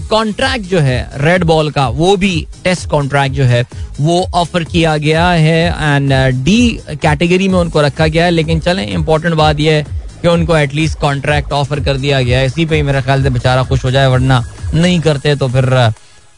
कॉन्ट्रैक्ट 0.10 0.66
जो 0.70 0.80
है 0.80 0.98
रेड 1.18 1.44
बॉल 1.44 1.70
का, 1.72 1.88
वो 1.90 2.16
भी 2.18 2.48
टेस्ट 2.64 2.90
कॉन्ट्रैक्ट 2.90 3.36
जो 3.36 3.44
है, 3.44 3.64
वो 4.00 4.20
ऑफ़र 4.36 4.64
किया 4.64 4.96
गया 4.98 5.30
है। 5.30 5.66
एंड 5.68 6.14
डी 6.44 6.80
कैटेगरी 7.02 7.48
में 7.48 7.60
उनको 7.60 7.82
रखा 7.82 8.08
गया 8.08 8.26
है। 8.26 8.32
लेकिन 8.32 8.60
चले 8.60 8.84
इंपॉर्टेंट 8.84 9.36
बात 9.36 9.60
यह 9.60 9.74
है 9.74 10.04
कि 10.26 10.30
उनको 10.30 10.58
एटलीस्ट 10.58 11.00
कॉन्ट्रैक्ट 11.00 11.52
ऑफ़र 11.54 11.80
कर 11.86 11.98
दिया 11.98 12.22
गया 12.22 12.40
है। 12.40 12.46
इसी 12.46 12.66
पे 12.66 12.76
ही 12.76 12.82
मेरे 12.84 13.02
ख्याल 13.02 13.24
से 13.24 13.30
बेचारा 13.30 13.64
खुश 13.64 13.86
हो 13.86 13.92
जाए 13.92 14.08
वरना 14.08 14.44
नहीं 14.74 15.00
करते 15.02 15.36
तो 15.36 15.48
फिर 15.50 15.66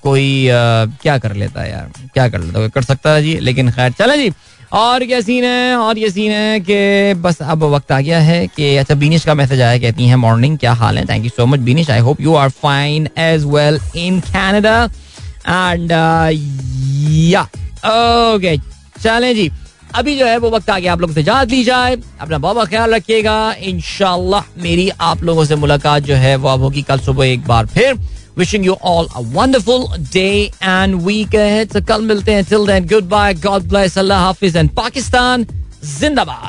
कोई 0.04 0.28
आ, 0.50 0.86
क्या 1.02 1.18
कर 1.18 1.34
लेता 1.36 1.62
है 1.62 1.72
यार? 1.72 1.92
क्या 2.14 2.28
कर 2.30 2.40
लेता 2.40 2.68
कर 2.68 2.82
सकता 2.84 3.14
है 3.14 3.24
जी 3.24 3.36
लेकिन 3.40 3.72
खैर 3.72 3.92
चले 4.00 4.18
जी। 4.18 4.32
और 4.74 5.06
क्या 5.06 5.20
सीन 5.22 5.44
है? 5.44 5.76
और 5.78 5.98
ये 5.98 6.10
सीन 6.12 6.32
है 6.32 6.60
कि 6.60 7.14
बस 7.22 7.42
अब 7.42 7.64
वक्त 7.74 7.92
आ 7.92 8.00
गया 8.00 8.20
है 8.20 8.48
कि 8.48 8.76
अच्छा 8.78 8.96
बीनिश 8.96 9.26
का 9.26 9.34
मैसेज 9.34 9.62
आया 9.62 9.78
कहती 9.80 10.08
हैं 10.08 10.16
मॉर्निंग 10.24 10.58
क्या 10.58 10.74
हाल 10.82 10.98
है? 10.98 11.06
Thank 11.10 11.24
you 11.24 11.30
so 11.36 11.46
much 11.46 11.60
Beenish 11.70 11.90
I 11.92 12.00
hope 12.08 12.22
you 12.22 12.36
are 12.36 12.50
fine 12.64 13.08
as 13.18 13.46
well 13.54 13.80
in 13.96 14.20
Canada 14.28 14.84
and 15.50 15.92
yeah 17.32 17.42
okay 18.34 18.58
चलें 19.02 19.34
जी। 19.36 19.50
अभी 19.96 20.18
जो 20.20 20.26
है 20.26 20.38
वो 20.38 20.50
वक्त 20.50 20.70
आ 20.70 20.80
गया 20.80 20.94
आप 20.94 21.02
लोगों 21.02 21.14
से 21.14 21.22
इजाज़त 21.22 21.52
ली 21.52 21.64
जाए 21.64 21.98
अपना 22.22 22.38
बहुत 22.38 22.70
ख्याल 22.70 22.94
रखिएगा 22.94 23.54
इन 23.54 23.82
मेरी 24.58 24.90
आप 24.90 25.24
लोगों 25.24 25.46
से 25.46 25.56
मुलाकात 25.56 26.04
जो 26.04 26.16
है 26.16 26.36
वो 26.36 26.50
अब 26.50 26.62
होगी 26.62 26.82
कल 26.82 27.00
सुबह 27.00 27.26
एक 27.26 27.48
बार 27.48 27.66
फिर 27.66 27.96
Wishing 28.38 28.64
you 28.64 28.74
all 28.84 29.08
a 29.16 29.22
wonderful 29.24 29.88
day 30.12 30.52
and 30.62 31.04
week 31.04 31.34
ahead. 31.34 31.72
So 31.72 31.82
kal 31.82 32.02
milte 32.02 32.28
hain. 32.28 32.46
Till 32.46 32.68
then, 32.68 32.86
goodbye. 32.86 33.34
God 33.34 33.68
bless. 33.68 33.98
Allah 33.98 34.20
Hafiz 34.26 34.56
and 34.56 34.76
Pakistan. 34.76 35.46
Zindabad. 35.82 36.46